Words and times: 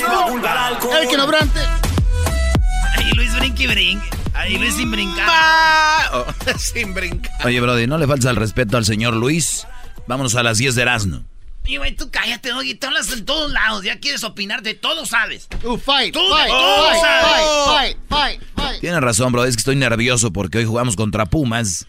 que 0.00 0.08
no 0.08 0.26
brinques! 0.26 0.90
¡El 1.00 1.08
que 1.08 1.16
no 1.16 1.26
brinques! 1.26 1.68
Ay, 2.96 3.10
Luis 3.14 3.34
brinque 3.36 3.62
y 3.62 3.66
brinque. 3.66 4.08
Ay, 4.34 4.56
Luis 4.58 4.74
sin 4.74 4.90
brincar. 4.90 6.10
Oh, 6.14 6.24
sin 6.58 6.94
brincar. 6.94 7.32
Oye, 7.46 7.60
Brody, 7.60 7.86
no 7.86 7.98
le 7.98 8.06
falta 8.06 8.30
el 8.30 8.36
respeto 8.36 8.76
al 8.76 8.84
señor 8.84 9.14
Luis. 9.14 9.66
Vámonos 10.06 10.34
a 10.34 10.42
las 10.42 10.58
10 10.58 10.74
de 10.74 10.82
Erasmo. 10.82 11.22
Y 11.64 11.76
güey, 11.76 11.94
tú 11.94 12.10
cállate, 12.10 12.48
Doggy. 12.50 12.74
Tú 12.74 12.88
hablas 12.88 13.10
en 13.12 13.24
todos 13.24 13.52
lados. 13.52 13.84
Ya 13.84 13.98
quieres 14.00 14.24
opinar 14.24 14.62
de 14.62 14.74
todo, 14.74 15.06
sabes. 15.06 15.46
Uh, 15.62 15.76
fight, 15.78 16.12
Tú 16.12 16.20
fight, 16.28 16.48
todo 16.48 16.88
fight, 16.88 17.00
sabes. 17.00 17.46
fight, 17.66 17.96
fight, 18.08 18.42
fight. 18.56 18.80
Tienes 18.80 19.00
razón, 19.00 19.32
bro. 19.32 19.44
Es 19.44 19.54
que 19.54 19.60
estoy 19.60 19.76
nervioso 19.76 20.32
porque 20.32 20.58
hoy 20.58 20.64
jugamos 20.64 20.96
contra 20.96 21.26
Pumas. 21.26 21.86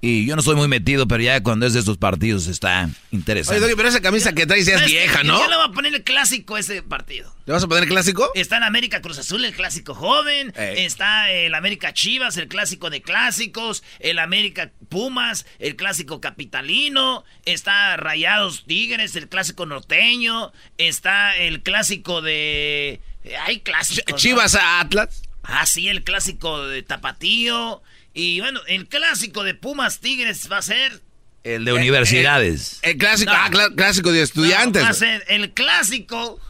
Y 0.00 0.26
yo 0.26 0.36
no 0.36 0.42
soy 0.42 0.54
muy 0.54 0.68
metido, 0.68 1.08
pero 1.08 1.22
ya 1.24 1.42
cuando 1.42 1.66
es 1.66 1.72
de 1.72 1.80
estos 1.80 1.98
partidos 1.98 2.46
está 2.46 2.88
interesante. 3.10 3.64
Oye, 3.64 3.74
pero 3.74 3.88
esa 3.88 4.00
camisa 4.00 4.32
que 4.32 4.46
traes 4.46 4.64
ya 4.64 4.74
es 4.74 4.78
¿Sabes 4.78 4.92
vieja? 4.92 5.24
¿no? 5.24 5.40
Ya 5.40 5.48
le 5.48 5.56
voy 5.56 5.64
a 5.66 5.72
poner 5.72 5.92
el 5.92 6.04
clásico 6.04 6.54
a 6.54 6.60
ese 6.60 6.82
partido. 6.82 7.34
¿Le 7.46 7.52
vas 7.52 7.64
a 7.64 7.66
poner 7.66 7.88
clásico? 7.88 8.30
Está 8.34 8.58
en 8.58 8.62
América 8.62 9.02
Cruz 9.02 9.18
Azul, 9.18 9.44
el 9.44 9.54
clásico 9.54 9.94
joven. 9.94 10.52
Ey. 10.56 10.84
Está 10.84 11.32
el 11.32 11.52
América 11.52 11.92
Chivas, 11.92 12.36
el 12.36 12.46
clásico 12.46 12.90
de 12.90 13.02
clásicos. 13.02 13.82
El 13.98 14.20
América 14.20 14.70
Pumas, 14.88 15.46
el 15.58 15.74
clásico 15.74 16.20
capitalino. 16.20 17.24
Está 17.44 17.96
Rayados 17.96 18.66
Tigres, 18.66 19.16
el 19.16 19.28
clásico 19.28 19.66
norteño. 19.66 20.52
Está 20.76 21.36
el 21.36 21.62
clásico 21.64 22.22
de. 22.22 23.00
Hay 23.46 23.60
clásicos. 23.60 24.20
Chivas 24.20 24.54
a 24.54 24.78
Atlas. 24.78 25.22
Ah, 25.42 25.66
sí, 25.66 25.88
el 25.88 26.04
clásico 26.04 26.66
de 26.66 26.82
Tapatío. 26.82 27.82
Y 28.18 28.40
bueno, 28.40 28.60
el 28.66 28.88
clásico 28.88 29.44
de 29.44 29.54
Pumas 29.54 30.00
Tigres 30.00 30.48
va 30.50 30.58
a 30.58 30.62
ser. 30.62 31.00
El 31.44 31.64
de 31.64 31.72
universidades. 31.72 32.80
El 32.82 32.98
clásico, 32.98 33.30
No. 33.32 33.38
ah, 33.38 33.70
clásico 33.76 34.10
de 34.10 34.22
estudiantes. 34.22 34.82
No, 34.82 34.86
va 34.86 34.90
a 34.90 34.94
ser 34.94 35.24
el 35.28 35.52
clásico. 35.54 36.40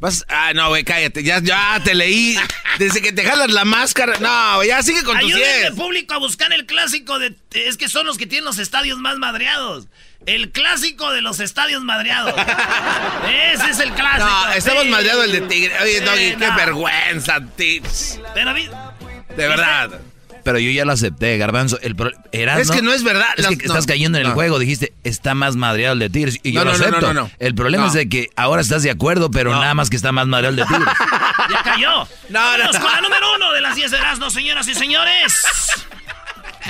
Vas- 0.00 0.24
ah, 0.30 0.52
no, 0.54 0.70
güey, 0.70 0.82
cállate. 0.82 1.22
Ya, 1.22 1.40
ya 1.42 1.78
te 1.84 1.94
leí. 1.94 2.34
Desde 2.78 3.02
que 3.02 3.12
te 3.12 3.22
jalas 3.22 3.50
la 3.50 3.66
máscara. 3.66 4.18
No, 4.20 4.64
ya 4.64 4.82
sigue 4.82 5.02
con 5.02 5.18
tus 5.20 5.30
Ayúdenme, 5.34 5.58
10. 5.58 5.70
público, 5.72 6.14
a 6.14 6.18
buscar 6.18 6.50
el 6.54 6.64
clásico 6.64 7.18
de. 7.18 7.34
Es 7.52 7.76
que 7.76 7.90
son 7.90 8.06
los 8.06 8.16
que 8.16 8.26
tienen 8.26 8.46
los 8.46 8.56
estadios 8.58 8.98
más 8.98 9.18
madreados. 9.18 9.86
El 10.24 10.50
clásico 10.50 11.12
de 11.12 11.20
los 11.20 11.40
estadios 11.40 11.84
madreados. 11.84 12.34
Ese 13.52 13.68
es 13.70 13.78
el 13.80 13.92
clásico. 13.92 14.26
No, 14.26 14.52
estamos 14.52 14.84
sí. 14.84 14.88
madreados 14.88 15.26
el 15.26 15.32
de 15.32 15.40
Tigre. 15.42 15.74
Oye, 15.82 15.98
Sí, 15.98 16.04
Doggy, 16.06 16.36
qué 16.38 16.46
no. 16.48 16.56
vergüenza, 16.56 17.38
tips. 17.54 18.18
Pero 18.32 18.54
De 18.54 19.48
verdad. 19.48 20.00
Pero 20.50 20.58
yo 20.58 20.70
ya 20.72 20.84
lo 20.84 20.92
acepté, 20.92 21.38
Garbanzo. 21.38 21.78
El 21.80 21.94
pro- 21.94 22.10
Es 22.32 22.70
que 22.70 22.82
no 22.82 22.92
es 22.92 23.02
verdad. 23.04 23.28
Es 23.36 23.44
Las- 23.44 23.56
que 23.56 23.66
estás 23.66 23.86
cayendo 23.86 24.18
en 24.18 24.22
el 24.22 24.28
no. 24.30 24.34
juego. 24.34 24.58
Dijiste, 24.58 24.92
está 25.04 25.34
más 25.34 25.54
madreado 25.56 25.92
el 25.94 25.98
de 26.00 26.10
Tigres. 26.10 26.38
Y 26.42 26.52
yo 26.52 26.60
No, 26.60 26.64
lo 26.66 26.72
acepto. 26.72 27.00
no, 27.00 27.12
no, 27.14 27.14
no. 27.22 27.30
El 27.38 27.54
problema 27.54 27.84
No. 27.84 27.88
es 27.88 27.94
de 27.94 28.08
que 28.08 28.30
ahora 28.36 28.62
estás 28.62 28.82
de 28.82 28.90
acuerdo, 28.90 29.30
pero 29.30 29.52
nada 29.52 29.74
más 29.74 29.90
que 29.90 29.96
está 29.96 30.10
más 30.12 30.26
madreado 30.26 30.50
el 30.50 30.56
de 30.56 30.64
Tigres. 30.66 30.88
ya 31.50 31.62
cayó. 31.62 32.08
No, 32.30 32.58
no. 32.58 32.70
con 32.80 32.92
la 32.92 33.00
número 33.00 33.26
uno 33.36 33.52
de 33.52 33.60
las 33.60 33.76
10 33.76 33.90
de 33.92 33.98
Erasmo, 33.98 34.28
señoras 34.30 34.66
y 34.66 34.74
señores. 34.74 35.34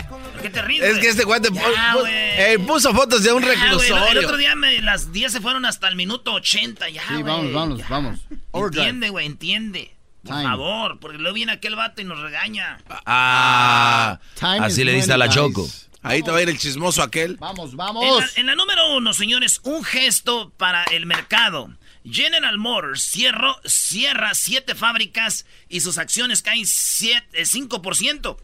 ¿Por 0.08 0.42
qué 0.42 0.50
te 0.50 0.62
ríes, 0.62 0.82
Es 0.84 0.98
que 0.98 1.08
este 1.08 1.24
guante 1.24 1.50
Ya, 1.52 1.92
pu- 1.94 2.00
güey. 2.00 2.12
eh, 2.14 2.58
puso 2.66 2.92
fotos 2.94 3.22
de 3.22 3.32
un 3.32 3.42
Ya, 3.42 3.52
el- 3.52 3.60
reclusorio. 3.60 4.06
el 4.08 4.18
otro 4.24 4.36
día 4.36 4.54
me- 4.54 4.80
las 4.80 5.12
10 5.12 5.32
se 5.32 5.40
fueron 5.40 5.64
hasta 5.66 5.88
el 5.88 5.96
minuto 5.96 6.32
80 6.32 6.88
ya, 6.88 7.02
Sí, 7.08 7.22
vamos, 7.22 7.52
vamos, 7.52 7.78
Ya. 7.78 7.86
vamos. 7.88 8.20
Entiende, 8.52 9.08
güey, 9.10 9.26
entiende. 9.26 9.94
Por 10.22 10.36
Time. 10.36 10.44
favor, 10.48 11.00
porque 11.00 11.18
luego 11.18 11.34
viene 11.34 11.52
aquel 11.52 11.76
vato 11.76 12.00
y 12.02 12.04
nos 12.04 12.18
regaña. 12.20 12.78
Ah, 13.06 14.18
Time 14.38 14.58
así 14.60 14.84
le 14.84 14.92
diste 14.92 15.12
a 15.12 15.16
la 15.16 15.28
Choco. 15.28 15.66
Ahí 16.02 16.22
te 16.22 16.30
va 16.30 16.38
a 16.38 16.42
ir 16.42 16.48
el 16.48 16.58
chismoso 16.58 17.02
aquel. 17.02 17.36
Vamos, 17.36 17.70
En 17.72 17.76
vamos. 17.76 18.20
la, 18.20 18.40
en 18.40 18.46
la 18.46 18.54
número 18.54 18.94
uno, 18.96 19.12
señores, 19.12 19.60
un 19.64 19.82
gesto 19.84 20.50
para 20.56 20.84
el 20.84 21.04
mercado. 21.06 21.74
General 22.04 22.56
Motors 22.56 23.02
cierró, 23.02 23.60
cierra 23.66 24.34
siete 24.34 24.74
fábricas 24.74 25.44
y 25.68 25.80
sus 25.80 25.98
acciones 25.98 26.40
caen 26.42 26.66
siete- 26.66 27.28
eh, 27.42 27.44
5%. 27.44 28.38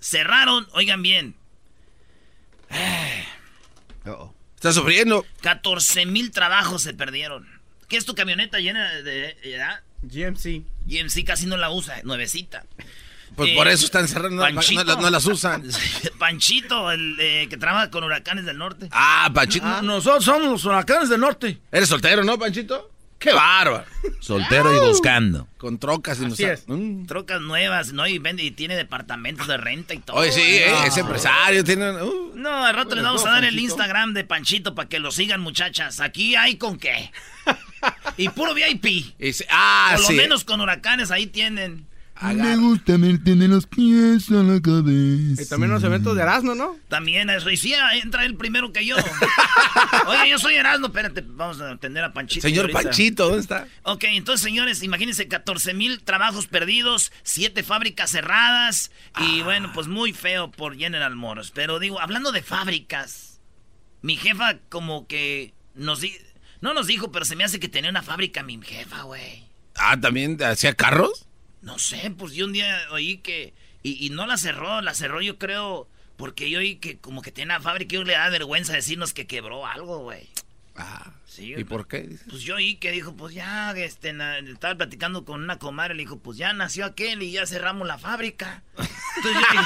Cerraron, 0.00 0.66
oigan 0.72 1.02
bien, 1.02 1.36
Uh-oh. 4.06 4.34
Está 4.56 4.72
sufriendo. 4.72 5.24
14 5.42 6.06
mil 6.06 6.30
trabajos 6.30 6.82
se 6.82 6.94
perdieron. 6.94 7.46
¿Qué 7.88 7.96
es 7.96 8.04
tu 8.04 8.14
camioneta 8.14 8.58
llena 8.58 8.90
de... 8.94 9.02
de- 9.02 9.36
¿verdad? 9.44 9.82
GMC. 10.02 10.62
GMC 10.86 11.24
casi 11.24 11.46
no 11.46 11.56
la 11.56 11.70
usa, 11.70 12.00
nuevecita. 12.04 12.64
Pues 13.34 13.50
Eh, 13.50 13.54
por 13.56 13.66
eso 13.66 13.86
están 13.86 14.06
cerrando. 14.08 14.36
No, 14.46 14.54
Panchito. 14.54 14.84
no- 14.84 15.00
no 15.00 15.10
las 15.10 15.24
usan. 15.24 15.64
Panchito, 16.18 16.90
el 16.92 17.16
eh, 17.18 17.46
que 17.48 17.56
trabaja 17.56 17.90
con 17.90 18.04
huracanes 18.04 18.44
del 18.44 18.58
norte. 18.58 18.88
Ah, 18.92 19.30
Panchito. 19.34 19.80
nosotros 19.82 20.24
somos 20.24 20.48
los 20.50 20.64
huracanes 20.66 21.08
del 21.08 21.20
norte. 21.20 21.58
Eres 21.72 21.88
soltero, 21.88 22.22
¿no, 22.24 22.38
Panchito? 22.38 22.91
¡Qué 23.22 23.32
bárbaro! 23.32 23.84
Soltero 24.20 24.74
y 24.74 24.88
buscando. 24.88 25.46
Con 25.58 25.78
trocas 25.78 26.18
y 26.20 26.26
no 26.26 26.32
Así 26.34 26.42
sa- 26.42 26.52
es. 26.54 26.64
Mm. 26.66 27.06
Trocas 27.06 27.40
nuevas, 27.40 27.92
¿no? 27.92 28.06
Y, 28.06 28.18
vende, 28.18 28.42
y 28.42 28.50
tiene 28.50 28.74
departamentos 28.76 29.46
de 29.46 29.56
renta 29.56 29.94
y 29.94 29.98
todo. 30.00 30.16
Oye, 30.16 30.32
sí, 30.32 30.42
eh, 30.42 30.66
No. 30.70 30.84
es 30.84 30.96
empresario, 30.96 31.62
tiene... 31.62 31.90
uh. 32.02 32.32
No, 32.34 32.64
al 32.64 32.74
rato 32.74 32.90
les 32.96 33.04
Bueno, 33.04 33.08
vamos 33.10 33.24
a 33.26 33.30
dar 33.30 33.44
el. 33.44 33.58
Instagram 33.58 34.12
de 34.14 34.24
Panchito 34.24 34.74
para 34.74 34.88
que 34.88 34.98
lo 34.98 35.10
sigan, 35.12 35.40
muchachas. 35.40 36.00
Aquí 36.00 36.34
hay 36.36 36.56
con 36.56 36.78
qué. 36.78 37.10
Y 38.16 38.28
puro 38.28 38.54
VIP. 38.54 38.84
Y 39.18 39.32
sí- 39.32 39.44
ah, 39.50 39.90
Por 39.94 40.00
lo 40.02 40.06
sí. 40.08 40.14
menos 40.14 40.44
con 40.44 40.60
huracanes 40.60 41.10
ahí 41.10 41.26
tienen. 41.26 41.86
Agarra. 42.22 42.56
gusta 42.56 42.96
verte 42.96 43.34
de 43.34 43.48
los 43.48 43.66
pies 43.66 44.30
a 44.30 44.34
la 44.34 44.60
cabeza. 44.60 45.42
Y 45.42 45.46
también 45.46 45.70
los 45.72 45.82
eventos 45.84 46.14
de 46.16 46.22
Erasmo, 46.22 46.54
¿no? 46.54 46.76
También 46.88 47.28
es 47.30 47.44
y 47.50 47.56
sí, 47.56 47.74
entra 48.02 48.24
él 48.24 48.36
primero 48.36 48.72
que 48.72 48.84
yo. 48.86 48.96
Oye, 50.06 50.30
yo 50.30 50.38
soy 50.38 50.54
Erasmo, 50.54 50.86
espérate, 50.86 51.22
vamos 51.26 51.60
a 51.60 51.72
atender 51.72 52.04
a 52.04 52.12
Panchito. 52.12 52.42
Señor 52.46 52.64
ahorita. 52.66 52.82
Panchito, 52.82 53.24
¿dónde 53.26 53.40
está? 53.40 53.66
Ok, 53.82 54.04
entonces, 54.04 54.42
señores, 54.44 54.82
imagínense 54.82 55.28
14 55.28 55.74
mil 55.74 56.00
trabajos 56.02 56.46
perdidos, 56.46 57.12
siete 57.22 57.62
fábricas 57.62 58.10
cerradas 58.10 58.90
y 59.20 59.40
Ah. 59.40 59.44
bueno, 59.44 59.70
pues 59.74 59.88
muy 59.88 60.12
feo 60.12 60.50
por 60.50 60.76
General 60.76 61.14
Motors. 61.16 61.50
Pero 61.50 61.78
digo, 61.78 62.00
hablando 62.00 62.32
de 62.32 62.42
fábricas, 62.42 63.40
mi 64.00 64.16
jefa 64.16 64.58
como 64.68 65.06
que 65.06 65.54
nos 65.74 66.00
di 66.00 66.12
no 66.60 66.74
nos 66.74 66.86
dijo, 66.86 67.10
pero 67.10 67.24
se 67.24 67.34
me 67.34 67.42
hace 67.42 67.58
que 67.58 67.68
tenía 67.68 67.90
una 67.90 68.02
fábrica 68.02 68.42
mi 68.44 68.60
jefa, 68.62 69.02
güey. 69.02 69.42
Ah, 69.74 69.98
¿también 70.00 70.40
hacía 70.44 70.74
carros? 70.74 71.26
No 71.62 71.78
sé, 71.78 72.12
pues 72.18 72.32
yo 72.34 72.44
un 72.46 72.52
día 72.52 72.76
oí 72.90 73.18
que 73.18 73.54
y, 73.82 74.04
y 74.06 74.10
no 74.10 74.26
la 74.26 74.36
cerró, 74.36 74.80
la 74.82 74.94
cerró 74.94 75.20
yo 75.22 75.38
creo 75.38 75.88
porque 76.16 76.50
yo 76.50 76.58
oí 76.60 76.76
que 76.76 76.98
como 76.98 77.22
que 77.22 77.32
tenía 77.32 77.56
una 77.56 77.64
fábrica 77.64 77.94
y 77.94 77.98
yo 77.98 78.04
le 78.04 78.12
da 78.12 78.28
vergüenza 78.28 78.72
decirnos 78.74 79.12
que 79.14 79.26
quebró 79.26 79.66
algo, 79.66 79.98
güey. 80.00 80.28
Ah, 80.76 81.12
Sí, 81.26 81.54
¿y 81.56 81.64
por 81.64 81.88
qué? 81.88 82.00
Dices? 82.02 82.26
Pues 82.28 82.42
yo 82.42 82.56
oí 82.56 82.74
que 82.76 82.90
dijo, 82.92 83.14
pues 83.16 83.34
ya, 83.34 83.70
este, 83.72 84.12
na- 84.12 84.36
estaba 84.38 84.74
platicando 84.74 85.24
con 85.24 85.42
una 85.42 85.58
comadre, 85.58 85.94
le 85.94 86.02
dijo, 86.02 86.18
pues 86.18 86.36
ya 86.36 86.52
nació 86.52 86.84
aquel 86.84 87.22
y 87.22 87.32
ya 87.32 87.46
cerramos 87.46 87.88
la 87.88 87.96
fábrica. 87.96 88.62
Entonces 88.76 89.32
yo 89.32 89.38
dije, 89.40 89.54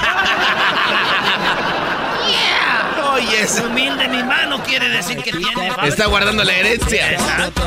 yeah, 2.29 3.11
Oye, 3.13 3.41
ese 3.41 3.65
humilde 3.65 4.07
mi 4.07 4.23
mano 4.23 4.63
quiere 4.63 4.87
decir 4.89 5.17
que 5.17 5.31
tiene 5.31 5.53
fábrica. 5.71 5.87
está 5.87 6.05
guardando 6.05 6.43
la 6.45 6.53
herencia. 6.53 7.11
Exacto. 7.13 7.61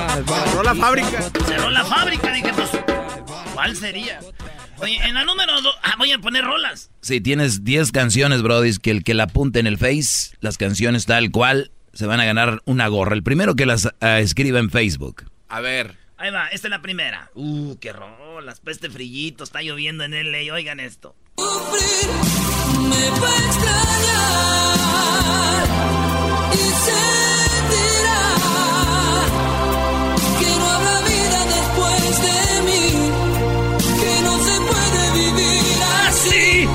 Cerró 0.46 0.62
la 0.62 0.74
fábrica. 0.74 1.22
Cerró 1.46 1.70
la 1.70 1.84
fábrica, 1.84 2.32
dije, 2.32 2.52
pues, 2.54 2.70
¿cuál 3.60 3.76
sería? 3.76 4.20
Oye, 4.78 4.96
en 5.04 5.12
la 5.12 5.24
número 5.24 5.60
dos, 5.60 5.74
ah, 5.82 5.94
voy 5.98 6.12
a 6.12 6.18
poner 6.18 6.44
rolas. 6.44 6.90
Si 7.02 7.20
tienes 7.20 7.62
10 7.62 7.92
canciones, 7.92 8.40
Brody, 8.40 8.78
que 8.78 8.90
el 8.90 9.04
que 9.04 9.12
la 9.12 9.24
apunte 9.24 9.58
en 9.60 9.66
el 9.66 9.76
Face, 9.76 10.34
las 10.40 10.56
canciones 10.56 11.04
tal 11.04 11.30
cual, 11.30 11.70
se 11.92 12.06
van 12.06 12.20
a 12.20 12.24
ganar 12.24 12.62
una 12.64 12.88
gorra. 12.88 13.14
El 13.14 13.22
primero 13.22 13.56
que 13.56 13.66
las 13.66 13.90
ah, 14.00 14.18
escriba 14.20 14.60
en 14.60 14.70
Facebook. 14.70 15.26
A 15.48 15.60
ver. 15.60 15.98
Ahí 16.16 16.30
va, 16.30 16.48
esta 16.48 16.68
es 16.68 16.70
la 16.70 16.80
primera. 16.80 17.30
Uh, 17.34 17.76
qué 17.76 17.92
rolas, 17.92 18.60
pues 18.60 18.78
este 18.78 18.88
frillito, 18.88 19.44
está 19.44 19.60
lloviendo 19.60 20.04
en 20.04 20.12
LA, 20.12 20.54
oigan 20.54 20.80
esto. 20.80 21.14
Me 21.36 21.44
va 23.20 23.28
a 23.28 23.36
extrañar 23.46 24.40
y 26.54 26.56
sentirá 26.56 28.49
y 36.26 36.68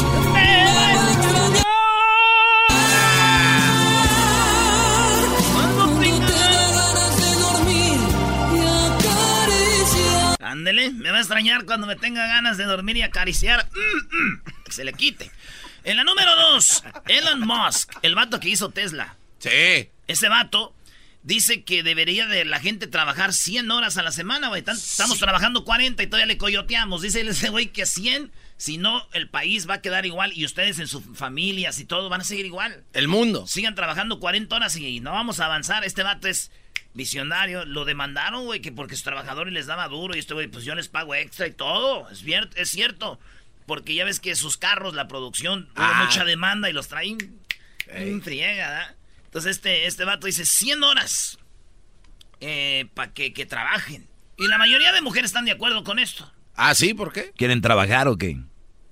Ándele, 10.41 10.91
me 10.91 11.11
va 11.11 11.17
a 11.17 11.19
extrañar 11.19 11.65
cuando 11.65 11.85
me 11.85 11.95
tenga 11.95 12.25
ganas 12.27 12.57
de 12.57 12.63
dormir 12.63 12.97
y 12.97 13.01
acariciar. 13.01 13.67
Mm, 13.71 14.17
mm, 14.17 14.41
que 14.65 14.71
se 14.71 14.83
le 14.83 14.93
quite. 14.93 15.29
En 15.83 15.97
la 15.97 16.03
número 16.03 16.35
dos, 16.35 16.83
Elon 17.07 17.41
Musk, 17.41 17.91
el 18.01 18.15
vato 18.15 18.39
que 18.39 18.49
hizo 18.49 18.69
Tesla. 18.69 19.15
Sí. 19.39 19.89
Ese 20.07 20.29
vato 20.29 20.73
dice 21.21 21.63
que 21.63 21.83
debería 21.83 22.25
de 22.25 22.45
la 22.45 22.59
gente 22.59 22.87
trabajar 22.87 23.33
100 23.33 23.69
horas 23.69 23.97
a 23.97 24.03
la 24.03 24.11
semana, 24.11 24.47
güey. 24.47 24.63
Estamos 24.65 25.19
trabajando 25.19 25.65
40 25.65 26.01
y 26.01 26.07
todavía 26.07 26.25
le 26.25 26.37
coyoteamos. 26.37 27.01
Dice 27.01 27.21
ese 27.21 27.49
güey 27.49 27.67
que 27.67 27.85
100, 27.85 28.31
si 28.57 28.77
no, 28.77 29.05
el 29.13 29.29
país 29.29 29.69
va 29.69 29.75
a 29.75 29.81
quedar 29.81 30.05
igual 30.05 30.31
y 30.33 30.45
ustedes 30.45 30.79
en 30.79 30.87
sus 30.87 31.03
familias 31.15 31.79
y 31.79 31.85
todo 31.85 32.07
van 32.09 32.21
a 32.21 32.23
seguir 32.23 32.45
igual. 32.45 32.83
El 32.93 33.07
mundo. 33.07 33.45
Sigan 33.47 33.75
trabajando 33.75 34.19
40 34.19 34.55
horas 34.55 34.75
y 34.77 34.99
no 35.01 35.11
vamos 35.11 35.39
a 35.39 35.45
avanzar. 35.45 35.83
Este 35.83 36.03
vato 36.03 36.27
es 36.27 36.51
visionario. 36.93 37.65
Lo 37.65 37.83
demandaron, 37.83 38.45
güey, 38.45 38.61
que 38.61 38.71
porque 38.71 38.95
sus 38.95 39.03
trabajadores 39.03 39.53
les 39.53 39.65
daba 39.65 39.87
duro 39.89 40.15
y 40.15 40.19
este 40.19 40.33
güey, 40.33 40.47
pues 40.47 40.63
yo 40.63 40.73
les 40.75 40.87
pago 40.87 41.13
extra 41.15 41.47
y 41.47 41.51
todo. 41.51 42.09
Es, 42.09 42.23
es 42.55 42.69
cierto. 42.71 43.19
Porque 43.65 43.93
ya 43.95 44.05
ves 44.05 44.19
que 44.19 44.35
sus 44.35 44.57
carros, 44.57 44.93
la 44.93 45.07
producción, 45.07 45.63
hubo 45.75 45.83
Ah. 45.83 46.03
mucha 46.05 46.23
demanda 46.23 46.69
y 46.69 46.73
los 46.73 46.87
traen 46.87 47.17
en 47.87 48.21
friega. 48.21 48.95
Entonces 49.25 49.57
este, 49.57 49.85
este 49.87 50.05
vato 50.05 50.27
dice 50.27 50.45
100 50.45 50.83
horas 50.83 51.39
para 52.93 53.11
que, 53.13 53.33
que 53.33 53.45
trabajen. 53.45 54.07
Y 54.37 54.47
la 54.47 54.57
mayoría 54.57 54.91
de 54.91 55.01
mujeres 55.01 55.29
están 55.31 55.45
de 55.45 55.51
acuerdo 55.51 55.83
con 55.83 55.99
esto. 55.99 56.31
Ah, 56.55 56.73
sí, 56.75 56.93
¿por 56.93 57.11
qué? 57.11 57.31
¿Quieren 57.37 57.61
trabajar 57.61 58.07
o 58.07 58.17
qué? 58.17 58.37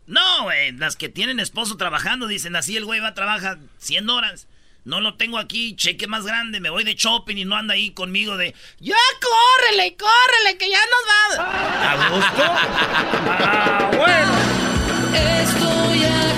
No, 0.06 0.44
güey, 0.44 0.74
las 0.74 0.96
que 0.96 1.10
tienen 1.10 1.40
esposo 1.40 1.78
trabajando 1.78 2.28
dicen 2.28 2.56
así 2.56 2.76
el 2.76 2.86
güey 2.86 3.00
va 3.00 3.10
a 3.10 3.14
trabajar 3.14 3.60
100 3.78 4.10
horas. 4.10 4.48
No 4.86 5.00
lo 5.00 5.16
tengo 5.16 5.38
aquí, 5.38 5.78
cheque 5.78 6.08
más 6.08 6.26
grande, 6.26 6.60
me 6.60 6.70
voy 6.70 6.84
de 6.84 6.96
shopping 6.96 7.38
y 7.38 7.46
no 7.46 7.56
anda 7.56 7.74
ahí 7.74 7.92
conmigo 7.92 8.36
de 8.36 8.54
ya 8.80 8.98
córrele, 9.22 9.96
córrele, 9.96 10.58
que 10.58 10.70
ya 10.70 10.80
nos 10.80 11.40
va. 11.40 11.92
¿A 11.92 12.10
gusto? 12.10 12.44
Ah, 13.26 13.92
bueno. 13.96 14.34
Estoy 15.16 16.04
aquí 16.04 16.33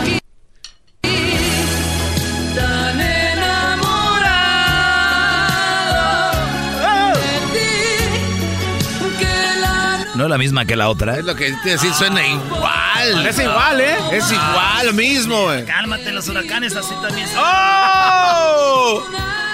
¿No 10.26 10.30
es 10.30 10.32
la 10.32 10.38
misma 10.40 10.66
que 10.66 10.76
la 10.76 10.90
otra? 10.90 11.20
Es 11.20 11.24
lo 11.24 11.36
que 11.36 11.52
te 11.62 11.70
decir, 11.70 11.94
suena 11.94 12.26
igual. 12.26 13.28
Es 13.28 13.38
igual, 13.38 13.80
¿eh? 13.80 13.96
Es 14.12 14.32
igual, 14.32 14.88
lo 14.88 14.94
mismo, 14.94 15.44
güey. 15.44 15.64
Cálmate, 15.68 16.12
los 16.12 16.28
huracanes 16.28 16.76
así 16.76 16.96
también. 17.00 17.28
se- 17.28 17.36
¡Oh! 17.38 19.04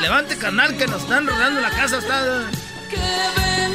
Levante, 0.01 0.37
carnal, 0.37 0.77
que 0.77 0.87
nos 0.87 1.01
están 1.03 1.27
rodando 1.27 1.59
la 1.59 1.71
casa. 1.71 1.97
Está... 1.97 2.49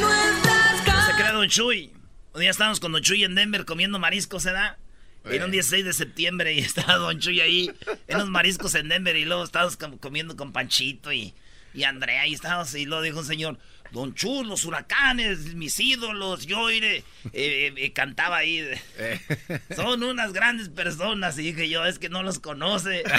nuestras 0.01 1.07
Se 1.07 1.13
crea 1.17 1.33
Don 1.33 1.47
Chuy. 1.51 1.93
Un 2.33 2.41
día 2.41 2.51
estábamos 2.51 2.81
con 2.81 2.93
Don 2.93 3.03
Chuy 3.03 3.25
en 3.25 3.35
Denver 3.35 3.67
comiendo 3.67 3.99
mariscos, 3.99 4.43
¿se 4.45 4.53
da? 4.53 4.79
Era 5.27 5.45
un 5.45 5.51
16 5.51 5.85
de 5.85 5.93
septiembre 5.93 6.55
y 6.55 6.61
estaba 6.61 6.97
Don 6.97 7.19
Chuy 7.21 7.43
ahí 7.43 7.71
en 8.09 8.17
los 8.17 8.31
mariscos 8.31 8.75
en 8.75 8.89
Denver 8.89 9.15
y 9.17 9.27
luego 9.27 9.45
estábamos 9.45 9.77
com- 9.77 9.99
comiendo 9.99 10.35
con 10.35 10.51
Panchito 10.53 11.13
y, 11.13 11.35
y 11.75 11.85
Andrea 11.85 12.27
y 12.27 12.33
estábamos 12.33 12.75
y 12.75 12.87
luego 12.87 13.03
dijo 13.03 13.19
un 13.19 13.27
señor, 13.27 13.59
Don 13.97 14.15
Chuy, 14.15 14.45
los 14.45 14.67
huracanes, 14.67 15.55
mis 15.55 15.81
ídolos, 15.81 16.45
yo 16.47 16.71
iré, 16.71 17.03
eh, 17.33 17.73
eh, 17.75 17.93
cantaba 17.95 18.37
ahí, 18.37 18.63
son 19.75 20.03
unas 20.03 20.35
grandes 20.35 20.69
personas 20.69 21.39
y 21.39 21.53
dije 21.53 21.71
yo, 21.71 21.83
es 21.87 21.99
que 21.99 22.11
no 22.11 22.23
los 22.23 22.39
conoce. 22.39 23.03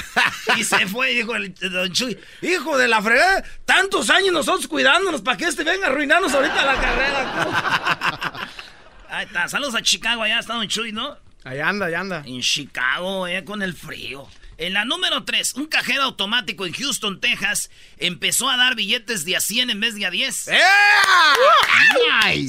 Y 0.55 0.63
se 0.63 0.87
fue, 0.87 1.09
dijo 1.09 1.35
el 1.35 1.53
Don 1.55 1.91
Chuy, 1.91 2.17
hijo 2.41 2.77
de 2.77 2.87
la 2.87 3.01
fregada, 3.01 3.43
tantos 3.65 4.09
años 4.11 4.31
nosotros 4.31 4.67
cuidándonos 4.67 5.21
para 5.21 5.35
que 5.35 5.45
este 5.45 5.63
venga 5.63 5.87
a 5.87 5.89
arruinarnos 5.89 6.31
ahorita 6.33 6.65
la 6.65 6.79
carrera. 6.79 8.49
Ahí 9.09 9.25
está, 9.25 9.47
saludos 9.47 9.73
a 9.73 9.81
Chicago, 9.81 10.21
allá 10.21 10.39
está 10.39 10.53
Don 10.53 10.67
Chuy, 10.67 10.91
¿no? 10.91 11.17
Ahí 11.43 11.59
anda, 11.59 11.87
ahí 11.87 11.95
anda. 11.95 12.23
En 12.25 12.41
Chicago, 12.41 13.27
eh, 13.27 13.43
con 13.43 13.63
el 13.63 13.73
frío. 13.73 14.27
En 14.57 14.73
la 14.73 14.85
número 14.85 15.23
3, 15.23 15.53
un 15.55 15.67
cajero 15.67 16.03
automático 16.03 16.65
en 16.65 16.73
Houston, 16.73 17.21
Texas, 17.21 17.69
empezó 17.97 18.49
a 18.49 18.57
dar 18.57 18.75
billetes 18.75 19.23
de 19.23 19.35
a 19.35 19.39
100 19.39 19.69
en 19.69 19.79
vez 19.79 19.93
de 19.93 20.05
a 20.07 20.09
10. 20.09 20.49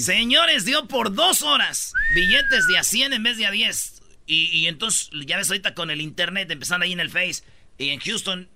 Señores, 0.00 0.64
dio 0.64 0.88
por 0.88 1.14
dos 1.14 1.42
horas 1.42 1.92
billetes 2.14 2.66
de 2.66 2.78
a 2.78 2.84
100 2.84 3.12
en 3.12 3.22
vez 3.22 3.36
de 3.36 3.46
a 3.46 3.50
10. 3.50 4.02
Y, 4.26 4.44
y 4.46 4.68
entonces, 4.68 5.10
ya 5.26 5.36
ves 5.36 5.48
ahorita 5.48 5.74
con 5.74 5.90
el 5.90 6.00
internet, 6.00 6.50
empezaron 6.50 6.82
ahí 6.82 6.92
en 6.92 7.00
el 7.00 7.10
Face. 7.10 7.42
Y 7.76 7.90
en 7.90 8.00
Houston, 8.00 8.48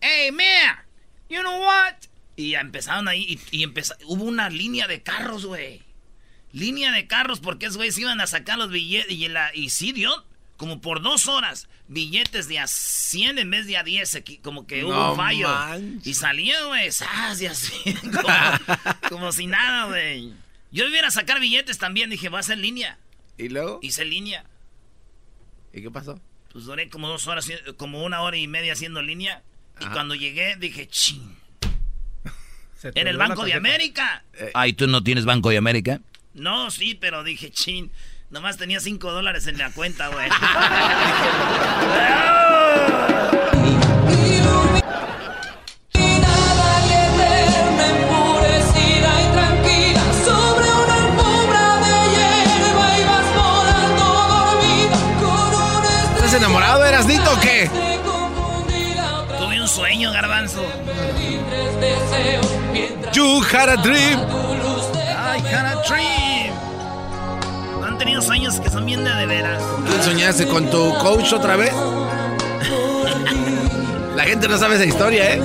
hey, 0.00 0.32
man, 0.32 0.76
you 1.28 1.40
know 1.40 1.60
what? 1.60 1.94
Y 2.34 2.54
empezaron 2.54 3.06
ahí 3.06 3.40
y, 3.50 3.66
hubo 4.04 4.24
una 4.24 4.50
línea 4.50 4.88
de 4.88 5.02
carros, 5.02 5.46
güey. 5.46 5.80
Línea 6.52 6.90
de 6.90 7.06
carros 7.06 7.38
porque 7.38 7.66
esos 7.66 7.76
güeyes 7.76 7.98
iban 7.98 8.20
a 8.20 8.26
sacar 8.26 8.58
los 8.58 8.70
billetes 8.70 9.12
y, 9.12 9.28
la, 9.28 9.54
y 9.54 9.70
sí 9.70 9.92
dio 9.92 10.24
como 10.56 10.80
por 10.80 11.02
dos 11.02 11.28
horas 11.28 11.68
billetes 11.88 12.48
de 12.48 12.58
a 12.58 12.66
100 12.66 13.38
en 13.38 13.50
vez 13.50 13.66
de 13.66 13.76
a 13.76 13.82
10 13.84 14.14
aquí, 14.16 14.38
como 14.38 14.66
que 14.66 14.84
hubo 14.84 14.92
No 14.92 15.10
un 15.12 15.16
fallo 15.16 15.48
manches. 15.48 16.06
y 16.06 16.14
salía 16.14 16.64
güey 16.66 16.90
de 17.38 17.48
a 17.48 17.54
100 17.54 17.96
como, 18.12 18.28
como 19.08 19.32
si 19.32 19.46
nada 19.46 19.86
güey 19.86 20.32
yo 20.72 20.86
iba 20.88 21.06
a 21.06 21.10
sacar 21.10 21.38
billetes 21.40 21.78
también 21.78 22.10
dije 22.10 22.28
voy 22.28 22.38
a 22.38 22.40
hacer 22.40 22.58
línea 22.58 22.98
¿Y 23.38 23.48
luego? 23.50 23.78
hice 23.82 24.04
línea 24.04 24.44
¿Y 25.72 25.82
qué 25.82 25.90
pasó? 25.90 26.20
pues 26.52 26.64
duré 26.64 26.88
como 26.88 27.08
dos 27.08 27.26
horas 27.28 27.48
como 27.76 28.02
una 28.02 28.22
hora 28.22 28.36
y 28.36 28.48
media 28.48 28.72
haciendo 28.72 29.00
línea 29.02 29.42
y 29.80 29.86
cuando 29.86 30.14
llegué 30.14 30.56
dije 30.56 30.88
ching 30.88 31.36
en 32.82 33.06
el 33.08 33.16
Banco 33.16 33.44
de. 33.44 33.54
América 33.54 34.24
Ay, 34.54 34.72
¿tú 34.72 34.86
no 34.86 35.02
tienes 35.02 35.24
Banco 35.24 35.50
de 35.50 35.58
América? 35.58 36.00
No, 36.34 36.70
sí, 36.70 36.94
pero 36.94 37.24
dije, 37.24 37.50
chin. 37.50 37.90
Nomás 38.28 38.56
tenía 38.56 38.80
5 38.80 39.12
dólares 39.12 39.46
en 39.46 39.56
la 39.56 39.70
cuenta, 39.70 40.08
güey. 40.08 40.28
¿Estás 56.16 56.34
enamorado, 56.34 56.84
Erasnito 56.84 57.32
o 57.32 57.40
qué? 57.40 57.70
Tuve 59.38 59.60
un 59.60 59.68
sueño, 59.68 60.10
garbanzo. 60.10 60.64
You 63.12 63.40
had 63.42 63.68
a 63.68 63.76
dream. 63.76 64.18
Ay, 65.16 65.40
had 65.42 65.64
a 65.64 65.82
dream. 65.88 66.35
¿No 67.96 68.00
han 68.02 68.04
tenido 68.08 68.20
sueños 68.20 68.60
que 68.60 68.68
son 68.68 68.84
bien 68.84 69.02
de, 69.04 69.10
de 69.10 69.24
veras? 69.24 69.62
¿Quién 69.88 70.02
soñaste 70.02 70.46
con 70.46 70.68
tu 70.70 70.92
coach 70.98 71.32
otra 71.32 71.56
vez? 71.56 71.72
La 74.14 74.24
gente 74.24 74.46
no 74.48 74.58
sabe 74.58 74.74
esa 74.74 74.84
historia, 74.84 75.34
¿eh? 75.34 75.40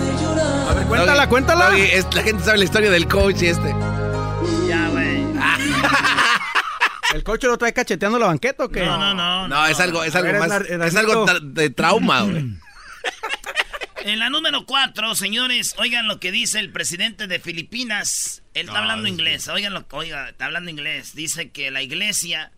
A 0.70 0.74
ver, 0.74 0.86
cuéntala, 0.86 1.30
cuéntala. 1.30 1.78
Es- 1.78 2.14
la 2.14 2.22
gente 2.24 2.44
sabe 2.44 2.58
la 2.58 2.66
historia 2.66 2.92
del 2.92 3.08
coach 3.08 3.42
y 3.44 3.48
este. 3.48 3.70
Ya, 4.68 4.90
güey. 4.90 5.24
¿El 7.14 7.24
coche 7.24 7.48
lo 7.48 7.58
trae 7.58 7.72
cacheteando 7.72 8.20
la 8.20 8.26
banqueta 8.28 8.66
o 8.66 8.70
qué? 8.70 8.84
No, 8.84 8.98
no, 8.98 9.14
no. 9.14 9.48
No, 9.48 9.66
es 9.68 9.80
algo, 9.80 10.04
es 10.04 10.14
algo 10.14 10.34
ver, 10.34 10.40
más. 10.40 10.62
Es 10.70 10.96
algo 10.98 11.26
tra- 11.26 11.40
de 11.42 11.70
trauma, 11.70 12.24
güey. 12.24 12.48
En 14.04 14.20
la 14.20 14.30
número 14.30 14.66
4, 14.66 15.16
señores, 15.16 15.76
oigan 15.78 16.08
lo 16.08 16.20
que 16.20 16.32
dice 16.32 16.60
el 16.60 16.72
presidente 16.72 17.28
de 17.28 17.40
Filipinas. 17.40 18.44
Él 18.54 18.68
está 18.68 18.80
hablando 18.80 19.08
inglés. 19.08 19.48
Oigan 19.48 19.74
lo 19.74 19.88
que, 19.88 19.96
oiga, 19.96 20.30
está 20.30 20.46
hablando 20.46 20.72
inglés. 20.72 21.14
Dice 21.16 21.52
que 21.52 21.70
la 21.72 21.82
iglesia 21.84 22.52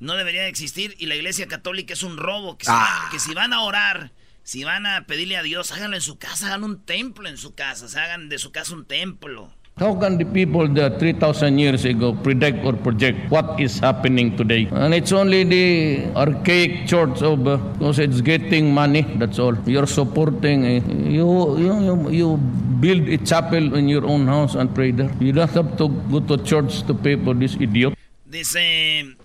no 0.00 0.14
debería 0.14 0.42
de 0.42 0.48
existir 0.48 0.94
y 0.98 1.06
la 1.06 1.14
iglesia 1.14 1.46
católica 1.46 1.92
es 1.92 2.02
un 2.02 2.16
robo. 2.16 2.56
Que 2.56 2.64
si, 2.64 2.70
Ah. 2.74 3.08
que 3.10 3.18
si 3.18 3.34
van 3.34 3.52
a 3.52 3.60
orar, 3.60 4.12
si 4.44 4.64
van 4.64 4.86
a 4.86 5.06
pedirle 5.06 5.36
a 5.36 5.42
Dios, 5.42 5.72
háganlo 5.72 5.96
en 5.96 6.02
su 6.02 6.18
casa, 6.18 6.46
hagan 6.46 6.64
un 6.64 6.84
templo 6.84 7.28
en 7.28 7.36
su 7.36 7.54
casa, 7.54 7.88
se 7.88 8.00
hagan 8.00 8.28
de 8.28 8.38
su 8.38 8.50
casa 8.50 8.72
un 8.72 8.86
templo. 8.86 9.54
How 9.78 9.94
can 9.94 10.18
the 10.18 10.24
people 10.24 10.68
that 10.68 10.98
3,000 10.98 11.58
years 11.58 11.86
ago 11.86 12.12
predict 12.12 12.62
or 12.64 12.74
project 12.74 13.30
what 13.30 13.58
is 13.58 13.78
happening 13.78 14.36
today? 14.36 14.68
And 14.70 14.92
it's 14.92 15.12
only 15.12 15.44
the 15.44 16.12
archaic 16.14 16.86
church 16.86 17.22
of, 17.22 17.48
uh, 17.48 17.56
because 17.56 17.98
it's 17.98 18.20
getting 18.20 18.74
money, 18.74 19.02
that's 19.16 19.38
all. 19.38 19.56
You're 19.66 19.86
supporting, 19.86 20.64
uh, 20.66 20.68
you, 21.08 21.58
you, 21.58 21.80
you, 21.80 22.10
you 22.10 22.36
build 22.36 23.08
a 23.08 23.16
chapel 23.16 23.74
in 23.74 23.88
your 23.88 24.04
own 24.04 24.26
house 24.26 24.54
and 24.54 24.74
pray 24.74 24.90
there. 24.90 25.10
You 25.18 25.32
don't 25.32 25.50
have 25.50 25.76
to 25.78 25.88
go 25.88 26.20
to 26.20 26.36
church 26.44 26.82
to 26.82 26.92
pay 26.92 27.16
for 27.16 27.32
this 27.32 27.56
idiot. 27.56 27.96
Dice, 28.26 28.56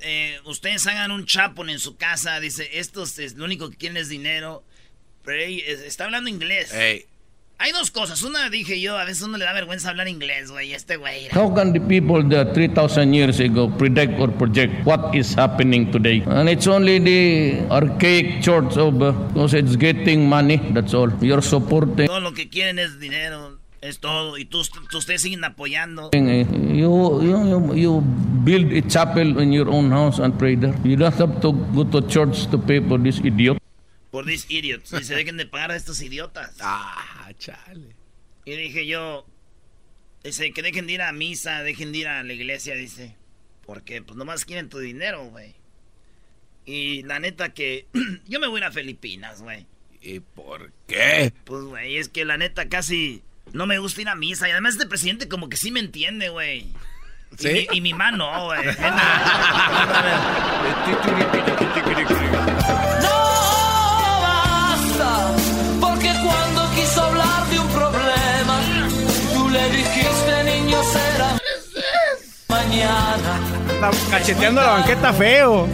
eh, 0.02 0.38
ustedes 0.46 0.88
hagan 0.88 1.12
un 1.12 1.26
chapel 1.26 1.70
en 1.70 1.80
su 1.80 1.98
casa. 1.98 2.40
Dice, 2.40 2.70
estos 2.74 3.20
es 3.20 3.36
lo 3.36 3.46
único 3.46 3.70
que 3.70 3.78
quieren 3.78 3.98
es 3.98 4.10
dinero. 4.10 4.64
Pero 5.24 5.40
ey, 5.42 5.60
está 5.60 6.06
hablando 6.06 6.30
inglés. 6.30 6.74
Ey. 6.74 7.06
Hay 7.60 7.72
dos 7.72 7.90
cosas. 7.90 8.22
Una 8.22 8.50
dije 8.52 8.80
yo, 8.80 8.98
a 8.98 9.04
veces 9.06 9.24
uno 9.24 9.38
le 9.38 9.46
da 9.46 9.52
vergüenza 9.54 9.90
hablar 9.90 10.08
inglés, 10.08 10.52
güey. 10.52 10.74
Este 10.74 10.96
güey. 10.98 11.26
era- 11.26 11.36
How 11.42 11.54
can 11.56 11.74
the 11.74 11.80
people 11.82 12.24
that 12.30 12.54
3,000 12.54 13.14
years 13.14 13.40
ago 13.40 13.68
predict 13.78 14.20
or 14.20 14.32
project 14.32 14.86
what 14.86 15.16
is 15.16 15.36
happening 15.36 15.90
today? 15.92 16.22
And 16.28 16.48
it's 16.50 16.68
only 16.68 17.00
the 17.00 17.66
archaic 17.72 18.42
church 18.44 18.78
of, 18.78 19.02
uh, 19.02 19.12
because 19.34 19.56
it's 19.58 19.76
getting 19.76 20.30
money, 20.30 20.58
that's 20.74 20.94
all. 20.94 21.10
You're 21.20 21.42
supporting. 21.42 22.06
Todo 22.08 22.20
lo 22.20 22.34
que 22.34 22.48
quieren 22.48 22.78
es 22.78 23.00
dinero. 23.00 23.58
Es 23.82 24.00
todo. 24.00 24.38
Y 24.38 24.46
tú, 24.46 24.62
tú- 24.92 24.98
ustedes 24.98 25.22
siguen 25.24 25.44
apoyando. 25.44 26.08
Uh, 26.08 26.18
You, 26.18 27.22
you, 27.24 27.48
you, 27.48 27.74
you 27.76 28.02
build 28.44 28.72
a 28.74 28.82
chapel 28.88 29.40
in 29.42 29.52
your 29.52 29.68
own 29.70 29.92
house 29.92 30.20
and 30.20 30.38
pray 30.38 30.56
there. 30.56 30.76
You 30.84 30.96
don't 30.96 31.14
have 31.18 31.42
to 31.42 31.52
go 31.54 31.84
to 31.86 32.02
church 32.08 32.48
to 32.52 32.60
pay 32.60 32.82
for 32.82 33.02
this 33.02 33.20
idiot. 33.24 33.58
Por 34.12 34.26
these 34.26 34.46
idiots. 34.50 34.92
Dice, 34.92 35.16
dejen 35.16 35.38
de 35.38 35.46
pagar 35.46 35.72
a 35.72 35.76
estos 35.76 36.02
idiotas. 36.02 36.56
Ah, 36.62 37.17
chale. 37.34 37.96
Y 38.46 38.56
dije 38.56 38.88
yo, 38.88 39.26
dice, 40.24 40.52
que 40.52 40.62
dejen 40.62 40.88
de 40.88 40.94
ir 40.94 41.02
a 41.02 41.12
misa, 41.12 41.64
dejen 41.64 41.92
de 41.92 42.00
ir 42.00 42.08
a 42.08 42.24
la 42.24 42.34
iglesia, 42.34 42.76
dice. 42.76 43.16
Porque 43.66 44.02
pues 44.02 44.18
nomás 44.18 44.46
quieren 44.46 44.70
tu 44.70 44.80
dinero, 44.80 45.26
güey. 45.26 45.56
Y 46.66 47.04
la 47.04 47.20
neta 47.20 47.54
que 47.54 47.88
yo 48.28 48.40
me 48.40 48.48
voy 48.48 48.62
a 48.62 48.66
ir 48.66 48.70
a 48.70 48.72
Filipinas, 48.72 49.42
güey. 49.42 49.66
¿Y 50.02 50.20
por 50.20 50.72
qué? 50.88 51.34
Pues, 51.44 51.64
güey, 51.64 51.98
es 51.98 52.10
que 52.10 52.24
la 52.24 52.38
neta 52.38 52.70
casi 52.70 53.24
no 53.54 53.66
me 53.66 53.80
gusta 53.80 54.02
ir 54.02 54.10
a 54.10 54.16
misa. 54.16 54.48
Y 54.48 54.52
además 54.52 54.76
este 54.76 54.88
presidente 54.88 55.28
como 55.28 55.50
que 55.50 55.58
sí 55.58 55.72
me 55.72 55.80
entiende, 55.80 56.30
güey. 56.30 56.72
¿Sí? 57.38 57.50
Y, 57.50 57.54
mi, 57.54 57.78
y 57.78 57.82
mi 57.82 57.94
mano, 57.94 58.46
güey. 58.46 58.62
mañana. 72.78 73.40
Está 73.74 73.92
cacheteando 74.10 74.62
la 74.62 74.72
banqueta 74.72 75.14
feo. 75.14 75.68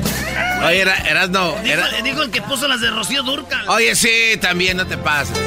Oye, 0.66 0.82
era, 0.82 0.98
eras 0.98 1.30
no. 1.30 1.52
Dijo, 1.62 1.66
Era... 1.66 2.02
dijo 2.02 2.24
el 2.24 2.32
que 2.32 2.42
puso 2.42 2.68
las 2.68 2.82
de 2.82 2.90
Rocío 2.90 3.24
Durcal. 3.24 3.70
Oye, 3.70 3.96
sí, 3.96 4.38
también, 4.40 4.78
no 4.78 4.86
te 4.88 4.98
pases. 4.98 5.38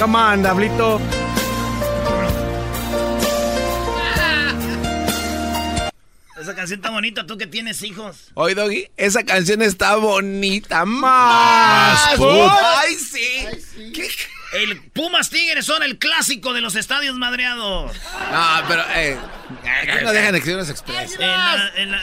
Come 0.00 0.18
on, 0.18 0.42
Diablito. 0.42 1.00
Esa 6.40 6.54
canción 6.54 6.78
está 6.78 6.90
bonita, 6.90 7.26
tú 7.26 7.36
que 7.38 7.46
tienes 7.46 7.82
hijos. 7.82 8.30
Oye, 8.34 8.54
Doggy, 8.54 8.88
esa 8.96 9.24
canción 9.24 9.62
está 9.62 9.96
bonita. 9.96 10.84
Más. 10.84 12.10
Ay, 12.20 12.94
sí. 12.96 13.46
¿Qué? 13.94 14.08
El 14.54 14.80
Pumas 14.92 15.30
Tigres 15.30 15.66
son 15.66 15.82
el 15.82 15.98
clásico 15.98 16.52
de 16.52 16.60
los 16.60 16.76
estadios 16.76 17.16
madreados. 17.16 17.92
No, 18.32 18.46
pero, 18.68 18.82
eh. 18.94 19.18
aquí 19.64 20.04
no 20.04 20.12
dejan 20.12 20.34
expresiones 20.34 20.70
express. 20.70 21.14
En 21.14 21.20
la- 21.28 21.72
en 21.76 21.90
la- 21.90 22.02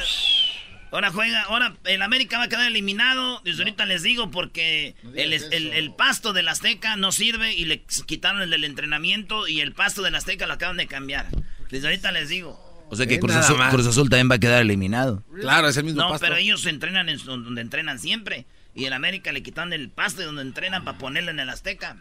ahora 0.92 1.12
juega, 1.12 1.44
ahora 1.44 1.74
el 1.86 2.02
América 2.02 2.38
va 2.38 2.46
a 2.46 2.50
quedar 2.50 2.66
eliminado. 2.68 3.42
Desde 3.46 3.60
ahorita 3.64 3.86
les 3.86 4.04
digo 4.04 4.30
porque 4.32 4.96
el, 5.16 5.34
el- 5.34 5.74
el 5.74 5.94
pasto 5.94 6.34
del 6.34 6.48
Azteca 6.50 6.96
no 6.98 7.12
sirve 7.12 7.54
y 7.54 7.66
le 7.66 7.84
quitaron 8.06 8.42
el 8.42 8.50
del 8.50 8.64
entrenamiento 8.66 9.48
y 9.48 9.62
el 9.62 9.72
pasto 9.74 10.02
del 10.02 10.16
Azteca 10.16 10.46
lo 10.48 10.54
acaban 10.54 10.78
de 10.78 10.88
cambiar. 10.88 11.28
Desde 11.70 11.88
ahorita 11.88 12.12
les 12.12 12.28
digo. 12.30 12.68
O 12.90 12.96
sea 12.98 13.06
que 13.08 13.16
Eh, 13.16 13.20
Cruz 13.20 13.34
Azul. 13.36 13.58
Cruz 13.70 13.88
Azul 13.88 14.10
también 14.10 14.30
va 14.30 14.36
a 14.36 14.40
quedar 14.40 14.62
eliminado. 14.62 15.24
Claro, 15.40 15.70
es 15.70 15.78
el 15.78 15.86
mismo 15.86 16.02
No, 16.02 16.10
pasto. 16.10 16.26
pero 16.26 16.36
ellos 16.36 16.66
entrenan 16.66 17.08
en 17.08 17.24
donde 17.24 17.62
entrenan 17.62 17.98
siempre. 18.00 18.46
Y 18.76 18.84
el 18.86 18.92
América 18.94 19.32
le 19.32 19.42
quitaron 19.44 19.72
el 19.72 19.90
pasto 19.90 20.20
de 20.20 20.26
donde 20.28 20.42
entrenan 20.42 20.84
para 20.84 20.98
ponerlo 20.98 21.32
en 21.32 21.40
el 21.40 21.50
Azteca. 21.50 21.96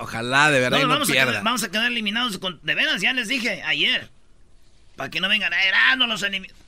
Ojalá, 0.00 0.50
de 0.50 0.60
verdad, 0.60 0.78
No, 0.78 0.84
no 0.84 0.92
vamos, 0.94 1.08
a 1.08 1.12
pierda. 1.12 1.30
quedar, 1.32 1.44
vamos 1.44 1.62
a 1.62 1.70
quedar 1.70 1.86
eliminados. 1.86 2.38
Con, 2.38 2.60
de 2.62 2.74
veras, 2.74 3.00
ya 3.00 3.12
les 3.12 3.28
dije 3.28 3.62
ayer. 3.64 4.10
Para 4.96 5.10
que 5.10 5.20
no 5.20 5.28
vengan 5.28 5.52
a 5.52 5.56
ver, 5.56 5.74
ah, 5.74 5.96
no 5.96 6.06
los 6.06 6.22
eliminados. 6.22 6.62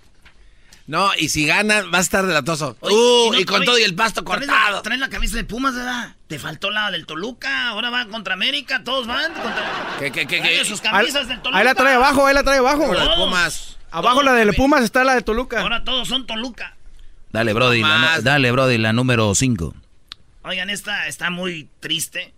No, 0.88 1.10
y 1.18 1.30
si 1.30 1.46
ganan, 1.46 1.92
va 1.92 1.98
a 1.98 2.00
estar 2.00 2.24
delatoso. 2.26 2.76
Uh, 2.80 3.34
y, 3.34 3.44
con 3.44 3.64
todo 3.64 3.76
y 3.76 3.82
el 3.82 3.96
pasto 3.96 4.24
cortado. 4.24 4.82
Traen 4.82 5.00
la 5.00 5.08
camisa 5.08 5.36
de 5.36 5.42
Pumas, 5.42 5.74
¿verdad? 5.74 6.14
Te 6.28 6.38
faltó 6.38 6.70
la 6.70 6.92
del 6.92 7.06
Toluca. 7.06 7.68
Ahora 7.70 7.90
van 7.90 8.08
contra 8.08 8.34
América. 8.34 8.84
Todos 8.84 9.06
van 9.08 9.32
contra. 9.34 9.96
¿Qué, 9.98 10.12
qué, 10.12 10.26
qué, 10.28 10.38
Traen 10.38 10.58
qué? 10.58 10.64
sus 10.64 10.80
Ahí, 10.84 11.10
del 11.10 11.42
Toluca. 11.42 11.58
ahí 11.58 11.64
la 11.64 11.74
trae 11.74 11.94
abajo, 11.94 12.26
ahí 12.26 12.34
la 12.34 12.44
trae 12.44 12.58
abajo. 12.58 12.86
Por 12.86 12.96
las 12.96 13.04
Todos. 13.04 13.18
Pumas. 13.18 13.76
Abajo 13.90 14.22
la 14.22 14.34
de 14.34 14.52
Pumas 14.52 14.84
está 14.84 15.02
la 15.02 15.14
de 15.14 15.22
Toluca. 15.22 15.60
Ahora 15.60 15.82
todos 15.82 16.06
son 16.06 16.24
Toluca. 16.26 16.76
Dale, 17.32 17.52
Brody, 17.52 17.80
la, 17.82 18.20
dale, 18.22 18.50
Brody, 18.52 18.78
la 18.78 18.92
número 18.92 19.34
5. 19.34 19.74
Oigan, 20.44 20.70
esta 20.70 21.08
está 21.08 21.30
muy 21.30 21.68
triste. 21.80 22.32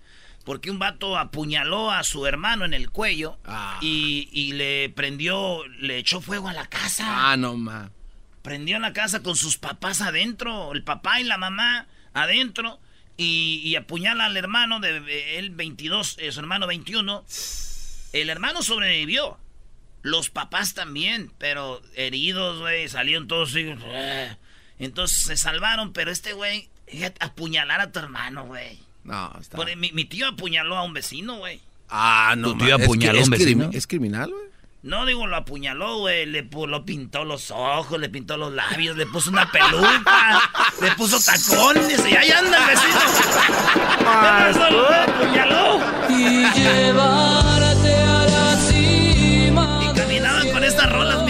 Porque 0.48 0.70
un 0.70 0.78
vato 0.78 1.18
apuñaló 1.18 1.90
a 1.90 2.02
su 2.04 2.26
hermano 2.26 2.64
en 2.64 2.72
el 2.72 2.88
cuello. 2.88 3.38
Ah. 3.44 3.78
Y, 3.82 4.30
y 4.32 4.52
le 4.52 4.88
prendió, 4.88 5.66
le 5.78 5.98
echó 5.98 6.22
fuego 6.22 6.48
a 6.48 6.54
la 6.54 6.66
casa. 6.66 7.04
Ah, 7.06 7.36
no, 7.36 7.54
ma. 7.58 7.90
prendió 8.40 8.78
la 8.78 8.94
casa 8.94 9.22
con 9.22 9.36
sus 9.36 9.58
papás 9.58 10.00
adentro, 10.00 10.72
el 10.72 10.84
papá 10.84 11.20
y 11.20 11.24
la 11.24 11.36
mamá 11.36 11.86
adentro, 12.14 12.80
y, 13.18 13.60
y 13.62 13.76
apuñala 13.76 14.24
al 14.24 14.38
hermano 14.38 14.80
de 14.80 15.38
él 15.38 15.50
22, 15.50 16.16
eh, 16.18 16.32
su 16.32 16.40
hermano 16.40 16.66
21. 16.66 17.26
El 18.14 18.30
hermano 18.30 18.62
sobrevivió. 18.62 19.38
Los 20.00 20.30
papás 20.30 20.72
también, 20.72 21.30
pero 21.36 21.82
heridos, 21.94 22.60
güey, 22.60 22.88
salieron 22.88 23.28
todos 23.28 23.50
así, 23.50 23.74
eh. 23.84 24.34
Entonces 24.78 25.18
se 25.24 25.36
salvaron, 25.36 25.92
pero 25.92 26.10
este 26.10 26.32
güey, 26.32 26.70
apuñalar 27.20 27.82
a 27.82 27.92
tu 27.92 27.98
hermano, 27.98 28.46
güey. 28.46 28.87
No, 29.08 29.32
está. 29.40 29.56
Por- 29.56 29.74
Mi, 29.76 29.90
mi 29.92 30.04
tío 30.04 30.28
apuñaló 30.28 30.76
a 30.76 30.82
un 30.84 30.92
vecino, 30.92 31.36
güey. 31.38 31.60
Ah, 31.90 32.34
no, 32.36 32.52
¿Tu 32.52 32.58
tío 32.64 32.74
apuñaló 32.76 33.18
a 33.20 33.22
un 33.22 33.28
crimi- 33.28 33.38
vecino? 33.38 33.70
¿Es 33.72 33.86
criminal, 33.86 34.30
güey? 34.30 34.48
No 34.80 35.04
digo 35.06 35.26
lo 35.26 35.34
apuñaló, 35.36 35.98
güey, 35.98 36.24
le, 36.24 36.42
lo 36.68 36.84
pintó 36.84 37.24
los 37.24 37.50
ojos, 37.50 37.98
le 37.98 38.08
pintó 38.08 38.36
los 38.36 38.52
labios, 38.52 38.96
le 38.96 39.06
puso 39.06 39.28
una 39.30 39.50
peluca, 39.50 40.40
le 40.80 40.92
puso 40.92 41.18
tacones 41.18 41.98
y 42.08 42.14
ahí 42.16 42.30
anda 42.30 42.58
el 42.58 42.66
vecino. 42.68 43.00
Lo 44.70 44.88
apuñaló. 44.94 45.80
Y 46.08 46.44
llevarte 46.60 47.94
a 47.94 48.24
la 48.26 48.56
cima. 48.56 49.80
Y 49.82 49.96
caminaban 49.98 50.50
con 50.52 50.62
estas 50.64 50.92
rolas 50.92 51.22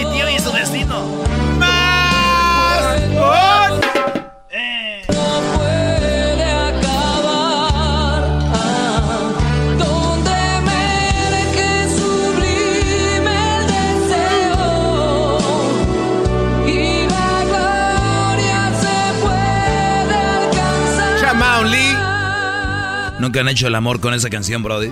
¿Nunca 23.38 23.50
han 23.50 23.54
hecho 23.54 23.68
el 23.68 23.76
amor 23.76 24.00
con 24.00 24.14
esa 24.14 24.28
canción, 24.30 24.64
Brody? 24.64 24.90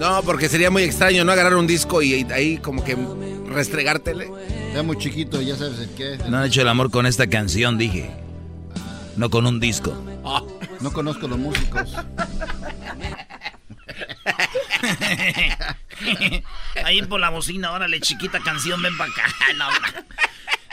No, 0.00 0.22
porque 0.22 0.48
sería 0.48 0.70
muy 0.70 0.82
extraño 0.82 1.26
no 1.26 1.32
agarrar 1.32 1.56
un 1.56 1.66
disco 1.66 2.00
y 2.00 2.24
ahí 2.32 2.56
como 2.56 2.82
que 2.82 2.96
restregártele. 3.46 4.30
Ya 4.72 4.82
muy 4.82 4.96
chiquito, 4.96 5.42
ya 5.42 5.56
sabes 5.56 5.78
el 5.78 5.90
qué. 5.90 6.16
No 6.26 6.38
han 6.38 6.46
hecho 6.46 6.62
el 6.62 6.68
amor 6.68 6.90
con 6.90 7.04
esta 7.04 7.26
canción, 7.26 7.76
dije. 7.76 8.10
No 9.16 9.28
con 9.28 9.46
un 9.46 9.60
disco. 9.60 9.94
No 10.80 10.90
conozco 10.90 11.28
los 11.28 11.38
músicos. 11.38 11.90
Ahí 16.86 17.02
por 17.02 17.20
la 17.20 17.28
bocina, 17.28 17.72
órale, 17.72 18.00
chiquita 18.00 18.40
canción, 18.40 18.80
ven 18.80 18.96
para 18.96 19.10
acá. 19.12 19.24
No. 19.58 19.68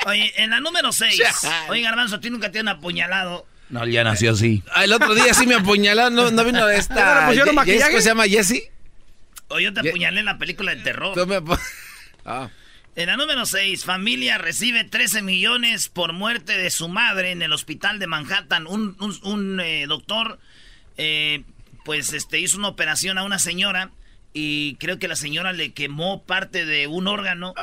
Oye, 0.06 0.32
en 0.42 0.52
la 0.52 0.62
número 0.62 0.94
6. 0.94 1.22
Oye, 1.68 1.82
Garbanzo, 1.82 2.16
¿a 2.16 2.22
ti 2.22 2.30
nunca 2.30 2.50
te 2.50 2.60
han 2.60 2.70
apuñalado? 2.70 3.46
No, 3.70 3.86
ya 3.86 4.04
nació 4.04 4.32
así. 4.32 4.64
Ah, 4.74 4.84
El 4.86 4.94
otro 4.94 5.14
día 5.14 5.34
sí 5.34 5.46
me 5.46 5.56
apuñalaron, 5.56 6.16
no, 6.16 6.32
no 6.32 6.44
vino 6.44 6.60
¿Ya 6.70 6.76
esta. 6.76 7.28
pusieron 7.28 7.54
maquillaje? 7.56 7.92
¿Cómo 7.92 8.02
se 8.02 8.10
llama 8.10 8.28
Jessie? 8.28 8.64
O 9.50 9.60
yo 9.60 9.74
te 9.74 9.82
Ye- 9.82 9.90
apuñalé 9.90 10.20
en 10.22 10.26
la 10.26 10.38
película 10.38 10.74
de 10.76 10.82
terror. 10.82 11.14
Tú 11.16 11.26
me 11.28 11.40
Ah. 12.26 12.50
En 12.96 13.08
la 13.08 13.16
número 13.18 13.46
6, 13.46 13.86
familia 13.86 14.38
recibe 14.38 14.84
13 14.84 15.22
millones 15.22 15.88
por 15.90 16.12
muerte 16.14 16.58
de 16.58 16.70
su 16.70 16.90
madre 16.90 17.32
en 17.32 17.42
el 17.42 17.54
hospital 17.54 17.98
de 18.00 18.08
Manhattan. 18.08 18.68
Un, 18.68 18.96
un- 19.00 19.20
un, 19.24 19.60
eh, 19.62 19.86
doctor, 19.88 20.40
eh, 20.98 21.44
pues, 21.86 22.12
este, 22.14 22.40
hizo 22.40 22.58
una 22.58 22.68
operación 22.68 23.18
a 23.18 23.24
una 23.24 23.40
señora 23.40 23.92
y 24.34 24.76
creo 24.76 25.00
que 25.00 25.08
la 25.08 25.16
señora 25.16 25.54
le 25.54 25.72
quemó 25.74 26.24
parte 26.24 26.66
de 26.66 26.88
un 26.88 27.08
órgano 27.08 27.54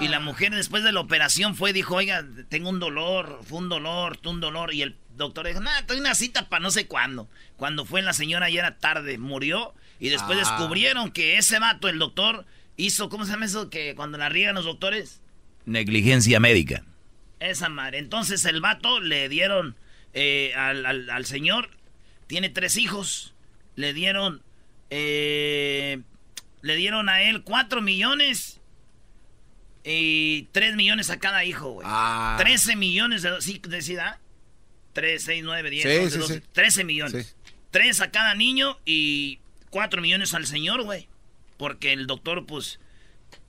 y 0.00 0.08
la 0.08 0.18
mujer 0.20 0.52
después 0.54 0.82
de 0.82 0.92
la 0.92 1.00
operación 1.00 1.54
fue 1.56 1.70
y 1.70 1.72
dijo, 1.74 1.94
oiga, 1.96 2.24
tengo 2.48 2.68
un 2.70 2.80
dolor, 2.80 3.40
fue 3.46 3.58
un 3.58 3.68
dolor, 3.68 4.16
tuve 4.16 4.32
un 4.34 4.40
dolor 4.40 4.72
y 4.74 4.82
el 4.82 4.96
doctor 5.16 5.46
dijo, 5.46 5.60
nada, 5.60 5.84
tengo 5.86 6.00
una 6.00 6.14
cita 6.14 6.48
para 6.48 6.62
no 6.62 6.70
sé 6.70 6.86
cuándo. 6.86 7.28
Cuando 7.56 7.84
fue 7.84 8.02
la 8.02 8.12
señora 8.12 8.48
ya 8.50 8.60
era 8.60 8.78
tarde, 8.78 9.18
murió 9.18 9.74
y 10.00 10.08
después 10.10 10.38
Ah. 10.38 10.40
descubrieron 10.40 11.10
que 11.10 11.38
ese 11.38 11.58
vato, 11.58 11.88
el 11.88 11.98
doctor, 11.98 12.44
hizo, 12.76 13.08
¿cómo 13.08 13.24
se 13.24 13.32
llama 13.32 13.46
eso? 13.46 13.70
Que 13.70 13.94
cuando 13.94 14.18
la 14.18 14.28
riegan 14.28 14.54
los 14.54 14.64
doctores, 14.64 15.20
Negligencia 15.64 16.38
médica. 16.40 16.84
esa 17.40 17.68
madre. 17.68 17.98
Entonces 17.98 18.44
el 18.44 18.60
vato 18.60 19.00
le 19.00 19.28
dieron 19.28 19.76
eh, 20.14 20.52
al, 20.56 20.86
al- 20.86 21.10
al 21.10 21.24
señor, 21.26 21.70
tiene 22.26 22.48
tres 22.48 22.76
hijos, 22.76 23.34
le 23.74 23.92
dieron, 23.92 24.42
eh, 24.90 26.00
le 26.62 26.76
dieron 26.76 27.08
a 27.08 27.22
él 27.22 27.42
cuatro 27.42 27.82
millones 27.82 28.60
y 29.84 30.48
tres 30.52 30.74
millones 30.76 31.10
a 31.10 31.18
cada 31.18 31.44
hijo, 31.44 31.70
güey. 31.72 31.86
Ah. 31.88 32.36
13 32.38 32.76
millones 32.76 33.22
de... 33.22 33.40
¿Sí 33.40 33.60
decida? 33.68 34.18
3, 34.96 35.22
6, 35.22 35.44
9, 35.44 35.70
10, 35.70 35.82
Sí, 35.82 35.88
11, 35.98 36.10
sí, 36.10 36.18
12, 36.18 36.34
sí. 36.34 36.42
13 36.52 36.84
millones. 36.84 37.26
Sí. 37.26 37.34
Tres 37.70 38.00
a 38.00 38.10
cada 38.10 38.34
niño 38.34 38.78
y 38.86 39.40
cuatro 39.68 40.00
millones 40.00 40.32
al 40.32 40.46
señor, 40.46 40.82
güey. 40.84 41.06
Porque 41.58 41.92
el 41.92 42.06
doctor, 42.06 42.46
pues, 42.46 42.80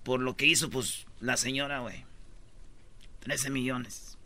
por 0.04 0.20
lo 0.20 0.36
que 0.36 0.46
hizo, 0.46 0.70
pues, 0.70 1.06
la 1.22 1.38
señora, 1.38 1.80
güey. 1.80 2.04
13 3.22 3.50
millones. 3.50 4.18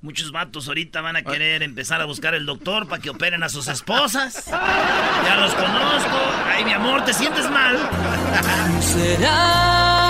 Muchos 0.00 0.32
vatos 0.32 0.66
ahorita 0.66 1.02
van 1.02 1.16
a 1.16 1.22
querer 1.22 1.62
empezar 1.62 2.00
a 2.00 2.06
buscar 2.06 2.34
el 2.34 2.46
doctor 2.46 2.88
para 2.88 3.02
que 3.02 3.10
operen 3.10 3.42
a 3.42 3.50
sus 3.50 3.68
esposas. 3.68 4.46
Ya 4.46 5.36
los 5.38 5.54
conozco. 5.54 6.18
Ay, 6.46 6.64
mi 6.64 6.72
amor, 6.72 7.04
¿te 7.04 7.12
sientes 7.12 7.50
mal? 7.50 7.76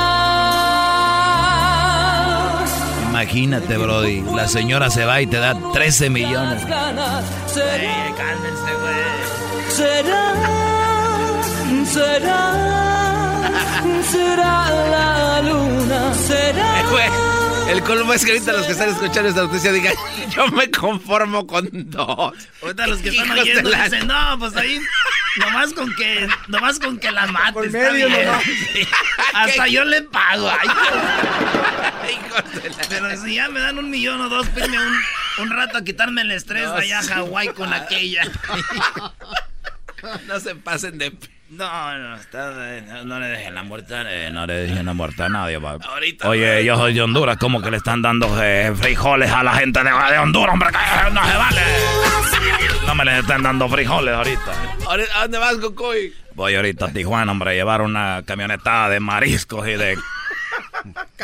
Imagínate, 3.25 3.77
Brody. 3.77 4.23
La 4.35 4.49
señora 4.49 4.89
se 4.89 5.05
va 5.05 5.21
y 5.21 5.27
te 5.27 5.37
da 5.37 5.55
13 5.75 6.09
millones. 6.09 6.63
Ey, 6.63 8.15
cálmense, 8.17 8.73
güey. 8.81 8.97
Será, 9.77 10.33
será, 11.85 12.53
será 14.11 14.71
la 14.91 15.43
luna, 15.43 16.15
será. 16.15 16.81
Eh, 16.81 16.85
güey, 16.91 17.73
el 17.77 17.83
colmo 17.83 18.15
es 18.15 18.25
que 18.25 18.33
ahorita 18.33 18.53
los 18.55 18.65
que 18.65 18.73
están 18.73 18.89
escuchando 18.89 19.29
esta 19.29 19.43
noticia 19.43 19.71
digan, 19.71 19.93
yo 20.35 20.47
me 20.49 20.71
conformo 20.71 21.47
con 21.47 21.69
dos. 21.73 22.33
Ahorita 22.63 22.87
los 22.87 23.01
que 23.01 23.11
están 23.11 23.33
oyendo 23.39 23.69
la- 23.69 23.85
dicen, 23.85 24.07
no, 24.07 24.39
pues 24.39 24.57
ahí, 24.57 24.81
nomás 25.37 25.75
con 25.75 25.95
que, 25.95 26.27
nomás 26.49 26.79
con 26.79 26.99
que 26.99 27.11
la 27.11 27.27
mates. 27.27 27.53
Por 27.53 27.67
está 27.67 27.79
medio 27.93 28.07
bien". 28.09 28.25
nomás. 28.27 28.43
Hasta 29.35 29.67
yo 29.69 29.85
le 29.85 30.01
pago. 30.03 30.49
Ay, 30.51 30.69
pero 32.89 33.17
si 33.17 33.35
ya 33.37 33.49
me 33.49 33.61
dan 33.61 33.79
un 33.79 33.91
millón 33.91 34.21
o 34.21 34.29
dos, 34.29 34.49
pídeme 34.49 34.79
un, 34.79 34.95
un 35.45 35.51
rato 35.51 35.79
a 35.79 35.85
quitarme 35.85 36.23
el 36.23 36.31
estrés 36.33 36.65
No, 36.65 36.75
de 36.75 36.83
allá 36.83 36.99
a. 37.01 37.03
Hawái 37.03 37.49
con 37.49 37.73
aquella. 37.73 38.23
No 40.27 40.41
se 40.41 40.55
pasen 40.55 40.97
de... 40.97 41.13
No, 41.51 41.99
no, 41.99 42.15
está, 42.15 42.53
no, 42.87 43.05
no 43.05 43.21
le 43.21 43.27
dejen 43.27 43.55
la 43.55 43.63
muerte. 43.65 43.95
Eh, 44.07 44.31
no 44.33 44.47
le 44.47 44.55
dejen 44.55 44.87
la 44.87 44.95
muerte 44.95 45.25
a 45.25 45.29
nadie, 45.29 45.61
pa. 45.61 45.73
Ahorita. 45.73 46.29
Oye, 46.29 46.65
yo 46.65 46.77
soy 46.77 46.95
de 46.95 47.03
Honduras, 47.03 47.37
¿cómo 47.39 47.61
que 47.61 47.71
le 47.71 47.77
están 47.77 48.01
dando 48.01 48.41
eh, 48.43 48.73
frijoles 48.75 49.31
a 49.31 49.43
la 49.43 49.55
gente 49.55 49.81
de, 49.83 49.91
de 49.91 50.19
Honduras, 50.19 50.53
hombre? 50.55 50.69
Que 50.71 51.11
no 51.13 51.27
se 51.27 51.37
vale. 51.37 51.61
No 52.87 52.95
me 52.95 53.05
les 53.05 53.21
están 53.21 53.43
dando 53.43 53.69
frijoles 53.69 54.15
ahorita. 54.15 54.53
Ahorita, 54.87 55.19
¿A 55.19 55.23
dónde 55.23 55.39
vas, 55.39 55.57
Cocoy? 55.57 56.15
Voy 56.35 56.55
ahorita 56.55 56.87
a 56.87 56.93
Tijuana, 56.93 57.33
hombre, 57.33 57.51
a 57.51 57.55
llevar 57.55 57.83
una 57.83 58.23
camionetada 58.25 58.89
de 58.89 59.01
mariscos 59.01 59.67
y 59.67 59.73
de, 59.73 59.99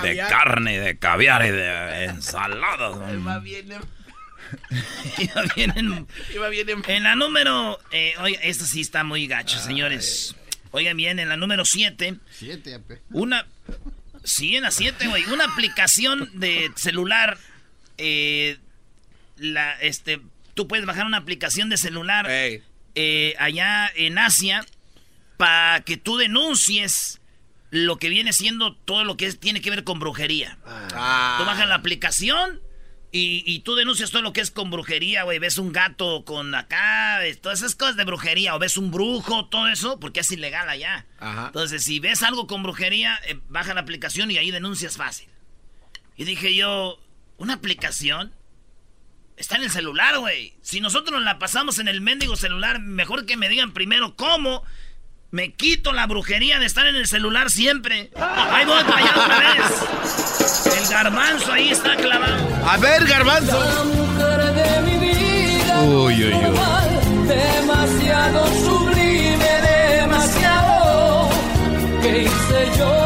de 0.03 0.17
carne 0.19 0.75
y 0.75 0.79
de 0.79 0.99
caviar 0.99 1.45
y 1.47 1.51
de 1.51 2.05
ensaladas. 2.05 2.97
Iba 3.13 3.39
bien, 3.41 3.69
Iba 5.19 5.43
bien 5.55 5.73
en, 5.77 6.07
iba 6.35 6.49
bien. 6.49 6.69
en 6.87 7.03
la 7.03 7.17
número. 7.17 7.79
Eh, 7.91 8.15
oiga, 8.21 8.41
esto 8.43 8.65
sí 8.65 8.81
está 8.81 9.03
muy 9.05 9.27
gacho, 9.27 9.59
señores. 9.59 10.37
Oigan 10.71 10.97
bien, 10.97 11.19
en 11.19 11.29
la 11.29 11.37
número 11.37 11.65
7. 11.65 12.17
Siete, 12.31 12.71
ya, 12.71 12.79
pe. 12.79 13.01
Una. 13.11 13.47
Sí, 14.25 14.57
en 14.57 14.63
la 14.65 14.71
7, 14.71 15.07
güey. 15.09 15.25
Una 15.27 15.45
aplicación 15.45 16.31
de 16.35 16.71
celular. 16.77 17.39
eh, 17.99 18.59
la, 19.39 19.73
este, 19.81 20.21
tú 20.55 20.67
puedes 20.69 20.87
bajar 20.87 21.05
una 21.07 21.19
aplicación 21.19 21.69
de 21.69 21.77
celular 21.77 22.27
eh, 22.31 23.35
allá 23.39 23.91
en 23.95 24.17
Asia 24.19 24.65
para 25.37 25.81
que 25.83 25.97
tú 25.99 26.17
denuncies 26.17 27.21
lo 27.85 27.99
que 27.99 28.09
viene 28.09 28.33
siendo 28.33 28.75
todo 28.75 29.05
lo 29.05 29.17
que 29.17 29.27
es- 29.27 29.39
tiene 29.39 29.61
que 29.61 29.71
ver 29.71 29.85
con 29.85 29.99
brujería. 29.99 30.59
Ah. 30.67 31.37
Tú 31.39 31.45
bajas 31.45 31.69
la 31.69 31.75
aplicación 31.75 32.61
y, 33.13 33.43
y 33.47 33.61
tú 33.61 33.75
denuncias 33.77 34.11
todo 34.11 34.23
lo 34.23 34.33
que 34.33 34.41
es 34.41 34.51
con 34.51 34.71
brujería, 34.71 35.23
güey. 35.25 35.39
Ves 35.39 35.59
un 35.59 35.73
gato 35.73 36.25
con 36.25 36.55
acá, 36.55 37.21
todas 37.41 37.61
esas 37.61 37.75
cosas 37.75 37.97
de 37.97 38.05
brujería. 38.05 38.55
O 38.55 38.59
ves 38.59 38.77
un 38.77 38.91
brujo, 38.91 39.47
todo 39.47 39.69
eso, 39.69 40.01
porque 40.01 40.21
es 40.21 40.31
ilegal 40.33 40.69
allá. 40.69 41.07
Ajá. 41.21 41.47
Entonces, 41.47 41.83
si 41.85 42.01
ves 42.01 42.23
algo 42.23 42.47
con 42.47 42.63
brujería, 42.63 43.19
eh, 43.27 43.39
baja 43.49 43.75
la 43.75 43.81
aplicación 43.83 44.31
y 44.31 44.39
ahí 44.39 44.51
denuncias 44.51 44.97
fácil. 44.97 45.29
Y 46.17 46.25
dije 46.25 46.55
yo, 46.55 46.99
¿una 47.37 47.55
aplicación? 47.55 48.33
Está 49.37 49.57
en 49.57 49.65
el 49.65 49.71
celular, 49.71 50.19
güey. 50.19 50.55
Si 50.63 50.81
nosotros 50.81 51.13
nos 51.13 51.23
la 51.25 51.39
pasamos 51.39 51.79
en 51.79 51.89
el 51.89 52.01
mendigo 52.01 52.37
celular, 52.37 52.81
mejor 52.81 53.27
que 53.27 53.37
me 53.37 53.51
digan 53.51 53.73
primero 53.73 54.17
cómo 54.17 54.63
me 55.31 55.53
quito 55.53 55.93
la 55.93 56.07
brujería 56.07 56.59
de 56.59 56.67
estar 56.67 56.87
en 56.87 56.97
el 56.97 57.07
celular 57.07 57.51
siempre. 57.51 58.11
Ahí 58.17 58.65
voy 58.65 58.83
para 58.85 58.99
allá 58.99 59.11
otra 59.17 59.39
vez. 59.39 60.79
El 60.79 60.89
garbanzo 60.89 61.53
ahí 61.53 61.71
está 61.71 61.97
clavado. 61.97 62.49
A 62.67 62.77
ver, 62.79 63.05
garbanzo. 63.07 63.59
La 63.59 63.85
mujer 63.85 64.55
de 64.55 64.81
mi 64.83 64.99
vida. 64.99 65.81
Uy, 65.83 66.25
uy, 66.25 66.35
uy. 66.35 67.29
Demasiado 67.29 68.47
sublime, 68.65 69.61
demasiado. 70.01 71.29
¿Qué 72.03 72.23
hice 72.23 72.79
yo 72.79 73.06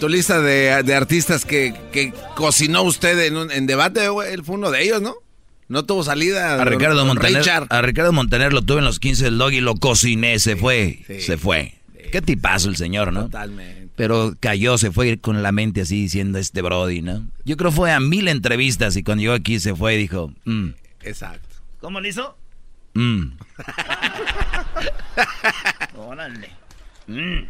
tu 0.00 0.08
lista 0.08 0.40
de, 0.40 0.82
de 0.82 0.94
artistas 0.94 1.44
que, 1.44 1.74
que 1.92 2.12
cocinó 2.34 2.82
usted 2.82 3.18
en, 3.26 3.36
un- 3.36 3.50
en 3.52 3.66
debate, 3.66 4.08
güey, 4.08 4.32
él 4.32 4.42
fue 4.42 4.56
uno 4.56 4.70
de 4.70 4.82
ellos, 4.82 5.00
¿no? 5.00 5.14
No 5.68 5.84
tuvo 5.84 6.02
salida. 6.02 6.60
A 6.60 6.64
Ricardo 6.64 7.04
Montaner, 7.06 7.38
Richard. 7.38 7.66
a 7.70 7.80
Ricardo 7.82 8.12
Montaner 8.12 8.52
lo 8.52 8.62
tuve 8.62 8.78
en 8.80 8.84
los 8.86 8.98
15 8.98 9.24
del 9.24 9.38
dog 9.38 9.52
y 9.52 9.60
lo 9.60 9.76
cociné, 9.76 10.40
se 10.40 10.56
fue, 10.56 11.04
sí, 11.06 11.20
se 11.20 11.36
fue. 11.36 11.74
Qué 12.10 12.20
tipazo 12.20 12.68
el 12.68 12.76
señor, 12.76 13.12
¿no? 13.12 13.24
Totalmente. 13.26 13.88
Pero 13.94 14.34
cayó, 14.40 14.78
se 14.78 14.90
fue 14.90 15.18
con 15.18 15.42
la 15.44 15.52
mente 15.52 15.82
así 15.82 16.02
diciendo 16.02 16.38
este 16.38 16.60
Brody, 16.62 17.02
¿no? 17.02 17.28
Yo 17.44 17.56
creo 17.56 17.70
fue 17.70 17.92
a 17.92 18.00
mil 18.00 18.26
entrevistas 18.26 18.96
y 18.96 19.04
cuando 19.04 19.20
llegó 19.22 19.34
aquí 19.34 19.60
se 19.60 19.76
fue 19.76 19.94
y 19.94 19.98
dijo, 19.98 20.32
mm, 20.44 20.70
Exacto. 21.02 21.56
¿Cómo 21.80 22.00
le 22.00 22.08
hizo? 22.08 22.36
mm. 22.94 23.26
Órale. 25.96 26.50
Mm. 27.06 27.44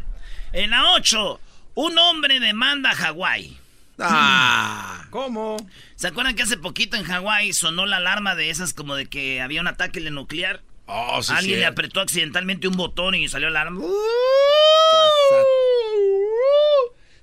En 0.53 0.69
la 0.69 0.91
8, 0.93 1.39
un 1.75 1.97
hombre 1.97 2.39
demanda 2.39 2.91
a 2.91 2.95
Hawái. 2.95 3.57
Ah. 3.99 5.05
¿Cómo? 5.09 5.57
¿Se 5.95 6.07
acuerdan 6.07 6.35
que 6.35 6.43
hace 6.43 6.57
poquito 6.57 6.97
en 6.97 7.03
Hawái 7.03 7.53
sonó 7.53 7.85
la 7.85 7.97
alarma 7.97 8.35
de 8.35 8.49
esas 8.49 8.73
como 8.73 8.95
de 8.95 9.05
que 9.05 9.41
había 9.41 9.61
un 9.61 9.67
ataque 9.67 9.99
nuclear? 10.09 10.61
Oh, 10.87 11.21
sí, 11.21 11.31
Alguien 11.33 11.59
le 11.59 11.65
apretó 11.65 12.01
accidentalmente 12.01 12.67
un 12.67 12.75
botón 12.75 13.15
y 13.15 13.27
salió 13.27 13.49
la 13.49 13.61
alarma. 13.61 13.85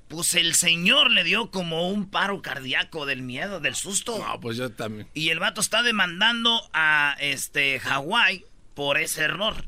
Pues 0.08 0.34
el 0.34 0.54
señor 0.54 1.11
le 1.11 1.22
dio 1.22 1.50
como 1.50 1.90
un 1.90 2.08
paro 2.08 2.40
cardíaco 2.40 3.04
del 3.04 3.20
miedo, 3.22 3.61
del 3.61 3.74
susto. 3.74 4.18
No, 4.18 4.40
pues 4.40 4.56
yo 4.56 4.70
también. 4.70 5.06
Y 5.12 5.28
el 5.28 5.38
vato 5.38 5.61
está 5.61 5.82
demandando 5.82 6.62
a 6.72 7.14
este 7.20 7.78
Hawái 7.80 8.44
por 8.74 8.96
ese 8.96 9.24
error. 9.24 9.66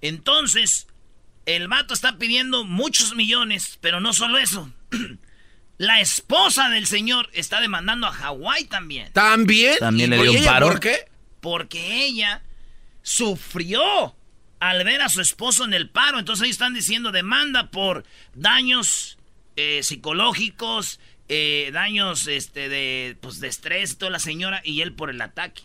Entonces, 0.00 0.86
el 1.56 1.68
vato 1.68 1.94
está 1.94 2.18
pidiendo 2.18 2.64
muchos 2.64 3.14
millones, 3.14 3.78
pero 3.80 4.00
no 4.00 4.12
solo 4.12 4.38
eso. 4.38 4.72
La 5.78 6.00
esposa 6.00 6.68
del 6.68 6.86
señor 6.86 7.30
está 7.32 7.60
demandando 7.60 8.06
a 8.06 8.12
Hawái 8.12 8.64
también. 8.64 9.12
¿También? 9.12 9.76
También 9.78 10.10
le 10.10 10.18
¿Y 10.18 10.22
dio 10.22 10.32
un 10.32 10.44
paro? 10.44 10.66
¿Por 10.68 10.80
qué? 10.80 11.08
Porque 11.40 12.04
ella 12.04 12.42
sufrió 13.02 14.14
al 14.60 14.84
ver 14.84 15.00
a 15.00 15.08
su 15.08 15.22
esposo 15.22 15.64
en 15.64 15.72
el 15.72 15.88
paro. 15.88 16.18
Entonces 16.18 16.44
ellos 16.44 16.54
están 16.54 16.74
diciendo 16.74 17.12
demanda 17.12 17.70
por 17.70 18.04
daños 18.34 19.16
eh, 19.56 19.80
psicológicos, 19.82 21.00
eh, 21.28 21.70
daños 21.72 22.26
este, 22.26 22.68
de, 22.68 23.16
pues, 23.22 23.40
de 23.40 23.48
estrés, 23.48 23.96
toda 23.96 24.10
la 24.10 24.18
señora, 24.18 24.60
y 24.64 24.82
él 24.82 24.92
por 24.92 25.08
el 25.08 25.22
ataque. 25.22 25.62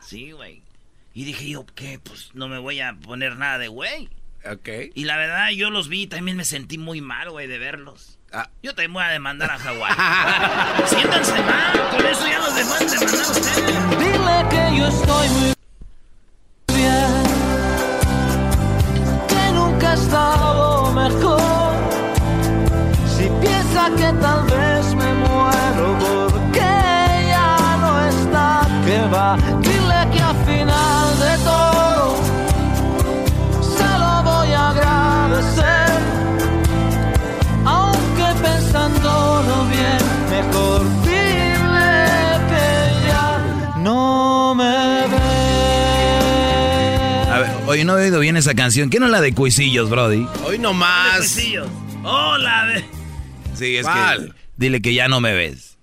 Sí, 0.00 0.32
güey. 0.32 0.62
Y 1.14 1.24
dije 1.24 1.48
yo, 1.48 1.64
¿qué? 1.76 2.00
Pues 2.02 2.30
no 2.34 2.48
me 2.48 2.58
voy 2.58 2.80
a 2.80 2.94
poner 2.94 3.36
nada 3.36 3.58
de 3.58 3.68
güey. 3.68 4.08
Ok. 4.50 4.68
Y 4.94 5.04
la 5.04 5.16
verdad, 5.16 5.50
yo 5.50 5.70
los 5.70 5.88
vi 5.88 6.02
y 6.02 6.06
también 6.06 6.36
me 6.36 6.44
sentí 6.44 6.78
muy 6.78 7.00
mal, 7.00 7.30
güey, 7.30 7.46
de 7.46 7.58
verlos. 7.58 8.18
Ah. 8.32 8.48
Yo 8.62 8.74
también 8.74 8.92
voy 8.94 9.04
a 9.04 9.08
demandar 9.08 9.50
a 9.50 9.58
Hawái. 9.58 9.92
Siéntanse 10.86 11.42
mal, 11.42 11.90
con 11.90 12.06
eso 12.06 12.26
ya 12.26 12.38
los 12.38 12.54
demás 12.56 12.90
demandar 12.90 13.24
a 13.26 13.30
ustedes. 13.30 13.98
Dile 13.98 14.46
que 14.50 14.78
yo 14.78 14.88
estoy 14.88 15.28
muy 15.28 15.54
bien, 16.74 17.22
que 19.28 19.52
nunca 19.52 19.90
he 19.92 19.94
estado 19.94 20.92
mejor. 20.92 21.72
Si 23.16 23.28
piensa 23.40 23.90
que 23.96 24.12
tal 24.20 24.44
vez 24.46 24.51
oye, 47.72 47.84
no 47.84 47.98
he 47.98 48.04
oído 48.04 48.20
bien 48.20 48.36
esa 48.36 48.54
canción. 48.54 48.90
¿Qué 48.90 49.00
no 49.00 49.06
es 49.06 49.12
la 49.12 49.20
de 49.20 49.32
Cuisillos, 49.34 49.88
Brody? 49.90 50.26
Hoy 50.44 50.58
nomás. 50.58 51.16
Cuisillos. 51.18 51.68
Hola, 52.04 52.64
ve- 52.66 52.84
Sí, 53.54 53.76
es 53.76 53.84
¿Cuál? 53.86 54.28
que 54.34 54.42
Dile 54.56 54.80
que 54.82 54.94
ya 54.94 55.08
no 55.08 55.20
me 55.20 55.32
ves. 55.34 55.76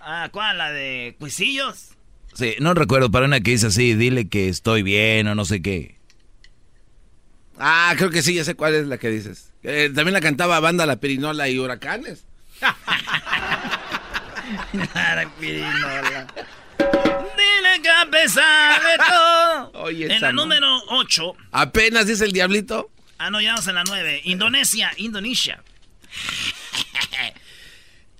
Ah, 0.00 0.28
¿cuál? 0.32 0.58
¿La 0.58 0.70
de 0.72 1.14
Cuisillos? 1.18 1.90
Sí, 2.34 2.54
no 2.60 2.74
recuerdo, 2.74 3.10
para 3.10 3.26
una 3.26 3.40
que 3.40 3.52
dice 3.52 3.66
así, 3.68 3.94
dile 3.94 4.28
que 4.28 4.48
estoy 4.48 4.82
bien 4.82 5.26
o 5.28 5.34
no 5.34 5.44
sé 5.44 5.62
qué. 5.62 5.96
Ah, 7.58 7.94
creo 7.96 8.10
que 8.10 8.22
sí, 8.22 8.34
ya 8.34 8.44
sé 8.44 8.54
cuál 8.54 8.74
es 8.74 8.86
la 8.86 8.98
que 8.98 9.08
dices. 9.10 9.52
Eh, 9.62 9.90
también 9.94 10.14
la 10.14 10.20
cantaba 10.20 10.58
Banda 10.60 10.86
La 10.86 10.96
Pirinola 10.96 11.48
y 11.48 11.58
Huracanes. 11.58 12.24
La 14.94 15.30
pirinola. 15.38 16.26
Dile 16.78 17.82
que 17.82 17.90
a 17.90 18.06
pesar 18.10 18.80
de 18.82 18.96
todo. 18.98 19.39
Oye, 19.82 20.12
en 20.14 20.20
la 20.20 20.32
número 20.32 20.82
8. 20.88 21.34
Apenas 21.52 22.06
dice 22.06 22.24
el 22.24 22.32
diablito. 22.32 22.90
Ah, 23.18 23.30
no, 23.30 23.40
ya 23.40 23.50
vamos 23.52 23.66
en 23.68 23.74
la 23.74 23.84
9. 23.84 24.22
Indonesia, 24.24 24.90
Indonesia. 24.96 25.62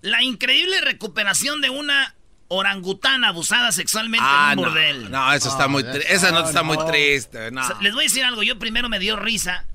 La 0.03 0.23
increíble 0.23 0.81
recuperación 0.81 1.61
de 1.61 1.71
una 1.71 2.15
orangutana 2.49 3.29
abusada 3.29 3.71
sexualmente 3.71 4.27
Ah, 4.29 4.51
en 4.53 4.59
un 4.59 4.65
no, 4.65 4.71
bordel. 4.71 5.11
no, 5.11 5.33
eso 5.33 5.49
está 5.51 5.69
muy 5.69 5.83
triste. 5.85 6.13
Esa 6.13 6.33
nota 6.33 6.49
está 6.49 6.63
muy 6.63 6.79
triste. 6.87 7.51
No. 7.51 7.63
Les 7.81 7.93
voy 7.95 8.05
a 8.05 8.09
decir 8.09 8.25
algo. 8.25 8.43
Yo 8.43 8.59
primero 8.59 8.89
me 8.89 8.99
dio 8.99 9.17
risa 9.17 9.67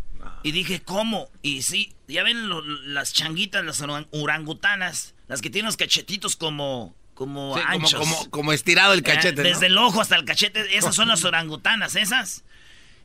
y 0.43 0.51
dije, 0.51 0.81
¿cómo? 0.81 1.29
Y 1.41 1.61
sí, 1.61 1.93
ya 2.07 2.23
ven 2.23 2.49
lo- 2.49 2.61
las 2.61 3.13
changuitas, 3.13 3.63
las 3.63 3.81
orang- 3.81 4.07
orangutanas, 4.11 5.13
las 5.27 5.41
que 5.41 5.49
tienen 5.49 5.67
los 5.67 5.77
cachetitos 5.77 6.35
como, 6.35 6.95
como 7.15 7.55
Sí, 7.57 7.63
como, 7.63 7.73
anchos. 7.73 7.99
como, 7.99 8.29
como 8.29 8.53
estirado 8.53 8.93
el 8.93 9.01
cachete. 9.01 9.41
Eh, 9.41 9.43
¿no? 9.43 9.49
Desde 9.49 9.65
el 9.65 9.77
ojo 9.79 9.99
hasta 10.01 10.15
el 10.15 10.25
cachete. 10.25 10.77
Esas 10.77 10.93
son 10.93 11.07
las 11.07 11.23
orangutanas, 11.23 11.95
esas. 11.95 12.43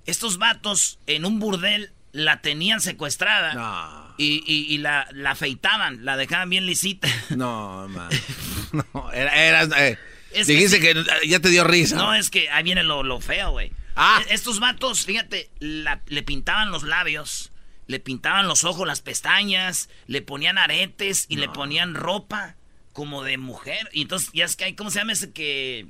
Estos 0.04 0.36
vatos 0.36 0.98
en 1.06 1.24
un 1.24 1.38
burdel 1.38 1.92
la 2.12 2.42
tenían 2.42 2.80
secuestrada. 2.82 3.54
No. 3.54 4.14
Y, 4.18 4.42
y- 4.46 4.74
y 4.74 4.78
la, 4.78 5.08
la 5.12 5.30
afeitaban, 5.30 6.04
la 6.04 6.16
dejaban 6.18 6.50
bien 6.50 6.66
lisita. 6.66 7.08
No, 7.30 7.88
man. 7.88 8.10
No, 8.72 9.10
era, 9.12 9.34
era, 9.34 9.62
eh, 9.88 9.98
que 10.32 10.44
dijiste 10.44 10.76
sí. 10.76 10.80
que, 10.82 10.90
eh, 10.90 11.04
ya 11.26 11.40
te 11.40 11.48
dio 11.48 11.64
risa. 11.64 11.96
No, 11.96 12.14
es 12.14 12.30
que 12.30 12.48
ahí 12.50 12.62
viene 12.62 12.82
lo, 12.84 13.02
lo 13.02 13.20
feo, 13.20 13.50
güey. 13.52 13.72
Ah. 13.96 14.20
E- 14.28 14.34
Estos 14.34 14.60
vatos, 14.60 15.04
fíjate, 15.06 15.50
la- 15.58 16.02
le 16.06 16.22
pintaban 16.22 16.70
los 16.70 16.82
labios, 16.84 17.50
le 17.88 17.98
pintaban 17.98 18.46
los 18.46 18.62
ojos, 18.64 18.86
las 18.86 19.00
pestañas, 19.00 19.88
le 20.06 20.22
ponían 20.22 20.56
aretes 20.58 21.26
y 21.28 21.36
le 21.36 21.48
ponían 21.48 21.94
ropa 21.94 22.54
como 22.92 23.22
de 23.22 23.38
mujer. 23.38 23.88
Y 23.92 24.02
entonces, 24.02 24.30
ya 24.34 24.44
es 24.44 24.56
que 24.56 24.64
hay, 24.64 24.74
¿cómo 24.74 24.90
se 24.90 24.98
llama 24.98 25.12
ese 25.12 25.32
que...? 25.32 25.86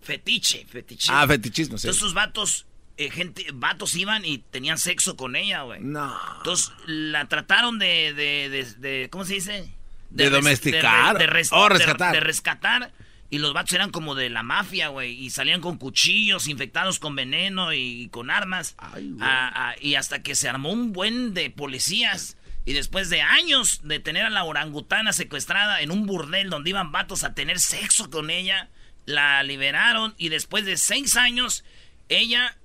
Fetiche, 0.00 0.66
fetiche. 0.66 1.10
Ah, 1.12 1.26
fetichismo, 1.28 1.78
sí. 1.78 1.86
Entonces 1.86 1.96
estos 2.02 2.12
vatos, 2.14 2.66
eh, 2.96 3.08
gente, 3.10 3.46
vatos 3.54 3.94
iban 3.94 4.24
y 4.24 4.38
tenían 4.38 4.76
sexo 4.78 5.16
con 5.16 5.36
ella, 5.36 5.62
güey. 5.62 5.80
No. 5.80 6.18
Entonces 6.38 6.72
la 6.86 7.28
trataron 7.28 7.78
de, 7.78 8.12
de, 8.12 8.48
de, 8.48 8.64
de- 8.78 9.08
¿cómo 9.10 9.24
se 9.24 9.34
dice? 9.34 9.72
De 10.10 10.28
domesticar. 10.28 11.18
De, 11.18 11.26
res- 11.28 11.50
Oh, 11.52 11.68
de- 11.68 11.74
rescatar. 11.78 12.12
de 12.14 12.20
rescatar. 12.20 12.92
Y 13.30 13.38
los 13.38 13.54
vatos 13.54 13.72
eran 13.74 13.90
como 13.90 14.14
de 14.16 14.28
la 14.28 14.42
mafia, 14.42 14.88
güey. 14.88 15.12
Y 15.12 15.30
salían 15.30 15.60
con 15.60 15.78
cuchillos 15.78 16.48
infectados 16.48 16.98
con 16.98 17.14
veneno 17.14 17.72
y, 17.72 18.08
con 18.08 18.28
armas. 18.28 18.74
Ay, 18.78 19.08
güey. 19.08 19.22
Ah, 19.22 19.52
ah, 19.54 19.74
y 19.80 19.94
hasta 19.94 20.20
que 20.22 20.34
se 20.34 20.48
armó 20.48 20.70
un 20.72 20.92
buen 20.92 21.32
de 21.32 21.48
policías. 21.50 22.36
Y 22.64 22.74
después 22.74 23.10
de 23.10 23.20
años 23.22 23.80
de 23.82 23.98
tener 23.98 24.24
a 24.24 24.30
la 24.30 24.44
orangutana 24.44 25.12
secuestrada 25.12 25.80
en 25.80 25.90
un 25.90 26.06
burdel 26.06 26.48
donde 26.50 26.70
iban 26.70 26.92
vatos 26.92 27.24
a 27.24 27.34
tener 27.34 27.58
sexo 27.58 28.08
con 28.10 28.30
ella, 28.30 28.68
la 29.04 29.42
liberaron. 29.42 30.14
Y 30.16 30.28
después 30.28 30.64
de 30.64 30.76
seis 30.76 31.16
años, 31.16 31.64
ella 32.08 32.56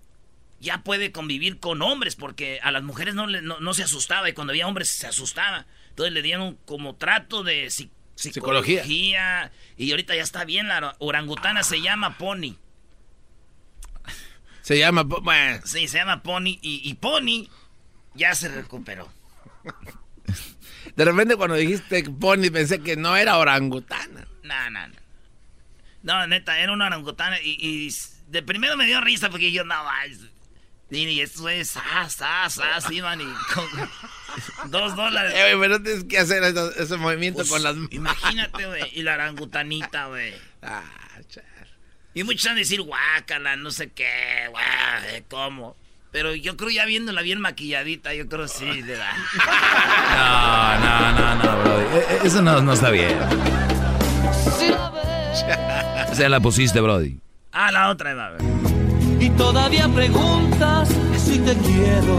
ya 0.60 0.80
puede 0.84 1.12
convivir 1.12 1.60
con 1.60 1.82
hombres 1.82 2.16
porque 2.16 2.60
a 2.62 2.72
las 2.72 2.84
mujeres 2.84 3.16
no, 3.16 3.26
le- 3.28 3.42
no, 3.42 3.60
no 3.60 3.74
se 3.74 3.84
asustaba 3.84 4.30
y 4.30 4.34
cuando 4.34 4.52
había 4.52 4.68
hombres 4.68 4.90
se 4.90 5.08
asustaba. 5.08 5.66
Entonces 5.90 6.14
le 6.14 6.22
dieron 6.22 6.58
como 6.66 6.96
trato 6.96 7.44
de 7.44 7.66
psi- 7.68 7.90
Psicología. 8.16 8.82
psicología. 8.84 9.52
Y 9.78 9.92
ahorita 9.92 10.16
ya 10.16 10.24
está 10.24 10.44
bien, 10.46 10.68
la 10.68 10.96
orangutana 11.00 11.64
se 11.64 11.82
llama 11.82 12.18
Pony. 12.18 12.56
Se 14.62 14.78
llama. 14.78 15.04
Bueno, 15.04 15.62
Sí, 15.66 15.88
se 15.88 15.98
llama 15.98 16.24
Pony 16.24 16.60
y, 16.62 16.82
y 16.84 16.94
Pony 16.96 17.48
ya 18.16 18.36
se 18.36 18.50
recuperó. 18.50 19.12
De 20.96 21.06
repente 21.06 21.36
cuando 21.36 21.56
dijiste 21.56 22.04
Pony 22.04 22.50
pensé 22.52 22.80
que 22.80 22.96
no 22.96 23.16
era 23.16 23.38
orangutana. 23.38 24.28
No, 24.44 24.70
no, 24.70 24.88
no. 24.88 24.96
No, 26.04 26.28
neta, 26.28 26.60
era 26.60 26.72
una 26.72 26.88
orangutana 26.88 27.42
y, 27.42 27.58
y 27.60 27.94
de 28.28 28.42
primero 28.44 28.78
me 28.78 28.86
dio 28.86 29.02
risa 29.02 29.30
porque 29.30 29.52
yo 29.52 29.64
no, 29.66 29.76
y 31.10 31.20
esto 31.22 31.50
es, 31.50 31.76
ah, 31.76 32.08
ah, 32.22 32.48
ah, 32.64 32.94
iban 32.94 33.20
y 33.20 33.26
con 33.54 34.72
dos 34.72 34.96
dólares. 34.96 35.34
Eh, 35.36 35.56
güey, 35.56 35.60
pero 35.70 35.84
tienes 35.84 36.06
que 36.06 36.18
hacer 36.18 36.42
eso- 36.44 36.74
ese 36.76 36.96
movimiento 36.96 37.40
Pues, 37.40 37.50
con 37.50 37.62
las. 37.64 37.76
Imagínate, 37.92 38.66
güey. 38.68 38.84
Y 38.98 39.04
la 39.04 39.16
orangutanita, 39.16 40.06
güey. 40.08 40.34
Ah, 40.62 40.84
char. 41.28 41.44
Y 42.14 42.24
muchos 42.24 42.46
van 42.46 42.56
a 42.56 42.60
decir, 42.60 42.82
guácala, 42.82 43.58
no 43.58 43.70
sé 43.70 43.90
qué, 43.92 44.48
guau, 44.50 44.64
eh, 45.10 45.24
¿cómo? 45.30 45.76
Pero 46.18 46.34
yo 46.34 46.58
creo 46.58 46.72
ya 46.72 46.84
viéndola 46.86 47.22
bien 47.22 47.40
maquilladita, 47.40 48.12
yo 48.16 48.28
creo 48.28 48.48
sí 48.48 48.66
le 48.66 48.96
da. 48.98 49.14
No, 50.18 50.80
no, 50.80 51.12
no, 51.12 51.36
no, 51.36 51.62
Brody. 51.62 51.84
Eh, 51.84 52.06
eh, 52.10 52.20
Eso 52.24 52.42
no, 52.42 52.60
no 52.60 52.74
está 52.74 52.90
bien. 52.90 53.20
Si 54.58 54.70
la 54.70 54.90
ves 54.90 56.12
O 56.12 56.16
sea, 56.16 56.28
la 56.30 56.40
pusiste, 56.40 56.82
Brody. 56.82 57.20
Ah, 57.52 57.72
la 57.72 57.90
otra, 57.90 58.16
va 58.16 58.32
y 59.20 59.30
todavía 59.30 59.88
preguntas 59.90 60.90
si 61.18 61.38
te 61.38 61.54
quiero, 61.54 62.18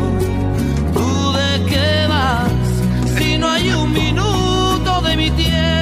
¿tú 0.94 1.32
de 1.32 1.66
qué 1.68 2.06
vas? 2.08 2.52
Si 3.18 3.36
no 3.36 3.50
hay 3.50 3.68
un 3.70 3.92
minuto 3.92 5.00
de 5.02 5.16
mi 5.16 5.30
tiempo 5.32 5.77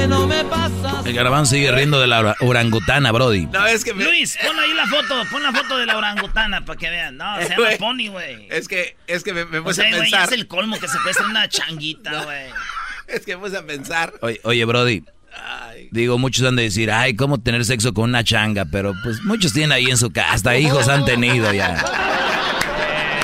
que 0.00 0.06
no 0.06 0.26
me 0.26 0.44
pasas. 0.44 1.06
El 1.06 1.12
garabán 1.14 1.46
sigue 1.46 1.70
riendo 1.72 2.00
de 2.00 2.06
la 2.06 2.20
ora- 2.20 2.36
orangutana, 2.40 3.12
Brody. 3.12 3.46
No, 3.46 3.66
es 3.66 3.84
que. 3.84 3.94
me- 3.94 4.04
Luis, 4.04 4.36
pon 4.44 4.58
ahí 4.58 4.72
la 4.74 4.86
foto, 4.86 5.22
pon 5.30 5.42
la 5.42 5.52
foto 5.52 5.76
de 5.78 5.86
la 5.86 5.96
orangutana 5.96 6.64
para 6.64 6.78
que 6.78 6.90
vean. 6.90 7.16
No, 7.16 7.36
se 7.36 7.44
Eh, 7.44 7.48
llama. 7.56 7.68
Pony, 7.78 8.08
güey. 8.10 8.46
Es 8.50 8.66
que, 8.68 8.96
es 9.06 9.22
que 9.22 9.32
me, 9.32 9.44
me 9.44 9.58
O 9.58 9.64
puse 9.64 9.82
sea, 9.82 9.96
a 9.96 10.00
pensar. 10.00 10.24
es 10.24 10.32
el 10.32 10.46
colmo 10.48 10.78
que 10.78 10.88
se 10.88 10.94
secuestra 10.96 11.26
una 11.26 11.48
changuita, 11.48 12.24
güey. 12.24 12.46
Es 13.06 13.26
que 13.26 13.36
me 13.36 13.42
puse 13.42 13.58
a 13.58 13.62
pensar. 13.66 14.14
Oye, 14.22 14.40
oye, 14.44 14.64
Brody. 14.64 15.04
Ay, 15.36 15.88
Digo, 15.90 16.16
muchos 16.16 16.46
han 16.46 16.56
de 16.56 16.62
decir, 16.62 16.90
ay, 16.90 17.14
¿cómo 17.16 17.38
tener 17.40 17.64
sexo 17.64 17.92
con 17.92 18.04
una 18.10 18.24
changa? 18.24 18.64
Pero 18.64 18.94
pues 19.02 19.20
muchos 19.22 19.52
tienen 19.52 19.72
ahí 19.72 19.86
en 19.90 19.98
su 19.98 20.10
casa, 20.12 20.32
hasta 20.32 20.56
hijos 20.56 20.88
han 20.88 21.04
tenido 21.04 21.52
ya. 21.52 21.74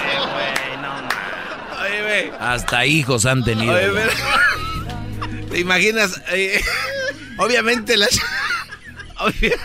Eh, 0.03 0.19
güey, 0.19 0.83
no, 0.83 1.83
oye, 1.83 2.03
güey. 2.03 2.33
Hasta 2.41 2.85
hijos 2.85 3.25
han 3.27 3.43
tenido. 3.45 3.73
Oye, 3.73 3.89
¿Te 5.51 5.59
imaginas? 5.61 6.21
Eh, 6.33 6.61
obviamente 7.39 7.97
las. 7.97 8.11
obvia- 9.19 9.57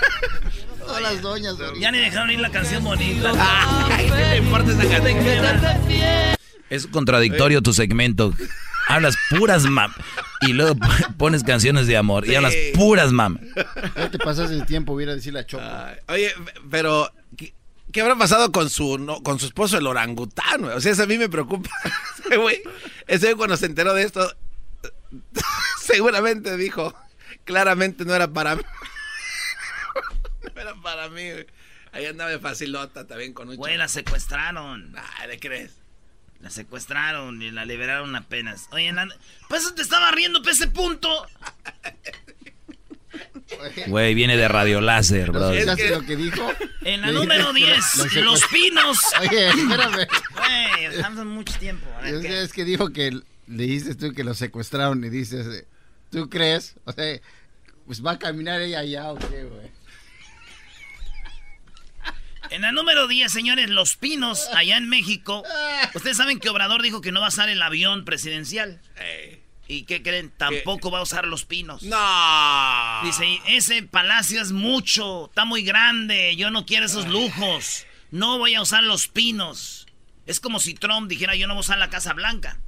Todas 0.80 1.02
las 1.02 1.22
doñas. 1.22 1.60
ahorita. 1.60 1.80
Ya 1.80 1.92
ni 1.92 2.00
dejaron 2.00 2.30
ir 2.32 2.40
la 2.40 2.52
canción 2.52 2.84
bonita. 2.84 3.32
Ay, 3.92 4.06
¿qué 4.08 4.16
le 4.30 4.38
importa 4.38 4.72
esa 4.72 4.88
canción? 5.02 5.62
Te. 5.88 6.36
Es 6.70 6.88
contradictorio 6.88 7.62
tu 7.62 7.74
segmento. 7.74 8.34
Hablas 8.88 9.16
puras 9.32 9.64
mam. 9.64 9.92
Y 10.42 10.54
luego 10.54 10.76
pones 11.18 11.44
canciones 11.44 11.88
de 11.88 11.98
amor. 11.98 12.26
Y 12.26 12.30
Sí. 12.30 12.36
hablas 12.36 12.54
puras 12.76 13.12
mam. 13.12 13.40
Ya 13.96 14.12
te 14.12 14.18
pasas 14.20 14.52
el 14.52 14.66
tiempo, 14.66 14.94
hubiera 14.94 15.14
a 15.14 15.16
decirle 15.16 15.40
a 15.40 15.46
Choco. 15.46 15.64
Ay, 15.64 15.96
Oye, 16.08 16.34
pero. 16.70 17.12
¿qué, 17.36 17.54
qué 17.92 18.02
habrá 18.02 18.16
pasado 18.16 18.52
con 18.52 18.70
su 18.70 19.00
no- 19.00 19.22
con 19.24 19.40
su 19.40 19.48
esposo, 19.48 19.78
el 19.80 19.88
orangután? 19.88 20.62
güey? 20.62 20.74
O 20.76 20.82
sea, 20.82 20.92
eso 20.92 21.04
a 21.04 21.08
mí 21.08 21.18
me 21.18 21.30
preocupa. 21.30 21.70
Ese 22.26 22.38
güey, 22.38 22.62
ese 23.08 23.26
güey 23.28 23.36
cuando 23.38 23.58
se 23.58 23.66
enteró 23.66 23.94
de 23.96 24.04
esto, 24.04 24.32
seguramente 25.86 26.58
dijo, 26.58 26.94
claramente 27.44 28.06
no 28.06 28.14
era 28.16 28.28
para 28.28 28.56
mí. 28.56 28.62
no 30.56 30.62
era 30.62 30.76
para 30.76 31.10
mí, 31.10 31.32
güey. 31.32 31.48
Ahí 31.92 32.06
andaba 32.08 32.30
de 32.30 32.40
facilota 32.40 33.08
también 33.08 33.34
con 33.34 33.48
un 33.50 33.56
Güey, 33.56 33.78
la 33.78 33.88
secuestraron. 33.88 34.94
Ay, 35.20 35.30
¿le 35.30 35.40
crees? 35.40 35.72
La 36.42 36.50
secuestraron 36.50 37.42
y 37.42 37.52
la 37.52 37.64
liberaron 37.66 38.14
apenas. 38.16 38.68
Oye, 38.72 38.92
la... 38.92 39.08
pues 39.48 39.74
te 39.74 39.82
estaba 39.82 40.12
riendo, 40.12 40.42
pe, 40.44 40.52
ese 40.52 40.68
punto. 40.68 41.26
Güey, 43.88 44.14
viene 44.14 44.36
de 44.36 44.48
radio 44.48 44.82
láser, 44.82 45.28
¿No 45.28 45.34
Brody. 45.40 45.58
escuchaste 45.60 45.84
que- 45.84 45.90
lo 45.92 46.02
que 46.06 46.16
dijo? 46.18 46.52
En 46.82 47.02
la 47.02 47.12
número 47.12 47.54
dije- 47.54 47.68
10, 47.74 47.96
lo 47.98 48.04
secuest- 48.06 48.24
Los 48.24 48.46
Pinos. 48.48 49.00
Oye, 49.22 49.48
espérame. 49.50 50.08
Güey, 50.36 50.90
dejamos 50.98 51.26
mucho 51.26 51.58
tiempo. 51.60 51.88
A 51.98 52.02
ver, 52.02 52.16
Es 52.16 52.22
que, 52.22 52.42
es 52.44 52.54
que 52.54 52.66
dijo 52.66 52.92
que 52.92 53.12
le 53.48 53.64
dices 53.64 53.98
tú 53.98 54.12
que 54.14 54.24
lo 54.24 54.34
secuestraron 54.34 55.04
y 55.06 55.10
dices, 55.10 55.48
eh, 55.48 55.66
¿tú 56.12 56.30
crees? 56.30 56.76
O 56.86 56.92
sea, 56.92 57.20
pues 57.86 58.06
va 58.06 58.12
a 58.12 58.20
caminar 58.20 58.62
ella 58.62 58.80
allá 58.80 59.12
o 59.12 59.18
qué, 59.18 59.44
güey. 59.44 59.72
En 62.52 62.62
la 62.62 62.72
número 62.72 63.08
10, 63.08 63.32
señores, 63.32 63.70
Los 63.70 63.96
Pinos, 63.96 64.48
allá 64.54 64.78
en 64.78 64.88
México. 64.88 65.44
Ustedes 65.94 66.18
saben 66.18 66.40
que 66.40 66.50
Obrador 66.50 66.82
dijo 66.82 67.02
que 67.02 67.12
no 67.12 67.20
va 67.20 67.28
a 67.28 67.30
usar 67.30 67.50
el 67.50 67.62
avión 67.62 68.06
presidencial. 68.06 68.82
Ey. 68.98 69.42
¿Y 69.68 69.84
qué 69.84 70.04
creen? 70.04 70.32
Tampoco 70.38 70.92
va 70.92 71.00
a 71.00 71.04
usar 71.04 71.26
Los 71.26 71.46
Pinos. 71.46 71.82
No. 71.84 73.02
Dice, 73.04 73.40
ese 73.48 73.82
palacio 73.84 74.42
es 74.42 74.52
mucho, 74.52 75.26
está 75.26 75.46
muy 75.46 75.64
grande, 75.64 76.36
yo 76.36 76.52
no 76.52 76.66
quiero 76.66 76.86
esos 76.86 77.08
lujos. 77.08 77.86
No 78.12 78.38
voy 78.38 78.54
a 78.54 78.62
usar 78.62 78.84
Los 78.84 79.08
Pinos. 79.08 79.88
Es 80.28 80.40
como 80.40 80.60
si 80.60 80.76
Trump 80.76 81.10
dijera 81.10 81.36
yo 81.36 81.48
no 81.48 81.56
voy 81.56 81.60
a 81.60 81.62
usar 81.62 81.80
la 81.80 81.90
Casa 81.90 82.14
Blanca. 82.14 82.60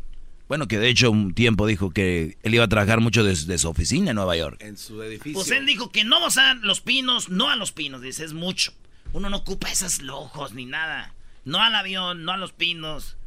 Bueno, 0.48 0.68
que 0.68 0.78
de 0.80 0.88
hecho 0.90 1.12
un 1.12 1.34
tiempo 1.34 1.66
dijo 1.68 1.90
que 1.92 2.38
él 2.42 2.56
iba 2.56 2.64
a 2.64 2.70
trabajar 2.70 3.02
mucho 3.02 3.24
desde 3.24 3.58
su 3.58 3.68
oficina 3.70 4.12
en 4.12 4.16
Nueva 4.16 4.38
York. 4.38 4.62
En 4.62 4.78
su 4.78 5.02
edificio. 5.04 5.34
Pues 5.34 5.52
él 5.52 5.66
dijo 5.66 5.92
que 5.92 6.04
no 6.06 6.20
va 6.20 6.26
a 6.26 6.30
usar 6.30 6.58
los 6.58 6.80
pinos, 6.82 7.30
no 7.30 7.50
a 7.50 7.56
los 7.58 7.72
pinos, 7.74 8.02
dice, 8.02 8.24
es 8.24 8.34
mucho. 8.34 8.74
Uno 9.14 9.30
no 9.30 9.38
ocupa 9.38 9.70
esos 9.70 10.02
lujos 10.02 10.54
ni 10.54 10.66
nada. 10.66 11.14
No 11.44 11.62
al 11.62 11.76
avión, 11.76 12.24
no 12.24 12.32
a 12.32 12.38
los 12.38 12.54
pinos. 12.54 13.18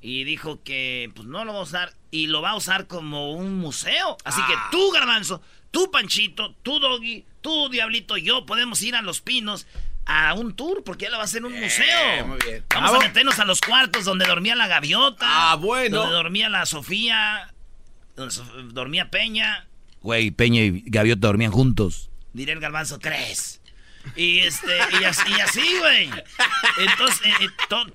Y 0.00 0.24
dijo 0.24 0.62
que 0.62 1.10
pues 1.14 1.26
no 1.26 1.44
lo 1.44 1.52
va 1.54 1.60
a 1.60 1.62
usar 1.62 1.94
y 2.10 2.26
lo 2.28 2.40
va 2.42 2.50
a 2.50 2.56
usar 2.56 2.86
como 2.86 3.32
un 3.32 3.56
museo. 3.58 4.16
Así 4.24 4.40
que 4.46 4.52
Ah. 4.54 4.68
tú, 4.70 4.90
Garbanzo, 4.92 5.42
tú, 5.70 5.90
Panchito, 5.90 6.54
tú, 6.62 6.78
Doggy, 6.78 7.24
tú, 7.40 7.68
Diablito, 7.70 8.16
yo 8.16 8.46
podemos 8.46 8.80
ir 8.82 8.94
a 8.94 9.02
los 9.02 9.20
pinos 9.20 9.66
a 10.06 10.34
un 10.34 10.54
tour 10.54 10.82
porque 10.84 11.06
él 11.06 11.12
va 11.14 11.22
a 11.24 11.26
ser 11.26 11.44
un 11.44 11.52
museo. 11.58 12.26
muy 12.26 12.38
bien. 12.44 12.64
Vamos 12.72 12.92
Ah, 12.92 12.96
a 12.96 13.00
meternos 13.00 13.38
a 13.38 13.44
los 13.44 13.60
cuartos 13.60 14.04
donde 14.04 14.24
dormía 14.26 14.54
la 14.54 14.66
gaviota. 14.68 15.26
Ah, 15.28 15.56
bueno. 15.56 15.98
Donde 15.98 16.14
dormía 16.14 16.48
la 16.48 16.64
Sofía. 16.66 17.52
Donde 18.14 18.32
so- 18.34 18.44
dormía 18.72 19.10
Peña. 19.10 19.68
Güey, 20.00 20.30
Peña 20.30 20.62
y 20.62 20.82
Gaviota 20.86 21.26
dormían 21.26 21.50
juntos. 21.52 22.10
Diré 22.32 22.52
el 22.52 22.60
garbanzo, 22.60 22.98
¿crees? 23.00 23.60
Y 24.14 24.38
este, 24.40 24.78
y 25.00 25.04
así, 25.04 25.28
y 25.36 25.40
así, 25.40 25.78
güey. 25.80 26.08
Entonces, 26.78 27.20
eh, 27.26 27.32
eh, 27.40 27.48
to- 27.68 27.92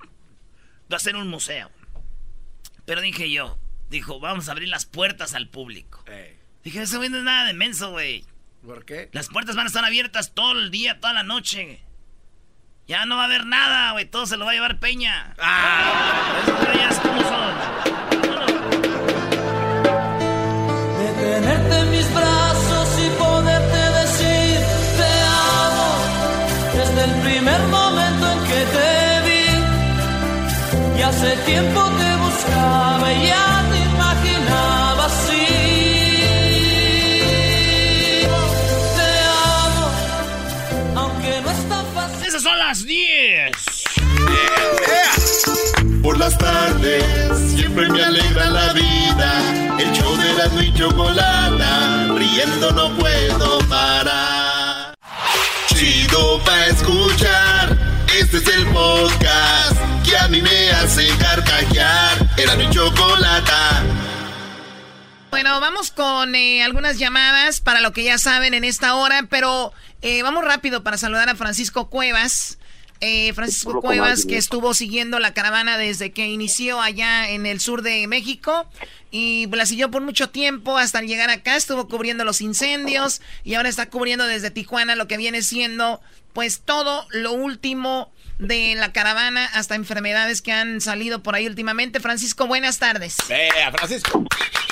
va 0.91 0.97
a 0.97 0.99
ser 0.99 1.15
un 1.15 1.29
museo. 1.29 1.71
Pero 2.85 2.99
dije 3.01 3.31
yo, 3.31 3.57
dijo, 3.89 4.19
vamos 4.19 4.49
a 4.49 4.51
abrir 4.51 4.67
las 4.67 4.85
puertas 4.85 5.33
al 5.33 5.47
público. 5.47 6.03
Ey, 6.07 6.37
Dije, 6.63 6.81
eso 6.81 6.97
no 6.97 7.03
es 7.05 7.23
nada 7.23 7.45
de 7.45 7.53
menso, 7.53 7.91
güey. 7.91 8.25
¿Por 8.65 8.83
qué? 8.85 9.09
Las 9.13 9.29
puertas 9.29 9.55
van 9.55 9.65
a 9.65 9.67
estar 9.69 9.85
abiertas 9.85 10.33
todo 10.33 10.51
el 10.59 10.69
día, 10.69 10.99
toda 10.99 11.13
la 11.13 11.23
noche. 11.23 11.81
Ya 12.91 13.05
no 13.05 13.15
va 13.15 13.21
a 13.21 13.25
haber 13.27 13.45
nada, 13.45 13.93
güey. 13.93 14.03
Todo 14.03 14.25
se 14.25 14.35
lo 14.35 14.43
va 14.43 14.51
a 14.51 14.53
llevar 14.53 14.77
Peña. 14.77 15.33
Ah, 15.41 16.41
Esos 16.43 16.59
güeyes, 16.59 16.99
¿cómo 16.99 17.21
son? 17.21 17.53
Vámonos. 18.19 18.51
de 20.99 21.07
tenerte 21.23 21.79
en 21.79 21.91
mis 21.91 22.13
brazos 22.13 22.89
y 22.99 23.09
poderte 23.17 23.77
decir 24.01 24.59
te 24.99 25.09
amo 25.63 25.89
desde 26.75 27.01
el 27.05 27.13
primer 27.21 27.61
momento 27.79 28.25
en 28.33 28.39
que 28.49 28.61
te 28.75 28.91
vi 29.27 30.99
y 30.99 31.01
hace 31.01 31.37
tiempo 31.45 31.79
te 31.97 32.00
las 42.71 42.85
10. 42.85 43.51
Por 46.01 46.17
las 46.17 46.37
tardes 46.37 47.03
siempre 47.53 47.89
me 47.89 48.01
alegra 48.01 48.49
la 48.49 48.71
vida. 48.71 49.77
El 49.77 49.91
show 49.91 50.15
de 50.15 50.33
la 50.35 50.63
y 50.63 50.73
chocolata, 50.73 52.07
riendo 52.15 52.71
no 52.71 52.97
puedo 52.97 53.59
parar. 53.67 54.93
Chido 55.67 56.41
pa 56.45 56.67
escuchar, 56.67 57.77
este 58.17 58.37
es 58.37 58.47
el 58.47 58.65
podcast 58.67 59.77
que 60.05 60.15
a 60.15 60.29
mí 60.29 60.41
me 60.41 60.71
hace 60.71 61.09
carcajear. 61.17 62.25
Era 62.37 62.55
mi 62.55 62.69
chocolata. 62.69 63.83
Bueno, 65.29 65.59
vamos 65.59 65.91
con 65.91 66.35
eh, 66.35 66.63
algunas 66.63 66.97
llamadas 66.97 67.59
para 67.59 67.81
lo 67.81 67.91
que 67.91 68.05
ya 68.05 68.17
saben 68.17 68.53
en 68.53 68.63
esta 68.63 68.95
hora, 68.95 69.27
pero 69.29 69.73
eh, 70.01 70.23
vamos 70.23 70.45
rápido 70.45 70.83
para 70.83 70.97
saludar 70.97 71.27
a 71.27 71.35
Francisco 71.35 71.89
Cuevas. 71.89 72.59
Eh, 73.01 73.33
Francisco 73.33 73.81
Cuevas, 73.81 74.25
que 74.25 74.37
estuvo 74.37 74.73
siguiendo 74.75 75.17
la 75.19 75.33
caravana 75.33 75.77
desde 75.77 76.11
que 76.11 76.27
inició 76.27 76.79
allá 76.79 77.29
en 77.31 77.45
el 77.47 77.59
sur 77.59 77.81
de 77.81 78.05
México 78.07 78.67
y 79.09 79.47
la 79.47 79.65
siguió 79.65 79.89
por 79.89 80.03
mucho 80.03 80.29
tiempo 80.29 80.77
hasta 80.77 81.01
llegar 81.01 81.31
acá, 81.31 81.55
estuvo 81.55 81.87
cubriendo 81.87 82.23
los 82.25 82.41
incendios 82.41 83.21
y 83.43 83.55
ahora 83.55 83.69
está 83.69 83.89
cubriendo 83.89 84.25
desde 84.27 84.51
Tijuana 84.51 84.95
lo 84.95 85.07
que 85.07 85.17
viene 85.17 85.41
siendo 85.41 85.99
pues 86.33 86.61
todo 86.61 87.05
lo 87.11 87.33
último 87.33 88.11
de 88.37 88.75
la 88.75 88.93
caravana 88.93 89.45
hasta 89.53 89.75
enfermedades 89.75 90.41
que 90.41 90.51
han 90.51 90.79
salido 90.79 91.21
por 91.23 91.35
ahí 91.35 91.47
últimamente. 91.47 91.99
Francisco, 91.99 92.45
buenas 92.47 92.77
tardes. 92.79 93.17
Vea, 93.27 93.71
Francisco. 93.71 94.23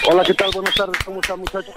Hola, 0.08 0.24
¿qué 0.24 0.34
tal? 0.36 0.52
Buenas 0.54 0.74
tardes, 0.76 0.98
¿cómo 1.04 1.20
están 1.22 1.40
muchachos? 1.40 1.74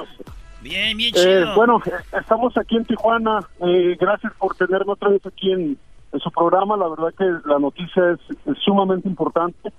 Bien, 0.61 0.97
bien 0.97 1.13
Eh, 1.17 1.19
chido. 1.19 1.55
bueno, 1.57 1.83
eh, 1.87 1.91
estamos 2.21 2.57
aquí 2.57 2.77
en 2.77 2.85
Tijuana. 2.85 3.41
Eh, 3.67 3.97
gracias 3.99 4.33
por 4.39 4.55
tenerme 4.57 4.93
otra 4.93 5.09
vez 5.09 5.21
aquí 5.27 5.51
en, 5.53 5.77
en 6.13 6.21
su 6.21 6.31
programa. 6.31 6.77
La 6.77 6.89
verdad 6.89 7.13
que 7.17 7.25
la 7.49 7.59
noticia 7.59 8.13
es, 8.13 8.21
sumamente 8.61 9.09
importante. 9.09 9.73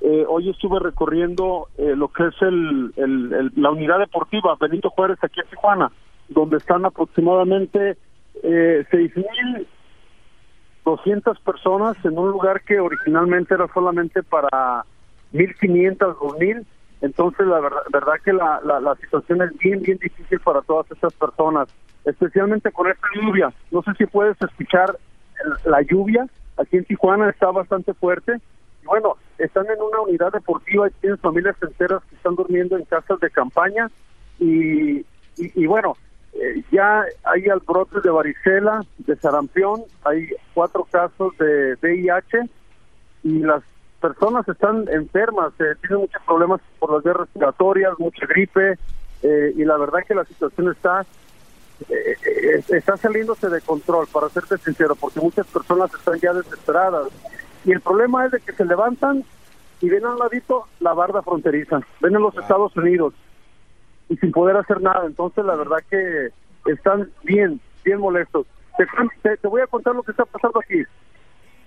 Eh, 0.00 0.24
hoy 0.28 0.50
estuve 0.50 0.78
recorriendo 0.78 1.68
eh, 1.78 1.94
lo 1.96 2.08
que 2.08 2.26
es 2.26 2.34
el, 2.42 2.92
la 3.56 3.70
unidad 3.70 3.98
deportiva 3.98 4.54
Benito 4.60 4.90
Juárez 4.90 5.18
aquí 5.22 5.40
en 5.40 5.48
Tijuana, 5.48 5.90
donde 6.28 6.58
están 6.58 6.84
aproximadamente 6.84 7.96
eh, 8.42 8.84
6.200 10.84 11.40
personas 11.40 11.96
en 12.04 12.18
un 12.18 12.30
lugar 12.30 12.60
que 12.62 12.78
originalmente 12.78 13.54
era 13.54 13.66
solamente 13.72 14.22
para 14.22 14.84
1.500, 15.32 15.96
2.000. 15.96 16.66
Entonces, 17.02 17.46
la 17.46 17.60
verdad, 17.60 18.14
que 18.24 18.32
la, 18.32 18.60
la, 18.64 18.80
la 18.80 18.94
situación 18.96 19.42
es 19.42 19.56
bien, 19.58 19.82
bien 19.82 19.98
difícil 19.98 20.40
para 20.40 20.62
todas 20.62 20.90
estas 20.90 21.12
personas, 21.14 21.68
especialmente 22.04 22.72
con 22.72 22.90
esta 22.90 23.06
lluvia. 23.14 23.52
No 23.70 23.82
sé 23.82 23.92
si 23.98 24.06
puedes 24.06 24.40
escuchar 24.40 24.96
la 25.64 25.82
lluvia. 25.82 26.26
Aquí 26.56 26.76
en 26.76 26.84
Tijuana 26.84 27.30
está 27.30 27.50
bastante 27.50 27.94
fuerte. 27.94 28.40
Y 28.82 28.86
bueno, 28.86 29.16
están 29.38 29.66
en 29.66 29.80
una 29.80 30.00
unidad 30.00 30.32
deportiva 30.32 30.88
y 30.88 30.92
tienen 31.00 31.18
familias 31.18 31.56
enteras 31.62 32.02
que 32.08 32.16
están 32.16 32.34
durmiendo 32.34 32.76
en 32.76 32.84
casas 32.84 33.20
de 33.20 33.30
campaña. 33.30 33.90
Y, 34.38 34.98
y, 34.98 35.04
y 35.36 35.66
bueno, 35.66 35.96
eh, 36.34 36.62
ya 36.70 37.04
hay 37.24 37.48
albrotes 37.48 38.02
de 38.02 38.10
varicela, 38.10 38.84
de 38.98 39.16
sarampión, 39.16 39.82
hay 40.04 40.28
cuatro 40.52 40.84
casos 40.84 41.36
de 41.38 41.76
VIH 41.80 42.48
y 43.22 43.38
las 43.38 43.62
personas 44.00 44.46
están 44.46 44.86
enfermas, 44.88 45.52
eh, 45.58 45.74
tienen 45.80 46.00
muchos 46.00 46.22
problemas 46.26 46.60
por 46.78 46.92
las 46.92 47.02
vías 47.02 47.16
respiratorias, 47.16 47.94
mucha 47.98 48.26
gripe, 48.26 48.78
eh, 49.22 49.52
y 49.56 49.64
la 49.64 49.78
verdad 49.78 50.00
que 50.06 50.14
la 50.14 50.24
situación 50.24 50.70
está 50.70 51.06
eh, 51.88 52.62
está 52.68 52.96
saliéndose 52.96 53.48
de 53.48 53.60
control, 53.60 54.06
para 54.12 54.28
serte 54.30 54.58
sincero, 54.58 54.94
porque 54.94 55.20
muchas 55.20 55.46
personas 55.46 55.92
están 55.94 56.18
ya 56.20 56.32
desesperadas. 56.32 57.08
Y 57.64 57.72
el 57.72 57.80
problema 57.80 58.26
es 58.26 58.32
de 58.32 58.40
que 58.40 58.52
se 58.52 58.64
levantan 58.64 59.24
y 59.80 59.88
ven 59.90 60.04
a 60.04 60.10
un 60.12 60.18
ladito 60.18 60.66
la 60.80 60.94
barda 60.94 61.22
fronteriza, 61.22 61.80
ven 62.00 62.14
en 62.16 62.22
los 62.22 62.36
Estados 62.36 62.74
Unidos 62.76 63.12
y 64.08 64.16
sin 64.16 64.32
poder 64.32 64.56
hacer 64.56 64.80
nada. 64.80 65.04
Entonces, 65.06 65.44
la 65.44 65.54
verdad 65.56 65.78
que 65.90 66.28
están 66.70 67.10
bien, 67.24 67.60
bien 67.84 67.98
molestos. 68.00 68.46
Te, 68.78 68.86
te- 69.22 69.36
te 69.36 69.48
voy 69.48 69.60
a 69.62 69.66
contar 69.66 69.94
lo 69.94 70.02
que 70.02 70.12
está 70.12 70.24
pasando 70.24 70.60
aquí. 70.60 70.82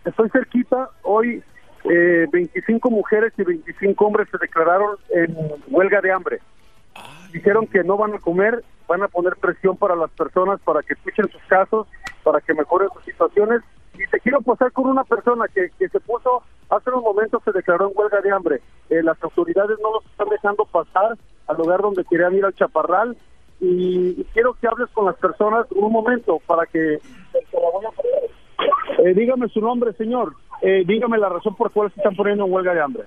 Estoy 0.05 0.29
cerquita, 0.29 0.89
hoy 1.03 1.43
eh, 1.83 2.27
25 2.31 2.89
mujeres 2.89 3.33
y 3.37 3.43
25 3.43 4.05
hombres 4.05 4.27
se 4.31 4.37
declararon 4.37 4.95
en 5.09 5.35
huelga 5.67 6.01
de 6.01 6.11
hambre. 6.11 6.39
Dijeron 7.33 7.67
que 7.67 7.83
no 7.83 7.97
van 7.97 8.13
a 8.15 8.19
comer, 8.19 8.63
van 8.89 9.03
a 9.03 9.07
poner 9.07 9.35
presión 9.35 9.77
para 9.77 9.95
las 9.95 10.09
personas 10.11 10.59
para 10.61 10.81
que 10.81 10.93
escuchen 10.93 11.29
sus 11.29 11.41
casos, 11.43 11.87
para 12.23 12.41
que 12.41 12.55
mejoren 12.55 12.89
sus 12.93 13.03
situaciones. 13.03 13.61
Y 13.93 14.09
te 14.09 14.19
quiero 14.19 14.41
pasar 14.41 14.71
con 14.71 14.87
una 14.87 15.03
persona 15.03 15.45
que, 15.53 15.69
que 15.77 15.87
se 15.89 15.99
puso, 15.99 16.41
hace 16.69 16.89
unos 16.89 17.03
momentos 17.03 17.43
se 17.43 17.51
declaró 17.51 17.87
en 17.87 17.93
huelga 17.95 18.21
de 18.21 18.31
hambre. 18.31 18.61
Eh, 18.89 19.03
las 19.03 19.21
autoridades 19.23 19.77
no 19.81 19.93
los 19.93 20.05
están 20.05 20.29
dejando 20.29 20.65
pasar 20.65 21.15
al 21.47 21.57
lugar 21.57 21.81
donde 21.81 22.03
querían 22.05 22.33
ir 22.33 22.45
al 22.45 22.55
chaparral. 22.55 23.15
Y, 23.61 24.19
y 24.19 24.23
quiero 24.33 24.53
que 24.53 24.67
hables 24.67 24.89
con 24.91 25.05
las 25.05 25.17
personas 25.17 25.67
un 25.71 25.91
momento 25.91 26.39
para 26.47 26.65
que... 26.65 26.95
Eh, 26.95 27.01
dígame 29.13 29.49
su 29.49 29.61
nombre, 29.61 29.93
señor. 29.93 30.33
Eh, 30.61 30.83
dígame 30.85 31.17
la 31.17 31.29
razón 31.29 31.55
por 31.55 31.71
cuál 31.71 31.91
se 31.91 31.99
están 31.99 32.15
poniendo 32.15 32.45
en 32.45 32.53
huelga 32.53 32.73
de 32.73 32.81
hambre. 32.81 33.03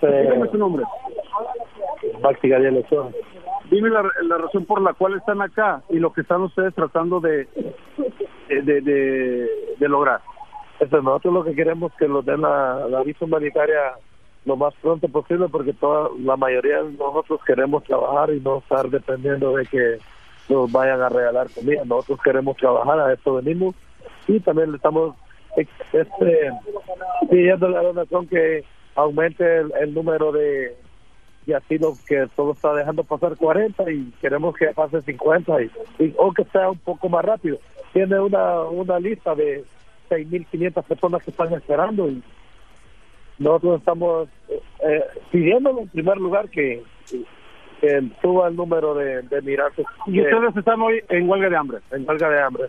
Dígame 0.00 0.48
su 0.50 0.58
nombre. 0.58 0.84
Maxi 2.22 2.48
Gadiel 2.48 2.78
Ochoa. 2.78 3.10
Dime 3.76 3.90
la, 3.90 4.38
razón 4.38 4.64
por 4.64 4.80
la 4.80 4.94
cual 4.94 5.16
están 5.16 5.42
acá 5.42 5.82
y 5.90 5.98
lo 5.98 6.10
que 6.10 6.22
están 6.22 6.40
ustedes 6.40 6.74
tratando 6.74 7.20
de, 7.20 7.46
de, 8.48 8.80
de, 8.80 9.50
de 9.78 9.88
lograr. 9.88 10.22
Este, 10.80 10.96
nosotros 11.02 11.34
lo 11.34 11.44
que 11.44 11.54
queremos 11.54 11.92
es 11.92 11.98
que 11.98 12.08
nos 12.08 12.24
den 12.24 12.40
la, 12.40 12.86
la 12.88 13.02
visa 13.02 13.26
humanitaria 13.26 13.92
lo 14.46 14.56
más 14.56 14.72
pronto 14.80 15.08
posible 15.08 15.48
porque 15.50 15.74
toda 15.74 16.08
la 16.20 16.38
mayoría 16.38 16.84
de 16.84 16.92
nosotros 16.92 17.38
queremos 17.46 17.84
trabajar 17.84 18.32
y 18.32 18.40
no 18.40 18.60
estar 18.60 18.88
dependiendo 18.88 19.54
de 19.54 19.66
que 19.66 19.98
nos 20.48 20.72
vayan 20.72 21.02
a 21.02 21.10
regalar 21.10 21.48
comida. 21.54 21.82
Nosotros 21.84 22.20
queremos 22.24 22.56
trabajar, 22.56 22.98
a 22.98 23.12
eso 23.12 23.34
venimos 23.34 23.74
y 24.26 24.40
también 24.40 24.70
le 24.70 24.78
estamos 24.78 25.14
este, 25.54 26.50
pidiendo 27.28 27.66
a 27.66 27.70
la 27.70 27.82
donación 27.82 28.26
que 28.26 28.64
aumente 28.94 29.44
el 29.58 29.92
número 29.92 30.32
de, 30.32 30.78
de 31.46 31.54
asilo 31.54 31.96
que 32.06 32.26
solo 32.34 32.52
está 32.52 32.74
dejando 32.74 33.04
pasar 33.04 33.36
40 33.36 33.90
y 33.90 34.12
queremos 34.20 34.54
que 34.56 34.66
pase 34.74 35.00
50 35.02 35.62
y, 35.62 35.70
y- 36.00 36.14
o 36.18 36.32
que 36.32 36.44
sea 36.46 36.70
un 36.70 36.78
poco 36.78 37.08
más 37.08 37.24
rápido. 37.24 37.58
Tiene 37.92 38.18
una, 38.20 38.62
una 38.62 38.98
lista 38.98 39.34
de 39.34 39.64
6.500 40.10 40.82
personas 40.84 41.22
que 41.22 41.30
están 41.30 41.52
esperando 41.54 42.08
y 42.08 42.22
nosotros 43.38 43.78
estamos 43.78 44.28
eh, 44.48 45.04
pidiéndole 45.30 45.82
en 45.82 45.88
primer 45.88 46.16
lugar 46.16 46.48
que, 46.50 46.82
que 47.80 48.02
suba 48.22 48.48
el 48.48 48.56
número 48.56 48.94
de, 48.94 49.22
de 49.22 49.42
migrantes. 49.42 49.86
Y 50.06 50.20
ustedes 50.20 50.56
están 50.56 50.80
hoy 50.80 51.02
en 51.08 51.28
huelga 51.28 51.48
de 51.50 51.56
hambre. 51.56 51.78
En 51.92 52.08
huelga 52.08 52.28
de 52.30 52.40
hambre. 52.42 52.64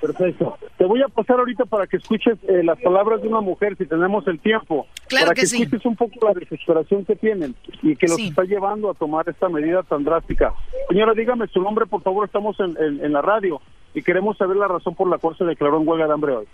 Perfecto. 0.00 0.56
Te 0.76 0.84
voy 0.84 1.02
a 1.02 1.08
pasar 1.08 1.40
ahorita 1.40 1.64
para 1.64 1.86
que 1.88 1.96
escuches 1.96 2.38
eh, 2.48 2.62
las 2.62 2.80
palabras 2.80 3.20
de 3.20 3.26
una 3.28 3.40
mujer, 3.40 3.76
si 3.76 3.84
tenemos 3.84 4.26
el 4.28 4.38
tiempo. 4.38 4.86
Claro 5.08 5.26
para 5.26 5.34
que 5.34 5.40
que, 5.40 5.46
sí. 5.48 5.62
escuches 5.62 5.84
un 5.86 5.96
poco 5.96 6.12
la 6.26 6.34
desesperación 6.34 7.04
que 7.04 7.16
tienen 7.16 7.54
y 7.82 7.96
que 7.96 8.06
los 8.06 8.16
Sí. 8.16 8.28
está 8.28 8.44
llevando 8.44 8.90
a 8.90 8.94
tomar 8.94 9.28
esta 9.28 9.48
medida 9.48 9.82
tan 9.82 10.04
drástica. 10.04 10.54
Señora, 10.88 11.14
dígame 11.14 11.48
su 11.48 11.60
nombre, 11.60 11.86
por 11.86 12.02
favor. 12.02 12.24
Estamos 12.26 12.58
en, 12.60 12.76
en- 12.80 13.04
en 13.04 13.12
la 13.12 13.22
radio 13.22 13.60
y 13.92 14.02
queremos 14.02 14.36
saber 14.36 14.56
la 14.56 14.68
razón 14.68 14.94
por 14.94 15.08
la 15.08 15.18
cual 15.18 15.36
se 15.36 15.44
declaró 15.44 15.80
en 15.80 15.88
huelga 15.88 16.06
de 16.06 16.12
hambre 16.12 16.32
hoy. 16.36 16.46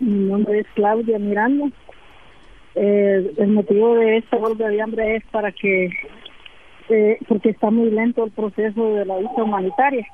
Mi 0.00 0.28
nombre 0.28 0.60
es 0.60 0.66
Claudia 0.74 1.18
Miranda. 1.18 1.66
Eh, 2.74 3.32
el 3.36 3.48
motivo 3.48 3.94
de 3.94 4.18
esta 4.18 4.36
huelga 4.38 4.68
de 4.68 4.80
hambre 4.82 5.16
es 5.16 5.24
para 5.26 5.52
que, 5.52 5.90
eh, 6.88 7.18
porque 7.28 7.50
está 7.50 7.70
muy 7.70 7.90
lento 7.90 8.24
el 8.24 8.30
proceso 8.30 8.94
de 8.94 9.04
la 9.04 9.18
visa 9.18 9.42
humanitaria. 9.42 10.06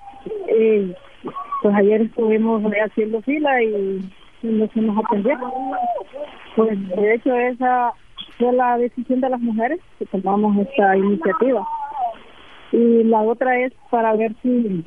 Eh, 0.48 0.92
pues 1.62 1.74
ayer 1.74 2.02
estuvimos 2.02 2.62
haciendo 2.84 3.20
fila 3.22 3.62
y 3.62 4.00
no 4.42 4.66
se 4.68 4.80
nos 4.80 5.04
atendió. 5.04 5.38
Pues 6.54 6.88
de 6.88 7.14
hecho 7.14 7.34
esa 7.34 7.92
fue 8.38 8.52
la 8.52 8.78
decisión 8.78 9.20
de 9.20 9.30
las 9.30 9.40
mujeres 9.40 9.80
que 9.98 10.06
tomamos 10.06 10.56
esta 10.58 10.96
iniciativa. 10.96 11.66
Y 12.72 13.04
la 13.04 13.22
otra 13.22 13.58
es 13.60 13.72
para 13.90 14.14
ver 14.14 14.34
si 14.42 14.84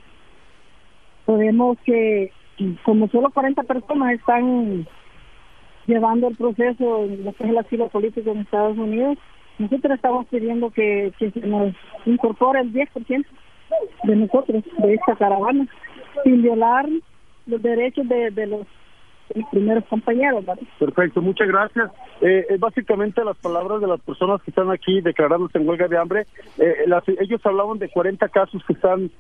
podemos 1.25 1.78
que, 1.86 2.32
como 2.84 3.08
solo 3.08 3.30
40 3.32 3.63
personas 3.63 4.13
están 4.13 4.88
llevando 5.88 6.28
el 6.28 6.36
proceso 6.36 7.06
en 7.06 7.23
lo 7.23 7.34
que 7.34 7.43
es 7.43 7.49
el 7.49 7.58
asilo 7.58 7.88
político 7.89 8.32
en 8.32 8.39
Estados 8.39 8.78
Unidos, 8.78 9.17
nosotros 9.58 9.95
estamos 9.95 10.25
pidiendo 10.28 10.69
que 10.69 11.12
se 11.19 11.32
nos 11.41 11.73
incorpore 12.06 12.62
el 12.62 12.73
10% 12.73 13.25
de 14.04 14.15
nosotros, 14.15 14.63
de 14.78 14.93
esta 14.93 15.15
caravana, 15.15 15.67
sin 16.24 16.42
violar 16.42 16.86
los 17.46 17.62
derechos 17.62 18.08
de, 18.08 18.32
de 18.32 18.46
los, 18.48 18.68
primeros 19.52 19.86
compañeros. 19.86 20.44
¿verdad? 20.46 20.62
Perfecto, 20.80 21.22
muchas 21.22 21.48
gracias. 21.48 21.92
Eh, 22.22 22.46
eh, 22.50 22.58
básicamente 22.58 23.24
las 23.24 23.38
palabras 23.38 23.80
de 23.80 23.88
las 23.88 24.00
personas 24.02 24.42
que 24.42 24.50
están 24.52 24.72
aquí 24.72 25.02
declarándose 25.02 25.58
en 25.60 25.68
huelga 25.68 25.88
de 25.88 25.98
hambre, 25.98 26.26
eh, 26.58 26.84
las- 26.88 27.04
ellos 27.08 27.40
hablaban 27.44 27.78
de 27.78 27.90
40 27.90 28.28
casos 28.30 28.62
que 28.66 28.74
están 28.74 29.12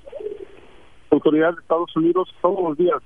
autoridades 1.11 1.55
de 1.57 1.61
Estados 1.61 1.95
Unidos 1.95 2.29
todos 2.41 2.61
los 2.69 2.77
días. 2.77 2.97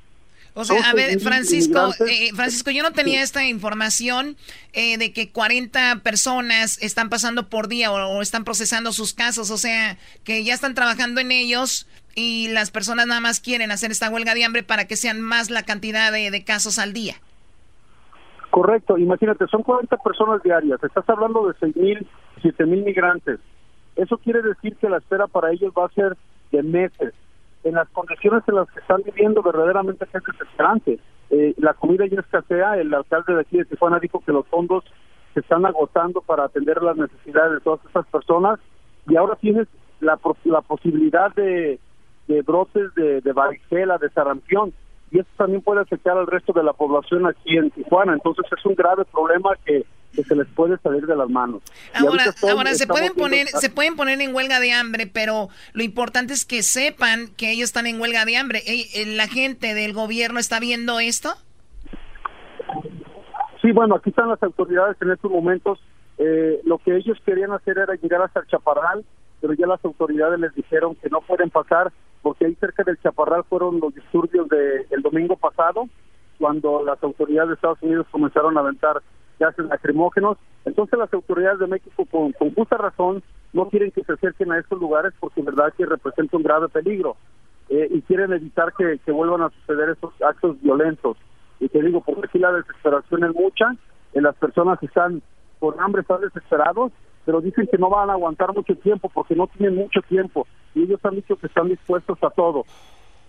O 0.56 0.64
sea, 0.64 0.88
a 0.88 0.94
ver, 0.94 1.20
Francisco, 1.20 1.90
eh, 2.08 2.30
Francisco, 2.36 2.70
yo 2.70 2.84
no 2.84 2.92
tenía 2.92 3.24
esta 3.24 3.44
información 3.48 4.38
eh, 4.74 5.00
de 5.00 5.12
que 5.12 5.32
40 5.32 6.02
personas 6.04 6.80
están 6.84 7.10
pasando 7.10 7.50
por 7.50 7.68
día 7.68 7.92
o, 7.92 7.96
o 7.96 8.22
están 8.22 8.44
procesando 8.44 8.92
sus 8.92 9.16
casos, 9.16 9.50
o 9.50 9.58
sea, 9.58 9.98
que 10.24 10.44
ya 10.44 10.54
están 10.54 10.76
trabajando 10.76 11.22
en 11.22 11.32
ellos 11.32 11.88
y 12.16 12.50
las 12.50 12.72
personas 12.72 13.08
nada 13.08 13.22
más 13.22 13.40
quieren 13.40 13.72
hacer 13.72 13.92
esta 13.92 14.10
huelga 14.10 14.34
de 14.34 14.44
hambre 14.44 14.64
para 14.64 14.86
que 14.86 14.96
sean 14.96 15.22
más 15.22 15.50
la 15.50 15.64
cantidad 15.64 16.12
de, 16.12 16.32
de 16.32 16.44
casos 16.44 16.80
al 16.80 16.94
día. 16.94 17.16
Correcto, 18.50 18.98
imagínate, 18.98 19.48
son 19.48 19.64
40 19.64 19.98
personas 19.98 20.44
diarias, 20.44 20.84
estás 20.84 21.10
hablando 21.10 21.48
de 21.48 21.56
6 21.60 21.76
mil, 21.76 22.08
7 22.42 22.66
mil 22.66 22.84
migrantes. 22.84 23.40
Eso 23.96 24.18
quiere 24.18 24.42
decir 24.42 24.76
que 24.78 24.90
la 24.90 24.98
espera 24.98 25.28
para 25.28 25.52
ellos 25.52 25.74
va 25.78 25.86
a 25.86 25.90
ser 25.90 26.16
de 26.52 26.62
meses. 26.62 27.14
En 27.64 27.76
las 27.76 27.90
condiciones 27.90 28.44
en 28.48 28.56
las 28.56 28.70
que 28.70 28.80
están 28.80 29.02
viviendo, 29.04 29.42
verdaderamente 29.42 30.06
es 30.06 30.24
desesperante. 30.24 31.00
Eh, 31.30 31.56
la 31.58 31.74
comida 31.74 32.06
ya 32.06 32.20
escasea, 32.20 32.78
el 32.78 32.94
alcalde 32.94 33.34
de 33.34 33.42
aquí 33.42 33.58
de 33.58 33.66
Tijuana 33.66 34.00
dijo 34.00 34.20
que 34.20 34.32
los 34.32 34.46
fondos 34.48 34.84
se 35.34 35.40
están 35.40 35.66
agotando 35.66 36.22
para 36.22 36.44
atender 36.44 36.82
las 36.84 36.96
necesidades 36.96 37.54
de 37.54 37.60
todas 37.62 37.84
estas 37.86 38.06
personas 38.08 38.60
y 39.08 39.16
ahora 39.16 39.36
tienes 39.38 39.68
la, 40.00 40.20
la 40.44 40.62
posibilidad 40.62 41.34
de, 41.34 41.80
de 42.28 42.42
brotes 42.42 42.94
de, 42.96 43.22
de 43.22 43.34
varicela, 43.34 43.98
de 43.98 44.10
sarampión 44.12 44.74
y 45.12 45.20
esto 45.20 45.32
también 45.38 45.62
puede 45.62 45.82
afectar 45.82 46.18
al 46.18 46.26
resto 46.26 46.54
de 46.54 46.64
la 46.64 46.74
población 46.74 47.28
aquí 47.28 47.56
en 47.58 47.70
Tijuana. 47.70 48.14
Entonces 48.14 48.46
es 48.58 48.66
un 48.66 48.74
grave 48.74 49.06
problema 49.06 49.52
que, 49.64 49.86
que 50.12 50.24
se 50.24 50.36
les 50.36 50.48
puede 50.48 50.78
salir 50.80 51.06
de 51.06 51.16
las 51.16 51.30
manos. 51.30 51.62
Ahora, 51.94 52.24
estoy- 52.26 52.50
ahora 52.50 52.74
se 52.74 52.88
pueden 52.88 53.14
viendo- 53.14 53.22
poner, 53.24 53.48
se 53.48 53.70
pueden 53.70 53.96
poner 53.96 54.20
en 54.22 54.34
huelga 54.34 54.60
de 54.60 54.72
hambre, 54.72 55.06
pero 55.06 55.50
lo 55.74 55.84
importante 55.84 56.34
es 56.34 56.46
que 56.46 56.64
sepan 56.64 57.28
que 57.38 57.52
ellos 57.52 57.66
están 57.66 57.86
en 57.86 58.02
huelga 58.02 58.26
de 58.26 58.38
hambre. 58.38 58.64
Eh, 58.66 59.06
¿La 59.16 59.28
gente 59.28 59.76
del 59.76 59.94
gobierno 59.94 60.40
está 60.40 60.60
viendo 60.60 61.00
esto? 61.00 61.36
Sí, 63.62 63.72
bueno, 63.72 63.96
aquí 63.96 64.10
están 64.10 64.30
las 64.30 64.42
autoridades 64.44 64.98
en 65.02 65.12
estos 65.12 65.32
momentos. 65.32 65.80
Eh, 66.18 66.60
lo 66.66 66.78
que 66.80 66.96
ellos 66.96 67.18
querían 67.26 67.52
hacer 67.52 67.78
era 67.78 67.94
llegar 67.96 68.22
hasta 68.22 68.42
el 68.42 68.48
Chaparral, 68.48 69.06
pero 69.44 69.56
ya 69.56 69.68
las 69.68 69.84
autoridades 69.84 70.40
les 70.40 70.56
dijeron 70.56 70.96
que 70.96 71.10
no 71.10 71.20
pueden 71.20 71.50
pasar 71.50 71.92
porque 72.22 72.46
ahí 72.46 72.56
cerca 72.56 72.82
del 72.86 72.98
Chaparral 73.02 73.44
fueron 73.44 73.78
los 73.82 73.94
disturbios 73.94 74.48
del 74.48 74.88
el 74.90 75.02
domingo 75.02 75.36
pasado, 75.36 75.90
cuando 76.40 76.82
las 76.86 77.04
autoridades 77.04 77.50
de 77.50 77.56
Estados 77.56 77.82
Unidos 77.82 78.08
comenzaron 78.10 78.56
a 78.56 78.62
aventar 78.62 79.02
gases 79.38 79.66
lacrimógenos. 79.66 80.38
Entonces 80.64 80.98
las 80.98 81.14
autoridades 81.14 81.60
de 81.60 81.68
México, 81.68 82.06
con, 82.10 82.32
justa 82.54 82.78
razón, 82.78 83.22
no 83.52 83.68
quieren 83.68 83.92
que 83.92 84.06
se 84.06 84.14
acerquen 84.14 84.54
a 84.54 84.60
estos 84.60 84.80
lugares 84.80 85.12
porque 85.20 85.42
en 85.42 85.48
verdad 85.48 85.74
que 85.76 85.86
representa 85.86 86.38
un 86.38 86.44
grave 86.44 86.70
peligro 86.70 87.18
eh, 87.68 87.90
y 87.92 88.02
quieren 88.04 88.32
evitar 88.32 88.72
que, 88.78 88.98
que 89.06 89.12
vuelvan 89.12 89.42
a 89.42 89.50
suceder 89.50 89.90
estos 89.90 90.14
actos 90.22 90.56
violentos. 90.62 91.18
Y 91.60 91.68
te 91.68 91.82
digo, 91.82 92.00
porque 92.00 92.28
aquí 92.28 92.40
la 92.40 92.54
desesperación 92.54 93.26
es 93.26 93.36
mucha, 93.36 93.76
eh, 94.14 94.22
las 94.22 94.38
personas 94.38 94.82
están 94.82 95.22
con 95.60 95.78
hambre, 95.82 96.04
están 96.04 96.22
desesperados, 96.22 96.94
pero 97.26 97.42
dicen 97.42 97.68
que 97.72 97.78
no 97.78 97.90
van 97.90 98.10
a 98.10 98.14
aguantar 98.14 98.54
mucho 98.54 98.76
tiempo 98.76 99.10
porque 99.10 99.36
no 99.36 99.48
tienen 99.48 99.76
mucho 99.76 100.02
tiempo 100.02 100.48
y 100.76 100.84
ellos 100.84 101.00
han 101.04 101.16
dicho 101.16 101.36
que 101.36 101.48
están 101.48 101.70
dispuestos 101.70 102.18
a 102.24 102.30
todo. 102.30 102.66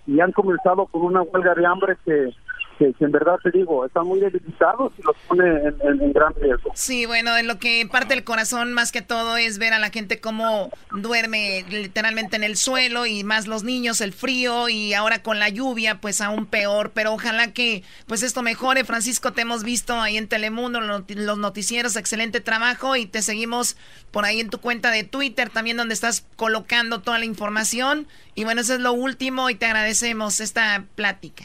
Y 0.07 0.21
han 0.21 0.33
comenzado 0.33 0.87
con 0.87 1.03
una 1.03 1.23
huelga 1.23 1.55
de 1.55 1.67
hambre 1.67 1.97
que, 2.05 2.31
que, 2.79 2.93
que 2.93 3.05
en 3.05 3.13
verdad 3.13 3.37
te 3.43 3.51
digo, 3.51 3.85
están 3.85 4.07
muy 4.07 4.21
debilitados 4.21 4.93
y 4.99 5.03
los 5.03 5.17
pone 5.29 5.45
en, 5.49 5.77
en- 5.83 6.01
en 6.03 6.13
gran 6.13 6.35
riesgo. 6.35 6.73
Sí, 6.75 7.07
bueno, 7.07 7.35
de 7.35 7.43
lo 7.43 7.59
que 7.59 7.87
parte 7.91 8.15
el 8.15 8.25
corazón 8.25 8.73
más 8.73 8.93
que 8.93 9.03
todo 9.03 9.37
es 9.37 9.59
ver 9.59 9.73
a 9.73 9.79
la 9.79 9.91
gente 9.91 10.21
cómo 10.21 10.71
duerme 10.91 11.65
literalmente 11.71 12.37
en 12.37 12.45
el 12.45 12.57
suelo 12.57 13.07
y 13.07 13.25
más 13.25 13.47
los 13.47 13.65
niños, 13.65 14.01
el 14.01 14.13
frío 14.13 14.69
y 14.69 14.95
ahora 14.95 15.23
con 15.23 15.39
la 15.39 15.49
lluvia 15.49 16.01
pues 16.01 16.21
aún 16.21 16.47
peor, 16.47 16.93
pero 16.95 17.13
ojalá 17.13 17.53
que 17.53 17.83
pues 18.07 18.23
esto 18.23 18.43
mejore. 18.43 18.85
Francisco, 18.85 19.33
te 19.33 19.43
hemos 19.43 19.65
visto 19.65 20.01
ahí 20.01 20.17
en 20.17 20.29
Telemundo, 20.29 20.81
los 20.81 21.39
noticieros, 21.39 21.97
excelente 21.97 22.41
trabajo 22.41 22.97
y 22.97 23.07
te 23.07 23.23
seguimos 23.23 23.77
por 24.11 24.25
ahí 24.25 24.41
en 24.41 24.51
tu 24.51 24.59
cuenta 24.61 24.91
de 24.91 25.05
Twitter 25.05 25.51
también 25.51 25.77
donde 25.77 25.95
estás 25.95 26.25
colocando 26.37 27.01
toda 27.01 27.19
la 27.19 27.25
información 27.25 28.07
y 28.35 28.45
bueno, 28.45 28.61
eso 28.61 28.75
es 28.75 28.81
lo 28.81 28.93
último 28.93 29.51
y 29.51 29.55
te 29.55 29.67
agradecemos 29.67 30.41
esta 30.41 30.85
plática. 30.95 31.45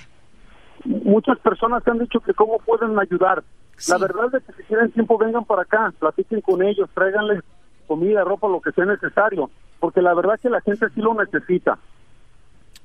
Muchas 0.86 1.38
personas 1.39 1.88
han 1.88 2.00
dicho 2.00 2.20
que 2.20 2.34
cómo 2.34 2.60
pueden 2.60 2.98
ayudar. 3.00 3.44
La 3.88 3.98
verdad 3.98 4.36
es 4.36 4.44
que 4.44 4.62
si 4.62 4.68
tienen 4.68 4.92
tiempo 4.92 5.18
vengan 5.18 5.46
para 5.46 5.62
acá, 5.62 5.94
platiquen 6.00 6.42
con 6.42 6.62
ellos, 6.62 6.89
tráiganles 6.94 7.44
comida, 7.88 8.24
ropa, 8.24 8.48
lo 8.48 8.62
que 8.62 8.72
sea 8.72 8.86
necesario, 8.86 9.50
porque 9.80 10.02
la 10.02 10.13
verdad 10.13 10.39
que 10.39 10.50
la 10.50 10.62
gente 10.62 10.88
sí 10.94 11.02
lo 11.02 11.15
necesita. 11.15 11.78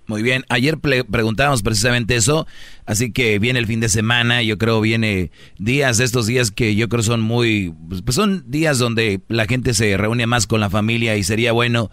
Muy 0.06 0.22
bien, 0.22 0.44
ayer 0.50 0.78
preguntábamos 0.78 1.62
precisamente 1.62 2.14
eso, 2.14 2.46
así 2.84 3.10
que 3.10 3.38
viene 3.38 3.58
el 3.58 3.66
fin 3.66 3.80
de 3.80 3.88
semana, 3.88 4.42
yo 4.42 4.58
creo 4.58 4.82
viene 4.82 5.30
días, 5.58 5.98
estos 5.98 6.26
días 6.26 6.50
que 6.50 6.74
yo 6.74 6.90
creo 6.90 7.02
son 7.02 7.22
muy, 7.22 7.74
pues 8.04 8.14
son 8.14 8.44
días 8.46 8.78
donde 8.78 9.22
la 9.28 9.46
gente 9.46 9.72
se 9.72 9.96
reúne 9.96 10.26
más 10.26 10.46
con 10.46 10.60
la 10.60 10.68
familia 10.68 11.16
y 11.16 11.22
sería 11.22 11.52
bueno 11.52 11.90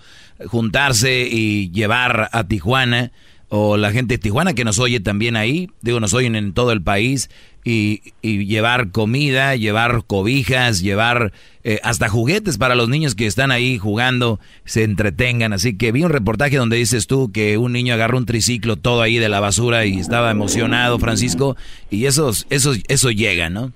juntarse 0.47 1.25
y 1.29 1.71
llevar 1.71 2.27
a 2.33 2.43
Tijuana 2.43 3.13
o 3.53 3.75
la 3.75 3.91
gente 3.91 4.13
de 4.13 4.17
Tijuana 4.17 4.53
que 4.53 4.63
nos 4.63 4.79
oye 4.79 5.01
también 5.01 5.35
ahí, 5.35 5.69
digo, 5.81 5.99
nos 5.99 6.13
oyen 6.13 6.35
en 6.37 6.53
todo 6.53 6.71
el 6.71 6.81
país 6.81 7.29
y, 7.65 8.01
y 8.21 8.45
llevar 8.45 8.91
comida, 8.91 9.57
llevar 9.57 10.03
cobijas, 10.07 10.81
llevar 10.81 11.33
eh, 11.65 11.79
hasta 11.83 12.07
juguetes 12.07 12.57
para 12.57 12.75
los 12.75 12.87
niños 12.87 13.13
que 13.13 13.25
están 13.27 13.51
ahí 13.51 13.77
jugando, 13.77 14.39
se 14.63 14.83
entretengan. 14.85 15.51
Así 15.51 15.77
que 15.77 15.91
vi 15.91 16.03
un 16.03 16.11
reportaje 16.11 16.55
donde 16.55 16.77
dices 16.77 17.07
tú 17.07 17.29
que 17.33 17.57
un 17.57 17.73
niño 17.73 17.93
agarró 17.93 18.17
un 18.17 18.25
triciclo 18.25 18.77
todo 18.77 19.01
ahí 19.01 19.17
de 19.17 19.27
la 19.27 19.41
basura 19.41 19.85
y 19.85 19.99
estaba 19.99 20.31
emocionado, 20.31 20.97
Francisco, 20.97 21.57
y 21.89 22.05
eso, 22.05 22.31
eso, 22.49 22.71
eso 22.87 23.11
llega, 23.11 23.49
¿no? 23.49 23.73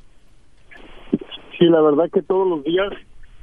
Sí, 1.59 1.65
la 1.65 1.81
verdad 1.81 2.05
que 2.13 2.21
todos 2.21 2.47
los 2.47 2.63
días 2.63 2.93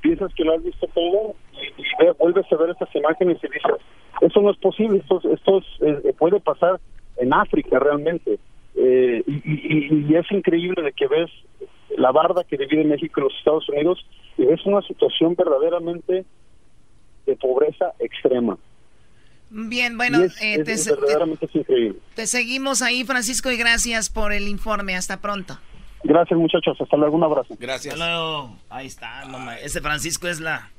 piensas 0.01 0.33
que 0.35 0.45
lo 0.45 0.55
has 0.55 0.65
visto 0.65 0.87
todo 0.95 1.35
y, 1.53 1.67
y 1.81 1.85
ve- 2.07 2.13
vuelves 2.19 2.47
a 2.51 2.57
ver 2.57 2.71
estas 2.71 2.89
imágenes 2.97 3.37
y 3.43 3.47
dices, 3.47 3.63
eso 4.21 4.41
no 4.41 4.51
es 4.51 4.57
posible, 4.59 4.99
esto, 4.99 5.19
es- 5.19 5.25
esto 5.39 5.59
es, 5.59 5.65
eh, 6.05 6.15
puede 6.19 6.41
pasar 6.41 6.81
en 7.17 7.33
África 7.33 7.79
realmente. 7.79 8.39
Eh, 8.75 9.23
y, 9.27 9.33
y- 9.35 10.07
y 10.09 10.17
es 10.17 10.31
increíble 10.31 10.83
de 10.83 10.93
que 10.93 11.07
ves 11.07 11.31
la 11.99 12.11
barda 12.11 12.43
que 12.45 12.57
divide 12.57 12.85
México 12.85 13.21
y 13.21 13.25
los 13.25 13.35
Estados 13.37 13.69
Unidos 13.69 14.05
y 14.39 14.45
ves 14.47 14.65
una 14.65 14.81
situación 14.83 15.35
verdaderamente 15.37 16.25
de 17.27 17.37
pobreza 17.37 17.93
extrema. 17.99 18.57
Bien, 19.51 19.99
bueno, 19.99 20.21
y 20.21 20.25
es, 20.25 20.43
eh, 20.43 20.55
es- 20.55 20.65
te- 20.65 20.73
es 20.73 20.85
te- 20.87 20.91
verdaderamente 20.95 21.45
es 21.47 21.55
increíble. 21.55 21.99
Te 22.15 22.27
seguimos 22.27 22.81
ahí, 22.81 23.05
Francisco, 23.05 23.51
y 23.51 23.57
gracias 23.59 24.09
por 24.09 24.33
el 24.33 24.49
informe. 24.49 24.97
Hasta 24.97 25.21
pronto. 25.21 25.59
Gracias, 26.05 26.39
muchachos. 26.39 26.81
Hasta 26.81 26.97
luego. 26.97 27.17
Un 27.17 27.25
abrazo. 27.25 27.55
Gracias. 27.61 27.93
Hasta 27.95 28.07
luego. 28.07 28.57
Ahí 28.71 28.87
está, 28.87 29.23
Ese 29.63 29.81
Francisco 29.83 30.27
es 30.29 30.41
la... 30.41 30.71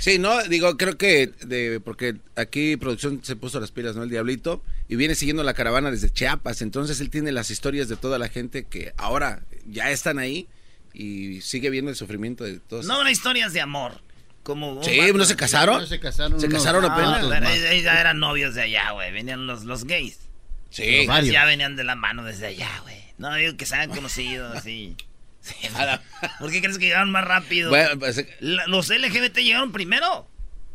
Sí, 0.00 0.18
no, 0.18 0.42
digo, 0.44 0.76
creo 0.76 0.96
que 0.98 1.28
de, 1.42 1.78
porque 1.80 2.16
aquí 2.36 2.76
producción 2.76 3.22
se 3.22 3.36
puso 3.36 3.60
las 3.60 3.70
pilas, 3.70 3.94
¿no? 3.96 4.02
El 4.02 4.10
Diablito, 4.10 4.62
y 4.88 4.96
viene 4.96 5.14
siguiendo 5.14 5.42
la 5.42 5.54
caravana 5.54 5.90
desde 5.90 6.10
Chiapas, 6.10 6.62
entonces 6.62 7.00
él 7.00 7.10
tiene 7.10 7.32
las 7.32 7.50
historias 7.50 7.88
de 7.88 7.96
toda 7.96 8.18
la 8.18 8.28
gente 8.28 8.64
que 8.64 8.92
ahora 8.96 9.42
ya 9.66 9.90
están 9.90 10.18
ahí 10.18 10.48
y 10.94 11.40
sigue 11.42 11.70
viendo 11.70 11.90
el 11.90 11.96
sufrimiento 11.96 12.44
de 12.44 12.58
todos. 12.60 12.86
No, 12.86 13.00
eran 13.00 13.12
historias 13.12 13.52
de 13.52 13.60
amor. 13.60 14.00
Como 14.42 14.82
Sí, 14.82 14.96
vato- 14.98 15.12
¿no 15.18 15.24
se 15.26 15.36
casaron? 15.36 15.80
No 15.82 15.86
se 15.86 16.00
casaron. 16.00 16.40
Se 16.40 16.48
casaron 16.48 16.82
No, 16.82 16.88
apenas. 16.90 17.26
pero 17.26 17.74
ya 17.82 18.00
eran 18.00 18.18
novios 18.18 18.54
de 18.54 18.62
allá, 18.62 18.90
güey. 18.92 19.12
Venían 19.12 19.46
los, 19.46 19.64
los 19.64 19.84
gays. 19.84 20.18
Sí. 20.70 21.06
Los 21.06 21.26
ya 21.26 21.44
venían 21.44 21.76
de 21.76 21.84
la 21.84 21.94
mano 21.94 22.24
desde 22.24 22.46
allá, 22.46 22.70
güey. 22.82 22.96
No 23.18 23.34
digo 23.34 23.56
que 23.58 23.66
se 23.66 23.74
hayan 23.76 23.90
conocido 23.94 24.48
así. 24.54 24.96
Sí, 25.40 25.54
¿Por 26.38 26.50
qué 26.50 26.60
crees 26.60 26.78
que 26.78 26.86
llegaron 26.86 27.10
más 27.10 27.24
rápido? 27.24 27.70
Bueno, 27.70 27.98
pues, 27.98 28.24
La- 28.40 28.66
los 28.66 28.88
LGBT 28.90 29.38
llegaron 29.38 29.72
primero. 29.72 30.28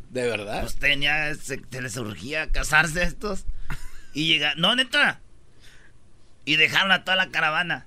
de 0.09 0.23
verdad. 0.27 0.61
Pues 0.61 0.75
tenía, 0.75 1.33
se, 1.35 1.61
se 1.69 1.81
les 1.81 1.97
urgía 1.97 2.51
casarse 2.51 3.03
estos. 3.03 3.45
Y 4.13 4.27
llegaron, 4.27 4.61
no, 4.61 4.75
neta. 4.75 5.19
Y 6.45 6.55
dejaron 6.55 6.91
a 6.91 7.03
toda 7.03 7.15
la 7.17 7.29
caravana. 7.29 7.85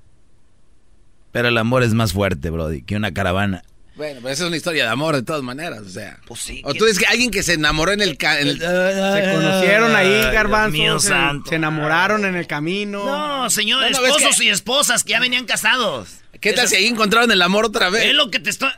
Pero 1.32 1.48
el 1.48 1.58
amor 1.58 1.82
es 1.82 1.94
más 1.94 2.12
fuerte, 2.12 2.50
Brody, 2.50 2.82
que 2.82 2.96
una 2.96 3.12
caravana. 3.12 3.62
Bueno, 3.98 4.20
pues 4.22 4.34
esa 4.34 4.44
es 4.44 4.48
una 4.48 4.56
historia 4.56 4.84
de 4.84 4.90
amor 4.90 5.14
de 5.16 5.22
todas 5.22 5.42
maneras, 5.42 5.80
o 5.80 5.88
sea. 5.90 6.18
Pues 6.24 6.40
sí. 6.40 6.62
O 6.64 6.72
tú 6.72 6.84
dices 6.86 6.98
que 7.00 7.06
alguien 7.06 7.30
que 7.32 7.42
se 7.42 7.52
enamoró 7.54 7.92
en 7.92 8.00
el... 8.00 8.16
ca- 8.16 8.40
en 8.40 8.46
el- 8.48 8.58
Se 8.60 9.32
conocieron 9.34 9.94
ahí, 9.96 10.22
garbanzos. 10.32 10.72
mío 10.72 11.00
se, 11.00 11.08
santo. 11.08 11.50
se 11.50 11.56
enamoraron 11.56 12.24
en 12.24 12.36
el 12.36 12.46
camino. 12.46 13.04
No, 13.04 13.50
señor, 13.50 13.82
No, 13.82 13.90
no, 13.90 14.00
ves 14.02 14.12
esposos 14.14 14.38
que- 14.38 14.44
y 14.44 14.48
esposas 14.50 15.02
que 15.04 15.10
ya 15.10 15.20
venían 15.20 15.44
casados. 15.46 16.08
¿Qué 16.40 16.52
tal 16.52 16.66
Eso- 16.66 16.76
si 16.76 16.80
ahí 16.82 16.86
encontraron 16.86 17.30
el 17.32 17.42
amor 17.42 17.64
otra 17.66 17.90
vez? 17.90 18.04
Es 18.04 18.14
lo 18.14 18.30
que 18.30 18.38
te 18.38 18.50
estoy... 18.50 18.70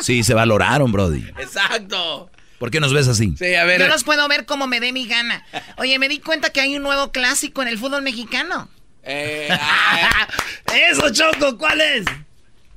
Sí, 0.00 0.22
se 0.22 0.34
valoraron, 0.34 0.92
Brody. 0.92 1.24
Exacto. 1.38 2.30
¿Por 2.58 2.70
qué 2.70 2.78
nos 2.80 2.92
ves 2.92 3.08
así? 3.08 3.34
Sí, 3.38 3.54
a 3.54 3.64
ver. 3.64 3.80
Yo 3.80 3.88
los 3.88 4.04
puedo 4.04 4.26
ver 4.28 4.46
como 4.46 4.66
me 4.66 4.80
dé 4.80 4.92
mi 4.92 5.06
gana. 5.06 5.44
Oye, 5.76 5.98
me 5.98 6.08
di 6.08 6.18
cuenta 6.20 6.50
que 6.50 6.60
hay 6.60 6.76
un 6.76 6.82
nuevo 6.82 7.10
clásico 7.12 7.62
en 7.62 7.68
el 7.68 7.78
fútbol 7.78 8.02
mexicano. 8.02 8.68
eh, 9.02 9.48
ah, 9.50 10.28
Eso, 10.90 11.10
Choco, 11.10 11.56
¿cuál 11.58 11.80
es? 11.80 12.04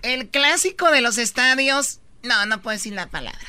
El 0.01 0.29
clásico 0.29 0.91
de 0.91 1.01
los 1.01 1.17
estadios. 1.17 1.99
No, 2.23 2.45
no 2.45 2.61
puedo 2.61 2.75
decir 2.75 2.93
la 2.93 3.07
palabra. 3.07 3.39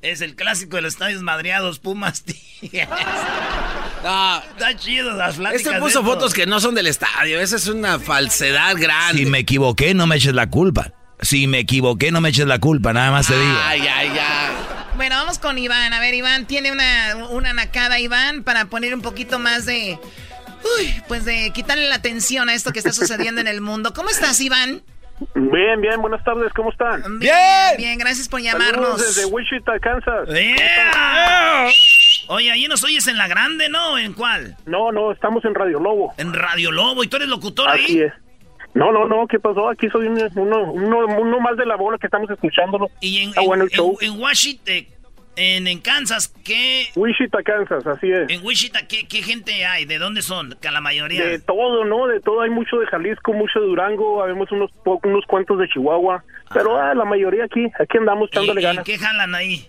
Es 0.00 0.20
el 0.20 0.36
clásico 0.36 0.76
de 0.76 0.82
los 0.82 0.94
estadios 0.94 1.22
madreados, 1.22 1.80
Pumas 1.80 2.22
Tigres. 2.22 2.88
no, 4.04 4.38
Está 4.38 4.76
chido 4.76 5.12
las 5.14 5.36
pláticas. 5.36 5.66
Este 5.66 5.80
puso 5.80 6.04
fotos 6.04 6.32
que 6.32 6.46
no 6.46 6.60
son 6.60 6.74
del 6.74 6.86
estadio. 6.86 7.40
Esa 7.40 7.56
es 7.56 7.66
una 7.66 7.98
falsedad 7.98 8.76
grande. 8.76 9.24
Si 9.24 9.26
me 9.26 9.38
equivoqué, 9.38 9.94
no 9.94 10.06
me 10.06 10.16
eches 10.16 10.34
la 10.34 10.48
culpa. 10.48 10.92
Si 11.20 11.48
me 11.48 11.58
equivoqué, 11.58 12.12
no 12.12 12.20
me 12.20 12.28
eches 12.28 12.46
la 12.46 12.60
culpa, 12.60 12.92
nada 12.92 13.10
más 13.10 13.26
te 13.26 13.36
digo. 13.36 13.58
Ay, 13.60 13.80
ay, 13.80 14.08
ay. 14.08 14.54
Bueno, 14.94 15.16
vamos 15.16 15.38
con 15.40 15.58
Iván. 15.58 15.92
A 15.92 15.98
ver, 15.98 16.14
Iván, 16.14 16.46
tiene 16.46 16.70
una, 16.70 17.16
una 17.30 17.52
nacada, 17.52 17.98
Iván, 17.98 18.44
para 18.44 18.66
poner 18.66 18.94
un 18.94 19.02
poquito 19.02 19.40
más 19.40 19.66
de. 19.66 19.98
Uy, 20.78 21.02
pues 21.08 21.24
de 21.24 21.50
quitarle 21.52 21.88
la 21.88 21.96
atención 21.96 22.48
a 22.48 22.54
esto 22.54 22.72
que 22.72 22.78
está 22.78 22.92
sucediendo 22.92 23.40
en 23.40 23.48
el 23.48 23.60
mundo. 23.60 23.92
¿Cómo 23.94 24.10
estás, 24.10 24.40
Iván? 24.40 24.82
Bien, 25.34 25.80
bien. 25.80 26.00
Buenas 26.00 26.22
tardes. 26.24 26.52
¿Cómo 26.52 26.70
están? 26.70 27.18
Bien, 27.18 27.76
bien, 27.76 27.98
gracias 27.98 28.28
por 28.28 28.40
Saludos 28.40 28.60
llamarnos. 28.66 29.00
desde 29.00 29.26
Wichita, 29.26 29.78
Kansas. 29.80 30.28
¡Yeah! 30.28 31.66
Oye, 32.28 32.50
ahí 32.52 32.66
nos 32.68 32.84
oyes 32.84 33.06
en 33.08 33.16
la 33.16 33.26
grande, 33.26 33.68
¿no? 33.68 33.98
¿En 33.98 34.12
cuál? 34.12 34.56
No, 34.66 34.92
no, 34.92 35.12
estamos 35.12 35.44
en 35.44 35.54
Radio 35.54 35.80
Lobo. 35.80 36.12
En 36.18 36.32
Radio 36.34 36.70
Lobo. 36.70 37.02
¿Y 37.02 37.08
tú 37.08 37.16
eres 37.16 37.28
locutor 37.28 37.68
Así 37.68 37.82
ahí? 37.84 38.00
es. 38.02 38.12
No, 38.74 38.92
no, 38.92 39.06
no, 39.08 39.26
¿qué 39.26 39.38
pasó? 39.40 39.70
Aquí 39.70 39.88
soy 39.88 40.06
uno, 40.06 40.24
uno, 40.36 40.72
uno, 40.72 40.98
uno 41.18 41.40
más 41.40 41.56
de 41.56 41.64
la 41.66 41.76
bola 41.76 41.96
que 41.98 42.06
estamos 42.06 42.30
escuchándolo. 42.30 42.90
Y 43.00 43.22
en, 43.22 43.28
Está 43.30 43.40
en- 43.40 43.46
bueno 43.46 43.64
el 43.64 43.70
en- 43.72 43.76
show. 43.76 43.96
en 44.00 44.20
Washington, 44.20 44.86
en, 45.38 45.66
en 45.66 45.80
Kansas, 45.80 46.28
¿qué? 46.44 46.86
Wichita, 46.96 47.42
Kansas, 47.42 47.86
así 47.86 48.10
es. 48.10 48.28
En 48.28 48.44
Wichita, 48.44 48.86
¿qué, 48.88 49.06
¿qué 49.08 49.22
gente 49.22 49.64
hay? 49.64 49.84
¿De 49.84 49.98
dónde 49.98 50.22
son? 50.22 50.56
Que 50.60 50.70
la 50.70 50.80
mayoría. 50.80 51.24
De 51.24 51.38
todo, 51.38 51.84
¿no? 51.84 52.06
De 52.06 52.20
todo. 52.20 52.40
Hay 52.40 52.50
mucho 52.50 52.78
de 52.78 52.86
Jalisco, 52.86 53.32
mucho 53.32 53.60
de 53.60 53.66
Durango, 53.66 54.22
habemos 54.22 54.50
unos, 54.52 54.70
unos 54.84 55.24
cuantos 55.26 55.58
de 55.58 55.68
Chihuahua. 55.68 56.24
Pero 56.52 56.76
ah, 56.76 56.94
la 56.94 57.04
mayoría 57.04 57.44
aquí, 57.44 57.66
aquí 57.78 57.98
andamos 57.98 58.28
¿Y, 58.28 58.36
echándole 58.36 58.60
y 58.60 58.64
ganas. 58.64 58.84
qué 58.84 58.98
jalan 58.98 59.34
ahí? 59.34 59.68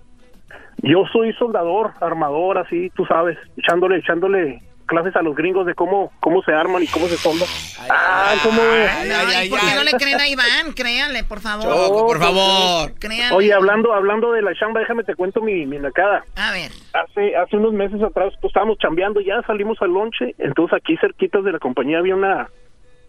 Yo 0.81 1.03
soy 1.11 1.33
soldador, 1.33 1.91
armador, 1.99 2.57
así, 2.57 2.89
tú 2.95 3.05
sabes, 3.05 3.37
echándole, 3.57 3.97
echándole 3.97 4.61
clases 4.89 5.15
a 5.15 5.21
los 5.21 5.35
gringos 5.35 5.65
de 5.65 5.75
cómo, 5.75 6.11
cómo 6.19 6.41
se 6.41 6.51
arman 6.51 6.83
y 6.83 6.87
cómo 6.87 7.07
se 7.07 7.15
soldan. 7.15 7.47
Ah, 7.89 8.33
¿cómo 8.43 8.59
ay, 8.61 9.47
¿y 9.47 9.49
por 9.49 9.59
ay, 9.59 9.65
qué 9.67 9.75
no 9.75 9.81
ay. 9.81 9.85
le 9.85 9.91
creen 9.97 10.19
a 10.19 10.27
Iván? 10.27 10.73
Créanle, 10.75 11.23
por 11.23 11.39
favor. 11.39 11.63
Choco, 11.63 12.07
por 12.07 12.19
favor. 12.19 12.93
Créanle. 12.99 13.35
Oye, 13.35 13.53
hablando, 13.53 13.93
hablando 13.93 14.31
de 14.31 14.41
la 14.41 14.53
chamba, 14.55 14.79
déjame 14.81 15.03
te 15.03 15.15
cuento 15.15 15.41
mi, 15.41 15.65
mi 15.65 15.77
nacada. 15.77 16.25
A 16.35 16.51
ver. 16.51 16.71
Hace, 16.93 17.35
hace 17.37 17.55
unos 17.55 17.73
meses 17.73 18.01
atrás, 18.01 18.33
pues 18.41 18.49
estábamos 18.49 18.77
chambeando, 18.79 19.21
ya 19.21 19.41
salimos 19.43 19.81
al 19.81 19.91
lonche, 19.91 20.35
entonces 20.39 20.75
aquí 20.75 20.97
cerquitas 20.97 21.43
de 21.43 21.51
la 21.51 21.59
compañía 21.59 21.99
había 21.99 22.15
una 22.15 22.49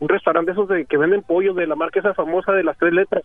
un 0.00 0.08
restaurante 0.08 0.50
de 0.50 0.52
esos 0.54 0.68
de 0.68 0.86
que 0.86 0.96
venden 0.96 1.22
pollo 1.22 1.54
de 1.54 1.66
la 1.66 1.76
marca 1.76 2.00
esa 2.00 2.14
famosa 2.14 2.52
de 2.52 2.64
las 2.64 2.76
tres 2.78 2.92
letras. 2.92 3.22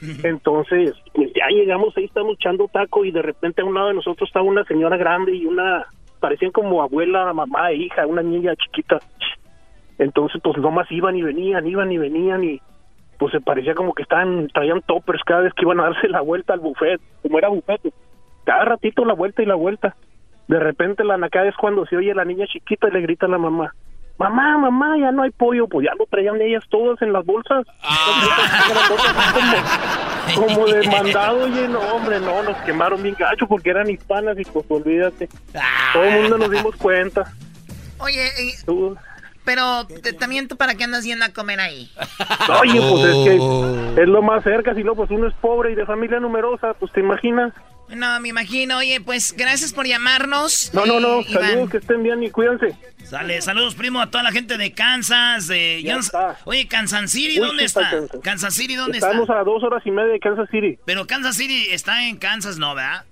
Entonces, 0.24 0.94
pues 1.14 1.30
ya 1.34 1.46
llegamos 1.48 1.96
ahí, 1.96 2.04
estamos 2.04 2.34
echando 2.34 2.68
taco 2.68 3.04
y 3.04 3.10
de 3.10 3.22
repente 3.22 3.62
a 3.62 3.64
un 3.64 3.74
lado 3.74 3.88
de 3.88 3.94
nosotros 3.94 4.28
estaba 4.28 4.44
una 4.44 4.64
señora 4.64 4.96
grande 4.96 5.34
y 5.34 5.46
una, 5.46 5.86
parecían 6.18 6.52
como 6.52 6.82
abuela, 6.82 7.32
mamá 7.32 7.70
e 7.70 7.76
hija, 7.76 8.06
una 8.06 8.22
niña 8.22 8.54
chiquita. 8.56 8.98
Entonces, 9.98 10.40
pues 10.42 10.56
nomás 10.58 10.90
iban 10.90 11.16
y 11.16 11.22
venían, 11.22 11.66
iban 11.66 11.90
y 11.90 11.98
venían 11.98 12.44
y 12.44 12.60
pues 13.18 13.32
se 13.32 13.40
parecía 13.40 13.74
como 13.74 13.94
que 13.94 14.02
estaban, 14.02 14.48
traían 14.48 14.80
toppers 14.82 15.22
cada 15.24 15.40
vez 15.40 15.52
que 15.54 15.62
iban 15.62 15.80
a 15.80 15.84
darse 15.84 16.08
la 16.08 16.20
vuelta 16.20 16.52
al 16.52 16.60
buffet, 16.60 17.00
como 17.22 17.38
era 17.38 17.48
buffet, 17.48 17.80
cada 18.44 18.64
ratito 18.64 19.04
la 19.04 19.14
vuelta 19.14 19.42
y 19.42 19.46
la 19.46 19.56
vuelta. 19.56 19.96
De 20.46 20.60
repente 20.60 21.04
la 21.04 21.18
nacada 21.18 21.48
es 21.48 21.56
cuando 21.56 21.84
se 21.86 21.96
oye 21.96 22.14
la 22.14 22.24
niña 22.24 22.46
chiquita 22.46 22.88
y 22.88 22.92
le 22.92 23.00
grita 23.00 23.26
a 23.26 23.28
la 23.28 23.38
mamá, 23.38 23.74
mamá, 24.18 24.58
mamá, 24.58 24.96
ya 24.98 25.10
no 25.12 25.22
hay 25.22 25.30
pollo, 25.30 25.66
pues 25.68 25.86
ya 25.86 25.94
lo 25.98 26.04
traían 26.06 26.40
ellas 26.40 26.64
todas 26.68 27.00
en 27.02 27.12
las 27.12 27.24
bolsas. 27.24 27.64
como, 30.34 30.46
como 30.46 30.66
de 30.72 30.86
mandado, 30.88 31.42
oye, 31.44 31.68
no, 31.68 31.78
hombre, 31.80 32.20
no, 32.20 32.42
nos 32.42 32.56
quemaron 32.58 33.02
bien 33.02 33.16
gacho 33.18 33.46
porque 33.46 33.70
eran 33.70 33.88
hispanas 33.88 34.38
y 34.38 34.44
pues 34.44 34.66
olvídate. 34.68 35.28
Todo 35.92 36.04
el 36.04 36.20
mundo 36.22 36.38
nos 36.38 36.50
dimos 36.50 36.76
cuenta. 36.76 37.32
Oye, 37.98 38.26
eh, 38.26 38.54
Tú- 38.66 38.96
pero 39.44 39.86
te- 39.86 40.12
también 40.12 40.46
tú 40.46 40.56
para 40.58 40.74
qué 40.74 40.84
andas 40.84 41.04
yendo 41.04 41.24
a 41.24 41.30
comer 41.30 41.58
ahí. 41.60 41.90
Oye, 42.60 42.80
pues 42.80 43.04
es 43.04 43.38
Oh. 43.40 43.94
que 43.94 44.02
es 44.02 44.08
lo 44.08 44.20
más 44.20 44.44
cerca, 44.44 44.74
si 44.74 44.84
no, 44.84 44.94
pues 44.94 45.10
uno 45.10 45.26
es 45.26 45.34
pobre 45.36 45.72
y 45.72 45.74
de 45.74 45.86
familia 45.86 46.20
numerosa, 46.20 46.74
pues 46.74 46.92
te 46.92 47.00
imaginas. 47.00 47.52
No, 47.94 48.20
me 48.20 48.28
imagino. 48.28 48.78
Oye, 48.78 49.00
pues 49.00 49.34
gracias 49.36 49.72
por 49.72 49.86
llamarnos. 49.86 50.70
No, 50.74 50.84
no, 50.86 51.00
no, 51.00 51.20
Iván. 51.22 51.32
saludos, 51.50 51.70
que 51.70 51.76
estén 51.78 52.02
bien 52.02 52.22
y 52.22 52.30
cuídense. 52.30 52.74
Sale, 53.04 53.40
saludos, 53.40 53.74
primo, 53.74 54.00
a 54.02 54.10
toda 54.10 54.22
la 54.22 54.32
gente 54.32 54.58
de 54.58 54.72
Kansas. 54.72 55.46
De, 55.48 55.82
Ya 55.82 55.96
está. 55.96 56.36
Oye, 56.44 56.66
Kansas 56.68 57.10
City, 57.10 57.38
¿dónde 57.38 57.64
está? 57.64 57.88
Kansas. 57.90 58.20
Kansas 58.22 58.54
City, 58.54 58.74
¿dónde 58.76 58.98
Estamos 58.98 59.22
está? 59.22 59.40
a 59.40 59.44
dos 59.44 59.62
horas 59.62 59.82
y 59.86 59.90
media 59.90 60.12
de 60.12 60.20
Kansas 60.20 60.48
City. 60.50 60.78
Pero 60.84 61.06
Kansas 61.06 61.36
City 61.36 61.68
está 61.70 62.06
en 62.06 62.16
Kansas, 62.18 62.58
¿no, 62.58 62.74
verdad? 62.74 63.04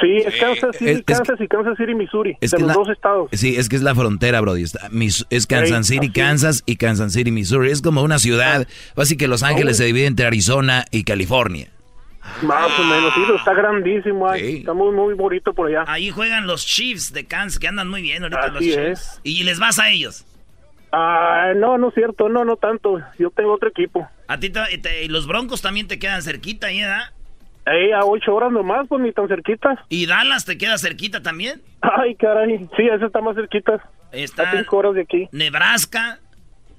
Sí, 0.00 0.16
es 0.18 0.34
Kansas 0.36 0.76
City, 0.76 0.90
es- 0.90 0.98
es- 0.98 1.04
Kansas 1.04 1.40
y 1.40 1.48
Kansas 1.48 1.76
City, 1.76 1.94
Missouri, 1.94 2.36
Es 2.40 2.50
de 2.52 2.56
que 2.58 2.62
los 2.62 2.68
la- 2.68 2.74
dos 2.74 2.88
estados. 2.90 3.28
Sí, 3.32 3.56
es 3.56 3.68
que 3.68 3.76
es 3.76 3.82
la 3.82 3.94
frontera, 3.94 4.40
Brody. 4.40 4.62
Está- 4.62 4.88
Mis- 4.90 5.26
es 5.30 5.46
Kansas 5.46 5.86
City, 5.86 6.06
así. 6.06 6.10
Kansas 6.12 6.62
y 6.66 6.76
Kansas 6.76 7.12
City, 7.12 7.30
Missouri. 7.30 7.70
Es 7.70 7.82
como 7.82 8.02
una 8.02 8.18
ciudad. 8.18 8.66
Así 8.96 9.16
que 9.16 9.26
Los 9.28 9.42
Ángeles 9.42 9.78
se 9.78 9.84
divide 9.84 10.06
entre 10.06 10.26
Arizona 10.26 10.84
y 10.90 11.04
California. 11.04 11.68
Más 12.42 12.78
o 12.78 12.84
menos, 12.84 13.14
sí, 13.14 13.22
está 13.36 13.54
grandísimo, 13.54 14.28
ay, 14.28 14.40
Sí. 14.40 14.56
está 14.58 14.72
muy, 14.74 14.92
muy 14.94 15.14
bonito 15.14 15.52
por 15.54 15.68
allá. 15.68 15.84
Ahí 15.86 16.10
juegan 16.10 16.46
los 16.46 16.64
Chiefs 16.66 17.12
de 17.12 17.24
Kansas, 17.26 17.58
que 17.58 17.68
andan 17.68 17.88
muy 17.88 18.02
bien 18.02 18.22
ahorita 18.22 18.48
los 18.48 18.62
Chiefs. 18.62 18.78
es. 18.78 19.20
Y 19.24 19.44
les 19.44 19.58
vas 19.58 19.78
a 19.78 19.90
ellos. 19.90 20.26
Ah, 20.92 21.52
no, 21.56 21.78
no 21.78 21.88
es 21.88 21.94
cierto, 21.94 22.28
no, 22.28 22.44
no 22.44 22.56
tanto, 22.56 22.98
yo 23.18 23.30
tengo 23.30 23.52
otro 23.54 23.68
equipo. 23.68 24.08
A 24.26 24.38
ti 24.38 24.50
te- 24.50 24.78
te- 24.78 25.04
y 25.04 25.08
los 25.08 25.26
Broncos 25.26 25.62
también 25.62 25.86
te 25.86 25.98
quedan 25.98 26.22
cerquita, 26.22 26.66
ahí, 26.68 26.80
¿verdad? 26.80 27.12
Ey, 27.66 27.92
a 27.92 28.00
ocho 28.04 28.34
horas 28.34 28.50
nomás, 28.50 28.88
pues 28.88 29.00
ni 29.02 29.12
tan 29.12 29.28
cerquita. 29.28 29.84
Y 29.88 30.06
Dallas 30.06 30.44
te 30.44 30.58
queda 30.58 30.78
cerquita 30.78 31.22
también. 31.22 31.62
Ay, 31.82 32.16
caray, 32.16 32.58
sí, 32.76 32.88
ese 32.92 33.06
está 33.06 33.20
más 33.20 33.36
cerquita, 33.36 33.74
a 33.74 34.16
Está 34.16 34.50
cinco 34.50 34.78
horas 34.78 34.94
de 34.94 35.02
aquí. 35.02 35.28
Nebraska, 35.30 36.18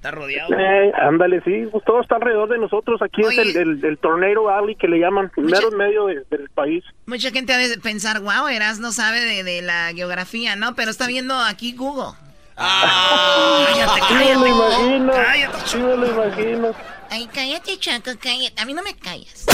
está 0.02 0.10
rodeado. 0.10 0.52
Eh, 0.58 0.92
ándale, 1.00 1.40
sí, 1.44 1.68
pues 1.70 1.84
todo 1.84 2.00
está 2.00 2.16
alrededor 2.16 2.48
de 2.48 2.58
nosotros. 2.58 3.00
Aquí 3.02 3.22
Oye. 3.24 3.40
es 3.40 3.54
el, 3.54 3.56
el, 3.56 3.84
el 3.84 3.98
Tornado 3.98 4.50
Alley 4.50 4.74
que 4.74 4.88
le 4.88 4.98
llaman, 4.98 5.30
mero 5.36 5.70
en 5.70 5.76
medio 5.78 6.06
de- 6.06 6.24
del 6.28 6.48
país. 6.50 6.82
Mucha 7.06 7.30
gente 7.30 7.52
ha 7.52 7.58
de 7.58 7.78
pensar, 7.78 8.18
wow, 8.20 8.48
Eras 8.48 8.80
no 8.80 8.90
sabe 8.90 9.20
de, 9.20 9.44
de 9.44 9.62
la 9.62 9.92
geografía, 9.94 10.56
¿no? 10.56 10.74
Pero 10.74 10.90
está 10.90 11.06
viendo 11.06 11.38
aquí 11.38 11.74
Google. 11.76 12.16
Cállate, 12.56 14.00
Sí 14.08 14.14
me 14.14 14.34
lo 14.34 14.40
cállate. 14.40 14.48
imagino, 14.50 15.12
Cállate, 15.12 15.58
sí 15.66 15.78
me 15.78 15.96
lo 15.96 16.06
imagino. 16.06 16.74
Ay, 17.10 17.28
cállate, 17.32 17.78
Chaco, 17.78 18.10
cállate. 18.20 18.60
A 18.60 18.64
mí 18.66 18.74
no 18.74 18.82
me 18.82 18.94
callas. 18.96 19.46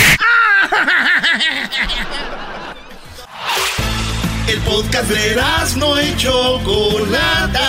El 4.49 4.59
podcast 4.61 5.11
de 5.11 5.37
no 5.77 6.01
y 6.03 6.17
Chocolata. 6.17 7.69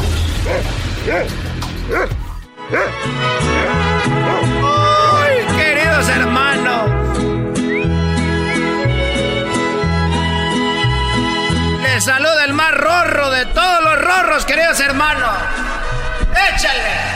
¡Ay, 4.63 5.45
queridos 5.55 6.09
hermanos! 6.09 6.89
Les 11.83 12.03
saluda 12.03 12.45
el 12.45 12.53
más 12.53 12.71
rorro 12.71 13.29
de 13.29 13.45
todos 13.47 13.83
los 13.83 14.01
rorros, 14.01 14.45
queridos 14.45 14.79
hermanos. 14.79 15.29
¡Échale! 16.55 17.11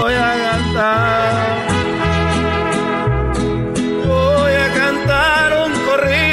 voy 0.00 0.14
a 0.14 0.50
cantar. 0.50 1.56
Voy 4.06 4.52
a 4.52 4.74
cantar 4.74 5.52
un 5.66 5.72
corrido 5.86 6.23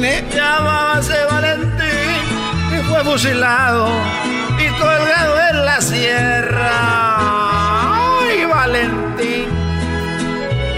bien, 0.00 0.04
¿eh? 0.04 0.24
Llamábase 0.34 1.24
Valentín 1.30 2.78
y 2.78 2.82
fue 2.84 3.04
fusilado 3.04 3.88
y 4.58 4.68
colgado 4.78 5.40
en 5.50 5.64
la 5.64 5.80
sierra. 5.80 6.70
¡Ay, 8.20 8.44
Valentín! 8.44 9.46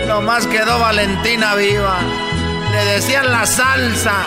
Nomás 0.06 0.46
quedó 0.46 0.78
Valentina 0.78 1.54
viva. 1.54 1.98
Le 2.70 2.84
decían 2.92 3.30
la 3.30 3.46
salsa. 3.46 4.24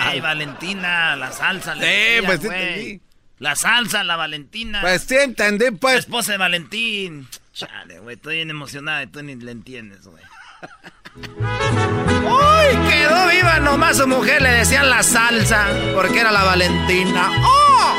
Ay, 0.00 0.20
Valentina, 0.20 1.16
la 1.16 1.32
salsa. 1.32 1.74
Le 1.74 2.22
pues, 2.24 2.44
entendí. 2.44 3.00
La 3.38 3.56
salsa, 3.56 4.04
la 4.04 4.16
Valentina. 4.16 4.80
Pues 4.80 5.02
sí, 5.02 5.16
entendí, 5.16 5.66
La 5.66 5.72
pues. 5.72 5.98
esposa 6.00 6.32
de 6.32 6.38
Valentín. 6.38 7.28
Chale, 7.52 8.00
güey, 8.00 8.16
estoy 8.16 8.36
bien 8.36 8.50
emocionada 8.50 9.02
y 9.02 9.06
tú 9.06 9.22
ni 9.22 9.34
le 9.36 9.52
entiendes, 9.52 10.06
güey. 10.06 10.22
¡Uy! 11.38 12.76
Quedó 12.90 13.26
viva 13.28 13.58
nomás 13.60 13.96
su 13.98 14.06
mujer, 14.06 14.42
le 14.42 14.50
decían 14.50 14.88
la 14.90 15.02
salsa, 15.02 15.66
porque 15.94 16.20
era 16.20 16.30
la 16.32 16.44
Valentina. 16.44 17.30
¡Oh! 17.42 17.94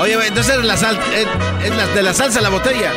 Oye, 0.00 0.26
entonces 0.26 0.62
la 0.64 0.76
sal, 0.76 0.98
es, 1.14 1.26
es 1.66 1.76
la- 1.76 1.86
de 1.88 2.02
la 2.02 2.12
salsa 2.12 2.40
la 2.40 2.48
botella. 2.50 2.90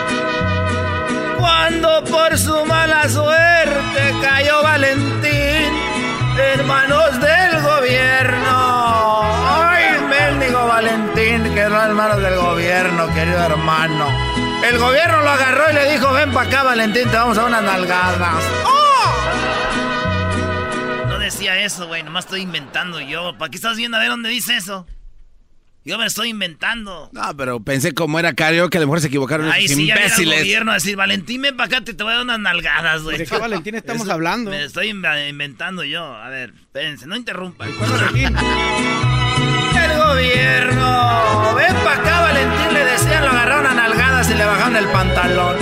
Cuando 1.37 2.03
por 2.05 2.37
su 2.37 2.65
mala 2.65 3.07
suerte 3.07 4.15
cayó 4.21 4.63
Valentín 4.63 5.71
en 6.37 6.67
manos 6.67 7.19
del 7.21 7.61
gobierno. 7.61 9.21
¡Ay, 9.69 9.85
mendigo 10.09 10.65
Valentín! 10.67 11.53
Quedó 11.53 11.83
en 11.85 11.93
manos 11.93 12.17
del 12.21 12.35
gobierno, 12.37 13.07
querido 13.13 13.39
hermano. 13.43 14.26
El 14.63 14.77
gobierno 14.79 15.21
lo 15.21 15.29
agarró 15.29 15.71
y 15.71 15.73
le 15.73 15.91
dijo, 15.93 16.11
ven 16.13 16.31
para 16.31 16.47
acá, 16.49 16.63
Valentín, 16.63 17.03
te 17.09 17.15
vamos 17.15 17.37
a 17.37 17.41
dar 17.41 17.49
unas 17.49 17.63
nalgadas. 17.63 18.43
No 21.07 21.19
decía 21.19 21.57
eso, 21.63 21.87
güey, 21.87 22.03
nomás 22.03 22.25
estoy 22.25 22.41
inventando 22.41 22.99
yo. 22.99 23.37
¿Para 23.37 23.49
qué 23.49 23.55
estás 23.57 23.77
viendo 23.77 23.97
a 23.97 23.99
ver 24.01 24.09
dónde 24.09 24.29
dice 24.29 24.57
eso? 24.57 24.85
Yo 25.85 25.97
me 25.97 26.03
lo 26.03 26.07
estoy 26.09 26.27
inventando. 26.29 27.09
No, 27.13 27.37
pero 27.37 27.61
pensé 27.61 27.93
como 27.93 28.19
era 28.19 28.33
karaoke, 28.33 28.77
a 28.77 28.81
lo 28.81 28.87
mejor 28.87 28.99
se 28.99 29.07
equivocaron 29.07 29.49
Ay, 29.49 29.65
esos 29.65 29.77
sí, 29.77 29.85
ya 29.87 29.93
viene 29.95 30.07
el 30.07 30.11
imbéciles. 30.11 30.39
gobierno 30.39 30.71
a 30.71 30.73
decir, 30.73 30.97
Valentín, 30.97 31.41
ven 31.43 31.55
para 31.55 31.67
acá, 31.67 31.85
te, 31.85 31.93
te 31.93 32.03
voy 32.03 32.11
a 32.11 32.15
dar 32.17 32.25
unas 32.25 32.39
nalgadas, 32.39 33.03
güey. 33.03 33.17
¿De 33.19 33.25
qué 33.25 33.37
Valentín 33.37 33.75
estamos 33.75 34.03
Eso 34.03 34.11
hablando? 34.11 34.51
Me 34.51 34.65
estoy 34.65 34.89
inv- 34.91 35.29
inventando 35.29 35.85
yo. 35.85 36.03
A 36.13 36.27
ver, 36.27 36.53
espérense, 36.59 37.07
no 37.07 37.15
interrumpan. 37.15 37.69
El 39.77 39.97
gobierno. 39.97 41.55
Ven 41.55 41.73
para 41.85 42.01
acá, 42.01 42.21
Valentín, 42.21 42.36
y 44.29 44.33
le 44.33 44.45
bajaron 44.45 44.75
el 44.75 44.87
pantalón. 44.87 45.55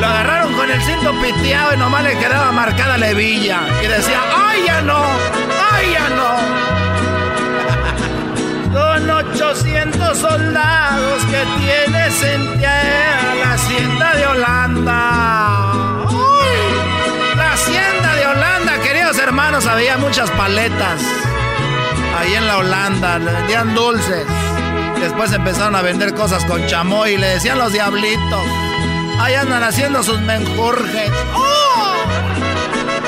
Lo 0.00 0.06
agarraron 0.06 0.54
con 0.54 0.70
el 0.70 0.80
cinto 0.82 1.12
piteado 1.20 1.74
y 1.74 1.76
nomás 1.76 2.02
le 2.02 2.18
quedaba 2.18 2.50
marcada 2.52 2.96
la 2.98 3.10
hebilla. 3.10 3.60
Y 3.82 3.86
decía, 3.86 4.20
¡ay, 4.36 4.62
ya 4.66 4.80
no! 4.80 5.04
¡Ay, 5.72 5.92
ya 5.92 6.08
no! 6.10 6.38
Son 8.72 9.10
800 9.10 10.18
soldados 10.18 11.24
que 11.26 11.44
tienes 11.58 12.22
en 12.22 12.60
la 12.62 13.52
hacienda 13.52 14.14
de 14.14 14.26
Holanda. 14.26 15.72
La 17.36 17.52
hacienda 17.52 18.14
de 18.14 18.26
Holanda, 18.26 18.80
queridos 18.80 19.18
hermanos, 19.18 19.66
había 19.66 19.98
muchas 19.98 20.30
paletas. 20.30 21.02
Ahí 22.18 22.34
en 22.34 22.46
la 22.46 22.58
Holanda, 22.58 23.18
vendían 23.18 23.74
dulces. 23.74 24.26
Después 25.00 25.32
empezaron 25.32 25.74
a 25.76 25.82
vender 25.82 26.14
cosas 26.14 26.44
con 26.44 26.66
chamoy 26.66 27.12
y 27.12 27.16
le 27.16 27.26
decían 27.28 27.58
los 27.58 27.72
diablitos. 27.72 28.44
Ahí 29.18 29.34
andan 29.34 29.62
haciendo 29.62 30.02
sus 30.02 30.20
menjurjes. 30.20 31.10
¡Oh! 31.34 31.94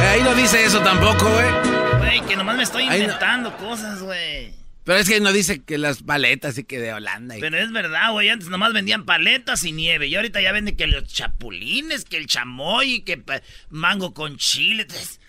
Eh, 0.02 0.06
ahí 0.08 0.22
no 0.22 0.34
dice 0.34 0.64
eso 0.64 0.80
tampoco, 0.80 1.28
güey. 1.28 1.98
Güey, 1.98 2.20
que 2.28 2.36
nomás 2.36 2.56
me 2.56 2.62
estoy 2.64 2.86
no- 2.86 2.94
inventando 2.96 3.56
cosas, 3.56 4.02
güey. 4.02 4.52
Pero 4.84 4.98
es 4.98 5.08
que 5.08 5.20
no 5.20 5.32
dice 5.32 5.62
que 5.62 5.78
las 5.78 6.02
paletas 6.02 6.58
y 6.58 6.64
que 6.64 6.80
de 6.80 6.92
Holanda. 6.92 7.36
y- 7.36 7.40
Pero 7.40 7.56
es 7.58 7.70
verdad, 7.72 8.10
güey. 8.12 8.28
Antes 8.30 8.48
nomás 8.48 8.72
vendían 8.72 9.04
paletas 9.04 9.62
y 9.64 9.72
nieve. 9.72 10.08
Y 10.08 10.16
ahorita 10.16 10.40
ya 10.40 10.50
venden 10.52 10.76
que 10.76 10.86
los 10.88 11.04
chapulines, 11.06 12.04
que 12.04 12.16
el 12.16 12.26
chamoy, 12.26 13.02
que 13.02 13.16
pa- 13.18 13.42
mango 13.70 14.12
con 14.12 14.36
chile. 14.38 14.82
Entonces, 14.82 15.20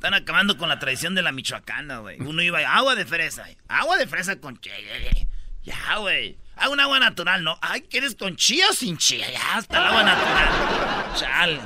Están 0.00 0.14
acabando 0.14 0.56
con 0.56 0.70
la 0.70 0.78
tradición 0.78 1.14
de 1.14 1.20
la 1.20 1.30
michoacana, 1.30 1.98
güey. 1.98 2.16
Uno 2.22 2.40
iba 2.40 2.60
agua 2.60 2.94
de 2.94 3.04
fresa. 3.04 3.44
Agua 3.68 3.98
de 3.98 4.06
fresa 4.06 4.40
con 4.40 4.58
chile. 4.58 5.28
Ya, 5.62 5.96
güey. 5.98 6.38
Hago 6.56 6.72
un 6.72 6.80
agua 6.80 6.98
natural, 6.98 7.44
¿no? 7.44 7.58
Ay, 7.60 7.82
¿quieres 7.82 8.14
con 8.14 8.34
chía 8.34 8.64
o 8.70 8.72
sin 8.72 8.96
chía? 8.96 9.30
Ya, 9.30 9.56
hasta 9.56 9.76
el 9.76 9.84
agua 9.84 10.02
natural. 10.02 11.14
Chale. 11.16 11.60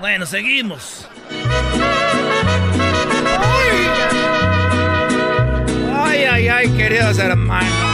Bueno, 0.00 0.24
seguimos. 0.24 1.06
Ay, 6.02 6.24
ay, 6.24 6.48
ay, 6.48 6.70
queridos 6.78 7.18
hermanos. 7.18 7.85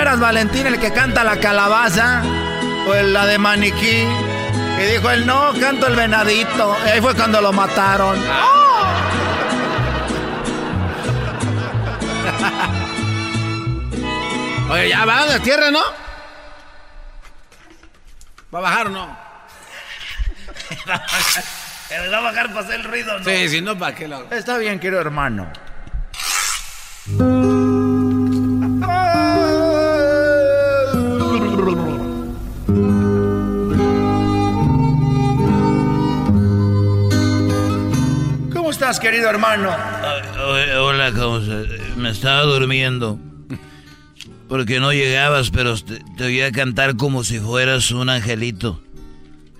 Eras 0.00 0.18
Valentín 0.18 0.66
el 0.66 0.80
que 0.80 0.92
canta 0.92 1.22
la 1.24 1.38
calabaza, 1.38 2.22
pues 2.86 3.04
la 3.04 3.26
de 3.26 3.38
maniquí. 3.38 4.06
Y 4.78 4.82
dijo 4.92 5.10
él, 5.10 5.26
no, 5.26 5.52
canto 5.60 5.86
el 5.86 5.96
venadito. 5.96 6.76
Y 6.86 6.88
ahí 6.88 7.00
fue 7.00 7.14
cuando 7.14 7.40
lo 7.40 7.52
mataron. 7.52 8.18
Oye, 14.70 14.88
ya 14.88 15.04
va 15.04 15.22
a 15.22 15.26
la 15.26 15.38
tierra, 15.40 15.70
¿no? 15.70 15.82
¿Va 18.54 18.58
a 18.58 18.62
bajar 18.62 18.86
o 18.86 18.90
no? 18.90 19.18
Va 21.92 22.18
a 22.18 22.20
bajar 22.20 22.46
para 22.48 22.60
hacer 22.60 22.76
el 22.76 22.84
ruido, 22.84 23.18
¿no? 23.18 23.24
Sí, 23.24 23.48
si 23.48 23.60
no, 23.60 23.76
¿para 23.76 23.96
qué 23.96 24.06
lo...? 24.06 24.30
Está 24.30 24.58
bien, 24.58 24.78
querido 24.78 25.00
hermano. 25.00 25.50
Estás, 38.90 39.00
querido 39.00 39.30
hermano? 39.30 39.70
Hola, 40.80 41.12
¿cómo 41.12 41.40
se- 41.40 41.78
Me 41.96 42.10
estaba 42.10 42.42
durmiendo. 42.42 43.18
Porque 44.48 44.80
no 44.80 44.92
llegabas, 44.92 45.50
pero 45.50 45.76
te, 45.76 46.00
te 46.16 46.24
oía 46.24 46.50
cantar 46.50 46.96
como 46.96 47.22
si 47.22 47.38
fueras 47.38 47.92
un 47.92 48.08
angelito. 48.10 48.82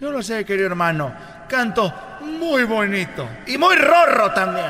Yo 0.01 0.11
lo 0.11 0.22
sé, 0.22 0.45
querido 0.45 0.66
hermano. 0.66 1.14
Canto 1.49 1.95
muy 2.22 2.64
bonito. 2.64 3.28
Y 3.47 3.57
muy 3.57 3.76
rorro 3.76 4.33
también. 4.33 4.66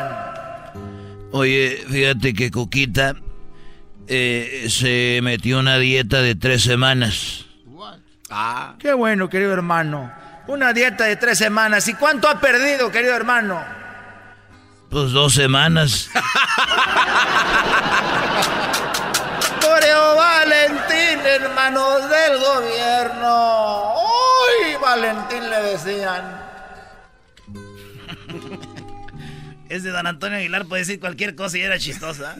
Oye, 1.32 1.82
fíjate 1.88 2.34
que 2.34 2.50
Coquita 2.50 3.14
eh, 4.08 4.66
se 4.68 5.20
metió 5.22 5.58
una 5.58 5.78
dieta 5.78 6.20
de 6.20 6.34
tres 6.34 6.62
semanas. 6.62 7.46
Ah. 8.28 8.74
Qué 8.78 8.92
bueno, 8.92 9.28
querido 9.30 9.52
hermano. 9.52 10.12
Una 10.48 10.72
dieta 10.74 11.04
de 11.04 11.16
tres 11.16 11.38
semanas. 11.38 11.88
¿Y 11.88 11.94
cuánto 11.94 12.28
ha 12.28 12.40
perdido, 12.40 12.90
querido 12.90 13.14
hermano? 13.14 13.79
Pues 14.90 15.12
dos 15.12 15.34
semanas. 15.34 16.10
Coreo 19.60 20.16
Valentín, 20.16 21.20
hermanos 21.24 22.10
del 22.10 22.38
gobierno. 22.40 23.94
¡Uy! 23.94 24.74
Valentín 24.82 25.48
le 25.48 25.62
decían. 25.62 26.40
Es 29.68 29.84
de 29.84 29.90
don 29.90 30.08
Antonio 30.08 30.38
Aguilar, 30.38 30.66
puede 30.66 30.82
decir 30.82 30.98
cualquier 30.98 31.36
cosa 31.36 31.56
y 31.56 31.62
era 31.62 31.78
chistosa. 31.78 32.34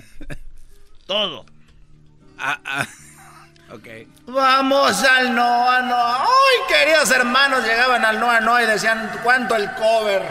Todo. 1.07 1.46
Ah, 2.38 2.59
ah. 2.64 2.86
Ok. 3.72 3.86
Vamos 4.26 5.05
al 5.05 5.32
Noa 5.32 5.82
Noa. 5.82 6.22
¡Ay, 6.24 6.59
queridos 6.68 7.09
hermanos! 7.12 7.64
Llegaban 7.64 8.05
al 8.05 8.18
Noa 8.18 8.40
Noa 8.40 8.64
y 8.64 8.66
decían, 8.66 9.09
¿cuánto 9.22 9.55
el 9.55 9.70
cover? 9.74 10.22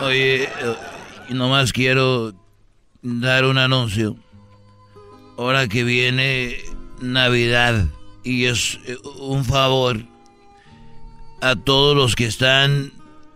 Oye, 0.00 0.44
eh, 0.44 0.48
nomás 1.30 1.72
quiero 1.72 2.32
dar 3.02 3.44
un 3.44 3.58
anuncio. 3.58 4.16
Ahora 5.36 5.66
que 5.66 5.82
viene 5.82 6.56
Navidad 7.00 7.88
y 8.22 8.44
es 8.44 8.78
eh, 8.86 8.96
un 9.18 9.44
favor 9.44 10.04
a 11.40 11.56
todos 11.56 11.96
los 11.96 12.14
que 12.14 12.26
están 12.26 12.92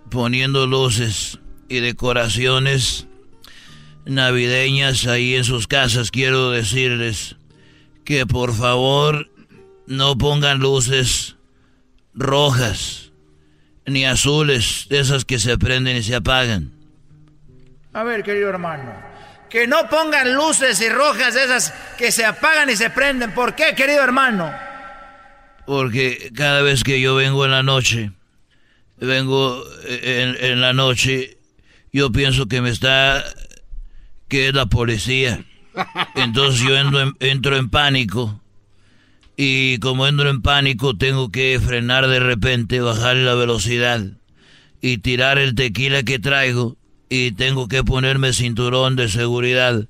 poniendo 0.08 0.68
luces 0.68 1.40
y 1.68 1.80
decoraciones 1.80 3.08
navideñas 4.04 5.06
ahí 5.08 5.34
en 5.34 5.44
sus 5.44 5.66
casas, 5.66 6.12
quiero 6.12 6.50
decirles 6.50 7.36
que 8.04 8.24
por 8.24 8.54
favor 8.54 9.30
no 9.88 10.16
pongan 10.16 10.60
luces 10.60 11.36
rojas 12.14 13.01
ni 13.86 14.04
azules, 14.04 14.86
de 14.88 15.00
esas 15.00 15.24
que 15.24 15.38
se 15.38 15.58
prenden 15.58 15.96
y 15.96 16.02
se 16.02 16.14
apagan. 16.14 16.70
A 17.92 18.04
ver, 18.04 18.22
querido 18.22 18.48
hermano, 18.48 18.92
que 19.50 19.66
no 19.66 19.88
pongan 19.88 20.34
luces 20.34 20.80
y 20.80 20.88
rojas 20.88 21.34
de 21.34 21.44
esas 21.44 21.74
que 21.98 22.10
se 22.10 22.24
apagan 22.24 22.70
y 22.70 22.76
se 22.76 22.90
prenden. 22.90 23.32
¿Por 23.32 23.54
qué, 23.54 23.74
querido 23.74 24.02
hermano? 24.02 24.52
Porque 25.66 26.32
cada 26.34 26.62
vez 26.62 26.84
que 26.84 27.00
yo 27.00 27.14
vengo 27.14 27.44
en 27.44 27.50
la 27.50 27.62
noche, 27.62 28.12
vengo 28.98 29.62
en, 29.86 30.36
en 30.40 30.60
la 30.60 30.72
noche, 30.72 31.38
yo 31.92 32.10
pienso 32.10 32.46
que 32.46 32.60
me 32.60 32.70
está 32.70 33.24
que 34.32 34.48
es 34.48 34.54
la 34.54 34.64
policía. 34.64 35.44
Entonces 36.14 36.62
yo 36.66 36.74
entro 37.20 37.56
en, 37.56 37.68
pánico. 37.68 38.40
Y 39.44 39.78
como 39.78 40.06
entro 40.06 40.30
en 40.30 40.40
pánico, 40.40 40.96
tengo 40.96 41.32
que 41.32 41.58
frenar 41.60 42.06
de 42.06 42.20
repente, 42.20 42.78
bajar 42.78 43.16
la 43.16 43.34
velocidad 43.34 44.00
y 44.80 44.98
tirar 44.98 45.36
el 45.36 45.56
tequila 45.56 46.04
que 46.04 46.20
traigo. 46.20 46.76
Y 47.08 47.32
tengo 47.32 47.66
que 47.66 47.82
ponerme 47.82 48.34
cinturón 48.34 48.94
de 48.94 49.08
seguridad 49.08 49.88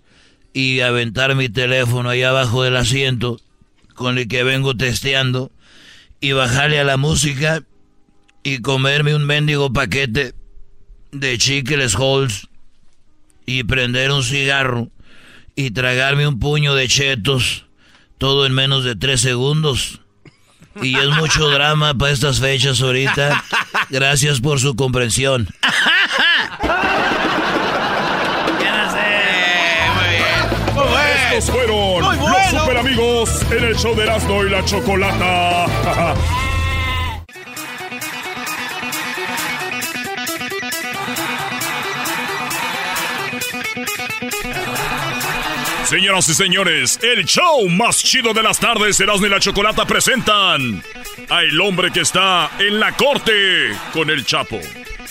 y 0.54 0.80
aventar 0.80 1.34
mi 1.34 1.50
teléfono 1.50 2.08
ahí 2.08 2.22
abajo 2.22 2.62
del 2.62 2.76
asiento 2.76 3.42
con 3.92 4.16
el 4.16 4.26
que 4.26 4.42
vengo 4.42 4.74
testeando 4.74 5.52
y 6.18 6.32
bajarle 6.32 6.80
a 6.80 6.84
la 6.84 6.96
música 6.96 7.62
y 8.42 8.60
comerme 8.60 9.14
un 9.14 9.26
mendigo 9.26 9.70
paquete 9.70 10.32
de 11.10 11.36
chicles 11.36 11.94
Halls 11.94 12.48
y 13.44 13.64
prender 13.64 14.12
un 14.12 14.22
cigarro 14.22 14.88
y 15.56 15.72
tragarme 15.72 16.26
un 16.26 16.38
puño 16.38 16.74
de 16.74 16.88
chetos, 16.88 17.66
todo 18.22 18.46
en 18.46 18.54
menos 18.54 18.84
de 18.84 18.94
tres 18.94 19.20
segundos. 19.20 19.98
Y 20.80 20.96
es 20.96 21.08
mucho 21.08 21.50
drama 21.50 21.92
para 21.92 22.12
estas 22.12 22.38
fechas 22.38 22.80
ahorita. 22.80 23.42
Gracias 23.90 24.40
por 24.40 24.60
su 24.60 24.76
comprensión. 24.76 25.48
Estos 31.32 31.50
fueron 31.50 32.00
los 32.00 32.50
super 32.50 32.76
amigos 32.76 33.42
en 33.50 33.64
el 33.64 33.76
show 33.76 33.96
de 33.96 34.04
Erasmo 34.04 34.44
y 34.44 34.50
la 34.50 34.64
Chocolata. 34.64 36.14
Señoras 45.84 46.28
y 46.28 46.34
señores, 46.34 46.98
el 47.02 47.24
show 47.24 47.68
más 47.68 48.02
chido 48.02 48.32
de 48.32 48.42
las 48.42 48.58
tardes, 48.58 48.98
Erasmo 49.00 49.26
y 49.26 49.28
la 49.28 49.40
Chocolata 49.40 49.84
presentan 49.84 50.82
a 51.28 51.42
el 51.42 51.60
hombre 51.60 51.90
que 51.90 52.00
está 52.00 52.50
en 52.58 52.80
la 52.80 52.92
corte 52.92 53.72
con 53.92 54.08
el 54.08 54.24
Chapo. 54.24 54.58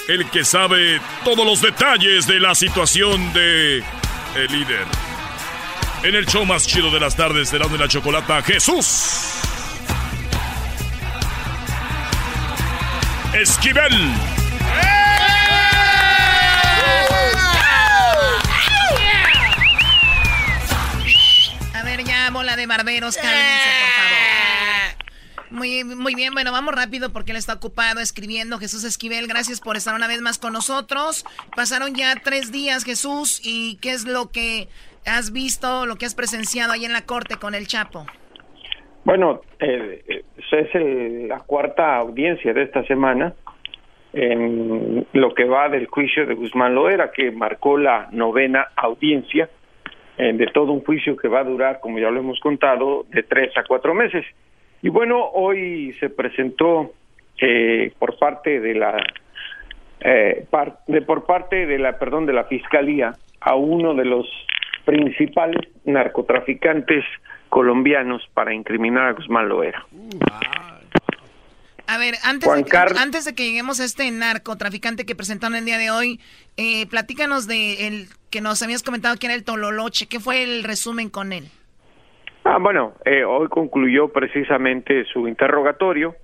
El 0.08 0.30
que 0.30 0.44
sabe 0.44 1.00
todos 1.24 1.46
los 1.46 1.62
detalles 1.62 2.26
de 2.26 2.40
la 2.40 2.56
situación 2.56 3.32
de 3.34 3.84
el 4.36 4.52
líder. 4.52 4.86
En 6.04 6.16
el 6.16 6.26
show 6.26 6.46
más 6.46 6.66
chido 6.66 6.90
de 6.90 7.00
las 7.00 7.16
tardes, 7.16 7.54
Erasmo 7.54 7.76
y 7.76 7.80
la 7.80 7.88
Chocolata, 7.88 8.42
Jesús. 8.42 9.42
Esquivel. 13.34 14.41
Bola 22.42 22.56
de 22.56 22.66
barberos, 22.66 23.18
cálmense, 23.18 23.70
por 23.84 23.94
favor. 24.02 25.52
Muy, 25.52 25.84
muy 25.84 26.16
bien, 26.16 26.34
bueno, 26.34 26.52
vamos 26.52 26.74
rápido 26.74 27.14
porque 27.14 27.34
él 27.34 27.38
está 27.38 27.54
ocupado 27.54 28.00
escribiendo. 28.00 28.58
Jesús 28.58 28.84
Esquivel, 28.84 29.28
gracias 29.28 29.62
por 29.62 29.78
estar 29.78 29.94
una 29.94 30.08
vez 30.08 30.22
más 30.22 30.40
con 30.40 30.54
nosotros. 30.54 31.24
Pasaron 31.56 31.94
ya 31.94 32.16
tres 32.16 32.52
días, 32.52 32.84
Jesús, 32.84 33.42
y 33.44 33.78
¿qué 33.80 33.92
es 33.92 34.08
lo 34.08 34.32
que 34.32 34.70
has 35.06 35.32
visto, 35.32 35.86
lo 35.86 35.98
que 35.98 36.08
has 36.08 36.16
presenciado 36.16 36.74
ahí 36.74 36.84
en 36.84 36.94
la 36.94 37.06
corte 37.06 37.36
con 37.36 37.54
el 37.54 37.68
Chapo? 37.68 38.08
Bueno, 39.04 39.42
eh, 39.60 40.24
es 40.36 41.30
la 41.30 41.42
cuarta 41.42 41.98
audiencia 41.98 42.54
de 42.54 42.64
esta 42.64 42.84
semana 42.88 43.36
en 44.14 45.06
lo 45.14 45.36
que 45.36 45.44
va 45.44 45.70
del 45.70 45.86
juicio 45.86 46.26
de 46.26 46.34
Guzmán 46.34 46.74
Loera, 46.74 47.12
que 47.12 47.30
marcó 47.30 47.78
la 47.78 48.08
novena 48.12 48.70
audiencia 48.78 49.48
eh, 50.22 50.34
de 50.34 50.46
todo 50.54 50.72
un 50.72 50.84
juicio 50.84 51.18
que 51.18 51.28
va 51.28 51.40
a 51.40 51.44
durar, 51.44 51.80
como 51.80 51.98
ya 51.98 52.12
lo 52.12 52.20
hemos 52.20 52.40
contado, 52.42 53.08
de 53.10 53.24
tres 53.24 53.58
a 53.58 53.64
cuatro 53.64 53.96
meses. 53.96 54.24
Y 54.84 54.90
bueno, 54.90 55.26
hoy 55.34 55.96
se 56.00 56.12
presentó 56.12 56.92
eh, 57.40 57.92
por 57.98 58.20
parte 58.20 58.60
de 58.60 58.76
la 58.76 59.04
eh, 60.00 60.46
de, 60.86 61.02
por 61.02 61.26
parte 61.26 61.66
de 61.66 61.80
la 61.80 61.98
perdón 61.98 62.28
de 62.28 62.34
la 62.34 62.44
fiscalía 62.44 63.16
a 63.40 63.56
uno 63.56 63.96
de 63.96 64.06
los 64.06 64.28
principales 64.86 65.68
narcotraficantes 65.86 67.04
colombianos 67.50 68.22
para 68.36 68.54
incriminar 68.54 69.08
a 69.08 69.14
Guzmán 69.14 69.50
Loera. 69.50 69.88
A 71.92 71.98
ver, 71.98 72.14
antes, 72.24 72.50
de, 72.50 72.80
antes 73.02 73.26
de 73.26 73.36
que 73.36 73.44
lleguemos 73.44 73.82
a 73.82 73.84
este 73.84 74.10
narcotraficante 74.12 75.06
que 75.06 75.14
presentaron 75.14 75.58
el 75.58 75.66
día 75.66 75.78
de 75.78 75.92
hoy, 75.92 76.22
eh, 76.56 76.88
platícanos 76.88 77.48
de 77.48 77.86
el 77.86 78.06
que 78.30 78.40
nos 78.40 78.64
habías 78.64 78.82
comentado 78.82 79.18
que 79.20 79.26
era 79.26 79.36
el 79.36 79.44
Tololoche. 79.44 80.08
¿Qué 80.08 80.22
fue 80.22 80.42
el 80.42 80.64
resumen 80.64 81.10
con 81.10 81.34
él? 81.34 81.50
Ah, 82.46 82.60
bueno, 82.62 82.94
eh, 83.04 83.26
hoy 83.26 83.50
concluyó 83.50 84.08
precisamente 84.08 85.04
su 85.12 85.28
interrogatorio. 85.28 86.16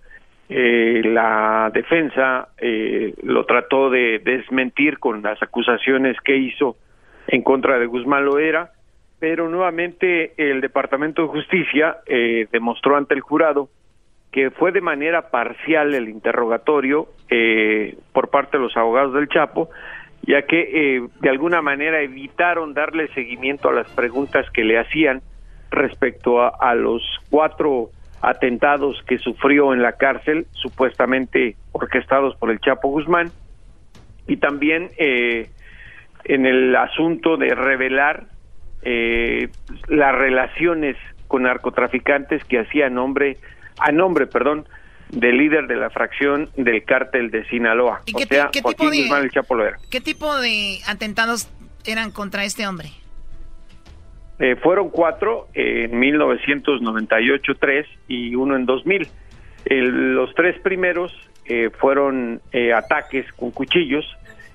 Eh, 0.47 1.01
la 1.03 1.70
defensa 1.74 2.47
eh, 2.59 3.13
lo 3.24 3.45
trató 3.45 3.89
de 3.89 4.20
desmentir 4.20 4.99
con 4.99 5.22
las 5.22 5.43
acusaciones 5.43 6.15
que 6.22 6.38
hizo 6.38 6.78
en 7.28 7.43
contra 7.43 7.78
de 7.78 7.88
Guzmán 7.88 8.24
Loera, 8.24 8.72
pero 9.20 9.49
nuevamente 9.49 10.32
el 10.38 10.61
Departamento 10.61 11.24
de 11.24 11.28
Justicia 11.28 11.97
demostró 12.53 12.95
ante 12.95 13.15
el 13.15 13.22
jurado 13.22 13.68
que 14.38 14.52
fue 14.52 14.72
de 14.72 14.82
manera 14.82 15.32
parcial 15.32 15.96
el 15.96 16.10
interrogatorio 16.10 17.08
eh, 17.28 17.98
por 18.14 18.30
parte 18.30 18.58
de 18.58 18.64
los 18.64 18.78
abogados 18.78 19.16
del 19.16 19.28
Chapo, 19.30 19.72
ya 20.22 20.44
que 20.44 20.60
eh, 20.60 21.08
de 21.22 21.30
alguna 21.32 21.64
manera 21.64 22.02
evitaron 22.02 22.76
darle 22.76 23.08
seguimiento 23.16 23.70
a 23.70 23.74
las 23.74 23.90
preguntas 23.94 24.46
que 24.52 24.64
le 24.64 24.78
hacían 24.78 25.24
respecto 25.72 26.40
a, 26.40 26.76
los 26.76 27.02
cuatro 27.32 27.90
atentados 28.22 29.02
que 29.08 29.18
sufrió 29.18 29.74
en 29.74 29.82
la 29.82 29.94
cárcel, 29.94 30.46
supuestamente 30.52 31.56
orquestados 31.72 32.36
por 32.36 32.52
el 32.52 32.60
Chapo 32.60 32.90
Guzmán, 32.90 33.32
y 34.28 34.38
también 34.38 34.92
eh, 35.00 35.50
en 36.26 36.46
el 36.46 36.76
asunto 36.76 37.38
de 37.38 37.56
revelar 37.56 38.26
las 39.88 40.14
relaciones 40.14 40.96
con 41.28 41.42
narcotraficantes 41.42 42.44
que 42.46 42.60
hacía 42.60 42.88
nombre 42.92 43.38
a 43.80 43.92
nombre, 43.92 44.28
perdón, 44.28 44.68
del 45.10 45.38
líder 45.38 45.68
de 45.68 45.76
la 45.76 45.90
fracción 45.90 46.50
del 46.58 46.84
cártel 46.84 47.32
de 47.32 47.46
Sinaloa. 47.48 48.02
¿Y 48.06 48.14
o 48.16 48.18
qué, 48.18 48.26
sea, 48.26 48.50
qué 48.52 48.62
Joaquín 48.62 48.78
tipo 48.90 48.92
de, 48.92 49.02
Guzmán 49.02 49.24
el 49.24 49.32
Chapo 49.32 49.56
Loera. 49.56 49.78
¿Qué 49.90 50.02
tipo 50.02 50.38
de 50.38 50.80
atentados 50.88 51.50
eran 51.86 52.12
contra 52.12 52.44
este 52.44 52.68
hombre? 52.68 52.90
Eh, 54.40 54.56
fueron 54.62 54.90
cuatro 54.90 55.48
en 55.54 55.98
1998, 55.98 57.54
tres 57.60 57.88
y 58.08 58.36
uno 58.36 58.56
en 58.56 58.66
2000. 58.66 59.08
El- 59.66 60.14
los 60.16 60.34
tres 60.36 60.60
primeros 60.62 61.12
eh, 61.46 61.70
fueron 61.80 62.42
eh, 62.52 62.74
ataques 62.74 63.26
con 63.34 63.52
cuchillos. 63.52 64.06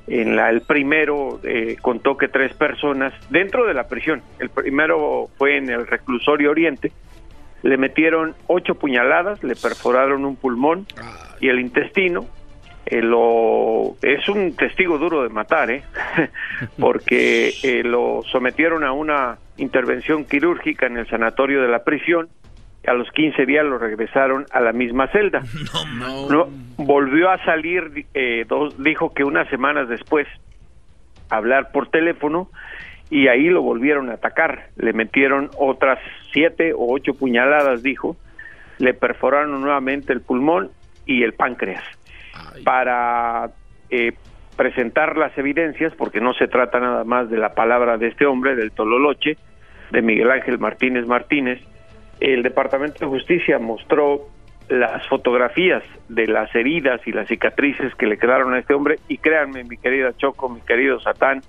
En 0.06 0.36
la, 0.36 0.50
el 0.50 0.60
primero 0.62 1.40
eh, 1.44 1.76
contó 1.80 2.16
que 2.16 2.28
tres 2.28 2.52
personas 2.54 3.12
dentro 3.30 3.66
de 3.66 3.74
la 3.74 3.88
prisión. 3.88 4.22
El 4.38 4.50
primero 4.50 5.30
fue 5.38 5.56
en 5.56 5.70
el 5.70 5.86
reclusorio 5.86 6.50
Oriente. 6.50 6.92
Le 7.62 7.76
metieron 7.76 8.34
ocho 8.46 8.74
puñaladas, 8.74 9.42
le 9.42 9.54
perforaron 9.54 10.24
un 10.24 10.36
pulmón 10.36 10.86
y 11.40 11.48
el 11.48 11.60
intestino. 11.60 12.26
Eh, 12.86 13.00
lo, 13.00 13.96
es 14.02 14.28
un 14.28 14.56
testigo 14.56 14.98
duro 14.98 15.22
de 15.22 15.28
matar, 15.28 15.70
¿eh? 15.70 15.84
porque 16.78 17.54
eh, 17.62 17.82
lo 17.84 18.22
sometieron 18.30 18.84
a 18.84 18.92
una 18.92 19.38
intervención 19.56 20.24
quirúrgica 20.24 20.86
en 20.86 20.98
el 20.98 21.08
sanatorio 21.08 21.62
de 21.62 21.68
la 21.68 21.84
prisión. 21.84 22.28
A 22.86 22.94
los 22.94 23.08
15 23.12 23.46
días 23.46 23.64
lo 23.64 23.78
regresaron 23.78 24.46
a 24.50 24.60
la 24.60 24.72
misma 24.72 25.06
celda. 25.08 25.42
No, 26.28 26.48
volvió 26.76 27.30
a 27.30 27.44
salir, 27.44 28.06
eh, 28.14 28.44
dos, 28.48 28.82
dijo 28.82 29.14
que 29.14 29.22
unas 29.22 29.48
semanas 29.48 29.88
después, 29.88 30.26
a 31.30 31.36
hablar 31.36 31.70
por 31.70 31.88
teléfono 31.88 32.50
y 33.12 33.28
ahí 33.28 33.50
lo 33.50 33.60
volvieron 33.60 34.08
a 34.08 34.14
atacar. 34.14 34.70
Le 34.76 34.94
metieron 34.94 35.50
otras 35.58 35.98
siete 36.32 36.72
o 36.72 36.90
ocho 36.94 37.12
puñaladas, 37.12 37.82
dijo. 37.82 38.16
Le 38.78 38.94
perforaron 38.94 39.60
nuevamente 39.60 40.14
el 40.14 40.22
pulmón 40.22 40.70
y 41.04 41.22
el 41.22 41.34
páncreas 41.34 41.84
para 42.64 43.50
eh, 43.90 44.12
presentar 44.56 45.18
las 45.18 45.36
evidencias, 45.36 45.92
porque 45.94 46.22
no 46.22 46.32
se 46.32 46.48
trata 46.48 46.80
nada 46.80 47.04
más 47.04 47.28
de 47.28 47.36
la 47.36 47.52
palabra 47.52 47.98
de 47.98 48.08
este 48.08 48.24
hombre, 48.24 48.56
del 48.56 48.72
Tololoche, 48.72 49.36
de 49.90 50.00
Miguel 50.00 50.30
Ángel 50.30 50.58
Martínez 50.58 51.06
Martínez. 51.06 51.60
El 52.18 52.42
Departamento 52.42 53.00
de 53.00 53.06
Justicia 53.06 53.58
mostró 53.58 54.28
las 54.70 55.06
fotografías 55.08 55.82
de 56.08 56.28
las 56.28 56.54
heridas 56.54 57.06
y 57.06 57.12
las 57.12 57.28
cicatrices 57.28 57.94
que 57.96 58.06
le 58.06 58.16
quedaron 58.16 58.54
a 58.54 58.58
este 58.58 58.72
hombre 58.72 58.96
y 59.06 59.18
créanme, 59.18 59.64
mi 59.64 59.76
querida 59.76 60.16
Choco, 60.16 60.48
mi 60.48 60.62
querido 60.62 60.98
Satán, 60.98 61.42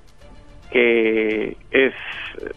que 0.72 1.58
es 1.72 1.94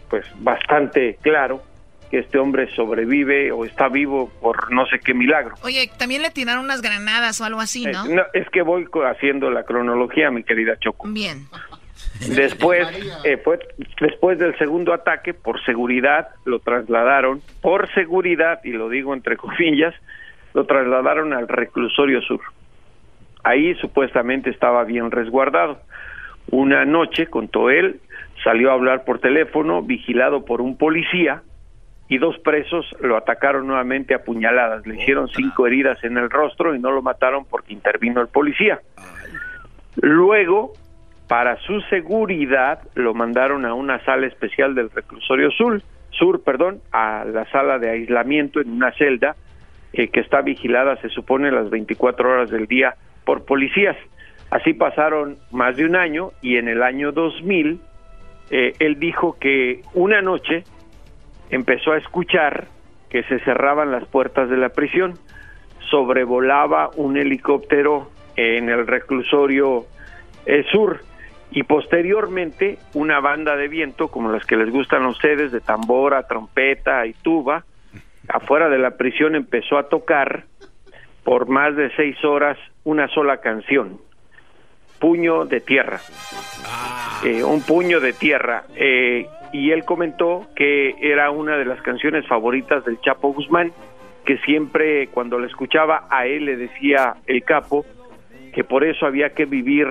pues 0.09 0.25
bastante 0.39 1.17
claro 1.21 1.61
que 2.09 2.19
este 2.19 2.37
hombre 2.37 2.73
sobrevive 2.75 3.51
o 3.51 3.65
está 3.65 3.89
vivo 3.89 4.31
por 4.41 4.71
no 4.71 4.85
sé 4.85 4.99
qué 4.99 5.13
milagro. 5.13 5.55
Oye, 5.63 5.89
también 5.97 6.21
le 6.21 6.31
tiraron 6.31 6.63
unas 6.63 6.81
granadas 6.81 7.39
o 7.41 7.45
algo 7.45 7.59
así, 7.59 7.85
¿no? 7.85 8.05
Eh, 8.05 8.15
no, 8.15 8.23
es 8.33 8.49
que 8.49 8.61
voy 8.61 8.87
haciendo 9.05 9.51
la 9.51 9.63
cronología, 9.63 10.31
mi 10.31 10.43
querida 10.43 10.77
Choco. 10.79 11.07
Bien. 11.09 11.47
Después, 12.29 12.87
eh, 13.23 13.37
fue, 13.37 13.59
después 13.99 14.39
del 14.39 14.57
segundo 14.57 14.93
ataque, 14.93 15.33
por 15.33 15.63
seguridad, 15.65 16.29
lo 16.45 16.59
trasladaron, 16.59 17.41
por 17.61 17.91
seguridad, 17.93 18.59
y 18.63 18.71
lo 18.71 18.89
digo 18.89 19.13
entre 19.13 19.37
comillas, 19.37 19.93
lo 20.53 20.65
trasladaron 20.65 21.33
al 21.33 21.47
reclusorio 21.47 22.21
sur. 22.21 22.41
Ahí 23.43 23.75
supuestamente 23.75 24.49
estaba 24.49 24.83
bien 24.83 25.11
resguardado. 25.11 25.79
Una 26.51 26.85
noche, 26.85 27.27
contó 27.27 27.69
él, 27.69 27.99
salió 28.43 28.71
a 28.71 28.73
hablar 28.73 29.03
por 29.03 29.19
teléfono, 29.19 29.81
vigilado 29.81 30.45
por 30.45 30.61
un 30.61 30.77
policía, 30.77 31.41
y 32.09 32.17
dos 32.17 32.37
presos 32.39 32.85
lo 33.01 33.17
atacaron 33.17 33.67
nuevamente 33.67 34.13
a 34.13 34.23
puñaladas. 34.23 34.85
Le 34.87 34.95
hicieron 34.95 35.27
cinco 35.27 35.67
heridas 35.67 36.01
en 36.03 36.17
el 36.17 36.29
rostro 36.29 36.73
y 36.73 36.79
no 36.79 36.91
lo 36.91 37.01
mataron 37.01 37.45
porque 37.45 37.73
intervino 37.73 38.21
el 38.21 38.27
policía. 38.27 38.79
Luego, 39.97 40.73
para 41.27 41.57
su 41.57 41.81
seguridad, 41.81 42.79
lo 42.95 43.13
mandaron 43.13 43.65
a 43.65 43.73
una 43.73 44.03
sala 44.05 44.27
especial 44.27 44.73
del 44.73 44.89
reclusorio 44.89 45.51
sur, 45.51 45.81
sur 46.11 46.43
perdón, 46.43 46.79
a 46.91 47.25
la 47.25 47.45
sala 47.51 47.77
de 47.79 47.89
aislamiento 47.89 48.61
en 48.61 48.71
una 48.71 48.91
celda 48.93 49.35
eh, 49.91 50.07
que 50.07 50.21
está 50.21 50.41
vigilada, 50.41 50.95
se 50.97 51.09
supone, 51.09 51.51
las 51.51 51.69
24 51.69 52.29
horas 52.29 52.49
del 52.49 52.67
día 52.67 52.95
por 53.25 53.43
policías. 53.45 53.97
Así 54.49 54.73
pasaron 54.73 55.37
más 55.51 55.75
de 55.75 55.85
un 55.85 55.95
año 55.95 56.31
y 56.41 56.57
en 56.57 56.67
el 56.67 56.81
año 56.81 57.11
2000 57.11 57.81
eh, 58.49 58.73
él 58.79 58.99
dijo 58.99 59.37
que 59.39 59.81
una 59.93 60.21
noche 60.21 60.63
empezó 61.49 61.91
a 61.91 61.97
escuchar 61.97 62.67
que 63.09 63.23
se 63.23 63.39
cerraban 63.39 63.91
las 63.91 64.05
puertas 64.05 64.49
de 64.49 64.57
la 64.57 64.69
prisión, 64.69 65.13
sobrevolaba 65.89 66.89
un 66.95 67.17
helicóptero 67.17 68.09
en 68.35 68.69
el 68.69 68.87
reclusorio 68.87 69.85
eh, 70.45 70.63
sur 70.71 71.01
y 71.51 71.63
posteriormente 71.63 72.77
una 72.93 73.19
banda 73.19 73.55
de 73.55 73.67
viento 73.67 74.09
como 74.09 74.31
las 74.31 74.45
que 74.45 74.57
les 74.57 74.69
gustan 74.69 75.03
a 75.03 75.09
ustedes 75.09 75.51
de 75.51 75.61
tambora, 75.61 76.23
trompeta 76.23 77.05
y 77.05 77.13
tuba 77.13 77.65
afuera 78.29 78.69
de 78.69 78.77
la 78.77 78.91
prisión 78.91 79.35
empezó 79.35 79.77
a 79.77 79.87
tocar 79.87 80.43
por 81.23 81.47
más 81.47 81.75
de 81.75 81.89
seis 81.95 82.23
horas 82.23 82.57
una 82.83 83.07
sola 83.09 83.37
canción 83.37 83.99
puño 84.99 85.45
de 85.45 85.61
tierra. 85.61 85.99
Eh, 87.23 87.43
un 87.43 87.61
puño 87.61 87.99
de 87.99 88.13
tierra. 88.13 88.63
Eh, 88.75 89.27
y 89.53 89.71
él 89.71 89.85
comentó 89.85 90.47
que 90.55 90.95
era 91.01 91.31
una 91.31 91.57
de 91.57 91.65
las 91.65 91.81
canciones 91.81 92.27
favoritas 92.27 92.83
del 92.85 92.99
Chapo 93.01 93.33
Guzmán 93.33 93.71
que 94.25 94.37
siempre 94.39 95.07
cuando 95.07 95.39
la 95.39 95.47
escuchaba 95.47 96.05
a 96.09 96.25
él 96.25 96.45
le 96.45 96.57
decía 96.57 97.15
el 97.27 97.43
capo 97.43 97.85
que 98.53 98.65
por 98.65 98.83
eso 98.83 99.05
había 99.05 99.29
que 99.29 99.45
vivir 99.45 99.87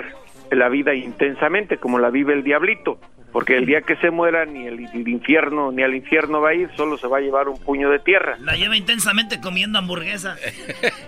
la 0.51 0.69
vida 0.69 0.95
intensamente 0.95 1.79
como 1.79 1.99
la 1.99 2.11
vive 2.11 2.35
el 2.35 2.43
diablito 2.43 2.99
porque 3.37 3.59
el 3.59 3.67
día 3.67 3.83
que 3.83 3.97
se 3.97 4.11
muera 4.11 4.47
ni 4.47 4.67
el, 4.67 4.89
el 4.95 5.09
infierno 5.09 5.71
ni 5.71 5.83
al 5.83 5.95
infierno 5.95 6.41
va 6.41 6.49
a 6.49 6.55
ir 6.55 6.71
solo 6.75 6.97
se 6.97 7.07
va 7.07 7.19
a 7.19 7.21
llevar 7.21 7.51
un 7.51 7.61
puño 7.61 7.91
de 7.91 7.99
tierra 7.99 8.39
La 8.41 8.55
lleva 8.55 8.75
intensamente 8.79 9.43
comiendo 9.43 9.79
hamburguesa. 9.79 10.37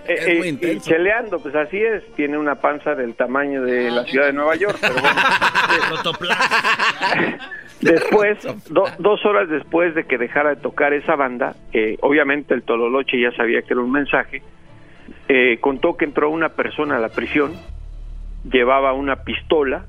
Eh, 0.07 0.57
eh, 0.61 0.73
y 0.75 0.79
cheleando, 0.79 1.39
pues 1.39 1.55
así 1.55 1.77
es, 1.77 2.03
tiene 2.15 2.37
una 2.37 2.55
panza 2.55 2.93
del 2.93 3.15
tamaño 3.15 3.63
de 3.63 3.89
la 3.89 4.03
ciudad 4.05 4.27
de 4.27 4.33
Nueva 4.33 4.55
York, 4.55 4.77
pero 4.79 4.93
bueno. 4.95 5.21
Después, 7.81 8.37
do- 8.69 8.91
dos 8.99 9.25
horas 9.25 9.49
después 9.49 9.95
de 9.95 10.03
que 10.05 10.19
dejara 10.19 10.51
de 10.51 10.55
tocar 10.57 10.93
esa 10.93 11.15
banda, 11.15 11.55
eh, 11.73 11.97
obviamente 12.01 12.53
el 12.53 12.61
Tololoche 12.61 13.19
ya 13.19 13.31
sabía 13.31 13.63
que 13.63 13.73
era 13.73 13.81
un 13.81 13.91
mensaje, 13.91 14.43
eh, 15.27 15.57
contó 15.61 15.97
que 15.97 16.05
entró 16.05 16.29
una 16.29 16.49
persona 16.49 16.97
a 16.97 16.99
la 16.99 17.09
prisión, 17.09 17.53
llevaba 18.51 18.93
una 18.93 19.23
pistola, 19.23 19.85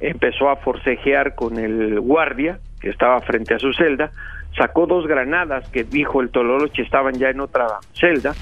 empezó 0.00 0.48
a 0.50 0.56
forcejear 0.56 1.34
con 1.34 1.58
el 1.58 2.00
guardia 2.00 2.58
que 2.80 2.90
estaba 2.90 3.20
frente 3.20 3.54
a 3.54 3.58
su 3.58 3.72
celda, 3.72 4.10
sacó 4.56 4.86
dos 4.86 5.06
granadas 5.06 5.68
que 5.70 5.84
dijo 5.84 6.20
el 6.20 6.30
Tololoche 6.30 6.82
estaban 6.82 7.14
ya 7.14 7.30
en 7.30 7.40
otra 7.40 7.66
celda, 7.92 8.34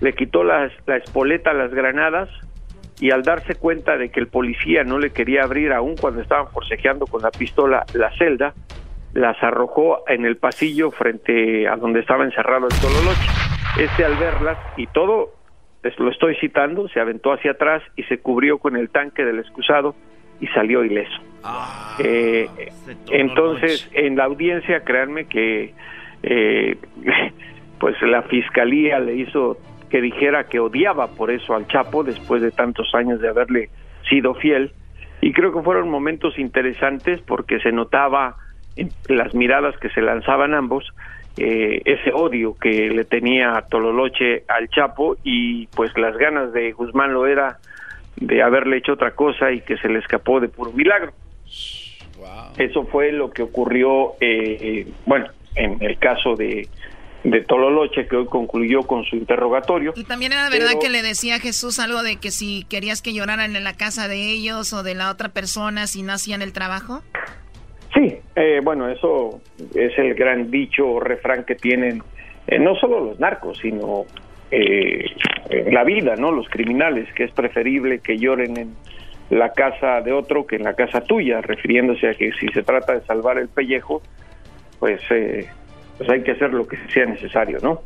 le 0.00 0.12
quitó 0.14 0.42
la 0.44 0.70
espoleta 0.86 1.50
a 1.50 1.54
las 1.54 1.72
granadas 1.72 2.28
y 3.00 3.10
al 3.10 3.22
darse 3.22 3.54
cuenta 3.54 3.96
de 3.96 4.10
que 4.10 4.20
el 4.20 4.28
policía 4.28 4.84
no 4.84 4.98
le 4.98 5.10
quería 5.10 5.42
abrir 5.42 5.72
aún 5.72 5.96
cuando 5.96 6.20
estaban 6.20 6.48
forcejeando 6.48 7.06
con 7.06 7.22
la 7.22 7.30
pistola 7.30 7.84
la 7.94 8.10
celda, 8.16 8.52
las 9.14 9.42
arrojó 9.42 10.04
en 10.06 10.24
el 10.24 10.36
pasillo 10.36 10.90
frente 10.90 11.66
a 11.66 11.76
donde 11.76 12.00
estaba 12.00 12.24
encerrado 12.24 12.66
el 12.66 12.80
Tololoche. 12.80 13.28
Este 13.78 14.04
al 14.04 14.16
verlas 14.16 14.58
y 14.76 14.86
todo, 14.88 15.30
lo 15.98 16.10
estoy 16.10 16.36
citando, 16.36 16.88
se 16.88 17.00
aventó 17.00 17.32
hacia 17.32 17.52
atrás 17.52 17.82
y 17.96 18.02
se 18.04 18.18
cubrió 18.18 18.58
con 18.58 18.76
el 18.76 18.90
tanque 18.90 19.24
del 19.24 19.38
excusado 19.38 19.94
y 20.40 20.46
salió 20.48 20.84
ileso. 20.84 21.20
Eh, 21.98 22.48
entonces, 23.10 23.88
en 23.92 24.16
la 24.16 24.24
audiencia, 24.24 24.80
créanme 24.84 25.26
que 25.26 25.74
eh, 26.22 26.76
pues 27.78 28.00
la 28.02 28.22
fiscalía 28.22 28.98
le 29.00 29.16
hizo 29.16 29.58
que 29.88 30.00
dijera 30.00 30.44
que 30.44 30.60
odiaba 30.60 31.08
por 31.08 31.30
eso 31.30 31.54
al 31.54 31.66
Chapo 31.66 32.04
después 32.04 32.42
de 32.42 32.52
tantos 32.52 32.94
años 32.94 33.20
de 33.20 33.28
haberle 33.28 33.70
sido 34.08 34.34
fiel. 34.34 34.72
Y 35.20 35.32
creo 35.32 35.52
que 35.52 35.62
fueron 35.62 35.90
momentos 35.90 36.38
interesantes 36.38 37.20
porque 37.22 37.58
se 37.60 37.72
notaba 37.72 38.36
en 38.76 38.90
las 39.08 39.34
miradas 39.34 39.76
que 39.78 39.90
se 39.90 40.00
lanzaban 40.00 40.54
ambos 40.54 40.92
eh, 41.36 41.80
ese 41.84 42.12
odio 42.12 42.56
que 42.60 42.90
le 42.90 43.04
tenía 43.04 43.64
Tololoche 43.70 44.44
al 44.48 44.68
Chapo 44.68 45.16
y 45.22 45.68
pues 45.68 45.96
las 45.96 46.16
ganas 46.16 46.52
de 46.52 46.72
Guzmán 46.72 47.14
lo 47.14 47.26
era 47.26 47.58
de 48.16 48.42
haberle 48.42 48.78
hecho 48.78 48.92
otra 48.92 49.12
cosa 49.12 49.50
y 49.52 49.60
que 49.62 49.76
se 49.78 49.88
le 49.88 49.98
escapó 49.98 50.40
de 50.40 50.48
puro 50.48 50.72
milagro. 50.72 51.12
Eso 52.58 52.84
fue 52.84 53.12
lo 53.12 53.30
que 53.30 53.42
ocurrió, 53.42 54.12
eh, 54.20 54.58
eh, 54.60 54.86
bueno, 55.06 55.26
en 55.54 55.78
el 55.82 55.98
caso 55.98 56.36
de, 56.36 56.68
de 57.24 57.40
Tololoche, 57.42 58.06
que 58.06 58.16
hoy 58.16 58.26
concluyó 58.26 58.82
con 58.82 59.04
su 59.04 59.16
interrogatorio. 59.16 59.92
Y 59.96 60.04
también 60.04 60.32
era 60.32 60.48
verdad 60.50 60.66
Pero- 60.70 60.80
que 60.80 60.90
le 60.90 61.02
decía 61.02 61.36
a 61.36 61.38
Jesús 61.38 61.78
algo 61.78 62.02
de 62.02 62.16
que 62.16 62.30
si 62.30 62.64
querías 62.68 63.00
que 63.02 63.14
lloraran 63.14 63.56
en 63.56 63.64
la 63.64 63.74
casa 63.74 64.08
de 64.08 64.30
ellos 64.30 64.72
o 64.72 64.82
de 64.82 64.94
la 64.94 65.10
otra 65.10 65.30
persona 65.30 65.86
si 65.86 66.02
no 66.02 66.12
hacían 66.12 66.42
el 66.42 66.52
trabajo. 66.52 67.02
Sí, 67.94 68.16
eh, 68.36 68.60
bueno, 68.62 68.88
eso 68.88 69.40
es 69.74 69.98
el 69.98 70.14
gran 70.14 70.50
dicho 70.50 70.86
o 70.86 71.00
refrán 71.00 71.44
que 71.44 71.54
tienen 71.56 72.02
eh, 72.46 72.58
no 72.58 72.74
solo 72.76 73.00
los 73.04 73.18
narcos, 73.18 73.58
sino 73.58 74.04
eh, 74.50 75.04
la 75.70 75.84
vida, 75.84 76.16
¿no? 76.16 76.32
Los 76.32 76.48
criminales, 76.48 77.12
que 77.14 77.24
es 77.24 77.32
preferible 77.32 78.00
que 78.00 78.18
lloren 78.18 78.56
en 78.56 78.74
la 79.30 79.52
casa 79.52 80.00
de 80.00 80.12
otro 80.12 80.46
que 80.46 80.56
en 80.56 80.64
la 80.64 80.74
casa 80.74 81.00
tuya, 81.02 81.40
refiriéndose 81.40 82.08
a 82.08 82.14
que 82.14 82.32
si 82.32 82.48
se 82.48 82.62
trata 82.62 82.94
de 82.94 83.00
salvar 83.02 83.38
el 83.38 83.48
pellejo, 83.48 84.02
pues, 84.78 85.00
eh, 85.10 85.48
pues 85.98 86.10
hay 86.10 86.22
que 86.22 86.32
hacer 86.32 86.52
lo 86.52 86.66
que 86.66 86.76
sea 86.88 87.06
necesario, 87.06 87.58
¿no? 87.62 87.80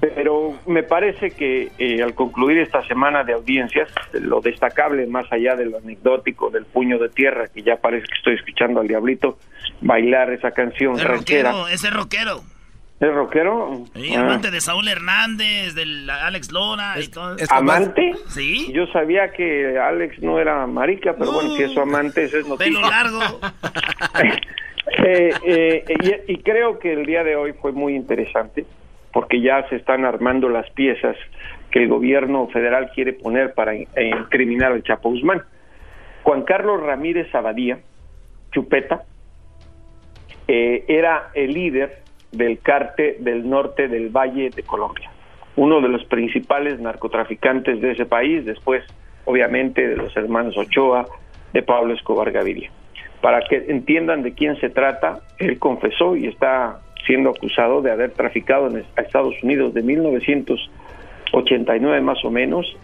Pero 0.00 0.58
me 0.66 0.82
parece 0.82 1.30
que 1.30 1.70
eh, 1.78 2.02
al 2.02 2.14
concluir 2.14 2.58
esta 2.58 2.84
semana 2.88 3.22
de 3.22 3.32
audiencias, 3.32 3.88
lo 4.12 4.40
destacable, 4.40 5.06
más 5.06 5.30
allá 5.30 5.54
de 5.54 5.66
lo 5.66 5.78
anecdótico 5.78 6.50
del 6.50 6.64
puño 6.64 6.98
de 6.98 7.08
tierra, 7.10 7.46
que 7.46 7.62
ya 7.62 7.76
parece 7.76 8.06
que 8.08 8.14
estoy 8.16 8.34
escuchando 8.34 8.80
al 8.80 8.88
diablito 8.88 9.38
bailar 9.80 10.32
esa 10.32 10.50
canción 10.50 10.96
ese 10.96 11.04
Rockero, 11.04 11.68
ese 11.68 11.90
rockero. 11.90 12.42
¿Es 13.02 13.12
rockero? 13.12 13.82
Sí, 13.96 14.14
amante 14.14 14.52
de 14.52 14.60
Saúl 14.60 14.86
Hernández, 14.86 15.74
del 15.74 16.08
Alex 16.08 16.52
Lora 16.52 16.94
y 17.00 17.08
todo. 17.08 17.34
¿Amante? 17.50 18.12
Sí. 18.28 18.72
Yo 18.72 18.86
sabía 18.92 19.32
que 19.32 19.76
Alex 19.76 20.22
no 20.22 20.38
era 20.38 20.68
marica, 20.68 21.16
pero 21.18 21.32
bueno, 21.32 21.50
si 21.56 21.64
es 21.64 21.72
su 21.72 21.80
amante, 21.80 22.22
eso 22.22 22.38
es 22.38 22.46
noticia. 22.46 22.72
Pelo 22.72 22.88
largo. 22.88 23.20
Eh, 25.04 25.30
eh, 25.46 26.24
y, 26.26 26.38
creo 26.38 26.78
que 26.80 26.92
el 26.92 27.06
día 27.06 27.22
de 27.22 27.36
hoy 27.36 27.52
fue 27.52 27.70
muy 27.70 27.94
interesante 27.94 28.66
porque 29.12 29.40
ya 29.40 29.66
se 29.68 29.76
están 29.76 30.04
armando 30.04 30.48
las 30.48 30.68
piezas 30.70 31.16
que 31.70 31.84
el 31.84 31.88
gobierno 31.88 32.48
federal 32.48 32.90
quiere 32.92 33.12
poner 33.12 33.54
para 33.54 33.74
incriminar 33.74 34.72
al 34.72 34.82
Chapo 34.82 35.10
Guzmán. 35.10 35.42
Juan 36.24 36.42
Carlos 36.42 36.82
Ramírez 36.82 37.32
Abadía, 37.32 37.78
Chupeta, 38.50 39.04
eh, 40.48 40.84
era 40.88 41.30
el 41.34 41.54
líder 41.54 42.01
del 42.32 42.58
cártel 42.60 43.22
del 43.22 43.48
norte 43.48 43.88
del 43.88 44.08
Valle 44.08 44.50
de 44.50 44.62
Colombia, 44.62 45.10
uno 45.56 45.80
de 45.80 45.88
los 45.88 46.04
principales 46.06 46.80
narcotraficantes 46.80 47.80
de 47.80 47.92
ese 47.92 48.06
país, 48.06 48.44
después 48.44 48.82
obviamente 49.24 49.86
de 49.86 49.96
los 49.96 50.16
hermanos 50.16 50.56
Ochoa, 50.56 51.06
de 51.52 51.62
Pablo 51.62 51.94
Escobar 51.94 52.32
Gaviria. 52.32 52.72
Para 53.20 53.42
que 53.42 53.66
entiendan 53.68 54.22
de 54.22 54.32
quién 54.32 54.58
se 54.60 54.70
trata, 54.70 55.20
él 55.38 55.58
confesó 55.58 56.16
y 56.16 56.26
está 56.26 56.80
siendo 57.06 57.30
acusado 57.30 57.80
de 57.82 57.92
haber 57.92 58.12
traficado 58.12 58.68
en 58.68 58.84
Estados 58.96 59.34
Unidos 59.42 59.74
de 59.74 59.82
1989 59.82 62.00
más 62.00 62.24
o 62.24 62.30
menos 62.30 62.74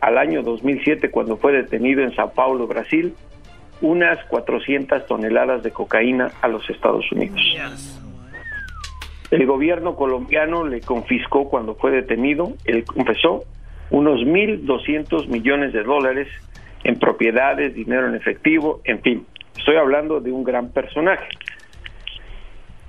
al 0.00 0.18
año 0.18 0.42
2007 0.42 1.10
cuando 1.10 1.36
fue 1.36 1.52
detenido 1.52 2.02
en 2.02 2.14
Sao 2.14 2.32
Paulo, 2.32 2.66
Brasil, 2.66 3.14
unas 3.80 4.22
400 4.26 5.06
toneladas 5.06 5.62
de 5.62 5.70
cocaína 5.70 6.32
a 6.40 6.48
los 6.48 6.68
Estados 6.70 7.10
Unidos. 7.12 7.40
El 9.32 9.46
gobierno 9.46 9.96
colombiano 9.96 10.66
le 10.66 10.82
confiscó 10.82 11.48
cuando 11.48 11.74
fue 11.74 11.90
detenido, 11.90 12.52
él 12.66 12.84
confesó, 12.84 13.44
unos 13.88 14.20
1.200 14.20 15.26
millones 15.28 15.72
de 15.72 15.82
dólares 15.82 16.28
en 16.84 16.98
propiedades, 16.98 17.74
dinero 17.74 18.08
en 18.08 18.14
efectivo, 18.14 18.82
en 18.84 19.00
fin, 19.00 19.26
estoy 19.56 19.76
hablando 19.76 20.20
de 20.20 20.30
un 20.30 20.44
gran 20.44 20.68
personaje. 20.68 21.26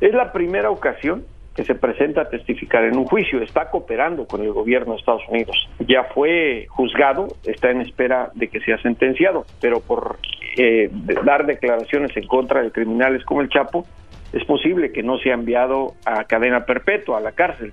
Es 0.02 0.14
la 0.14 0.34
primera 0.34 0.70
ocasión 0.70 1.24
que 1.56 1.64
se 1.64 1.76
presenta 1.76 2.24
a 2.24 2.30
testificar 2.30 2.84
en 2.84 2.98
un 2.98 3.06
juicio, 3.06 3.42
está 3.42 3.70
cooperando 3.70 4.28
con 4.28 4.42
el 4.42 4.52
gobierno 4.52 4.96
de 4.96 5.00
Estados 5.00 5.24
Unidos. 5.30 5.56
Ya 5.88 6.04
fue 6.14 6.66
juzgado, 6.68 7.30
está 7.46 7.72
en 7.72 7.80
espera 7.80 8.32
de 8.34 8.50
que 8.50 8.60
sea 8.60 8.78
sentenciado, 8.82 9.46
pero 9.62 9.80
por 9.80 10.18
eh, 10.58 10.90
dar 11.24 11.46
declaraciones 11.46 12.18
en 12.18 12.28
contra 12.28 12.62
de 12.62 12.72
criminales 12.72 13.24
como 13.24 13.40
el 13.40 13.48
Chapo, 13.48 13.86
es 14.34 14.44
posible 14.46 14.92
que 14.92 15.04
no 15.04 15.18
sea 15.20 15.36
enviado 15.36 15.94
a 16.06 16.24
cadena 16.26 16.66
perpetua, 16.66 17.20
a 17.20 17.22
la 17.22 17.32
cárcel, 17.32 17.72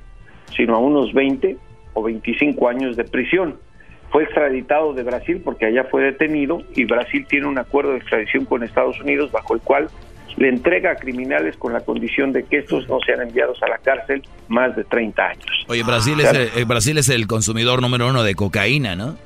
sino 0.54 0.76
a 0.76 0.78
unos 0.78 1.12
20 1.12 1.56
o 1.94 2.02
25 2.02 2.68
años 2.68 2.96
de 2.96 3.04
prisión. 3.04 3.58
Fue 4.10 4.24
extraditado 4.24 4.92
de 4.92 5.02
Brasil 5.02 5.40
porque 5.44 5.66
allá 5.66 5.84
fue 5.84 6.02
detenido 6.02 6.62
y 6.74 6.84
Brasil 6.84 7.24
tiene 7.28 7.46
un 7.46 7.58
acuerdo 7.58 7.92
de 7.92 7.98
extradición 7.98 8.44
con 8.44 8.62
Estados 8.62 9.00
Unidos 9.00 9.30
bajo 9.32 9.54
el 9.54 9.60
cual 9.60 9.88
le 10.36 10.48
entrega 10.48 10.92
a 10.92 10.96
criminales 10.96 11.56
con 11.56 11.72
la 11.72 11.80
condición 11.80 12.32
de 12.32 12.44
que 12.44 12.58
estos 12.58 12.88
no 12.88 12.98
sean 13.04 13.22
enviados 13.22 13.62
a 13.62 13.68
la 13.68 13.78
cárcel 13.78 14.22
más 14.48 14.74
de 14.76 14.84
30 14.84 15.22
años. 15.22 15.66
Oye, 15.68 15.82
Brasil, 15.82 16.20
es, 16.20 16.32
el, 16.56 16.64
Brasil 16.64 16.98
es 16.98 17.08
el 17.08 17.26
consumidor 17.26 17.80
número 17.80 18.08
uno 18.08 18.22
de 18.22 18.34
cocaína, 18.34 18.96
¿no? 18.96 19.16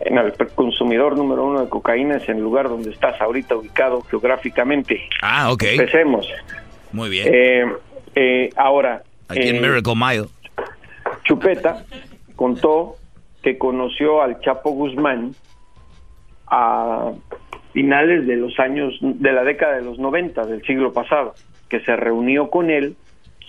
En 0.00 0.16
el 0.16 0.32
consumidor 0.54 1.16
número 1.16 1.44
uno 1.44 1.62
de 1.62 1.68
cocaína 1.68 2.16
es 2.16 2.28
el 2.28 2.38
lugar 2.38 2.68
donde 2.68 2.90
estás 2.90 3.20
ahorita 3.20 3.54
ubicado 3.56 4.00
geográficamente. 4.02 5.02
Ah, 5.20 5.52
ok. 5.52 5.62
Empecemos. 5.62 6.26
Muy 6.92 7.08
bien. 7.08 7.28
Eh, 7.32 7.64
eh, 8.14 8.50
ahora. 8.56 9.02
Aquí 9.28 9.48
en 9.48 9.56
eh, 9.56 9.60
Miracle 9.60 9.94
Mile. 9.94 10.26
Chupeta 11.24 11.84
contó 12.36 12.96
que 13.42 13.58
conoció 13.58 14.22
al 14.22 14.40
Chapo 14.40 14.70
Guzmán 14.70 15.34
a 16.46 17.12
finales 17.72 18.26
de 18.26 18.36
los 18.36 18.58
años, 18.58 18.98
de 19.00 19.32
la 19.32 19.44
década 19.44 19.76
de 19.76 19.82
los 19.82 19.98
90 19.98 20.44
del 20.46 20.62
siglo 20.62 20.92
pasado, 20.92 21.34
que 21.68 21.80
se 21.80 21.94
reunió 21.96 22.50
con 22.50 22.70
él 22.70 22.96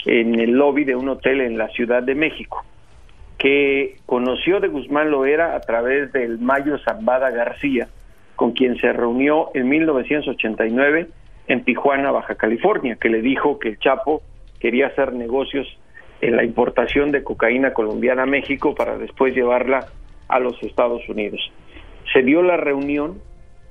en 0.05 0.39
el 0.39 0.51
lobby 0.51 0.83
de 0.83 0.95
un 0.95 1.09
hotel 1.09 1.41
en 1.41 1.57
la 1.57 1.67
Ciudad 1.69 2.03
de 2.03 2.15
México, 2.15 2.63
que 3.37 3.97
conoció 4.05 4.59
de 4.59 4.67
Guzmán 4.67 5.09
Loera 5.09 5.55
a 5.55 5.61
través 5.61 6.11
del 6.11 6.39
Mayo 6.39 6.77
Zambada 6.79 7.31
García, 7.31 7.87
con 8.35 8.51
quien 8.51 8.77
se 8.77 8.93
reunió 8.93 9.49
en 9.53 9.67
1989 9.69 11.07
en 11.47 11.63
Tijuana, 11.63 12.11
Baja 12.11 12.35
California, 12.35 12.97
que 12.99 13.09
le 13.09 13.21
dijo 13.21 13.59
que 13.59 13.69
el 13.69 13.79
Chapo 13.79 14.21
quería 14.59 14.87
hacer 14.87 15.13
negocios 15.13 15.67
en 16.21 16.35
la 16.35 16.43
importación 16.43 17.11
de 17.11 17.23
cocaína 17.23 17.73
colombiana 17.73 18.23
a 18.23 18.27
México 18.27 18.75
para 18.75 18.97
después 18.97 19.33
llevarla 19.33 19.87
a 20.27 20.39
los 20.39 20.61
Estados 20.63 21.07
Unidos. 21.09 21.41
Se 22.13 22.21
dio 22.21 22.41
la 22.41 22.57
reunión 22.57 23.19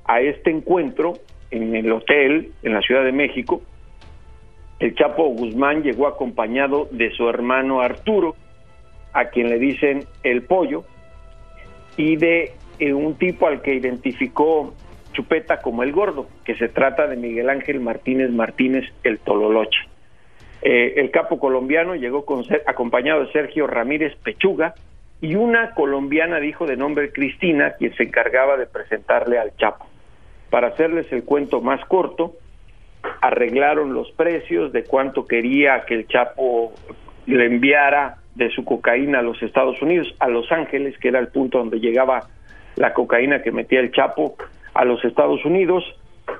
a 0.05 0.21
este 0.21 0.51
encuentro 0.51 1.15
en 1.51 1.75
el 1.77 1.91
hotel 1.93 2.53
en 2.63 2.75
la 2.75 2.81
Ciudad 2.81 3.05
de 3.05 3.13
México. 3.13 3.63
El 4.79 4.95
Chapo 4.95 5.29
Guzmán 5.29 5.83
llegó 5.83 6.07
acompañado 6.07 6.89
de 6.91 7.11
su 7.13 7.29
hermano 7.29 7.81
Arturo, 7.81 8.35
a 9.13 9.27
quien 9.27 9.49
le 9.49 9.59
dicen 9.59 10.05
el 10.23 10.43
pollo, 10.43 10.85
y 11.97 12.17
de 12.17 12.53
eh, 12.79 12.93
un 12.93 13.15
tipo 13.15 13.47
al 13.47 13.63
que 13.63 13.75
identificó 13.75 14.73
Chupeta 15.13 15.61
como 15.61 15.83
el 15.83 15.93
gordo, 15.93 16.29
que 16.45 16.55
se 16.57 16.69
trata 16.69 17.07
de 17.07 17.17
Miguel 17.17 17.51
Ángel 17.51 17.81
Martínez 17.81 18.31
Martínez 18.31 18.85
el 19.05 19.19
Tololoche. 19.19 19.81
Eh, 20.63 20.95
el 20.97 21.11
capo 21.11 21.39
colombiano 21.39 21.95
llegó 21.95 22.25
con, 22.25 22.45
acompañado 22.67 23.25
de 23.25 23.33
Sergio 23.33 23.67
Ramírez 23.67 24.15
Pechuga 24.23 24.75
y 25.21 25.35
una 25.35 25.75
colombiana 25.75 26.39
dijo 26.39 26.67
de 26.67 26.77
nombre 26.77 27.13
Cristina, 27.13 27.73
quien 27.79 27.95
se 27.95 28.05
encargaba 28.05 28.57
de 28.57 28.67
presentarle 28.67 29.39
al 29.39 29.55
Chapo. 29.57 29.87
Para 30.51 30.69
hacerles 30.69 31.11
el 31.13 31.25
cuento 31.25 31.61
más 31.61 31.85
corto, 31.87 32.35
arreglaron 33.21 33.95
los 33.95 34.11
precios 34.13 34.73
de 34.73 34.85
cuánto 34.85 35.27
quería 35.27 35.85
que 35.87 35.95
el 35.95 36.07
Chapo 36.09 36.73
le 37.27 37.47
enviara 37.47 38.17
de 38.35 38.51
su 38.51 38.65
cocaína 38.65 39.19
a 39.19 39.23
los 39.23 39.43
Estados 39.43 39.81
Unidos, 39.83 40.15
a 40.19 40.29
Los 40.29 40.51
Ángeles, 40.53 40.97
que 40.99 41.09
era 41.09 41.19
el 41.19 41.29
punto 41.29 41.59
donde 41.59 41.81
llegaba 41.81 42.29
la 42.77 42.95
cocaína 42.95 43.43
que 43.43 43.53
metía 43.53 43.81
el 43.81 43.93
Chapo 43.93 44.37
a 44.75 44.85
los 44.85 45.05
Estados 45.05 45.45
Unidos, 45.45 45.85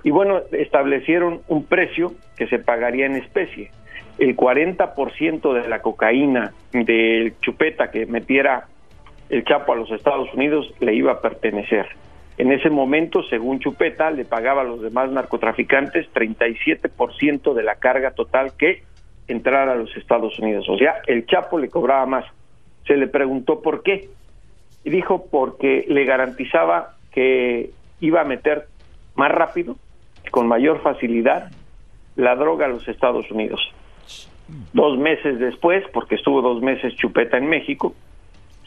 y 0.05 0.11
bueno, 0.11 0.41
establecieron 0.53 1.41
un 1.49 1.65
precio 1.65 2.13
que 2.37 2.47
se 2.47 2.59
pagaría 2.59 3.07
en 3.07 3.17
especie. 3.17 3.71
El 4.19 4.37
40% 4.37 5.53
de 5.53 5.69
la 5.69 5.81
cocaína 5.81 6.53
del 6.73 7.35
chupeta 7.41 7.91
que 7.91 8.07
metiera 8.07 8.67
el 9.31 9.45
Chapo 9.45 9.73
a 9.73 9.77
los 9.77 9.91
Estados 9.91 10.33
Unidos 10.35 10.73
le 10.81 10.95
iba 10.95 11.13
a 11.13 11.21
pertenecer. 11.21 11.87
En 12.37 12.53
ese 12.53 12.71
momento, 12.71 13.23
según 13.25 13.61
Chupeta, 13.61 14.11
le 14.11 14.25
pagaba 14.25 14.63
a 14.63 14.65
los 14.65 14.81
demás 14.81 15.11
narcotraficantes 15.11 16.09
37% 16.13 17.55
de 17.55 17.63
la 17.63 17.77
carga 17.77 18.13
total 18.13 18.53
que 18.57 18.83
entrara 19.29 19.73
a 19.73 19.77
los 19.77 19.95
Estados 19.97 20.39
Unidos. 20.39 20.67
O 20.69 20.77
sea, 20.77 21.03
el 21.07 21.27
Chapo 21.27 21.59
le 21.59 21.69
cobraba 21.69 22.07
más. 22.07 22.25
Se 22.87 22.97
le 22.97 23.07
preguntó 23.07 23.61
por 23.61 23.83
qué. 23.83 24.09
Y 24.85 24.91
dijo 24.91 25.27
porque 25.31 25.85
le 25.89 26.05
garantizaba 26.05 26.95
que 27.13 27.71
iba 28.01 28.21
a 28.21 28.25
meter 28.25 28.67
más 29.15 29.31
rápido, 29.31 29.77
con 30.31 30.47
mayor 30.47 30.83
facilidad, 30.83 31.51
la 32.17 32.37
droga 32.37 32.67
a 32.67 32.69
los 32.69 32.87
Estados 32.89 33.31
Unidos. 33.31 33.61
Dos 34.73 34.99
meses 34.99 35.39
después, 35.39 35.85
porque 35.93 36.17
estuvo 36.17 36.43
dos 36.43 36.61
meses 36.63 36.95
Chupeta 36.97 37.37
en 37.37 37.49
México, 37.49 37.95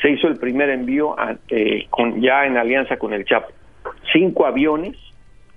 se 0.02 0.10
hizo 0.10 0.28
el 0.28 0.38
primer 0.38 0.70
envío 0.70 1.16
eh, 1.50 1.88
con, 1.90 2.22
ya 2.22 2.46
en 2.46 2.58
alianza 2.58 2.98
con 2.98 3.14
el 3.14 3.26
Chapo 3.26 3.50
cinco 4.12 4.46
aviones 4.46 4.96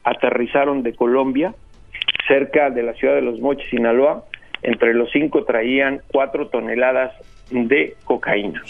aterrizaron 0.05 0.83
de 0.83 0.95
Colombia 0.95 1.55
cerca 2.29 2.71
de 2.71 2.83
la 2.83 2.95
ciudad 2.95 3.15
de 3.15 3.23
Los 3.23 3.41
Mochis, 3.41 3.69
Sinaloa. 3.71 4.25
Entre 4.63 4.95
los 4.95 5.11
cinco 5.13 5.45
traían 5.45 6.01
cuatro 6.09 6.49
toneladas 6.49 7.13
de 7.51 7.95
cocaína. 8.05 8.63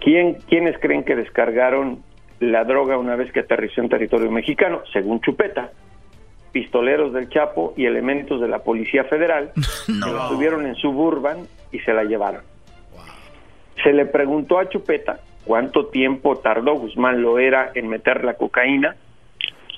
¿Quién, 0.00 0.38
¿Quiénes 0.48 0.76
creen 0.78 1.04
que 1.04 1.14
descargaron 1.14 2.02
la 2.52 2.64
droga 2.64 2.98
una 2.98 3.16
vez 3.16 3.32
que 3.32 3.40
aterrizó 3.40 3.80
en 3.80 3.88
territorio 3.88 4.30
mexicano? 4.30 4.82
Según 4.92 5.20
Chupeta, 5.20 5.70
pistoleros 6.52 7.12
del 7.12 7.28
Chapo 7.28 7.74
y 7.76 7.86
elementos 7.86 8.40
de 8.40 8.48
la 8.48 8.60
Policía 8.60 9.04
Federal 9.04 9.52
que 9.86 10.12
la 10.12 10.28
subieron 10.28 10.66
en 10.66 10.74
Suburban 10.76 11.46
y 11.72 11.80
se 11.80 11.92
la 11.92 12.04
llevaron. 12.04 12.42
Se 13.82 13.92
le 13.92 14.06
preguntó 14.06 14.58
a 14.58 14.68
Chupeta 14.68 15.20
cuánto 15.44 15.86
tiempo 15.86 16.38
tardó 16.38 16.74
Guzmán 16.74 17.20
Loera 17.20 17.70
en 17.74 17.88
meter 17.88 18.24
la 18.24 18.34
cocaína 18.34 18.96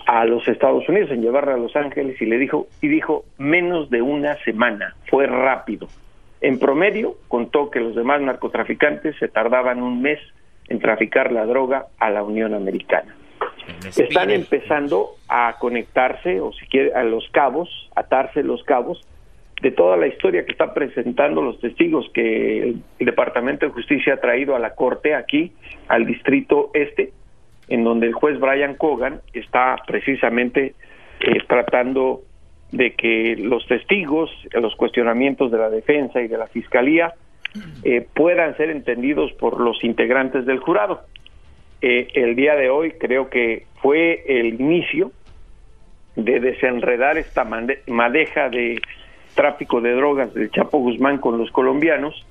a 0.07 0.25
los 0.25 0.47
Estados 0.47 0.89
Unidos, 0.89 1.11
en 1.11 1.21
llevarla 1.21 1.55
a 1.55 1.59
Los 1.59 1.75
Ángeles, 1.75 2.21
y 2.23 2.27
le 2.27 2.39
dijo, 2.39 2.69
y 2.81 2.87
dijo, 2.87 3.25
menos 3.39 3.91
de 3.91 4.03
una 4.03 4.37
semana, 4.45 4.95
fue 5.11 5.27
rápido. 5.27 5.89
En 6.41 6.61
promedio, 6.61 7.17
contó 7.27 7.71
que 7.71 7.81
los 7.81 7.97
demás 7.97 8.21
narcotraficantes 8.21 9.17
se 9.19 9.27
tardaban 9.27 9.83
un 9.83 10.01
mes 10.03 10.21
en 10.69 10.79
traficar 10.79 11.33
la 11.33 11.47
droga 11.47 11.87
a 11.99 12.11
la 12.11 12.23
Unión 12.23 12.55
Americana. 12.55 13.15
Están 13.97 14.31
empezando 14.31 15.11
a 15.29 15.57
conectarse, 15.59 16.41
o 16.41 16.53
si 16.53 16.67
quiere, 16.67 16.95
a 16.95 17.03
los 17.03 17.29
cabos, 17.31 17.69
atarse 17.95 18.43
los 18.43 18.63
cabos, 18.65 19.01
de 19.63 19.71
toda 19.71 19.97
la 19.97 20.07
historia 20.07 20.45
que 20.45 20.53
están 20.53 20.75
presentando 20.75 21.41
los 21.41 21.59
testigos 21.61 22.07
que 22.13 22.63
el 22.69 22.83
Departamento 22.99 23.67
de 23.67 23.73
Justicia 23.73 24.15
ha 24.15 24.21
traído 24.21 24.55
a 24.55 24.59
la 24.59 24.75
Corte 24.75 25.15
aquí, 25.15 25.53
al 25.89 26.05
Distrito 26.05 26.71
Este, 26.75 27.13
en 27.69 27.83
donde 27.83 28.07
el 28.07 28.13
juez 28.13 28.39
Brian 28.39 28.75
Cogan 28.75 29.21
está 29.33 29.77
precisamente 29.87 30.75
eh, 31.21 31.39
tratando 31.49 32.21
de 32.71 32.93
que 32.95 33.37
los 33.39 33.67
testigos, 33.67 34.31
los 34.53 34.77
cuestionamientos 34.77 35.51
de 35.51 35.59
la 35.59 35.71
defensa 35.71 36.21
y 36.21 36.29
de 36.29 36.37
la 36.37 36.49
fiscalía 36.49 37.15
eh, 37.83 38.07
puedan 38.15 38.57
ser 38.57 38.71
entendidos 38.71 39.33
por 39.33 39.61
los 39.61 39.83
integrantes 39.85 40.47
del 40.47 40.59
jurado. 40.59 41.03
Eh, 41.83 42.09
el 42.15 42.35
día 42.37 42.55
de 42.55 42.71
hoy 42.71 42.93
creo 42.93 43.29
que 43.29 43.67
fue 43.83 44.25
el 44.27 44.61
inicio 44.61 45.13
de 46.17 46.41
desenredar 46.41 47.19
esta 47.19 47.45
madeja 47.87 48.49
de 48.49 48.81
tráfico 49.35 49.81
de 49.81 49.93
drogas 49.93 50.33
del 50.33 50.51
Chapo 50.51 50.79
Guzmán 50.79 51.19
con 51.19 51.37
los 51.39 51.51
colombianos 51.51 52.27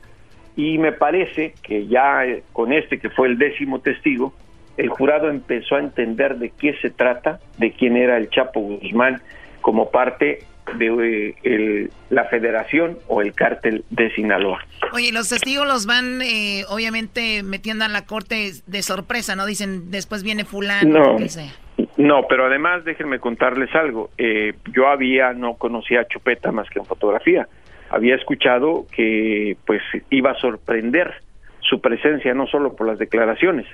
y 0.56 0.78
me 0.78 0.92
parece 0.92 1.54
que 1.62 1.88
ya 1.88 2.26
eh, 2.26 2.44
con 2.52 2.74
este 2.74 3.00
que 3.00 3.10
fue 3.10 3.28
el 3.28 3.38
décimo 3.38 3.80
testigo, 3.80 4.34
el 4.78 4.90
jurado 4.90 5.30
empezó 5.30 5.76
a 5.76 5.80
entender 5.80 6.38
de 6.38 6.50
qué 6.50 6.74
se 6.82 6.90
trata, 6.90 7.40
de 7.58 7.72
quién 7.72 7.96
era 7.96 8.18
el 8.18 8.30
Chapo 8.30 8.60
Guzmán 8.60 9.22
como 9.62 9.92
parte 9.92 10.40
de 10.74 11.36
eh, 11.44 11.90
la 12.10 12.26
federación 12.26 12.98
o 13.08 13.22
el 13.22 13.34
cártel 13.34 13.84
de 13.90 14.12
Sinaloa. 14.12 14.64
Oye, 14.94 15.12
los 15.12 15.30
testigos 15.30 15.68
los 15.68 15.86
van 15.86 16.22
eh, 16.22 16.64
obviamente 16.70 17.44
metiendo 17.44 17.86
a 17.86 17.88
la 17.88 18.06
corte 18.06 18.52
de 18.66 18.82
sorpresa, 18.82 19.36
¿no? 19.36 19.46
Dicen, 19.46 19.92
después 19.92 20.24
viene 20.24 20.46
fulano, 20.46 21.18
no, 21.18 21.28
sea. 21.28 21.52
No, 21.98 22.28
pero 22.28 22.46
además 22.46 22.84
déjenme 22.84 23.20
contarles 23.20 23.74
algo. 23.76 24.10
Eh, 24.18 24.54
yo 24.74 24.88
había, 24.88 25.34
no 25.34 25.56
conocía 25.56 26.02
a 26.02 26.08
Chupeta 26.08 26.52
más 26.52 26.70
que 26.70 26.80
en 26.80 26.86
fotografía. 26.86 27.48
Había 27.90 28.16
escuchado 28.16 28.86
que 28.92 29.58
pues 29.66 29.82
iba 30.10 30.32
a 30.32 30.40
sorprender 30.40 31.14
su 31.60 31.82
presencia 31.82 32.34
no 32.34 32.48
solo 32.48 32.76
por 32.76 32.88
las 32.88 33.00
declaraciones, 33.00 33.66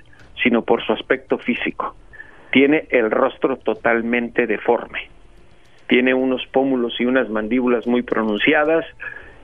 sino 0.43 0.63
por 0.63 0.85
su 0.85 0.93
aspecto 0.93 1.37
físico. 1.37 1.95
Tiene 2.51 2.85
el 2.89 3.09
rostro 3.09 3.57
totalmente 3.57 4.47
deforme 4.47 5.09
tiene 5.91 6.13
unos 6.13 6.41
pómulos 6.53 6.93
y 7.01 7.05
unas 7.05 7.29
mandíbulas 7.29 7.85
muy 7.85 8.01
pronunciadas, 8.01 8.85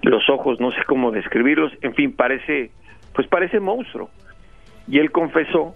los 0.01 0.29
ojos 0.29 0.61
no 0.61 0.71
sé 0.71 0.77
cómo 0.87 1.11
describirlos, 1.11 1.73
en 1.81 1.93
fin, 1.93 2.13
parece, 2.13 2.71
pues 3.13 3.27
parece 3.27 3.59
monstruo. 3.59 4.09
Y 4.87 4.99
él 4.99 5.11
confesó 5.11 5.73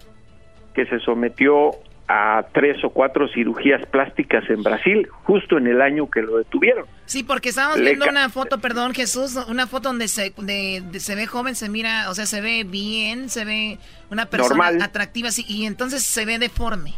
que 0.72 0.86
se 0.86 0.98
sometió 1.00 1.72
a 2.08 2.46
tres 2.54 2.82
o 2.84 2.88
cuatro 2.88 3.28
cirugías 3.28 3.84
plásticas 3.84 4.48
en 4.48 4.62
Brasil, 4.62 5.06
justo 5.24 5.58
en 5.58 5.66
el 5.66 5.82
año 5.82 6.08
que 6.08 6.22
lo 6.22 6.38
detuvieron. 6.38 6.86
Sí, 7.04 7.22
porque 7.22 7.50
estábamos 7.50 7.78
viendo 7.78 8.06
una 8.08 8.30
foto, 8.30 8.58
perdón 8.58 8.94
Jesús, 8.94 9.36
una 9.50 9.66
foto 9.66 9.90
donde 9.90 10.08
se, 10.08 10.32
se 10.98 11.14
ve 11.14 11.26
joven, 11.26 11.54
se 11.54 11.68
mira, 11.68 12.08
o 12.08 12.14
sea, 12.14 12.24
se 12.24 12.40
ve 12.40 12.64
bien, 12.66 13.28
se 13.28 13.44
ve 13.44 13.76
una 14.10 14.24
persona 14.24 14.68
atractiva, 14.82 15.32
sí, 15.32 15.44
y 15.46 15.66
entonces 15.66 16.02
se 16.02 16.24
ve 16.24 16.38
deforme. 16.38 16.94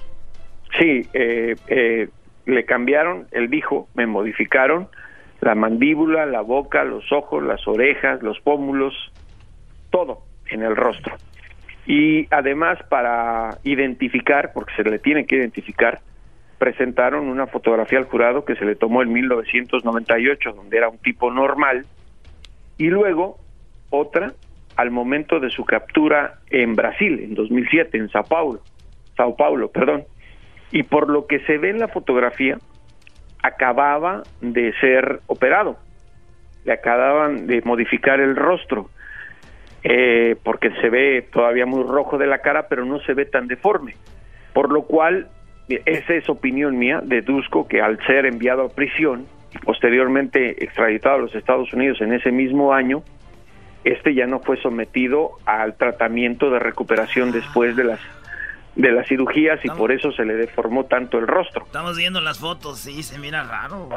Sí, 0.78 1.08
eh, 1.12 1.56
eh, 1.66 2.08
le 2.46 2.64
cambiaron, 2.64 3.26
él 3.32 3.48
dijo, 3.48 3.88
me 3.94 4.06
modificaron 4.06 4.88
la 5.40 5.54
mandíbula, 5.54 6.26
la 6.26 6.40
boca, 6.40 6.84
los 6.84 7.12
ojos, 7.12 7.42
las 7.42 7.66
orejas, 7.68 8.22
los 8.22 8.40
pómulos, 8.40 8.94
todo 9.90 10.22
en 10.48 10.62
el 10.62 10.74
rostro. 10.74 11.16
Y 11.86 12.26
además 12.30 12.78
para 12.88 13.58
identificar, 13.62 14.52
porque 14.54 14.74
se 14.74 14.84
le 14.84 14.98
tiene 14.98 15.26
que 15.26 15.36
identificar, 15.36 16.00
presentaron 16.58 17.28
una 17.28 17.46
fotografía 17.46 17.98
al 17.98 18.06
jurado 18.06 18.44
que 18.44 18.56
se 18.56 18.64
le 18.64 18.74
tomó 18.74 19.02
en 19.02 19.12
1998, 19.12 20.52
donde 20.52 20.78
era 20.78 20.88
un 20.88 20.98
tipo 20.98 21.30
normal, 21.30 21.84
y 22.78 22.86
luego 22.86 23.38
otra 23.90 24.32
al 24.76 24.90
momento 24.90 25.40
de 25.40 25.50
su 25.50 25.64
captura 25.64 26.38
en 26.50 26.74
Brasil, 26.74 27.20
en 27.20 27.34
2007, 27.34 27.98
en 27.98 28.08
Sao 28.08 28.24
Paulo, 28.24 28.60
Sao 29.16 29.36
Paulo, 29.36 29.70
perdón 29.70 30.04
y 30.74 30.82
por 30.82 31.08
lo 31.08 31.28
que 31.28 31.38
se 31.46 31.56
ve 31.56 31.70
en 31.70 31.78
la 31.78 31.86
fotografía, 31.86 32.58
acababa 33.44 34.24
de 34.40 34.72
ser 34.80 35.20
operado, 35.28 35.78
le 36.64 36.72
acababan 36.72 37.46
de 37.46 37.62
modificar 37.62 38.18
el 38.18 38.34
rostro, 38.34 38.90
eh, 39.84 40.34
porque 40.42 40.72
se 40.80 40.90
ve 40.90 41.28
todavía 41.32 41.64
muy 41.64 41.84
rojo 41.84 42.18
de 42.18 42.26
la 42.26 42.38
cara, 42.38 42.66
pero 42.68 42.84
no 42.84 42.98
se 43.02 43.14
ve 43.14 43.24
tan 43.24 43.46
deforme, 43.46 43.94
por 44.52 44.72
lo 44.72 44.82
cual, 44.82 45.28
esa 45.68 46.14
es 46.14 46.28
opinión 46.28 46.76
mía, 46.76 47.00
deduzco 47.04 47.68
que 47.68 47.80
al 47.80 48.04
ser 48.04 48.26
enviado 48.26 48.62
a 48.62 48.68
prisión 48.68 49.26
y 49.54 49.58
posteriormente 49.58 50.64
extraditado 50.64 51.14
a 51.14 51.18
los 51.18 51.34
Estados 51.36 51.72
Unidos 51.72 52.00
en 52.00 52.14
ese 52.14 52.32
mismo 52.32 52.74
año, 52.74 53.04
este 53.84 54.12
ya 54.12 54.26
no 54.26 54.40
fue 54.40 54.56
sometido 54.56 55.38
al 55.46 55.76
tratamiento 55.76 56.50
de 56.50 56.58
recuperación 56.58 57.30
después 57.30 57.76
de 57.76 57.84
las 57.84 58.00
de 58.76 58.92
las 58.92 59.06
cirugías 59.06 59.60
y 59.64 59.68
por 59.68 59.92
eso 59.92 60.10
se 60.12 60.24
le 60.24 60.34
deformó 60.34 60.84
tanto 60.84 61.18
el 61.18 61.26
rostro. 61.26 61.64
Estamos 61.64 61.96
viendo 61.96 62.20
las 62.20 62.40
fotos, 62.40 62.86
y 62.86 63.02
se 63.02 63.18
mira 63.18 63.44
raro, 63.44 63.88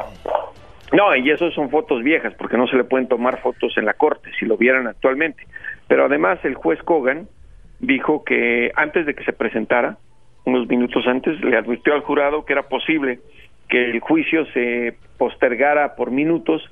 No, 0.92 1.14
y 1.16 1.30
eso 1.30 1.50
son 1.50 1.70
fotos 1.70 2.02
viejas, 2.02 2.34
porque 2.34 2.56
no 2.56 2.66
se 2.66 2.76
le 2.76 2.84
pueden 2.84 3.08
tomar 3.08 3.40
fotos 3.40 3.76
en 3.76 3.84
la 3.84 3.94
corte, 3.94 4.30
si 4.38 4.46
lo 4.46 4.56
vieran 4.56 4.86
actualmente. 4.86 5.46
Pero 5.88 6.06
además 6.06 6.38
el 6.44 6.54
juez 6.54 6.80
Kogan 6.82 7.28
dijo 7.80 8.24
que 8.24 8.70
antes 8.74 9.06
de 9.06 9.14
que 9.14 9.24
se 9.24 9.32
presentara, 9.32 9.98
unos 10.44 10.68
minutos 10.68 11.06
antes, 11.06 11.40
le 11.40 11.56
advirtió 11.56 11.94
al 11.94 12.02
jurado 12.02 12.44
que 12.44 12.52
era 12.52 12.68
posible 12.68 13.20
que 13.68 13.90
el 13.90 14.00
juicio 14.00 14.46
se 14.52 14.96
postergara 15.18 15.94
por 15.94 16.10
minutos 16.10 16.62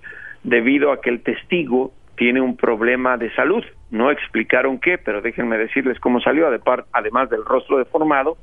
debido 0.45 0.93
a 0.93 1.01
que 1.01 1.11
el 1.11 1.23
testigo 1.23 1.93
tiene 2.17 2.41
un 2.41 2.57
problema 2.57 3.17
de 3.17 3.33
salud. 3.35 3.65
No 3.91 4.11
explicaron 4.11 4.79
qué, 4.79 4.99
pero 4.99 5.21
déjenme 5.21 5.59
decirles 5.59 6.01
cómo 6.01 6.21
salió, 6.21 6.49
además 6.93 7.31
del 7.31 7.45
rostro 7.45 7.79
deformado, 7.79 8.37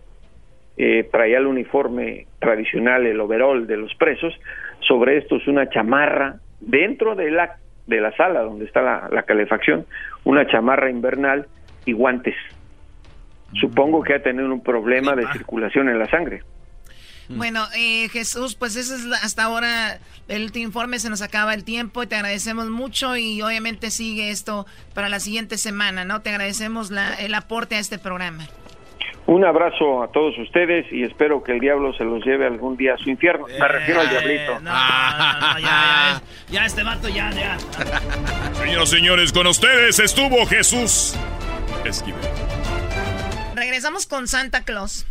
eh, 0.77 1.07
traía 1.11 1.37
el 1.37 1.45
uniforme 1.45 2.25
tradicional, 2.39 3.05
el 3.05 3.19
overall 3.19 3.67
de 3.67 3.77
los 3.77 3.93
presos, 3.95 4.33
sobre 4.79 5.17
esto 5.17 5.35
es 5.35 5.47
una 5.47 5.69
chamarra 5.69 6.35
dentro 6.59 7.15
de 7.15 7.29
la, 7.29 7.57
de 7.85 8.01
la 8.01 8.11
sala 8.15 8.41
donde 8.41 8.65
está 8.65 8.81
la, 8.81 9.23
calefacción, 9.23 9.85
una 10.23 10.47
chamarra 10.47 10.89
invernal 10.89 11.47
y 11.85 11.93
guantes. 11.93 12.35
Supongo 13.53 14.01
que 14.01 14.15
ha 14.15 14.23
tenido 14.23 14.51
un 14.51 14.63
problema 14.63 15.15
de 15.15 15.27
circulación 15.31 15.89
en 15.89 15.99
la 15.99 16.07
sangre. 16.07 16.41
Mm. 17.29 17.37
Bueno, 17.37 17.67
eh, 17.75 18.09
Jesús, 18.09 18.55
pues 18.55 18.75
eso 18.75 18.95
es 18.95 19.05
hasta 19.23 19.43
ahora 19.43 19.99
el 20.27 20.43
último 20.43 20.65
informe, 20.65 20.99
se 20.99 21.09
nos 21.09 21.21
acaba 21.21 21.53
el 21.53 21.63
tiempo 21.63 22.03
y 22.03 22.07
te 22.07 22.15
agradecemos 22.15 22.69
mucho 22.69 23.15
y 23.17 23.41
obviamente 23.41 23.91
sigue 23.91 24.29
esto 24.29 24.65
para 24.93 25.09
la 25.09 25.19
siguiente 25.19 25.57
semana, 25.57 26.05
¿no? 26.05 26.21
Te 26.21 26.29
agradecemos 26.29 26.91
el 27.19 27.33
aporte 27.33 27.75
a 27.75 27.79
este 27.79 27.97
programa. 27.97 28.47
Un 29.25 29.45
abrazo 29.45 30.03
a 30.03 30.11
todos 30.11 30.37
ustedes 30.37 30.85
y 30.91 31.03
espero 31.03 31.43
que 31.43 31.53
el 31.53 31.59
diablo 31.59 31.93
se 31.93 32.03
los 32.03 32.23
lleve 32.25 32.45
algún 32.45 32.75
día 32.75 32.95
a 32.95 32.97
su 32.97 33.09
infierno. 33.09 33.45
Me 33.47 33.67
refiero 33.67 34.01
al 34.01 34.09
diablito. 34.09 34.59
No, 34.59 34.71
no, 34.71 35.59
ya, 35.59 36.21
ya, 36.49 36.65
este 36.65 36.83
vato 36.83 37.07
ya, 37.07 37.31
ya. 37.31 37.57
Señoras 38.53 38.89
y 38.89 38.95
señores, 38.97 39.31
con 39.31 39.47
ustedes 39.47 39.99
estuvo 39.99 40.45
Jesús 40.45 41.15
Esquivel. 41.85 42.19
Regresamos 43.55 44.07
con 44.07 44.27
Santa 44.27 44.65
Claus. 44.65 45.05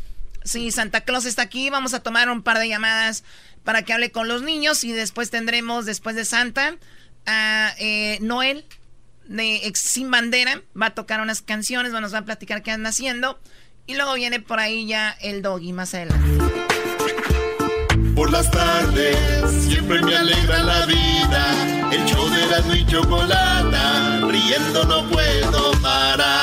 Sí, 0.45 0.71
Santa 0.71 1.03
Claus 1.03 1.25
está 1.25 1.43
aquí. 1.43 1.71
Vamos 1.71 1.95
a 1.95 2.01
tomar 2.01 2.29
un 2.31 2.43
par 2.43 2.59
de 2.59 2.69
llamadas 2.69 3.25
para 3.65 3.83
que 3.83 3.93
hable 3.93 4.11
con 4.11 4.29
los 4.29 4.43
niños 4.43 4.85
y 4.85 4.93
después 4.93 5.31
tendremos, 5.31 5.87
después 5.87 6.17
de 6.17 6.25
Santa, 6.25 6.77
a 7.27 7.73
eh, 7.79 8.19
Noel 8.21 8.65
de 9.27 9.73
Sin 9.75 10.11
Bandera. 10.11 10.63
Va 10.81 10.87
a 10.87 10.95
tocar 10.95 11.21
unas 11.21 11.43
canciones, 11.43 11.93
nos 11.93 12.15
va 12.15 12.19
a 12.19 12.25
platicar 12.25 12.63
qué 12.63 12.71
andan 12.71 12.91
haciendo. 12.91 13.41
Y 13.87 13.95
luego 13.95 14.15
viene 14.15 14.41
por 14.41 14.61
ahí 14.61 14.87
ya 14.87 15.11
el 15.21 15.43
doggy 15.43 15.73
más 15.73 15.95
adelante. 15.95 16.29
Por 18.15 18.31
las 18.31 18.51
tardes 18.51 19.17
siempre 19.65 20.01
me 20.03 20.17
alegra 20.17 20.63
la 20.63 20.87
vida. 20.87 21.91
El 21.93 22.05
show 22.05 22.29
de 22.29 22.47
la 22.47 22.77
y 22.77 22.87
chocolata, 22.87 24.21
riendo 24.29 24.85
no 24.85 25.09
puedo 25.09 25.73
parar. 25.83 26.42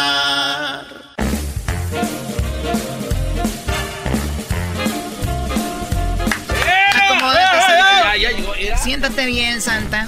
Siéntate 8.83 9.25
bien, 9.25 9.61
Santa. 9.61 10.07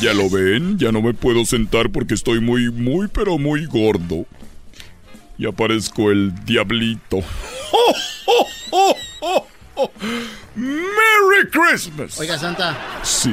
Ya 0.00 0.12
lo 0.12 0.28
ven, 0.28 0.78
ya 0.78 0.92
no 0.92 1.00
me 1.00 1.14
puedo 1.14 1.44
sentar 1.44 1.90
porque 1.90 2.14
estoy 2.14 2.40
muy, 2.40 2.70
muy, 2.70 3.08
pero 3.08 3.38
muy 3.38 3.64
gordo. 3.66 4.26
Y 5.38 5.46
aparezco 5.46 6.10
el 6.10 6.34
diablito. 6.44 7.18
¡Oh, 7.72 7.94
oh, 8.26 8.46
oh, 8.72 8.96
oh, 9.20 9.46
oh! 9.76 9.90
¡Merry 10.54 11.48
Christmas! 11.50 12.18
Oiga, 12.20 12.36
Santa. 12.38 12.76
Sí, 13.02 13.32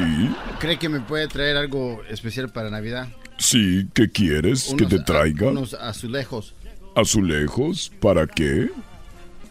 ¿Cree 0.60 0.78
que 0.80 0.88
me 0.88 1.02
puede 1.02 1.28
traer 1.28 1.58
algo 1.58 2.02
especial 2.10 2.50
para 2.50 2.70
Navidad? 2.70 3.10
sí, 3.40 3.88
¿qué 3.94 4.10
quieres 4.10 4.74
que 4.76 4.86
te 4.88 4.96
a- 4.96 5.04
traiga? 5.06 5.50
unos 5.50 5.76
azulejos 5.76 6.56
¿Azulejos? 6.96 7.92
¿Para 8.02 8.26
qué? 8.26 8.70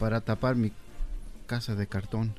para 0.01 0.21
tapar 0.21 0.57
mi 0.57 0.73
casa 1.47 1.75
de 1.77 1.87
cartón. 1.87 2.35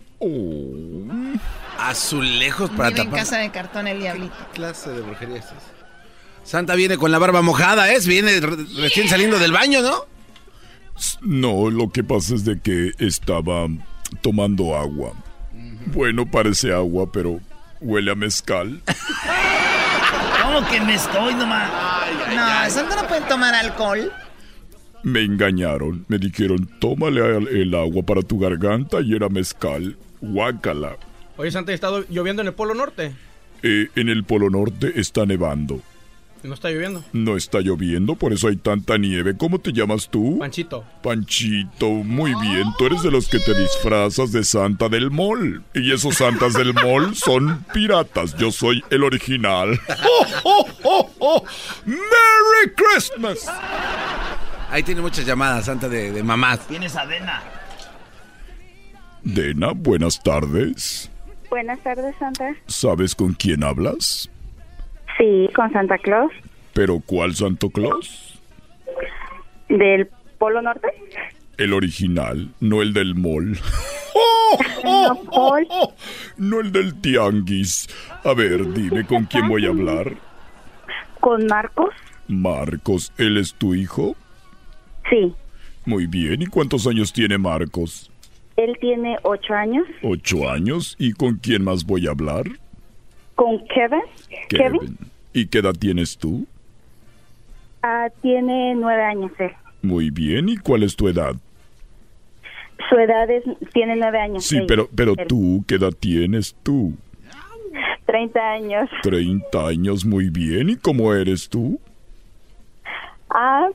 Azulejos 1.78 2.70
para 2.72 2.90
Vive 2.90 3.02
en 3.02 3.08
tapar. 3.08 3.20
casa 3.20 3.38
de 3.38 3.52
cartón 3.52 3.88
el 3.88 4.00
diablito. 4.00 4.34
clase 4.54 4.90
de 4.92 5.02
brujería 5.02 5.38
es 5.38 5.46
esa? 5.46 5.56
Santa 6.44 6.76
viene 6.76 6.98
con 6.98 7.12
la 7.12 7.20
barba 7.20 7.42
mojada, 7.42 7.92
¿es? 7.92 8.08
Viene 8.08 8.40
re- 8.40 8.66
recién 8.78 9.08
saliendo 9.10 9.38
del 9.38 9.52
baño, 9.52 9.82
¿no? 9.82 10.06
No, 11.22 11.70
lo 11.70 11.90
que 11.90 12.04
pasa 12.04 12.34
es 12.36 12.46
de 12.46 12.60
que 12.60 12.92
estaba 13.00 13.68
tomando 14.22 14.76
agua. 14.76 15.14
Bueno, 15.88 16.26
parece 16.26 16.74
agua, 16.74 17.12
pero 17.12 17.40
huele 17.82 18.12
a 18.12 18.16
mezcal. 18.16 18.82
¿Cómo 20.42 20.68
que 20.70 20.80
me 20.82 20.96
estoy 20.96 21.36
nomás? 21.36 21.70
No, 22.34 22.70
Santa 22.70 23.02
no 23.02 23.08
puede 23.08 23.22
tomar 23.22 23.54
alcohol. 23.54 24.12
Me 25.04 25.22
engañaron. 25.24 26.06
Me 26.08 26.18
dijeron, 26.18 26.68
tómale 26.80 27.22
al- 27.22 27.48
el 27.50 27.76
agua 27.76 28.04
para 28.04 28.22
tu 28.22 28.40
garganta 28.40 28.98
y 29.02 29.14
era 29.16 29.30
mezcal. 29.30 29.96
Guácala. 30.22 30.98
Oye, 31.38 31.52
Santa, 31.52 31.72
¿ha 31.72 31.76
estado 31.76 32.04
lloviendo 32.10 32.42
en 32.42 32.48
el 32.48 32.54
Polo 32.54 32.74
Norte? 32.74 33.14
Eh, 33.64 33.88
en 33.96 34.10
el 34.10 34.24
Polo 34.24 34.50
Norte 34.50 34.94
está 35.00 35.26
nevando. 35.26 35.82
No 36.44 36.54
está 36.54 36.70
lloviendo. 36.70 37.04
No 37.14 37.36
está 37.36 37.60
lloviendo, 37.62 38.16
por 38.16 38.32
eso 38.32 38.48
hay 38.48 38.58
tanta 38.58 38.98
nieve. 38.98 39.36
¿Cómo 39.36 39.60
te 39.60 39.74
llamas 39.74 40.08
tú? 40.10 40.38
Panchito. 40.40 40.84
Panchito, 41.02 41.90
muy 41.90 42.34
bien. 42.42 42.64
Tú 42.78 42.86
eres 42.86 43.02
de 43.02 43.12
los 43.12 43.28
que 43.28 43.40
te 43.40 43.58
disfrazas 43.60 44.32
de 44.32 44.44
Santa 44.44 44.88
del 44.88 45.10
Mall. 45.10 45.64
Y 45.74 45.92
esos 45.92 46.16
Santas 46.16 46.54
del 46.54 46.74
Mall 46.74 47.16
son 47.16 47.66
piratas. 47.74 48.36
Yo 48.38 48.52
soy 48.52 48.84
el 48.92 49.04
original. 49.04 49.80
¡Oh, 50.06 50.26
oh, 50.44 50.68
oh, 50.84 51.12
oh! 51.20 51.44
¡Merry 51.86 52.74
Christmas! 52.76 53.48
Ahí 54.70 54.84
tiene 54.84 55.02
muchas 55.02 55.26
llamadas, 55.26 55.66
Santa, 55.66 55.90
de, 55.90 56.12
de 56.12 56.24
mamás. 56.24 56.68
Tienes 56.68 56.96
avena. 56.96 57.42
Dena, 59.34 59.74
buenas 59.76 60.24
tardes. 60.24 61.12
Buenas 61.50 61.80
tardes, 61.82 62.16
Santa. 62.18 62.56
¿Sabes 62.66 63.14
con 63.14 63.34
quién 63.34 63.62
hablas? 63.62 64.30
Sí, 65.18 65.50
con 65.54 65.70
Santa 65.74 65.98
Claus, 65.98 66.32
¿Pero 66.74 67.02
cuál 67.06 67.36
Santo 67.36 67.70
Claus? 67.70 68.40
del 69.68 70.08
Polo 70.38 70.62
Norte. 70.62 70.88
El 71.58 71.74
original, 71.74 72.52
no 72.62 72.82
el 72.82 72.94
del 72.94 73.16
mall. 73.16 73.60
¡Oh, 74.14 74.58
oh, 74.86 75.24
oh, 75.32 75.60
oh! 75.70 75.94
No 76.38 76.62
el 76.62 76.72
del 76.72 77.02
tianguis. 77.02 77.90
A 78.24 78.34
ver, 78.34 78.72
dime 78.74 79.06
con 79.06 79.26
quién 79.26 79.50
voy 79.50 79.66
a 79.66 79.70
hablar. 79.70 80.14
¿Con 81.20 81.48
Marcos? 81.48 81.90
Marcos, 82.30 83.12
¿él 83.18 83.38
es 83.38 83.54
tu 83.56 83.76
hijo? 83.76 84.16
Sí. 85.10 85.34
Muy 85.86 86.06
bien, 86.08 86.44
¿y 86.44 86.46
cuántos 86.46 86.88
años 86.88 87.12
tiene 87.12 87.38
Marcos? 87.38 88.10
Él 88.58 88.76
tiene 88.82 89.18
ocho 89.24 89.54
años. 89.54 89.86
Ocho 90.02 90.50
años. 90.50 90.96
¿Y 91.00 91.14
con 91.14 91.36
quién 91.36 91.64
más 91.64 91.86
voy 91.86 92.08
a 92.08 92.12
hablar? 92.12 92.44
¿Con 93.36 93.66
Kevin? 93.68 94.02
Kevin. 94.50 94.98
¿Y 95.32 95.46
qué 95.48 95.60
edad 95.60 95.76
tienes 95.80 96.18
tú? 96.18 96.46
Ah, 97.84 98.08
tiene 98.22 98.74
nueve 98.76 99.04
años 99.04 99.32
él. 99.40 99.52
Muy 99.84 100.10
bien, 100.10 100.50
¿y 100.50 100.58
cuál 100.58 100.82
es 100.84 100.96
tu 100.96 101.08
edad? 101.08 101.36
Su 102.90 102.98
edad 102.98 103.30
es, 103.30 103.44
tiene 103.74 103.96
nueve 103.96 104.20
años. 104.20 104.46
Sí, 104.46 104.58
ella. 104.58 104.66
pero, 104.68 104.90
pero 104.96 105.14
Él. 105.18 105.28
tú, 105.28 105.64
¿qué 105.68 105.76
edad 105.76 105.94
tienes 105.98 106.56
tú? 106.64 106.94
Treinta 108.06 108.54
años. 108.54 108.90
30 109.04 109.68
años, 109.68 110.06
muy 110.06 110.30
bien. 110.30 110.70
¿Y 110.70 110.76
cómo 110.78 111.14
eres 111.14 111.50
tú? 111.50 111.80
Ah, 113.30 113.68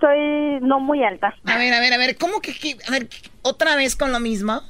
soy 0.00 0.60
no 0.60 0.78
muy 0.80 1.02
alta. 1.02 1.34
A 1.44 1.56
ver, 1.58 1.72
a 1.72 1.80
ver, 1.80 1.92
a 1.94 1.98
ver, 1.98 2.16
¿cómo 2.16 2.40
que, 2.40 2.52
que- 2.52 2.76
a 2.86 2.90
ver, 2.92 3.08
otra 3.46 3.76
vez 3.76 3.96
con 3.96 4.12
lo 4.12 4.20
mismo? 4.20 4.62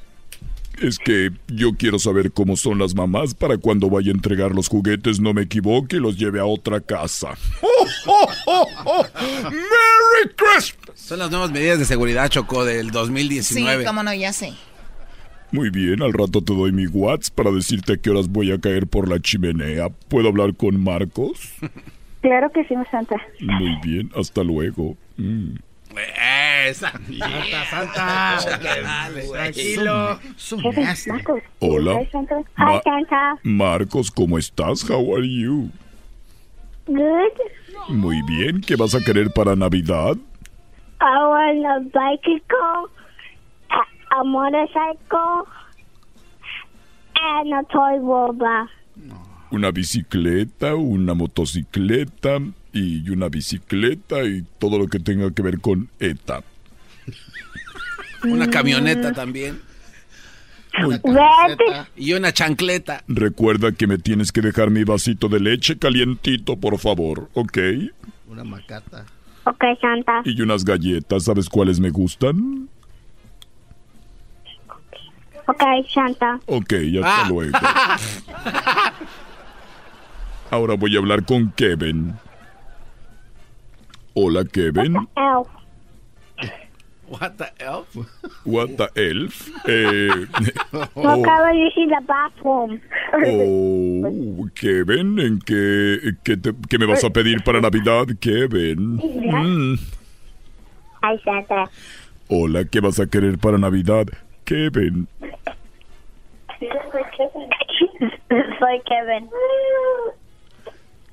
Es 0.81 0.99
que 0.99 1.31
yo 1.47 1.71
quiero 1.75 1.97
saber 1.97 2.31
cómo 2.31 2.55
son 2.55 2.77
las 2.77 2.93
mamás 2.93 3.33
para 3.33 3.57
cuando 3.57 3.89
vaya 3.89 4.11
a 4.11 4.15
entregar 4.15 4.51
los 4.51 4.67
juguetes 4.67 5.19
no 5.19 5.33
me 5.33 5.41
equivoque 5.41 5.95
y 5.95 5.99
los 5.99 6.17
lleve 6.17 6.39
a 6.39 6.45
otra 6.45 6.79
casa. 6.81 7.29
¡Oh, 7.63 7.87
oh, 8.05 8.27
oh, 8.45 8.67
oh! 8.85 9.05
¡Merry 9.43 10.33
Christmas! 10.35 10.91
Son 10.93 11.17
las 11.17 11.31
nuevas 11.31 11.49
medidas 11.51 11.79
de 11.79 11.85
seguridad, 11.85 12.29
Choco, 12.29 12.63
del 12.63 12.87
Sí, 12.87 12.91
2019. 12.91 13.85
cómo 13.85 14.03
no, 14.03 14.13
ya 14.13 14.31
sé. 14.33 14.53
Muy 15.51 15.69
bien, 15.71 16.03
al 16.03 16.13
rato 16.13 16.43
te 16.43 16.53
doy 16.53 16.71
mi 16.71 16.85
WhatsApp 16.87 17.33
para 17.33 17.51
decirte 17.51 17.93
a 17.93 17.97
qué 17.97 18.09
horas 18.11 18.27
voy 18.27 18.51
a 18.51 18.59
caer 18.59 18.85
por 18.85 19.07
la 19.09 19.19
chimenea. 19.19 19.89
¿Puedo 20.09 20.27
hablar 20.27 20.55
con 20.55 20.81
Marcos? 20.83 21.39
Claro 22.19 22.51
que 22.51 22.63
sí, 22.65 22.73
Santa. 22.91 23.15
Muy 23.39 23.77
bien, 23.83 24.11
hasta 24.15 24.43
luego. 24.43 24.97
Mm. 25.17 25.51
Esa. 25.99 26.91
Santa, 26.91 28.39
Santa. 28.41 29.19
Tranquilo. 29.31 30.19
Marcos. 31.07 31.41
Hola. 31.59 31.99
Ma-. 32.55 32.81
Marcos, 33.43 34.11
¿cómo 34.11 34.37
estás? 34.37 34.89
How 34.89 35.15
are 35.15 35.27
you? 35.27 35.69
Good. 36.87 37.37
Muy 37.89 38.21
bien, 38.23 38.61
¿qué 38.61 38.75
vas 38.75 38.95
a 38.95 38.99
querer 38.99 39.31
para 39.31 39.55
Navidad? 39.55 40.17
I 40.99 41.27
want 41.27 41.65
a 41.65 41.79
bicycle, 41.79 42.89
a, 43.69 44.19
a 44.19 44.23
motorcycle, 44.23 45.45
and 47.15 47.53
a 47.53 47.63
toy 47.71 47.99
robot. 47.99 48.69
Una 49.51 49.71
bicicleta, 49.71 50.75
una 50.75 51.13
motocicleta 51.13 52.39
y 52.77 53.09
una 53.09 53.29
bicicleta 53.29 54.23
y 54.23 54.45
todo 54.59 54.77
lo 54.77 54.87
que 54.87 54.99
tenga 54.99 55.31
que 55.31 55.41
ver 55.41 55.59
con 55.59 55.89
ETA. 55.99 56.43
Una 58.23 58.49
camioneta 58.49 59.13
también. 59.13 59.61
Y 61.95 62.13
una 62.13 62.31
chancleta. 62.31 63.03
Recuerda 63.07 63.71
que 63.71 63.87
me 63.87 63.97
tienes 63.97 64.31
que 64.31 64.41
dejar 64.41 64.69
mi 64.69 64.83
vasito 64.83 65.27
de 65.27 65.39
leche 65.39 65.77
calientito, 65.77 66.57
por 66.57 66.77
favor, 66.77 67.29
¿ok? 67.33 67.57
Una 68.27 68.43
macata. 68.43 69.05
Ok, 69.45 69.63
Santa. 69.81 70.21
Y 70.25 70.41
unas 70.41 70.65
galletas, 70.65 71.23
¿sabes 71.23 71.49
cuáles 71.49 71.79
me 71.79 71.89
gustan? 71.89 72.69
Ok, 75.47 75.63
Santa. 75.93 76.39
Ok, 76.45 76.73
hasta 77.03 77.29
luego. 77.29 77.57
Ahora 80.51 80.75
voy 80.75 80.95
a 80.95 80.99
hablar 80.99 81.25
con 81.25 81.51
Kevin. 81.51 82.13
Hola, 84.19 84.45
Kevin. 84.45 85.07
Elf. 85.15 85.47
What 87.07 87.37
the 87.37 87.51
elf? 87.59 87.95
What 88.45 88.75
the 88.75 88.89
elf? 88.95 89.47
Eh, 89.69 90.09
oh, 90.95 91.21
the 91.21 92.01
bathroom. 92.07 92.81
oh, 93.13 94.49
Kevin, 94.55 95.19
¿en 95.19 95.37
qué, 95.39 96.15
qué, 96.23 96.35
te- 96.35 96.53
qué 96.67 96.79
me 96.79 96.87
vas 96.87 97.03
a 97.03 97.11
pedir 97.11 97.43
para 97.43 97.61
Navidad, 97.61 98.07
Kevin? 98.19 98.95
Mm. 98.97 99.77
Hi, 101.03 101.19
Santa. 101.23 101.69
Hola, 102.27 102.65
¿qué 102.65 102.79
vas 102.79 102.99
a 102.99 103.05
querer 103.05 103.37
para 103.37 103.59
Navidad, 103.59 104.07
Kevin? 104.45 105.07
Soy 106.57 108.81
Kevin. 108.83 109.29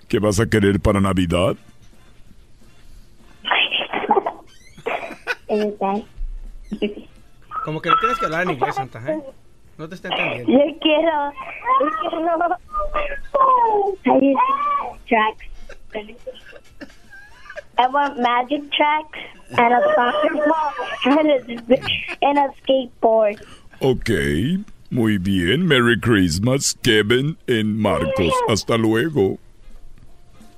¿Qué 0.09 0.19
vas 0.19 0.41
a 0.41 0.47
querer 0.47 0.81
para 0.81 1.03
Navidad? 1.03 1.57
Como 7.65 7.81
que 7.81 7.89
no 7.91 7.97
tienes 7.99 8.19
que 8.19 8.25
hablar 8.27 8.43
en 8.43 8.51
inglés, 8.51 8.75
Santa, 8.75 9.01
¿eh? 9.11 9.23
No 9.79 9.89
te 9.89 9.95
está 9.97 10.09
entendiendo. 10.09 10.53
Yo 10.53 10.79
quiero. 10.81 11.33
Yo 11.81 11.89
quiero. 12.11 12.57
I 14.07 14.37
tracks. 15.07 15.47
I 17.77 17.89
want 17.89 18.21
magic 18.21 18.71
tracks 18.71 19.19
and 19.59 19.75
a 19.75 19.81
soccer 19.95 20.35
ball 20.47 21.19
and 21.19 21.29
a, 21.29 21.77
and 22.23 22.39
a 22.39 22.49
skateboard. 22.63 23.43
Ok, 23.81 24.11
muy 24.91 25.19
bien. 25.19 25.67
Merry 25.67 25.99
Christmas, 25.99 26.75
Kevin 26.83 27.37
en 27.49 27.77
Marcos. 27.81 28.33
Hasta 28.49 28.77
luego. 28.77 29.39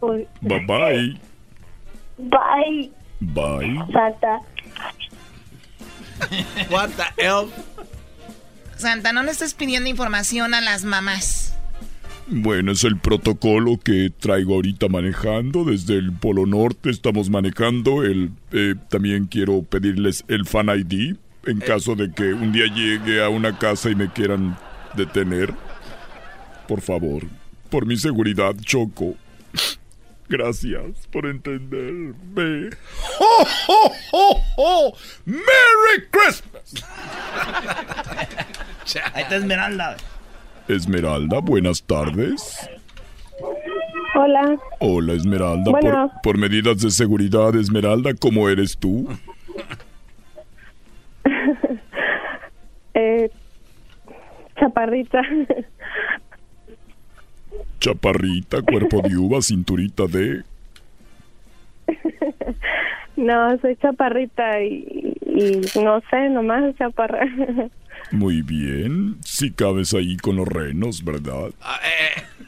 Bye 0.01 0.66
bye. 0.66 1.18
Bye, 2.18 2.90
Bye. 3.20 3.78
Santa. 3.93 4.40
What 6.70 6.90
the 6.90 7.22
elf? 7.22 7.52
Santa, 8.76 9.12
no 9.12 9.22
le 9.22 9.30
estés 9.30 9.54
pidiendo 9.54 9.88
información 9.88 10.54
a 10.54 10.60
las 10.60 10.84
mamás. 10.84 11.54
Bueno, 12.28 12.72
es 12.72 12.82
el 12.82 12.98
protocolo 12.98 13.78
que 13.78 14.10
traigo 14.10 14.54
ahorita 14.54 14.88
manejando. 14.88 15.64
Desde 15.64 15.94
el 15.94 16.12
Polo 16.12 16.44
Norte 16.44 16.90
estamos 16.90 17.30
manejando. 17.30 18.02
El, 18.02 18.32
eh, 18.52 18.74
también 18.90 19.26
quiero 19.26 19.62
pedirles 19.62 20.24
el 20.28 20.44
Fan 20.44 20.68
ID 20.68 21.16
en 21.46 21.60
caso 21.60 21.94
de 21.94 22.10
que 22.10 22.34
un 22.34 22.52
día 22.52 22.66
llegue 22.66 23.22
a 23.22 23.28
una 23.28 23.56
casa 23.58 23.90
y 23.90 23.94
me 23.94 24.12
quieran 24.12 24.58
detener. 24.96 25.54
Por 26.66 26.80
favor, 26.80 27.22
por 27.70 27.86
mi 27.86 27.96
seguridad, 27.96 28.54
Choco. 28.60 29.14
Gracias 30.28 31.06
por 31.12 31.26
entenderme. 31.26 32.70
¡Ho, 33.20 33.46
ho, 33.68 33.92
ho, 34.12 34.42
ho! 34.56 34.92
¡Merry 35.24 36.08
Christmas! 36.10 36.84
Ahí 39.14 39.22
está 39.22 39.36
Esmeralda. 39.36 39.96
Esmeralda, 40.68 41.38
buenas 41.40 41.82
tardes. 41.82 42.68
Hola. 44.16 44.56
Hola, 44.80 45.12
Esmeralda. 45.12 45.70
Bueno. 45.70 46.10
Por, 46.22 46.22
por 46.22 46.38
medidas 46.38 46.80
de 46.80 46.90
seguridad, 46.90 47.54
Esmeralda, 47.54 48.14
¿cómo 48.18 48.48
eres 48.48 48.76
tú? 48.76 49.08
eh, 52.94 53.30
chaparrita. 54.58 55.22
Chaparrita, 57.80 58.62
cuerpo 58.62 59.02
de 59.02 59.16
uva, 59.16 59.42
cinturita 59.42 60.06
de... 60.06 60.42
no, 63.16 63.58
soy 63.58 63.76
chaparrita 63.76 64.62
y, 64.62 65.16
y 65.26 65.78
no 65.80 66.00
sé, 66.10 66.28
nomás 66.30 66.74
chaparra. 66.76 67.26
Muy 68.12 68.42
bien. 68.42 69.16
Si 69.24 69.50
cabes 69.50 69.94
ahí 69.94 70.16
con 70.16 70.36
los 70.36 70.46
renos, 70.46 71.04
¿verdad? 71.04 71.50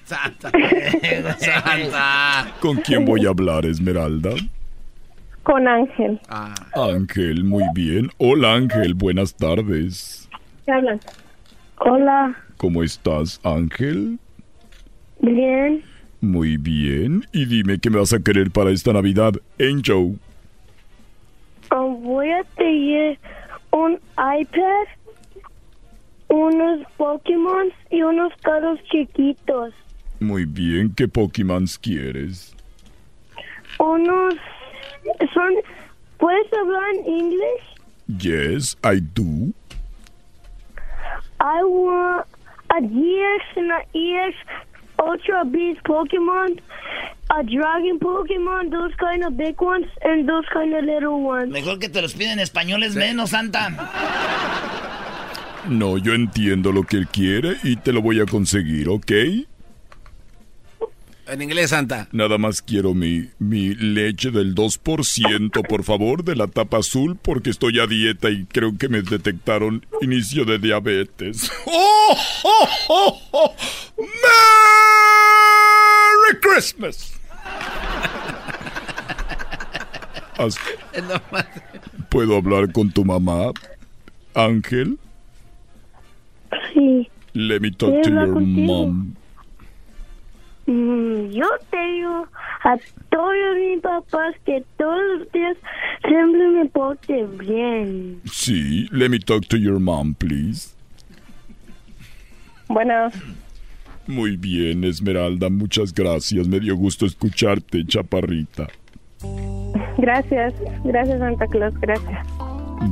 Santa. 0.05 0.51
Santa. 1.39 2.55
¿Con 2.61 2.77
quién 2.77 3.05
voy 3.05 3.27
a 3.27 3.31
hablar, 3.31 3.67
Esmeralda? 3.67 4.31
Con 5.43 5.67
Ángel. 5.67 6.21
Ángel, 6.75 7.45
muy 7.45 7.65
bien. 7.75 8.11
Hola, 8.19 8.55
Ángel, 8.55 8.95
buenas 8.95 9.35
tardes. 9.35 10.29
¿Qué 10.65 10.73
hablan? 10.73 11.01
Hola. 11.79 12.37
¿Cómo 12.57 12.83
estás, 12.83 13.41
Ángel? 13.43 14.19
Bien. 15.21 15.83
Muy 16.21 16.57
bien. 16.57 17.25
Y 17.33 17.47
dime 17.47 17.79
qué 17.79 17.91
me 17.91 17.99
vas 17.99 18.13
a 18.13 18.21
querer 18.21 18.51
para 18.51 18.71
esta 18.71 18.93
Navidad, 18.93 19.35
Angel. 19.61 20.19
Oh, 21.71 21.91
voy 22.03 22.31
a 22.31 22.45
tener 22.57 23.19
un 23.73 24.01
iPad, 24.17 24.87
unos 26.29 26.87
Pokémon 26.97 27.71
y 27.91 28.03
unos 28.03 28.33
carros 28.43 28.81
chiquitos. 28.91 29.75
Muy 30.21 30.45
bien. 30.45 30.93
¿Qué 30.95 31.07
Pokémon 31.07 31.67
quieres? 31.81 32.55
Unos... 33.79 34.35
Son... 35.33 35.55
¿Puedes 36.19 36.53
hablar 36.53 36.83
en 36.95 37.07
inglés? 37.07 37.61
Yes, 38.09 38.77
I 38.83 39.01
do. 39.01 39.53
I 41.41 41.63
want 41.63 42.27
a 42.71 42.79
and 42.79 43.73
a 43.73 43.81
EX 43.95 44.35
Ultra 44.99 45.45
Beast 45.45 45.81
Pokemon, 45.85 46.61
a 47.31 47.43
Dragon 47.43 47.99
Pokemon, 47.99 48.71
those 48.71 48.95
kind 48.97 49.25
of 49.25 49.37
big 49.37 49.61
ones, 49.61 49.87
and 50.03 50.29
those 50.29 50.47
kind 50.53 50.75
of 50.75 50.85
little 50.85 51.23
ones. 51.23 51.53
Mejor 51.53 51.79
que 51.79 51.89
te 51.89 52.03
los 52.03 52.15
piden 52.15 52.33
en 52.33 52.41
español 52.41 52.83
es 52.83 52.95
menos, 52.95 53.31
Santa. 53.31 53.71
No, 55.69 55.99
yo 55.99 56.15
entiendo 56.15 56.73
lo 56.73 56.83
que 56.83 56.97
él 56.97 57.09
quiere 57.09 57.57
y 57.63 57.77
te 57.77 57.93
lo 57.93 58.01
voy 58.01 58.21
a 58.21 58.27
conseguir, 58.27 58.89
¿ok? 58.89 59.13
En 61.29 61.43
inglés, 61.43 61.71
Santa. 61.71 62.09
Nada 62.13 62.39
más 62.39 62.63
quiero 62.63 62.95
mi, 62.95 63.29
mi 63.39 63.75
leche 63.75 64.31
del 64.31 64.55
2%, 64.55 65.67
por 65.69 65.85
favor, 65.85 66.25
de 66.25 66.35
la 66.37 66.47
tapa 66.47 66.79
azul, 66.79 67.19
porque 67.21 67.51
estoy 67.51 67.79
a 67.81 67.87
dieta 67.87 68.31
y 68.31 68.47
creo 68.47 68.79
que 68.79 68.89
me 68.89 69.03
detectaron 69.03 69.85
inicio 70.01 70.45
de 70.47 70.59
diabetes. 70.59 71.51
¡Oh, 71.67 72.17
oh, 72.45 72.69
oh, 72.89 73.21
oh! 73.33 73.55
¡Merry 76.25 76.41
Christmas! 76.41 77.13
¿Puedo 82.09 82.37
hablar 82.37 82.73
con 82.73 82.91
tu 82.91 83.05
mamá, 83.05 83.53
Ángel? 84.35 84.99
Sí. 86.73 87.09
Let 87.35 87.61
me 87.61 87.71
talk 87.71 87.91
to 87.91 88.01
¿Quiero 88.03 88.21
hablar 88.21 88.27
your 88.27 88.35
contigo? 88.35 88.67
mom. 88.87 89.15
Mm, 90.71 91.31
yo 91.31 91.47
tengo 91.71 92.27
a 92.63 92.77
todos 93.11 93.57
mis 93.57 93.81
papás 93.81 94.35
que 94.45 94.63
todos 94.77 95.01
los 95.19 95.33
días 95.33 95.57
siempre 96.07 96.47
me 96.51 96.67
porten 96.67 97.39
bien. 97.39 98.21
Sí, 98.31 98.87
let 98.93 99.09
me 99.09 99.19
talk 99.19 99.47
to 99.49 99.57
your 99.57 99.81
mom, 99.81 100.13
please. 100.15 100.75
Bueno, 102.69 103.09
Muy 104.07 104.37
bien, 104.37 104.85
Esmeralda, 104.85 105.49
muchas 105.49 105.93
gracias. 105.95 106.47
Me 106.49 106.61
dio 106.61 106.77
gusto 106.77 107.07
escucharte, 107.07 107.85
chaparrita. 107.87 108.69
gracias. 109.97 110.53
Gracias, 110.85 111.19
Santa 111.19 111.47
Claus, 111.47 111.75
gracias. 111.81 112.27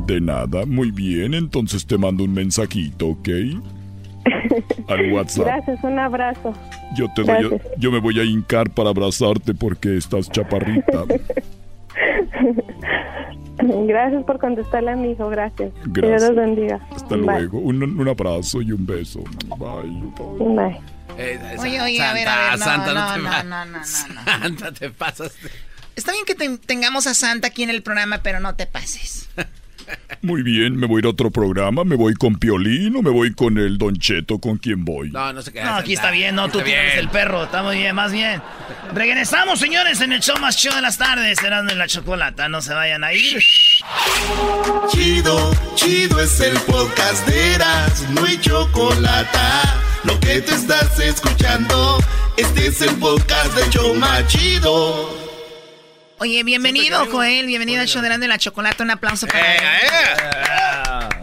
De 0.06 0.20
nada, 0.20 0.64
muy 0.64 0.90
bien, 0.90 1.34
entonces 1.34 1.86
te 1.86 1.96
mando 1.98 2.24
un 2.24 2.32
mensajito, 2.32 3.08
¿ok? 3.08 3.28
Al 4.88 5.12
WhatsApp. 5.12 5.46
Gracias, 5.46 5.84
un 5.84 5.98
abrazo. 5.98 6.52
Yo 6.96 7.06
te 7.14 7.22
doy, 7.22 7.48
Gracias. 7.48 7.62
yo 7.78 7.90
me 7.90 7.98
voy 8.00 8.18
a 8.20 8.24
hincar 8.24 8.70
para 8.70 8.90
abrazarte 8.90 9.54
porque 9.54 9.96
estás 9.96 10.30
chaparrita. 10.30 11.04
Gracias 13.58 14.22
por 14.24 14.38
contestarle 14.38 14.90
a 14.92 14.96
mi 14.96 15.12
hijo, 15.12 15.28
gracias. 15.30 15.72
Que 15.94 16.00
Gracias. 16.02 16.22
Dios 16.22 16.34
los 16.36 16.44
bendiga. 16.46 16.80
Hasta 16.94 17.16
Bye. 17.16 17.24
luego. 17.24 17.58
Un, 17.58 17.82
un 17.82 18.08
abrazo 18.08 18.60
y 18.60 18.70
un 18.72 18.84
beso. 18.86 19.20
Bye. 19.58 20.12
Bye. 20.38 20.80
Oye, 21.58 21.80
oye, 21.80 22.02
a 22.02 22.12
ver, 22.12 22.28
a 22.28 22.50
ver, 22.50 22.58
no, 22.58 22.64
Santa, 22.64 22.92
no, 22.92 23.14
te 23.14 23.18
no, 23.22 23.24
va- 23.30 23.42
no, 23.42 23.64
no, 23.64 23.72
no, 23.72 23.78
no. 23.78 23.84
Santa, 23.84 24.72
te 24.72 24.90
pasaste. 24.90 25.48
Está 25.96 26.12
bien 26.12 26.24
que 26.26 26.34
ten- 26.34 26.58
tengamos 26.58 27.06
a 27.06 27.14
Santa 27.14 27.48
aquí 27.48 27.62
en 27.62 27.70
el 27.70 27.82
programa, 27.82 28.18
pero 28.22 28.38
no 28.40 28.54
te 28.54 28.66
pases. 28.66 29.28
Muy 30.22 30.42
bien, 30.42 30.76
me 30.76 30.86
voy 30.86 30.96
a 30.96 31.00
ir 31.00 31.06
a 31.06 31.10
otro 31.10 31.30
programa. 31.30 31.84
¿Me 31.84 31.94
voy 31.96 32.14
con 32.14 32.36
Piolín 32.36 32.96
o 32.96 33.02
me 33.02 33.10
voy 33.10 33.32
con 33.34 33.58
el 33.58 33.78
Don 33.78 33.96
Cheto? 33.96 34.38
¿Con 34.38 34.56
quién 34.58 34.84
voy? 34.84 35.10
No, 35.10 35.32
no 35.32 35.42
se 35.42 35.52
queda. 35.52 35.64
No, 35.64 35.74
aquí 35.76 35.94
está 35.94 36.10
bien, 36.10 36.34
no, 36.34 36.48
tú 36.48 36.60
tienes 36.62 36.94
bien. 36.94 36.98
el 36.98 37.08
perro, 37.08 37.44
está 37.44 37.62
muy 37.62 37.76
bien, 37.76 37.94
más 37.94 38.12
bien. 38.12 38.42
Regresamos, 38.92 39.58
señores, 39.58 40.00
en 40.00 40.12
el 40.12 40.20
show 40.20 40.36
más 40.40 40.56
show 40.56 40.74
de 40.74 40.82
las 40.82 40.98
tardes, 40.98 41.42
Erasmo 41.42 41.70
en 41.70 41.78
la 41.78 41.86
Chocolata, 41.86 42.48
no 42.48 42.62
se 42.62 42.74
vayan 42.74 43.04
a 43.04 43.12
ir. 43.12 43.40
Chido, 44.90 45.52
chido 45.74 46.20
es 46.20 46.40
el 46.40 46.56
podcast 46.60 47.26
de 47.28 47.54
Eras, 47.54 48.08
no 48.10 48.24
hay 48.24 48.38
chocolate. 48.38 49.38
Lo 50.04 50.18
que 50.20 50.40
te 50.40 50.54
estás 50.54 50.98
escuchando, 51.00 51.98
este 52.36 52.68
es 52.68 52.80
el 52.82 52.94
podcast 52.96 53.54
de 53.54 53.70
Choma 53.70 54.26
Chido. 54.26 55.25
Oye, 56.18 56.42
bienvenido, 56.44 57.04
Joel, 57.10 57.46
bienvenido 57.46 57.82
al 57.82 57.88
show 57.88 58.00
de 58.00 58.26
la 58.26 58.38
Chocolata, 58.38 58.82
un 58.82 58.90
aplauso 58.90 59.26
para 59.26 59.54
Eh, 59.54 59.58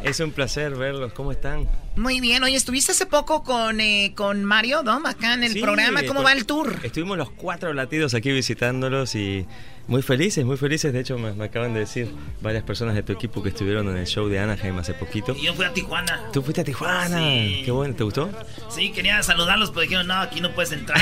él. 0.03 0.09
Es 0.09 0.19
un 0.19 0.31
placer 0.31 0.75
verlos. 0.75 1.13
¿Cómo 1.13 1.31
están? 1.31 1.67
Muy 1.95 2.19
bien, 2.19 2.43
oye, 2.43 2.55
estuviste 2.55 2.91
hace 2.91 3.07
poco 3.07 3.43
con, 3.43 3.79
eh, 3.81 4.13
con 4.15 4.43
Mario 4.43 4.83
Dom 4.83 5.05
acá 5.07 5.33
en 5.33 5.43
el 5.43 5.53
Sí, 5.53 5.61
programa, 5.61 6.03
¿cómo 6.03 6.21
va 6.21 6.33
el 6.33 6.45
tour? 6.45 6.79
Estuvimos 6.83 7.17
los 7.17 7.31
cuatro 7.31 7.73
latidos 7.73 8.13
aquí 8.13 8.31
visitándolos 8.31 9.15
y 9.15 9.47
muy 9.87 10.01
felices, 10.01 10.45
muy 10.45 10.57
felices. 10.57 10.93
De 10.93 10.99
hecho, 11.01 11.17
me, 11.17 11.33
me 11.33 11.45
acaban 11.45 11.73
de 11.73 11.81
decir 11.81 12.09
varias 12.41 12.63
personas 12.63 12.95
de 12.95 13.03
tu 13.03 13.11
equipo 13.13 13.43
que 13.43 13.49
estuvieron 13.49 13.87
en 13.89 13.97
el 13.97 14.07
show 14.07 14.27
de 14.29 14.39
Anaheim 14.39 14.77
hace 14.77 14.93
poquito. 14.93 15.35
Y 15.37 15.43
yo 15.45 15.53
fui 15.53 15.65
a 15.65 15.73
Tijuana. 15.73 16.21
¿Tú 16.31 16.41
fuiste 16.41 16.61
a 16.61 16.63
Tijuana? 16.63 17.17
Sí. 17.17 17.61
Qué 17.65 17.71
bueno, 17.71 17.93
¿te 17.93 18.03
gustó? 18.03 18.29
Sí, 18.69 18.91
quería 18.91 19.21
saludarlos, 19.23 19.69
pero 19.71 19.81
dijeron, 19.81 20.07
no, 20.07 20.13
aquí 20.15 20.39
no 20.41 20.51
puedes 20.51 20.71
entrar. 20.71 20.99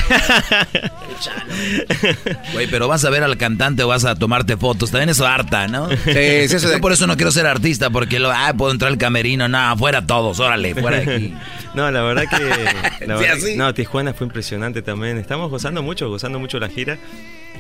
Güey, 2.54 2.68
pero 2.72 2.88
vas 2.88 3.06
a 3.06 3.10
ver 3.10 3.24
al 3.24 3.38
cantante 3.38 3.84
o 3.84 3.88
vas 3.88 4.06
a 4.06 4.16
tomarte 4.16 4.58
fotos. 4.58 4.92
También 4.92 5.10
eso 5.10 5.26
harta, 5.28 5.68
¿no? 5.68 5.90
Sí, 5.90 5.98
sí, 6.06 6.56
eso 6.56 6.68
de- 6.70 6.76
Yo 6.76 6.82
por 6.82 6.92
eso 6.92 7.08
no 7.08 7.16
quiero 7.16 7.32
ser 7.32 7.46
artista, 7.48 7.90
porque 7.90 8.20
lo, 8.20 8.32
ah, 8.32 8.54
puedo 8.58 8.72
entrar 8.72 8.92
al 8.92 8.98
camerino. 8.98 9.48
No, 9.48 9.78
fuera 9.78 10.06
todos, 10.06 10.40
órale, 10.40 10.74
fuera 10.76 11.00
de 11.02 11.16
aquí. 11.16 11.34
No, 11.74 11.90
la 11.90 12.02
verdad 12.02 12.24
que. 12.30 13.06
la 13.06 13.18
Sí, 13.18 13.24
verdad- 13.24 13.38
así. 13.38 13.56
no, 13.56 13.74
Tijuana 13.74 14.14
fue 14.14 14.28
impresionante 14.28 14.82
también. 14.82 15.18
Estamos 15.18 15.50
gozando 15.50 15.82
mucho, 15.82 16.10
gozando 16.10 16.38
mucho 16.40 16.60
la 16.60 16.68
gira. 16.68 16.98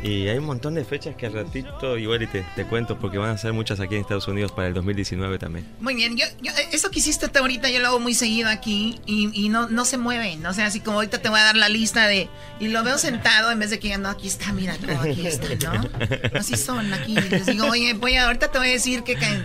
Y 0.04 0.28
hay 0.28 0.38
un 0.38 0.46
montón 0.46 0.74
de 0.74 0.84
fechas 0.84 1.16
que 1.16 1.28
al 1.28 1.34
ratito 1.34 1.98
igual 1.98 2.24
y 2.24 2.28
te, 2.28 2.44
te 2.56 2.66
cuento 2.66 2.98
porque 2.98 3.18
van 3.18 3.30
a 3.30 3.38
ser 3.38 3.54
muchas 3.54 3.80
aquí 3.80 3.96
en 3.96 4.02
Estados 4.02 4.28
Unidos 4.28 4.52
para 4.52 4.68
el 4.68 4.74
2019 4.74 5.38
también. 5.38 5.68
Muy 5.80 5.94
bien, 5.94 6.18
yo, 6.18 6.26
yo, 6.42 6.52
eh, 6.54 6.70
eso 6.72 6.90
que 6.90 7.00
hiciste 7.00 7.28
tú 7.28 7.40
ahorita 7.40 7.70
yo 7.70 7.80
lo 7.80 7.88
hago 7.88 8.00
muy 8.00 8.16
seguido 8.16 8.50
aquí 8.50 9.00
y, 9.06 9.30
y 9.34 9.50
no, 9.50 9.70
no 9.70 9.86
se 9.86 9.98
mueven, 9.98 10.44
o 10.46 10.54
sea, 10.54 10.66
así 10.66 10.80
como 10.80 10.98
ahorita 10.98 11.22
te 11.22 11.30
voy 11.30 11.40
a 11.40 11.44
dar 11.44 11.56
la 11.56 11.70
lista 11.70 12.08
de... 12.08 12.30
Y 12.60 12.70
lo 12.70 12.84
veo 12.84 12.98
sentado 12.98 13.52
en 13.52 13.60
vez 13.60 13.70
de 13.70 13.80
que 13.80 13.90
ya 13.90 13.98
no, 13.98 14.10
aquí 14.10 14.28
está, 14.28 14.54
mira, 14.54 14.76
no, 14.78 15.02
aquí 15.02 15.26
está, 15.28 15.74
¿no? 15.74 15.90
Así 16.40 16.56
son 16.58 16.94
aquí. 16.94 17.16
Les 17.16 17.46
digo, 17.46 17.68
oye, 17.68 17.94
voy 17.94 18.16
a, 18.16 18.26
ahorita 18.26 18.52
te 18.52 18.58
voy 18.58 18.68
a 18.68 18.72
decir 18.72 19.04
que 19.04 19.16
caen. 19.16 19.44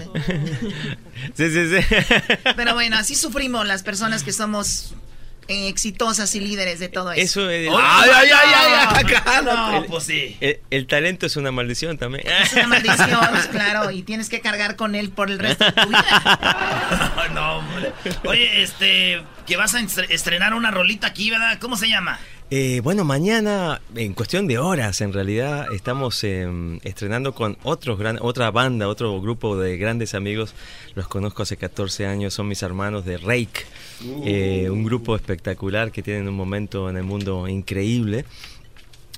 Sí, 1.35 1.51
sí, 1.51 1.71
sí. 1.71 1.97
Pero 2.57 2.75
bueno, 2.75 2.97
así 2.97 3.15
sufrimos 3.15 3.67
las 3.67 3.83
personas 3.83 4.23
que 4.23 4.33
somos 4.33 4.95
eh, 5.49 5.69
exitosas 5.69 6.35
y 6.35 6.41
líderes 6.41 6.79
de 6.79 6.89
todo 6.89 7.13
eso. 7.13 7.23
Eso 7.43 7.51
es. 7.51 7.69
¡Ay, 7.71 8.11
ay, 8.15 8.29
ay, 8.35 8.53
ay! 8.55 9.05
acá, 9.15 9.43
No, 9.43 9.79
el, 9.79 9.85
pues 9.87 10.05
sí. 10.05 10.37
el- 10.41 10.61
el 10.71 10.87
talento 10.87 11.27
es 11.27 11.37
una 11.37 11.53
maldición 11.53 11.99
también. 11.99 12.27
Es 12.27 12.53
una 12.55 12.67
maldición, 12.67 13.21
claro, 13.53 13.91
y 13.91 14.03
tienes 14.03 14.29
que 14.29 14.41
cargar 14.41 14.77
con 14.77 14.95
él 14.95 15.11
por 15.11 15.31
el 15.31 15.39
resto 15.39 15.65
de 15.65 15.73
tu 15.73 15.89
vida. 15.89 17.29
no, 17.35 17.59
hombre. 17.59 17.93
Oye, 18.25 18.63
este, 18.63 19.23
que 19.47 19.57
vas 19.57 19.75
a 19.75 19.81
estre- 19.81 20.07
estrenar 20.11 20.55
una 20.55 20.71
rolita 20.71 21.07
aquí, 21.09 21.31
¿verdad? 21.31 21.59
¿Cómo 21.61 21.77
se 21.77 21.89
llama? 21.89 22.19
Eh, 22.49 22.81
bueno, 22.85 23.05
mañana, 23.05 23.81
en 23.97 24.15
cuestión 24.15 24.47
de 24.47 24.59
horas, 24.59 25.01
en 25.01 25.13
realidad, 25.13 25.67
estamos 25.73 26.23
eh, 26.23 26.49
estrenando 26.85 27.35
con 27.35 27.59
otros 27.65 27.99
gran, 27.99 28.19
otra 28.21 28.53
banda, 28.53 28.87
otro 28.87 29.21
grupo 29.21 29.59
de 29.59 29.77
grandes 29.79 30.15
amigos. 30.15 30.55
Los 30.95 31.09
conozco 31.09 31.43
hace 31.43 31.57
14 31.57 32.07
años, 32.07 32.35
son 32.35 32.47
mis 32.47 32.63
hermanos 32.63 33.05
de 33.05 33.19
Rake, 33.19 33.65
eh, 34.25 34.69
un 34.71 34.85
grupo 34.85 35.17
espectacular 35.17 35.91
que 35.91 36.03
tienen 36.03 36.29
un 36.29 36.37
momento 36.37 36.89
en 36.89 36.97
el 36.97 37.03
mundo 37.03 37.49
increíble 37.49 38.25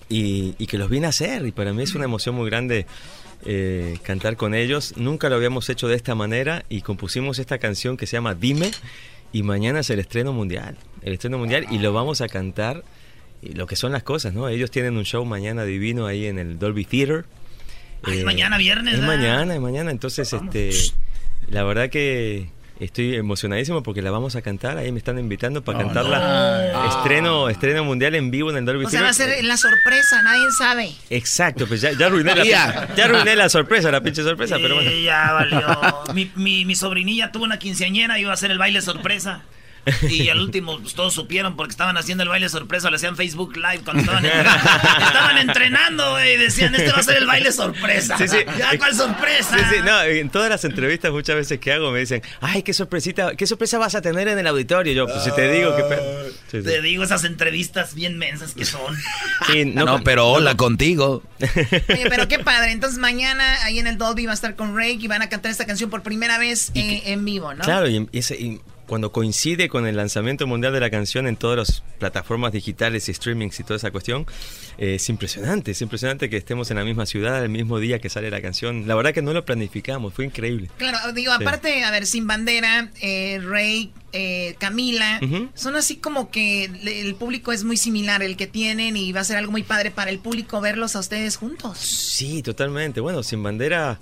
y, 0.09 0.55
y 0.57 0.67
que 0.67 0.79
los 0.79 0.89
vine 0.89 1.05
a 1.05 1.11
hacer. 1.11 1.45
Y 1.45 1.53
para 1.53 1.75
mí 1.75 1.83
es 1.83 1.95
una 1.95 2.07
emoción 2.07 2.35
muy 2.35 2.49
grande 2.49 2.87
eh, 3.45 3.99
cantar 4.03 4.37
con 4.37 4.55
ellos. 4.55 4.95
Nunca 4.97 5.29
lo 5.29 5.37
habíamos 5.37 5.69
hecho 5.69 5.87
de 5.87 5.95
esta 5.95 6.15
manera 6.15 6.65
y 6.69 6.83
compusimos 6.83 7.39
esta 7.39 7.59
canción 7.59 7.97
que 7.97 8.07
se 8.07 8.17
llama 8.17 8.35
Dime. 8.35 8.71
Y 9.33 9.43
mañana 9.43 9.81
es 9.81 9.91
el 9.91 10.01
estreno 10.01 10.33
mundial. 10.33 10.77
El 11.03 11.13
estreno 11.13 11.39
mundial 11.39 11.67
y 11.71 11.79
lo 11.79 11.93
vamos 11.93 12.21
a 12.21 12.29
cantar. 12.29 12.83
Y 13.43 13.53
lo 13.55 13.67
que 13.67 13.77
son 13.77 13.93
las 13.93 14.03
cosas, 14.03 14.35
¿no? 14.35 14.49
Ellos 14.49 14.71
tienen 14.71 14.97
un 14.97 15.05
show 15.05 15.25
mañana 15.25 15.65
divino 15.65 16.07
ahí 16.07 16.27
en 16.27 16.39
el 16.39 16.59
Dolby 16.59 16.85
Theater. 16.85 17.25
Ay, 18.03 18.21
Eh, 18.21 18.25
mañana 18.25 18.59
viernes, 18.59 18.95
Es 18.95 19.01
mañana, 19.01 19.55
es 19.55 19.61
mañana. 19.61 19.91
Entonces, 19.91 20.33
este, 20.33 20.71
la 21.49 21.63
verdad 21.65 21.89
que 21.91 22.51
estoy 22.81 23.17
emocionadísimo 23.17 23.83
porque 23.83 24.03
la 24.03 24.11
vamos 24.11 24.35
a 24.37 24.43
cantar. 24.43 24.77
Ahí 24.79 24.91
me 24.93 24.99
están 24.99 25.19
invitando 25.19 25.63
para 25.63 25.79
Oh, 25.79 25.83
cantarla. 25.83 26.71
no. 26.73 26.89
Estreno, 26.89 27.49
estreno 27.49 27.85
mundial 27.85 28.15
en 28.17 28.31
vivo 28.31 28.51
en 28.51 28.57
el 28.57 28.65
Dolby 28.65 28.85
O 28.87 28.91
sea, 28.91 29.03
va 29.03 29.09
a 29.11 29.13
ser 29.13 29.45
la 29.45 29.57
sorpresa, 29.57 30.23
nadie 30.23 30.45
sabe. 30.59 30.93
Exacto, 31.11 31.67
pues 31.69 31.81
ya, 31.81 31.93
ya 31.93 32.07
arruiné 32.07 32.35
la, 32.35 32.45
Ya. 32.45 32.89
ya 32.97 33.05
arruiné 33.05 33.37
la 33.37 33.49
sorpresa, 33.49 33.91
la 33.93 34.01
pinche 34.01 34.23
sorpresa, 34.23 34.57
pero 34.61 34.75
bueno. 34.77 34.91
Sí, 34.91 35.03
ya 35.05 35.33
valió. 35.33 35.77
Mi, 36.15 36.31
mi, 36.37 36.65
mi 36.65 36.75
sobrinilla 36.75 37.31
tuvo 37.33 37.45
una 37.45 37.59
quinceañera 37.59 38.19
y 38.19 38.23
iba 38.23 38.31
a 38.33 38.35
hacer 38.35 38.51
el 38.51 38.59
baile 38.59 38.81
sorpresa. 38.83 39.43
Y 40.09 40.29
al 40.29 40.41
último 40.41 40.79
pues, 40.81 40.95
todos 40.95 41.15
supieron 41.15 41.57
porque 41.57 41.71
estaban 41.73 41.97
haciendo 41.97 42.23
el 42.25 42.29
baile 42.29 42.49
sorpresa, 42.49 42.91
lo 42.91 42.97
hacían 42.97 43.17
Facebook 43.17 43.57
Live 43.57 43.81
cuando 43.85 44.03
estaban, 44.03 44.25
estaban 44.27 45.39
entrenando, 45.39 46.11
güey, 46.13 46.35
y 46.35 46.37
decían, 46.39 46.75
este 46.75 46.93
va 46.93 46.99
a 46.99 47.03
ser 47.03 47.17
el 47.19 47.27
baile 47.27 47.53
sorpresa. 47.53 48.17
Sí, 48.19 48.29
sí. 48.29 48.39
Ya, 48.59 48.77
¿cuál 48.79 48.95
sorpresa? 48.95 49.57
Sí, 49.59 49.65
sí, 49.77 49.81
no, 49.85 50.03
en 50.03 50.31
todas 50.31 50.51
las 50.51 50.65
entrevistas 50.65 51.11
muchas 51.13 51.37
veces 51.37 51.59
que 51.59 51.73
hago 51.73 51.91
me 51.91 52.01
dicen, 52.01 52.23
ay, 52.41 52.63
qué 52.63 52.73
sorpresita, 52.73 53.35
qué 53.37 53.47
sorpresa 53.47 53.79
vas 53.79 53.95
a 53.95 54.03
tener 54.03 54.29
en 54.29 54.39
el 54.39 54.47
auditorio. 54.47 54.93
Yo, 54.93 55.07
pues 55.07 55.23
si 55.25 55.31
te 55.33 55.51
digo 55.53 55.75
que... 55.77 55.83
Sí, 56.51 56.59
sí. 56.59 56.63
Te 56.63 56.81
digo 56.83 57.05
esas 57.05 57.25
entrevistas 57.25 57.95
bien 57.95 58.19
mensas 58.19 58.55
que 58.55 58.65
son. 58.65 58.97
Sí, 59.53 59.65
No, 59.65 60.03
pero 60.03 60.29
hola 60.29 60.57
contigo. 60.57 61.23
Oye, 61.41 62.07
pero 62.09 62.29
qué 62.29 62.39
padre. 62.39 62.73
Entonces 62.73 62.99
mañana 62.99 63.63
ahí 63.65 63.79
en 63.79 63.87
el 63.87 63.97
Dolby 63.99 64.27
va 64.27 64.33
a 64.33 64.35
estar 64.35 64.57
con 64.57 64.77
Rake 64.77 64.99
y 65.01 65.07
van 65.09 65.23
a 65.23 65.29
cantar 65.29 65.51
esta 65.51 65.65
canción 65.67 65.91
por 65.91 66.03
primera 66.03 66.39
vez 66.39 66.71
eh, 66.75 67.03
en 67.07 67.25
vivo, 67.25 67.55
¿no? 67.55 67.65
Claro, 67.65 67.89
y, 67.89 68.09
ese- 68.13 68.37
y 68.37 68.61
cuando 68.89 69.13
coincide 69.13 69.69
con 69.69 69.87
el 69.87 69.95
lanzamiento 69.97 70.47
mundial 70.49 70.73
de 70.73 70.81
la 70.81 70.91
canción 70.91 71.29
en 71.29 71.37
todas 71.37 71.57
las 71.59 71.83
plataformas 72.01 72.51
digitales 72.53 73.09
y 73.09 73.15
streamings 73.15 73.61
y 73.61 73.63
toda 73.63 73.77
esa 73.77 73.91
cuestión, 73.93 74.27
eh, 74.79 74.95
es 74.97 75.09
impresionante, 75.09 75.71
es 75.73 75.81
impresionante 75.83 76.29
que 76.31 76.37
estemos 76.39 76.71
en 76.73 76.79
la 76.79 76.85
misma 76.85 77.07
ciudad 77.07 77.43
el 77.45 77.51
mismo 77.51 77.79
día 77.79 78.01
que 78.01 78.09
sale 78.09 78.31
la 78.31 78.41
canción. 78.43 78.89
La 78.89 78.95
verdad 78.97 79.13
que 79.13 79.23
no 79.23 79.33
lo 79.33 79.45
planificamos, 79.45 80.15
fue 80.15 80.25
increíble. 80.25 80.71
Claro, 80.79 81.13
digo, 81.13 81.33
Sí. 81.37 81.43
aparte, 81.45 81.85
a 81.85 81.91
ver, 81.91 82.07
Sin 82.07 82.27
Bandera, 82.27 82.91
eh, 83.03 83.39
Rey, 83.45 83.93
eh, 84.13 84.57
Camila, 84.59 85.21
son 85.55 85.77
así 85.77 85.97
como 85.97 86.31
que 86.31 86.65
el 86.65 87.15
público 87.15 87.53
es 87.53 87.65
muy 87.65 87.77
similar 87.77 88.23
el 88.23 88.39
que 88.39 88.47
tienen 88.47 88.97
y 88.97 89.13
va 89.13 89.21
a 89.21 89.25
ser 89.25 89.37
algo 89.37 89.53
muy 89.53 89.63
padre 89.65 89.91
para 89.91 90.11
el 90.11 90.19
público 90.19 90.63
verlos 90.63 90.97
a 90.97 91.01
ustedes 91.01 91.37
juntos. 91.37 91.77
Sí, 91.79 92.43
totalmente. 92.43 93.01
Bueno, 93.01 93.23
Sin 93.23 93.43
Bandera, 93.43 94.01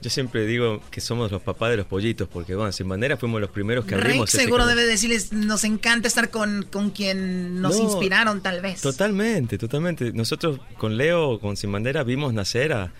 yo 0.00 0.10
siempre 0.10 0.46
digo 0.46 0.80
que 0.90 1.00
somos 1.00 1.30
los 1.30 1.42
papás 1.42 1.70
de 1.70 1.78
los 1.78 1.86
pollitos, 1.86 2.28
porque 2.28 2.54
bueno, 2.54 2.72
Sin 2.72 2.88
Bandera 2.88 3.16
fuimos 3.16 3.40
los 3.40 3.50
primeros 3.50 3.84
que 3.84 3.94
abrimos 3.94 4.28
ese 4.32 4.44
seguro 4.44 4.66
debe 4.66 4.84
decirles, 4.86 5.32
nos 5.32 5.64
encanta 5.64 6.08
estar 6.08 6.30
con, 6.30 6.64
con 6.70 6.90
quien 6.90 7.60
nos 7.60 7.76
No, 7.76 7.84
inspiraron 7.84 8.40
tal 8.40 8.60
vez. 8.60 8.80
Totalmente, 8.80 9.58
totalmente. 9.58 10.12
Nosotros 10.12 10.60
con 10.76 10.96
Leo, 10.96 11.40
con 11.40 11.56
Sin 11.56 11.72
Bandera, 11.72 12.04
vimos 12.04 12.32
nacer 12.32 12.72
a, 12.72 12.92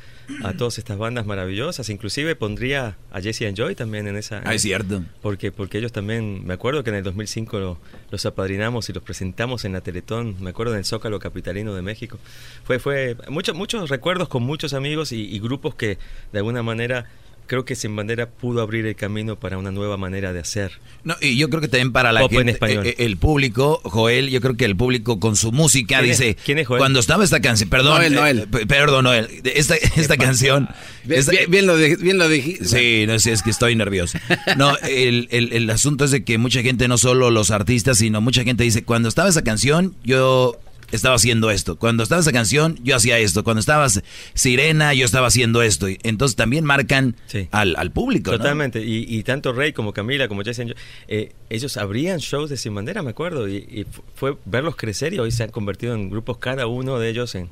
a 0.45 0.53
todas 0.55 0.79
estas 0.79 0.99
bandas 0.99 1.27
maravillosas. 1.27 1.89
Inclusive 1.89 2.37
pondría 2.37 2.97
a 3.11 3.21
Jesse 3.21 3.43
and 3.43 3.57
Joy 3.57 3.75
también 3.75 4.07
en 4.09 4.17
esa. 4.17 4.43
Ah, 4.45 4.55
es 4.55 4.63
cierto. 4.63 5.03
Porque, 5.23 5.51
porque 5.53 5.79
ellos 5.79 5.93
también, 5.93 6.47
me 6.47 6.55
acuerdo 6.55 6.85
que 6.85 6.91
en 6.91 6.97
el 6.97 7.03
2005 7.03 7.59
lo- 7.59 7.79
los 8.11 8.27
apadrinamos 8.27 8.89
y 8.89 8.93
los 8.93 9.03
presentamos 9.03 9.65
en 9.65 9.73
la 9.73 9.81
Teletón, 9.81 10.37
me 10.41 10.51
acuerdo 10.51 10.73
en 10.73 10.79
el 10.81 10.85
Zócalo 10.85 11.19
Capitalino 11.19 11.75
de 11.75 11.83
México. 11.83 12.19
Fue, 12.65 12.79
fue 12.79 13.17
muchos 13.29 13.55
muchos 13.57 13.89
recuerdos 13.91 14.29
con 14.29 14.43
muchos 14.43 14.75
amigos 14.75 15.13
y, 15.13 15.23
y 15.35 15.39
grupos 15.41 15.75
que 15.75 15.99
de 16.33 16.39
alguna 16.39 16.63
manera 16.63 17.07
creo 17.49 17.65
que 17.65 17.75
Sin 17.75 17.97
Bandera 17.97 18.29
pudo 18.31 18.63
abrir 18.63 18.87
el 18.87 18.95
camino 18.95 19.35
para 19.35 19.59
una 19.59 19.73
nueva 19.73 19.97
manera 19.97 20.33
de 20.33 20.39
hacer. 20.39 20.71
No, 21.03 21.17
y 21.21 21.37
yo 21.37 21.49
creo 21.49 21.61
que 21.61 21.67
también 21.67 21.91
para 21.91 22.13
la 22.13 22.21
Pop 22.21 22.31
en 22.33 22.39
gente, 22.39 22.53
español. 22.53 22.87
eh, 22.87 22.95
el 22.99 23.17
público, 23.17 23.81
Joel, 23.83 24.29
yo 24.31 24.41
creo 24.41 24.57
que 24.57 24.65
el 24.67 24.77
público 24.77 25.19
con 25.19 25.35
su 25.35 25.51
música 25.51 25.99
¿Quién 25.99 26.11
es- 26.13 26.19
dice, 26.19 26.37
quién 26.45 26.59
es 26.59 26.67
Joel? 26.69 26.79
cuando 26.79 27.01
estaba 27.01 27.25
esta 27.25 27.41
canción, 27.41 27.69
perdón, 27.69 27.97
Noel, 27.97 28.13
eh, 28.13 28.17
Noel. 28.17 28.49
perdón, 28.69 29.05
Noel, 29.05 29.29
esta, 29.45 29.75
esta 29.97 30.17
canción, 30.17 30.69
Bien, 31.05 31.19
esta- 31.21 31.33
bien- 31.33 31.51
bien 31.51 31.67
lo 31.67 31.77
de- 31.77 31.97
bien 31.97 32.19
lo 32.19 32.29
dijiste. 32.29 32.67
Sí, 32.67 33.05
no 33.09 33.19
sé, 33.19 33.33
es 33.33 33.43
que 33.43 33.51
estoy 33.51 33.75
nervioso. 33.75 34.19
No, 34.57 34.77
el, 34.89 35.27
el- 35.31 35.53
el 35.53 35.71
asunto 35.71 36.05
es 36.05 36.11
de 36.13 36.23
que 36.23 36.39
mucha 36.39 36.63
gente, 36.63 36.87
no 36.87 36.99
solo 36.99 37.31
los 37.31 37.51
artistas, 37.51 37.99
sino 37.99 38.21
mucha 38.21 38.45
gente 38.45 38.63
dice, 38.63 38.85
cuando 38.85 39.09
estaba 39.09 39.29
esa 39.29 39.43
canción, 39.43 39.95
yo 40.05 40.57
estaba 40.91 41.17
haciendo 41.17 41.51
esto. 41.51 41.79
Cuando 41.79 42.03
estaba 42.03 42.21
esa 42.21 42.33
canción, 42.33 42.79
yo 42.83 42.97
hacía 42.97 43.19
esto. 43.19 43.45
Cuando 43.45 43.61
estabas 43.61 44.03
Sirena, 44.35 44.95
yo 44.95 45.05
estaba 45.05 45.27
haciendo 45.27 45.63
esto. 45.63 45.89
Y 45.89 45.99
Entonces 46.03 46.37
también 46.37 46.65
marcan 46.65 47.17
al, 47.51 47.77
al 47.77 47.91
público, 47.91 48.31
¿no? 48.31 48.39
Totalmente, 48.39 48.83
y, 48.85 49.05
y 49.09 49.23
tanto 49.23 49.53
Rey 49.53 49.73
como 49.73 49.93
Camila, 49.93 50.29
como 50.29 50.43
Jason, 50.45 50.75
eh, 51.09 51.33
ellos 51.51 51.77
abrían 51.77 52.19
shows 52.19 52.51
de 52.51 52.57
Sin 52.57 52.75
Bandera, 52.75 53.03
me 53.03 53.11
acuerdo, 53.11 53.49
y, 53.49 53.57
y 53.57 53.85
fu- 53.91 54.03
fue 54.15 54.37
verlos 54.45 54.77
crecer 54.77 55.13
y 55.15 55.19
hoy 55.19 55.31
se 55.31 55.43
han 55.45 55.51
convertido 55.51 55.95
en 55.95 56.11
grupos, 56.11 56.39
cada 56.39 56.67
uno 56.67 56.99
de 56.99 57.09
ellos 57.11 57.35
en 57.35 57.49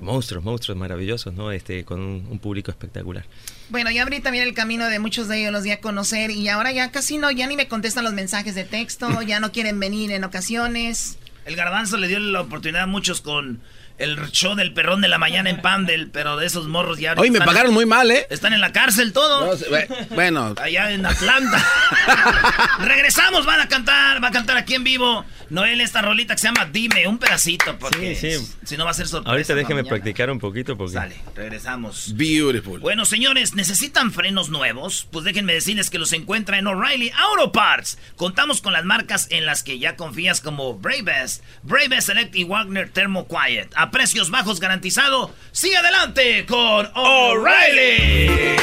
monstruos, 0.00 0.42
monstruos 0.42 0.76
maravillosos, 0.76 1.32
¿no? 1.34 1.52
Este, 1.52 1.84
con 1.84 2.00
un, 2.00 2.26
un 2.28 2.38
público 2.40 2.70
espectacular. 2.72 3.24
Bueno, 3.68 3.90
yo 3.92 4.02
abrí 4.02 4.20
también 4.20 4.42
el 4.46 4.52
camino 4.54 4.86
de 4.88 4.98
muchos 4.98 5.28
de 5.28 5.40
ellos, 5.40 5.52
los 5.52 5.62
di 5.62 5.70
a 5.70 5.80
conocer 5.80 6.30
y 6.32 6.48
ahora 6.48 6.72
ya 6.72 6.90
casi 6.90 7.18
no, 7.18 7.30
ya 7.30 7.46
ni 7.46 7.54
me 7.56 7.68
contestan 7.68 8.02
los 8.04 8.12
mensajes 8.12 8.54
de 8.56 8.64
texto, 8.64 9.22
ya 9.26 9.38
no 9.38 9.52
quieren 9.52 9.78
venir 9.78 10.10
en 10.10 10.24
ocasiones. 10.24 11.18
El 11.44 11.56
garbanzo 11.56 11.96
le 11.96 12.08
dio 12.08 12.18
la 12.18 12.40
oportunidad 12.40 12.82
a 12.82 12.86
muchos 12.86 13.20
con 13.20 13.60
el 13.98 14.30
show 14.32 14.54
del 14.54 14.72
perrón 14.72 15.00
de 15.00 15.08
la 15.08 15.18
mañana 15.18 15.50
en 15.50 15.60
Pandel, 15.60 16.10
pero 16.10 16.36
de 16.36 16.46
esos 16.46 16.66
morros 16.68 16.98
ya... 16.98 17.14
Hoy 17.16 17.30
me 17.30 17.38
están- 17.38 17.46
pagaron 17.46 17.74
muy 17.74 17.86
mal, 17.86 18.10
¿eh? 18.10 18.26
Están 18.30 18.52
en 18.52 18.60
la 18.60 18.72
cárcel 18.72 19.12
todos. 19.12 19.60
No, 19.60 19.66
bueno. 20.14 20.54
Allá 20.62 20.90
en 20.92 21.06
Atlanta. 21.06 21.64
Regresamos, 22.80 23.46
van 23.46 23.60
a 23.60 23.68
cantar, 23.68 24.22
va 24.22 24.28
a 24.28 24.32
cantar 24.32 24.56
aquí 24.56 24.74
en 24.74 24.84
vivo 24.84 25.24
Noel 25.50 25.80
esta 25.80 26.02
rolita 26.02 26.34
que 26.34 26.40
se 26.40 26.46
llama 26.48 26.66
Dime, 26.72 27.06
un 27.06 27.18
pedacito, 27.18 27.78
porque 27.78 28.14
Sí, 28.16 28.32
sí. 28.38 28.52
si 28.64 28.76
no 28.76 28.84
va 28.84 28.90
a 28.90 28.94
ser 28.94 29.06
sorpresa. 29.06 29.30
Ahorita 29.30 29.54
déjeme 29.54 29.84
practicar 29.84 30.30
un 30.30 30.38
poquito 30.38 30.76
porque... 30.76 30.94
Sale, 30.94 31.16
regresamos. 31.34 32.14
Beautiful. 32.16 32.80
Bueno, 32.80 33.04
señores, 33.04 33.54
¿necesitan 33.54 34.12
frenos 34.12 34.48
nuevos? 34.48 35.06
Pues 35.10 35.24
déjenme 35.24 35.52
decirles 35.52 35.90
que 35.90 35.98
los 35.98 36.12
encuentra 36.12 36.58
en 36.58 36.66
O'Reilly 36.66 37.12
Auto 37.16 37.52
Parts. 37.52 37.98
Contamos 38.16 38.62
con 38.62 38.72
las 38.72 38.84
marcas 38.84 39.26
en 39.30 39.44
las 39.46 39.62
que 39.62 39.78
ya 39.78 39.96
confías 39.96 40.40
como 40.40 40.74
Bravest, 40.78 41.42
Bravest 41.62 42.08
Select 42.08 42.34
y 42.34 42.44
Wagner 42.44 42.90
Thermo 42.90 43.26
Quiet. 43.28 43.70
A 43.82 43.90
precios 43.90 44.30
bajos 44.30 44.60
garantizado. 44.60 45.34
Sigue 45.50 45.76
adelante 45.76 46.46
con 46.46 46.88
O'Reilly. 46.94 48.54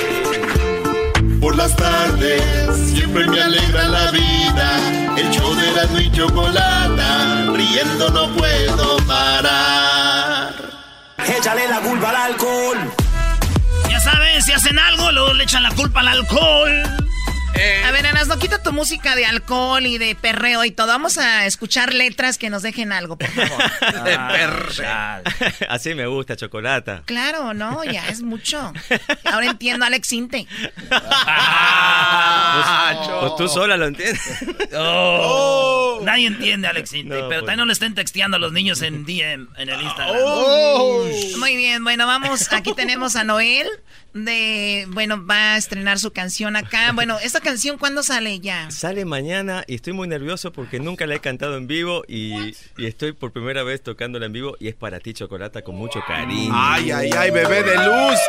Por 1.41 1.57
las 1.57 1.75
tardes 1.75 2.41
siempre 2.89 3.27
me 3.27 3.41
alegra 3.41 3.89
la 3.89 4.11
vida. 4.11 5.17
El 5.17 5.29
show 5.31 5.53
de 5.55 5.71
la 5.73 6.01
y 6.01 6.09
chocolata, 6.13 7.51
riendo 7.53 8.09
no 8.11 8.33
puedo 8.33 8.95
parar. 9.07 10.53
Échale 11.17 11.67
la 11.67 11.81
culpa 11.81 12.11
al 12.11 12.31
alcohol. 12.31 12.77
Ya 13.89 13.99
saben, 13.99 14.41
si 14.41 14.53
hacen 14.53 14.79
algo, 14.79 15.11
luego 15.11 15.33
le 15.33 15.43
echan 15.43 15.63
la 15.63 15.71
culpa 15.71 15.99
al 15.99 16.07
alcohol. 16.07 17.08
A 17.85 17.91
ver, 17.91 18.05
Anas, 18.07 18.27
no 18.27 18.37
quita 18.39 18.61
tu 18.63 18.71
música 18.71 19.15
de 19.15 19.25
alcohol 19.25 19.85
y 19.85 19.97
de 19.97 20.15
perreo 20.15 20.63
y 20.65 20.71
todo. 20.71 20.87
Vamos 20.87 21.17
a 21.17 21.45
escuchar 21.45 21.93
letras 21.93 22.37
que 22.37 22.49
nos 22.49 22.61
dejen 22.61 22.91
algo, 22.91 23.17
por 23.17 23.29
favor. 23.29 23.63
Ah, 24.81 25.21
Así 25.69 25.93
me 25.93 26.05
gusta, 26.07 26.35
chocolata. 26.35 27.03
Claro, 27.05 27.53
no, 27.53 27.83
ya 27.83 28.07
es 28.09 28.21
mucho. 28.21 28.71
Ahora 29.25 29.47
entiendo 29.47 29.83
a 29.85 29.87
Alex 29.87 30.11
Inte. 30.13 30.47
Pues 33.19 33.35
tú 33.37 33.47
sola 33.47 33.77
lo 33.77 33.87
entiendes. 33.87 34.21
Oh. 34.75 35.99
Nadie 36.03 36.27
entiende, 36.27 36.67
Alex 36.67 36.93
Inte, 36.93 37.09
No, 37.21 37.27
pero 37.27 37.27
pues. 37.27 37.39
también 37.41 37.57
no 37.59 37.65
le 37.65 37.73
estén 37.73 37.93
texteando 37.95 38.37
a 38.37 38.39
los 38.39 38.51
niños 38.53 38.81
en 38.81 39.05
DM, 39.05 39.47
en 39.57 39.69
el 39.69 39.81
Instagram. 39.81 40.15
Muy 41.39 41.55
bien, 41.55 41.83
bueno, 41.83 42.07
vamos. 42.07 42.51
Aquí 42.53 42.73
tenemos 42.73 43.15
a 43.15 43.23
Noel. 43.23 43.67
De, 44.13 44.85
bueno, 44.89 45.25
va 45.25 45.53
a 45.53 45.57
estrenar 45.57 45.99
su 45.99 46.11
canción 46.11 46.55
acá. 46.55 46.91
Bueno, 46.99 47.17
¿esta 47.21 47.39
canción 47.39 47.77
cuándo 47.77 48.03
sale 48.03 48.39
ya? 48.39 48.69
Sale 48.71 49.05
mañana 49.05 49.63
y 49.67 49.75
estoy 49.75 49.93
muy 49.93 50.07
nervioso 50.07 50.51
porque 50.51 50.79
nunca 50.79 51.05
la 51.07 51.15
he 51.15 51.19
cantado 51.19 51.55
en 51.57 51.67
vivo 51.67 52.03
y, 52.07 52.33
y 52.77 52.85
estoy 52.85 53.13
por 53.13 53.31
primera 53.31 53.63
vez 53.63 53.81
tocándola 53.83 54.25
en 54.25 54.33
vivo 54.33 54.55
y 54.59 54.67
es 54.67 54.75
para 54.75 54.99
ti, 54.99 55.13
Chocolata, 55.13 55.61
con 55.61 55.75
mucho 55.75 56.01
cariño. 56.07 56.51
Ay, 56.53 56.91
ay, 56.91 57.09
ay, 57.17 57.31
bebé 57.31 57.63
de 57.63 57.75
luz. 57.75 58.19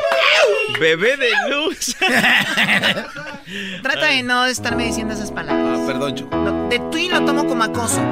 Bebé 0.78 1.16
de 1.16 1.31
luz. 1.51 1.97
Trata 3.82 4.07
de 4.07 4.23
no 4.23 4.44
estarme 4.47 4.85
diciendo 4.85 5.15
esas 5.15 5.32
palabras. 5.32 5.81
Ah, 5.82 5.85
perdón, 5.86 6.15
Choco. 6.15 6.36
Lo- 6.36 6.69
de 6.69 6.78
tú 6.90 6.97
y 6.98 7.09
lo 7.09 7.24
tomo 7.24 7.47
como 7.47 7.65
acoso. 7.65 8.01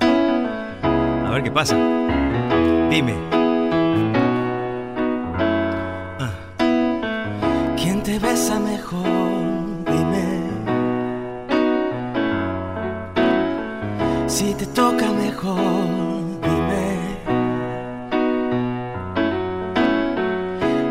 A 0.00 1.30
ver 1.34 1.42
qué 1.42 1.50
pasa. 1.50 1.76
Dime. 2.90 3.14
¿Quién 8.12 8.20
te 8.20 8.28
besa 8.28 8.60
mejor? 8.60 9.84
Dime. 9.86 10.28
Si 14.26 14.52
te 14.52 14.66
toca 14.66 15.06
mejor, 15.12 15.56
dime. 16.42 16.84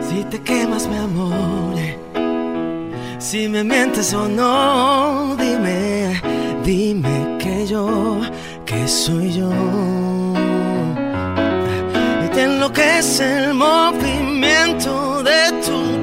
Si 0.01 0.23
te 0.31 0.41
quemas, 0.41 0.87
mi 0.87 0.97
amor. 0.97 1.75
Si 3.19 3.47
me 3.47 3.63
mientes 3.63 4.13
o 4.15 4.27
no, 4.27 5.35
dime. 5.37 6.19
Dime 6.63 7.37
que 7.37 7.67
yo, 7.67 8.19
que 8.65 8.87
soy 8.87 9.31
yo. 9.33 9.51
Y 12.25 12.29
te 12.29 12.43
enloquece 12.45 13.43
el 13.43 13.53
movimiento 13.53 15.21
de 15.21 15.51
tu 15.63 16.00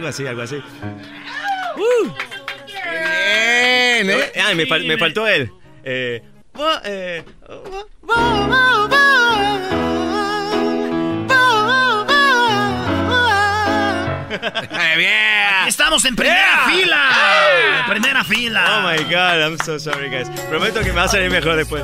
Algo 0.00 0.08
así, 0.08 0.26
algo 0.26 0.40
así. 0.40 0.56
Bien, 2.64 4.10
¿eh? 4.10 4.32
Ay, 4.42 4.54
me, 4.54 4.64
fal- 4.64 4.86
me 4.86 4.96
faltó 4.96 5.28
él. 5.28 5.52
Eh, 5.84 6.22
eh, 6.84 7.22
Aquí 14.32 15.68
Estamos 15.68 16.04
en 16.04 16.16
primera 16.16 16.36
Yeah. 16.36 16.72
fila. 16.74 17.80
En 17.80 17.90
primera 17.90 18.24
fila. 18.24 18.78
Oh 18.78 18.88
my 18.88 19.04
god, 19.04 19.40
I'm 19.42 19.58
so 19.64 19.78
sorry, 19.78 20.08
guys. 20.08 20.28
Prometo 20.48 20.80
que 20.80 20.86
me 20.86 20.92
va 20.96 21.04
a 21.04 21.08
salir 21.08 21.30
mejor 21.30 21.56
después. 21.56 21.82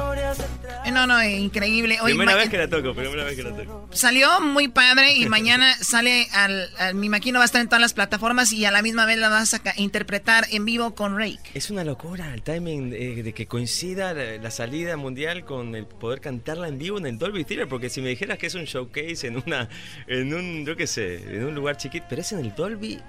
Eh, 0.87 0.91
No, 0.93 1.07
no, 1.07 1.23
increíble. 1.23 1.99
Oye, 2.01 2.15
primera 2.15 2.35
vez 2.37 2.49
que 2.49 2.59
la 2.59 2.69
toco, 2.69 2.95
primera 2.95 3.25
vez 3.25 3.37
que 3.37 3.43
la 3.43 3.55
toco. 3.57 3.89
Salió 3.93 4.41
muy 4.41 4.69
padre 4.69 5.15
y 5.15 5.27
mañana 5.29 5.75
sale 5.81 6.29
al, 6.33 6.69
al- 6.79 6.95
me 6.95 7.07
imagino 7.07 7.39
va 7.39 7.45
a 7.45 7.47
estar 7.47 7.61
en 7.61 7.67
todas 7.69 7.81
las 7.81 7.95
plataformas 7.95 8.53
y 8.53 8.65
a 8.65 8.71
la 8.71 8.83
misma 8.83 9.05
vez 9.07 9.19
la 9.19 9.29
vas 9.29 9.55
a 9.55 9.61
interpretar 9.77 10.47
en 10.51 10.65
vivo 10.65 10.95
con 10.95 11.19
Rake. 11.19 11.39
Es 11.55 11.71
una 11.71 11.85
locura 11.85 12.33
el 12.33 12.43
timing 12.43 12.93
eh, 12.95 13.23
de 13.23 13.33
que 13.33 13.47
coincida 13.47 14.15
la, 14.15 14.37
la 14.39 14.51
salida 14.51 14.97
mundial 14.97 15.45
con 15.45 15.75
el 15.75 15.87
poder 15.87 16.21
cantarla 16.21 16.69
en 16.69 16.79
vivo 16.79 16.99
en 16.99 17.07
el 17.07 17.19
Dolby 17.19 17.45
Theater, 17.45 17.69
porque 17.69 17.89
si 17.91 18.01
me 18.01 18.09
dijeras 18.11 18.39
que 18.39 18.47
es 18.47 18.55
un 18.55 18.65
showcase 18.65 19.27
en 19.27 19.43
una, 19.45 19.69
en 20.07 20.33
un, 20.35 20.65
yo 20.67 20.77
qué 20.77 20.87
sé, 20.87 21.17
en 21.37 21.45
un 21.45 21.55
lugar 21.55 21.77
chiquito, 21.77 22.07
pero 22.09 22.21
es 22.23 22.33
en 22.33 22.41
el 22.41 22.55
Dolby. 22.55 23.01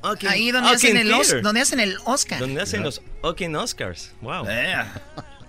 Oaken- 0.00 0.28
Ahí 0.30 0.50
donde 0.52 0.70
hacen, 0.70 0.96
el 0.96 1.12
Os- 1.12 1.42
donde 1.42 1.60
hacen 1.60 1.80
el 1.80 1.96
Oscar. 2.04 2.38
Donde 2.38 2.62
hacen 2.62 2.82
los 2.84 3.02
Oscars. 3.20 4.12
Wow. 4.20 4.46
Eh, 4.48 4.76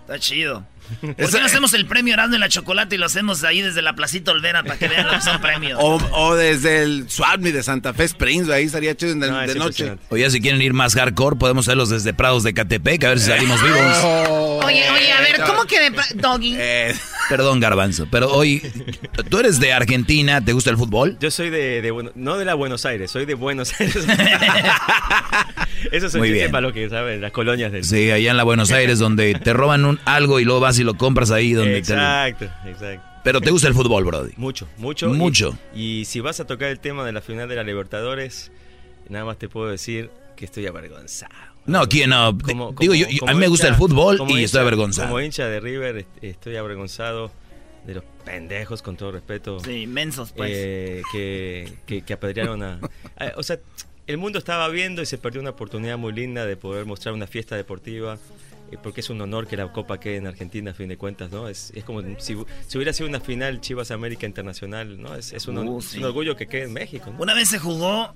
está 0.01 0.18
chido. 0.19 0.65
¿Por 1.02 1.16
qué 1.32 1.40
no 1.40 1.45
hacemos 1.45 1.74
el 1.74 1.86
premio 1.86 2.14
Erasmo 2.14 2.36
en 2.36 2.41
la 2.41 2.49
Chocolate 2.49 2.95
y 2.95 2.98
lo 2.98 3.06
hacemos 3.06 3.44
ahí 3.44 3.61
desde 3.61 3.82
la 3.82 3.94
Placita 3.94 4.32
Olvera 4.32 4.64
para 4.64 4.78
que 4.78 4.88
vean 4.88 5.06
lo 5.07 5.11
que 5.14 5.22
son 5.22 5.40
premios? 5.41 5.80
O, 5.82 5.95
o 6.14 6.36
desde 6.36 6.84
el 6.84 7.10
Swami 7.10 7.52
de 7.52 7.64
Santa 7.64 7.94
Fe 7.94 8.06
Springs, 8.06 8.49
ahí 8.49 8.66
estaría 8.66 8.95
chido 8.95 9.11
en 9.14 9.24
el- 9.24 9.32
No, 9.32 9.40
de 9.48 9.56
noche. 9.56 9.95
Oye, 10.10 10.30
si 10.30 10.41
quieren 10.41 10.61
ir 10.61 10.74
más 10.74 10.95
hardcore, 10.95 11.36
podemos 11.36 11.68
hacerlos 11.68 11.90
desde 11.90 12.14
Prados 12.14 12.44
de 12.44 12.53
Catepec, 12.53 13.03
a 13.03 13.10
ver 13.10 13.20
si 13.20 13.28
salimos 13.28 13.61
vivos. 13.61 14.59
Oye, 14.69 14.89
oye, 14.91 15.11
a 15.11 15.21
ver, 15.21 15.41
¿cómo 15.45 15.65
que 15.65 15.79
de 15.89 15.91
Doggy? 16.15 16.55
Eh, 16.57 16.93
Perdón, 17.29 17.59
Garbanzo, 17.59 18.07
pero 18.09 18.31
hoy, 18.31 18.59
¿tú 19.29 19.37
eres 19.39 19.59
de 19.59 19.71
Argentina? 19.73 20.43
¿Te 20.43 20.53
gusta 20.53 20.69
el 20.71 20.77
fútbol? 20.77 21.17
Yo 21.19 21.29
soy 21.31 21.49
de, 21.49 21.81
de 21.81 22.11
no 22.15 22.37
de 22.37 22.45
la 22.45 22.55
Buenos 22.55 22.85
Aires, 22.85 23.11
soy 23.11 23.25
de 23.25 23.35
Buenos 23.35 23.79
Aires. 23.79 23.97
Eso 25.91 26.07
es 26.07 26.13
un 26.13 26.19
Muy 26.19 26.29
chiste 26.29 26.39
bien. 26.41 26.51
para 26.51 26.61
lo 26.61 26.73
que 26.73 26.89
saben, 26.89 27.21
las 27.21 27.31
colonias 27.31 27.71
del. 27.71 27.83
Sí, 27.83 28.11
allá 28.11 28.31
en 28.31 28.37
la 28.37 28.43
Buenos 28.43 28.71
Aires, 28.71 28.99
donde 28.99 29.33
te 29.35 29.53
roban 29.53 29.85
un, 29.85 29.99
algo 30.05 30.39
y 30.39 30.43
luego 30.45 30.59
vas 30.59 30.77
y 30.79 30.83
lo 30.83 30.95
compras 30.95 31.31
ahí 31.31 31.53
donde 31.53 31.81
te 31.81 31.93
lo- 31.95 31.99
Exacto, 32.01 32.45
exacto. 32.65 33.05
Pero 33.23 33.41
te 33.41 33.51
gusta 33.51 33.67
el 33.67 33.73
fútbol, 33.73 34.03
Brody. 34.05 34.31
Mucho, 34.37 34.67
mucho. 34.77 35.09
Mucho. 35.09 35.57
Y, 35.75 35.99
y 36.01 36.05
si 36.05 36.19
vas 36.21 36.39
a 36.39 36.47
tocar 36.47 36.69
el 36.69 36.79
tema 36.79 37.03
de 37.05 37.11
la 37.11 37.21
final 37.21 37.47
de 37.49 37.55
la 37.55 37.63
Libertadores, 37.63 38.51
nada 39.09 39.25
más 39.25 39.37
te 39.37 39.49
puedo 39.49 39.69
decir 39.69 40.09
que 40.35 40.45
estoy 40.45 40.65
avergonzado. 40.67 41.33
No, 41.69 41.87
¿quién 41.87 42.09
no? 42.09 42.37
Como- 42.37 42.73
Digo, 42.79 42.93
yo, 42.93 43.05
como- 43.05 43.17
yo- 43.17 43.29
a 43.29 43.33
mí 43.33 43.39
me 43.39 43.47
gusta 43.47 43.67
hincha- 43.67 43.71
el 43.73 43.77
fútbol 43.77 44.15
y 44.17 44.33
hincha- 44.33 44.43
estoy 44.45 44.61
avergonzado. 44.61 45.07
Como 45.09 45.21
hincha 45.21 45.45
de 45.47 45.59
River, 45.59 45.97
est- 45.97 46.23
estoy 46.23 46.55
avergonzado 46.57 47.31
de 47.85 47.95
los 47.95 48.03
pendejos, 48.25 48.81
con 48.81 48.97
todo 48.97 49.11
respeto. 49.11 49.59
Sí, 49.61 49.87
mensos, 49.87 50.31
pues. 50.35 50.51
eh, 50.53 51.01
que, 51.11 51.71
que, 51.85 52.01
que 52.01 52.13
apedrearon 52.13 52.61
a... 52.63 52.79
a- 53.17 53.33
O 53.37 53.43
sea, 53.43 53.59
el 54.07 54.17
mundo 54.17 54.39
estaba 54.39 54.67
viendo 54.69 55.01
y 55.01 55.05
se 55.05 55.17
perdió 55.17 55.39
una 55.41 55.51
oportunidad 55.51 55.97
muy 55.97 56.13
linda 56.13 56.45
de 56.45 56.55
poder 56.57 56.85
mostrar 56.85 57.13
una 57.13 57.27
fiesta 57.27 57.55
deportiva. 57.55 58.17
eh, 58.71 58.77
Porque 58.83 59.01
es 59.01 59.09
un 59.09 59.19
honor 59.21 59.47
que 59.47 59.57
la 59.57 59.71
Copa 59.71 59.99
quede 59.99 60.17
en 60.17 60.27
Argentina, 60.27 60.71
a 60.71 60.73
fin 60.75 60.89
de 60.89 60.97
cuentas, 60.97 61.31
¿no? 61.31 61.47
Es, 61.49 61.71
es 61.75 61.83
como 61.83 62.01
si, 62.19 62.35
si 62.67 62.77
hubiera 62.77 62.93
sido 62.93 63.09
una 63.09 63.19
final 63.19 63.61
Chivas 63.61 63.89
América 63.91 64.27
Internacional, 64.27 65.01
¿no? 65.01 65.15
Es, 65.15 65.33
es 65.33 65.47
un, 65.47 65.57
Uh, 65.57 65.79
es 65.79 65.85
sí. 65.85 65.97
un 65.97 66.03
orgullo 66.05 66.35
que 66.35 66.45
quede 66.47 66.63
en 66.65 66.73
México, 66.73 67.09
¿no? 67.11 67.19
Una 67.23 67.33
vez 67.33 67.49
se 67.49 67.57
jugó, 67.57 68.13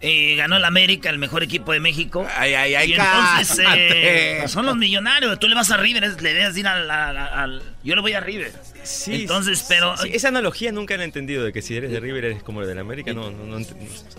eh, 0.00 0.36
ganó 0.36 0.56
el 0.56 0.64
América, 0.64 1.08
el 1.10 1.18
mejor 1.18 1.42
equipo 1.42 1.72
de 1.72 1.80
México. 1.80 2.26
Ay, 2.36 2.54
ay, 2.54 2.74
ay, 2.74 2.90
y 2.90 2.94
entonces 2.94 3.58
eh, 3.66 4.44
son 4.46 4.66
los 4.66 4.76
millonarios. 4.76 5.38
Tú 5.38 5.48
le 5.48 5.54
vas 5.54 5.70
a 5.70 5.76
River, 5.78 6.20
le 6.22 6.34
debes 6.34 6.56
ir 6.56 6.66
al, 6.68 6.90
al- 6.90 7.16
al- 7.16 7.62
Yo 7.82 7.94
le 7.94 8.00
voy 8.02 8.12
a 8.12 8.20
River. 8.20 8.52
Sí, 8.82 9.22
Entonces, 9.22 9.64
pero. 9.68 9.96
sí, 9.96 10.10
esa 10.12 10.28
analogía 10.28 10.70
nunca 10.70 10.96
la 10.96 11.02
he 11.02 11.06
entendido 11.06 11.42
de 11.44 11.52
que 11.52 11.60
si 11.60 11.76
eres 11.76 11.90
de 11.90 11.98
River 11.98 12.24
eres 12.26 12.42
como 12.44 12.60
el 12.62 12.68
del 12.68 12.78
América, 12.78 13.12
no, 13.12 13.30
no, 13.32 13.44
no, 13.44 13.58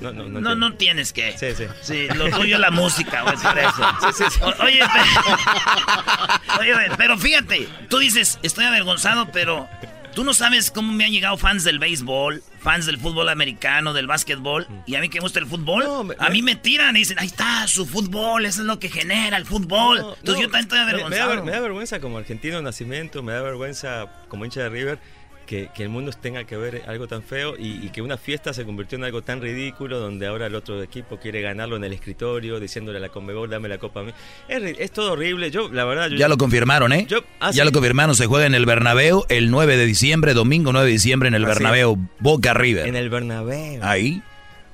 no, 0.01 0.11
no, 0.11 0.23
no 0.27 0.41
No, 0.41 0.55
no 0.55 0.73
tienes 0.73 1.13
que. 1.13 1.37
Sí, 1.37 1.47
sí. 1.55 1.65
Sí, 1.81 2.07
lo 2.15 2.29
tuyo 2.31 2.55
es 2.55 2.61
la 2.61 2.71
música, 2.71 3.21
güey, 3.21 3.35
eso. 3.35 4.35
O- 4.45 4.63
Oye, 4.65 4.79
pe- 4.79 6.59
oye, 6.59 6.73
pero 6.97 7.17
fíjate, 7.17 7.67
tú 7.89 7.99
dices, 7.99 8.39
estoy 8.43 8.65
avergonzado, 8.65 9.29
pero 9.31 9.69
tú 10.17 10.23
no 10.23 10.33
sabes 10.33 10.71
cómo 10.71 10.93
me 10.93 11.05
han 11.05 11.11
llegado 11.11 11.37
fans 11.37 11.63
del 11.63 11.77
béisbol, 11.77 12.41
fans 12.59 12.87
del 12.87 12.97
fútbol 12.97 13.29
americano, 13.29 13.93
del 13.93 14.07
básquetbol, 14.07 14.67
y 14.87 14.95
a 14.95 14.99
mí 14.99 15.09
que 15.09 15.19
me 15.19 15.21
gusta 15.21 15.37
el 15.37 15.45
fútbol, 15.45 15.85
a 16.17 16.29
mí 16.31 16.41
me 16.41 16.55
tiran 16.55 16.95
y 16.95 17.01
dicen, 17.01 17.19
ahí 17.19 17.27
está, 17.27 17.67
su 17.67 17.85
fútbol, 17.85 18.47
eso 18.47 18.61
es 18.61 18.65
lo 18.65 18.79
que 18.79 18.89
genera 18.89 19.37
el 19.37 19.45
fútbol. 19.45 19.99
Entonces 19.99 20.23
No, 20.23 20.41
yo 20.41 20.49
también 20.49 20.61
estoy 20.63 20.79
me- 20.79 20.85
Me, 20.85 20.91
da, 20.91 21.03
avergonzado. 21.03 21.43
me 21.45 21.51
da 21.51 21.59
vergüenza 21.59 21.99
como 21.99 22.17
argentino 22.17 22.57
de 22.57 22.63
nacimiento, 22.63 23.21
me 23.21 23.33
da 23.33 23.43
vergüenza 23.43 24.07
como 24.27 24.43
hincha 24.43 24.61
de 24.63 24.69
River 24.69 24.99
que, 25.47 25.69
que 25.73 25.81
el 25.81 25.89
mundo 25.89 26.11
tenga 26.11 26.43
que 26.43 26.55
ver 26.57 26.83
algo 26.85 27.07
tan 27.07 27.23
feo 27.23 27.55
y, 27.57 27.83
y 27.83 27.89
que 27.89 28.03
una 28.03 28.17
fiesta 28.17 28.53
se 28.53 28.65
convirtió 28.65 28.97
en 28.99 29.05
algo 29.05 29.23
tan 29.23 29.41
ridículo 29.41 29.97
donde 29.99 30.27
ahora 30.27 30.45
el 30.45 30.53
otro 30.53 30.83
equipo 30.83 31.17
quiere 31.17 31.41
ganarlo 31.41 31.75
en 31.77 31.83
el 31.85 31.93
escritorio 31.93 32.59
diciéndole 32.59 32.99
a 32.99 33.01
la 33.01 33.09
Conmebol 33.09 33.49
dame 33.49 33.67
la 33.67 33.79
copa 33.79 34.01
a 34.01 34.03
mí. 34.03 34.11
Es, 34.47 34.91
todo 34.91 35.13
horrible. 35.13 35.49
Yo, 35.49 35.69
la 35.71 35.85
verdad, 35.85 36.09
yo, 36.09 36.17
Ya 36.17 36.27
lo 36.27 36.37
confirmaron, 36.37 36.93
¿eh? 36.93 37.07
Yo- 37.09 37.21
ah, 37.39 37.49
ya 37.51 37.63
sí. 37.63 37.65
lo 37.65 37.71
confirmaron, 37.71 38.13
se 38.13 38.27
juega 38.27 38.45
en 38.45 38.53
el 38.53 38.67
Bernabéu 38.67 39.25
el 39.29 39.49
9 39.49 39.77
de 39.77 39.85
diciembre, 39.87 40.35
domingo 40.35 40.71
9 40.71 40.85
de 40.85 40.91
diciembre 40.91 41.29
en 41.29 41.33
el. 41.33 41.45
Bernabéu, 41.45 41.97
Boca 42.19 42.53
River. 42.53 42.85
En 42.85 42.95
el 42.95 43.09
Bernabéu. 43.09 43.79
Ahí. 43.81 44.21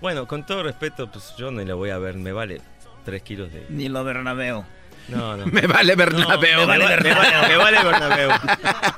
Bueno, 0.01 0.27
con 0.27 0.45
todo 0.45 0.63
respeto, 0.63 1.09
pues 1.09 1.33
yo 1.37 1.51
no 1.51 1.63
la 1.63 1.75
voy 1.75 1.91
a 1.91 1.97
ver, 1.97 2.15
me 2.15 2.33
vale 2.33 2.59
tres 3.05 3.21
kilos 3.21 3.53
de... 3.53 3.65
Ni 3.69 3.89
lo 3.89 4.03
Bernabéu. 4.03 4.65
No, 5.09 5.37
no. 5.37 5.45
Me 5.47 5.61
vale 5.67 5.95
Bernabéu. 5.95 6.39
me, 6.61 6.65
vale 6.65 6.85
vale, 6.85 6.85
me, 6.85 7.13
Bernabéu. 7.13 7.17
vale, 7.17 7.47
me 7.49 7.57
vale 7.57 7.83
Bernabéu. 7.83 8.29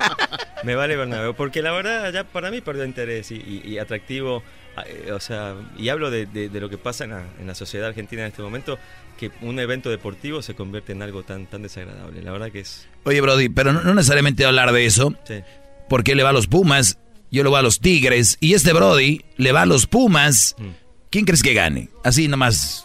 me 0.64 0.76
vale 0.76 0.96
Bernabéu. 0.96 1.34
Porque 1.36 1.62
la 1.62 1.72
verdad, 1.72 2.12
ya 2.14 2.24
para 2.24 2.52
mí 2.52 2.62
perdió 2.62 2.86
interés 2.86 3.32
y, 3.32 3.36
y- 3.36 3.62
y 3.74 3.78
atractivo. 3.80 4.44
eh, 4.86 5.12
O 5.12 5.20
sea, 5.20 5.56
y 5.78 5.90
hablo 5.90 6.12
de, 6.12 6.26
de- 6.26 6.50
de 6.50 6.60
lo 6.60 6.70
que 6.70 6.78
pasa 6.78 7.04
en 7.06 7.12
la, 7.12 7.24
en 7.40 7.48
la 7.48 7.56
sociedad 7.56 7.88
argentina 7.88 8.22
en 8.24 8.28
este 8.30 8.42
momento, 8.42 8.78
que 9.18 9.32
un 9.42 9.60
evento 9.60 9.90
deportivo 9.90 10.42
se 10.42 10.56
convierte 10.56 10.92
en 10.92 11.02
algo 11.02 11.24
tan, 11.24 11.46
tan 11.48 11.62
desagradable. 11.62 12.22
La 12.22 12.32
verdad 12.32 12.52
que 12.52 12.60
es... 12.62 12.88
Oye, 13.04 13.22
Brody, 13.22 13.50
pero 13.50 13.72
no, 13.74 13.82
no 13.82 13.94
necesariamente 13.94 14.46
hablar 14.46 14.72
de 14.74 14.86
eso. 14.86 15.14
Sí. 15.26 15.42
Porque 15.90 16.12
él 16.12 16.18
le 16.18 16.24
va 16.24 16.30
a 16.30 16.34
los 16.34 16.48
Pumas, 16.48 16.98
yo 17.32 17.44
le 17.44 17.50
voy 17.50 17.60
a 17.60 17.62
los 17.62 17.80
Tigres, 17.80 18.38
y 18.40 18.54
este 18.56 18.74
Brody 18.74 19.22
le 19.38 19.52
va 19.52 19.62
a 19.62 19.66
los 19.66 19.86
Pumas. 19.88 20.56
Mm. 20.58 20.70
¿Quién 21.12 21.26
crees 21.26 21.44
que 21.44 21.54
gane? 21.54 21.90
Así 22.04 22.28
nomás. 22.28 22.85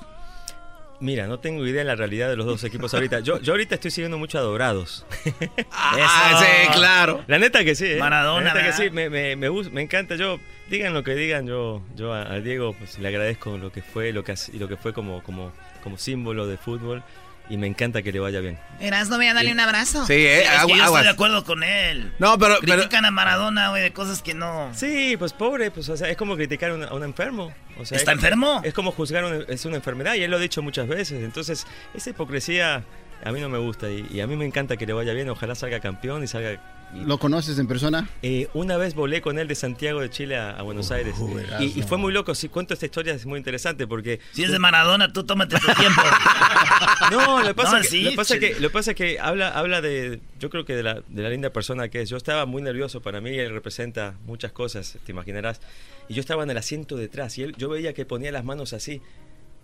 Mira, 1.01 1.27
no 1.27 1.39
tengo 1.41 1.67
idea 1.67 1.79
de 1.81 1.85
la 1.87 1.97
realidad 1.97 2.29
de 2.29 2.37
los 2.37 2.45
dos 2.45 2.63
equipos 2.65 2.93
ahorita. 2.93 3.21
Yo, 3.21 3.41
yo 3.41 3.55
ahorita 3.55 3.75
estoy 3.75 3.91
siguiendo 3.91 4.19
mucho 4.19 4.39
a 4.39 4.43
Dorados. 4.43 5.07
Ah, 5.73 6.41
sí, 6.41 6.73
claro. 6.75 7.25
La 7.27 7.39
neta 7.39 7.65
que 7.65 7.75
sí, 7.75 7.87
¿eh? 7.87 7.97
Maradona, 7.99 8.53
La 8.53 8.55
neta 8.55 8.67
que 8.67 8.73
sí, 8.73 8.91
me, 8.91 9.09
me, 9.09 9.37
me, 9.37 9.83
encanta. 9.83 10.17
Yo, 10.17 10.39
digan 10.69 10.93
lo 10.93 11.03
que 11.03 11.15
digan, 11.15 11.47
yo, 11.47 11.83
yo 11.97 12.13
a, 12.13 12.33
a 12.33 12.41
Diego 12.41 12.75
pues, 12.75 12.99
le 12.99 13.09
agradezco 13.09 13.57
lo 13.57 13.73
que 13.73 13.83
fue, 13.83 14.13
lo 14.13 14.23
que, 14.25 14.35
lo 14.55 14.69
que 14.69 14.77
fue 14.77 14.93
como, 14.93 15.23
como, 15.23 15.53
como 15.83 15.97
símbolo 15.97 16.47
de 16.47 16.59
fútbol. 16.59 17.03
Y 17.51 17.57
me 17.57 17.67
encanta 17.67 18.01
que 18.03 18.13
le 18.13 18.21
vaya 18.21 18.41
bien. 18.41 18.57
Erasno, 18.79 19.17
voy 19.17 19.27
a 19.27 19.35
darle 19.35 19.51
un 19.53 19.59
abrazo. 19.61 20.07
Sí, 20.07 20.13
eh, 20.15 20.43
Es 20.43 20.49
que 20.49 20.57
agua- 20.57 20.77
yo 20.77 20.85
aguas. 20.85 20.87
estoy 21.01 21.03
de 21.03 21.11
acuerdo 21.11 21.45
con 21.45 21.63
él. 21.65 22.13
No, 22.21 22.39
pero, 22.39 22.59
pero 22.61 22.75
Critican 22.75 23.05
a 23.05 23.11
Maradona, 23.11 23.71
güey, 23.71 23.83
de 23.83 23.93
cosas 23.93 24.23
que 24.23 24.35
no. 24.35 24.71
Sí, 24.75 25.17
pues 25.19 25.33
pobre, 25.33 25.71
pues 25.73 25.89
o 25.89 25.97
sea, 25.97 26.09
es 26.09 26.17
como 26.17 26.37
criticar 26.37 26.71
a 26.71 26.75
un, 26.75 26.85
a 26.85 26.95
un 26.95 27.03
enfermo. 27.03 27.53
O 27.79 27.85
sea, 27.85 27.99
¿Está 27.99 28.13
es- 28.13 28.19
enfermo? 28.19 28.61
Es 28.65 28.73
como 28.73 28.93
juzgar 28.93 29.25
una, 29.25 29.45
es 29.49 29.65
una 29.65 29.77
enfermedad 29.77 30.15
y 30.15 30.23
él 30.23 30.31
lo 30.31 30.37
ha 30.37 30.41
dicho 30.41 30.63
muchas 30.63 30.87
veces. 30.87 31.25
Entonces, 31.25 31.67
esa 31.93 32.11
hipocresía 32.11 32.85
a 33.25 33.33
mí 33.33 33.41
no 33.41 33.49
me 33.49 33.59
gusta 33.59 33.91
y, 33.91 34.07
y 34.13 34.21
a 34.21 34.27
mí 34.29 34.37
me 34.37 34.47
encanta 34.47 34.77
que 34.77 34.87
le 34.87 34.93
vaya 34.93 35.13
bien. 35.13 35.29
Ojalá 35.29 35.55
salga 35.57 35.81
campeón 35.81 36.23
y 36.23 36.27
salga... 36.29 36.61
¿Lo 36.95 37.19
conoces 37.19 37.59
en 37.59 37.67
persona? 37.67 38.09
Eh, 38.23 38.49
una 38.53 38.77
vez 38.77 38.95
volé 38.95 39.21
con 39.21 39.39
él 39.39 39.47
de 39.47 39.55
Santiago 39.55 40.01
de 40.01 40.11
Chile 40.11 40.37
a, 40.37 40.51
a 40.51 40.63
Buenos 40.63 40.91
Aires 40.91 41.15
y, 41.61 41.79
y 41.79 41.83
fue 41.83 41.99
muy 41.99 42.13
loco. 42.13 42.35
Si 42.35 42.49
cuento 42.49 42.75
esta 42.75 42.87
historia 42.87 43.15
es 43.15 43.27
muy 43.27 43.39
interesante 43.39 43.87
porque 43.87 44.21
Si 44.33 44.43
es 44.43 44.51
de 44.51 44.59
Maradona, 44.59 45.13
tú 45.13 45.25
tómate 45.25 45.57
tu 45.59 45.73
tiempo. 45.75 46.03
no, 47.11 47.41
lo 47.41 47.47
que 47.49 47.55
pasa, 47.55 47.77
No, 47.77 47.83
que, 47.83 47.89
sí, 47.89 48.03
lo 48.03 48.11
que 48.11 48.17
pasa 48.17 48.39
que 48.39 48.61
lo 48.61 48.71
pasa 48.73 48.95
que 48.95 49.19
habla 49.21 49.49
habla 49.51 49.81
de 49.81 50.21
yo 50.39 50.51
creo 50.51 50.65
que 50.65 50.75
de 50.75 50.83
la, 50.83 51.03
de 51.07 51.23
la 51.23 51.31
linda 51.31 51.51
persona 51.53 51.89
que 51.89 52.03
es. 52.03 52.11
Yo 52.11 52.17
estaba 52.17 52.45
muy 52.47 52.63
nervioso 52.63 53.01
para 53.01 53.21
mí 53.21 53.39
él 53.39 53.53
representa 53.53 54.15
muchas 54.27 54.53
cosas, 54.53 54.99
te 55.05 55.13
imaginarás. 55.13 55.61
Y 56.09 56.15
yo 56.15 56.21
estaba 56.21 56.43
en 56.43 56.51
el 56.51 56.57
asiento 56.57 56.97
detrás 56.97 57.39
y 57.39 57.45
él 57.45 57.55
yo 57.57 57.69
veía 57.69 57.93
que 57.93 58.05
ponía 58.05 58.33
las 58.33 58.45
manos 58.45 58.73
así 58.73 59.01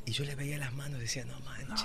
y 0.05 0.12
yo 0.12 0.24
le 0.24 0.36
veía 0.36 0.59
las 0.59 0.73
manos 0.74 0.98
y 0.98 1.03
decía, 1.03 1.24
"No 1.24 1.39
manches." 1.40 1.85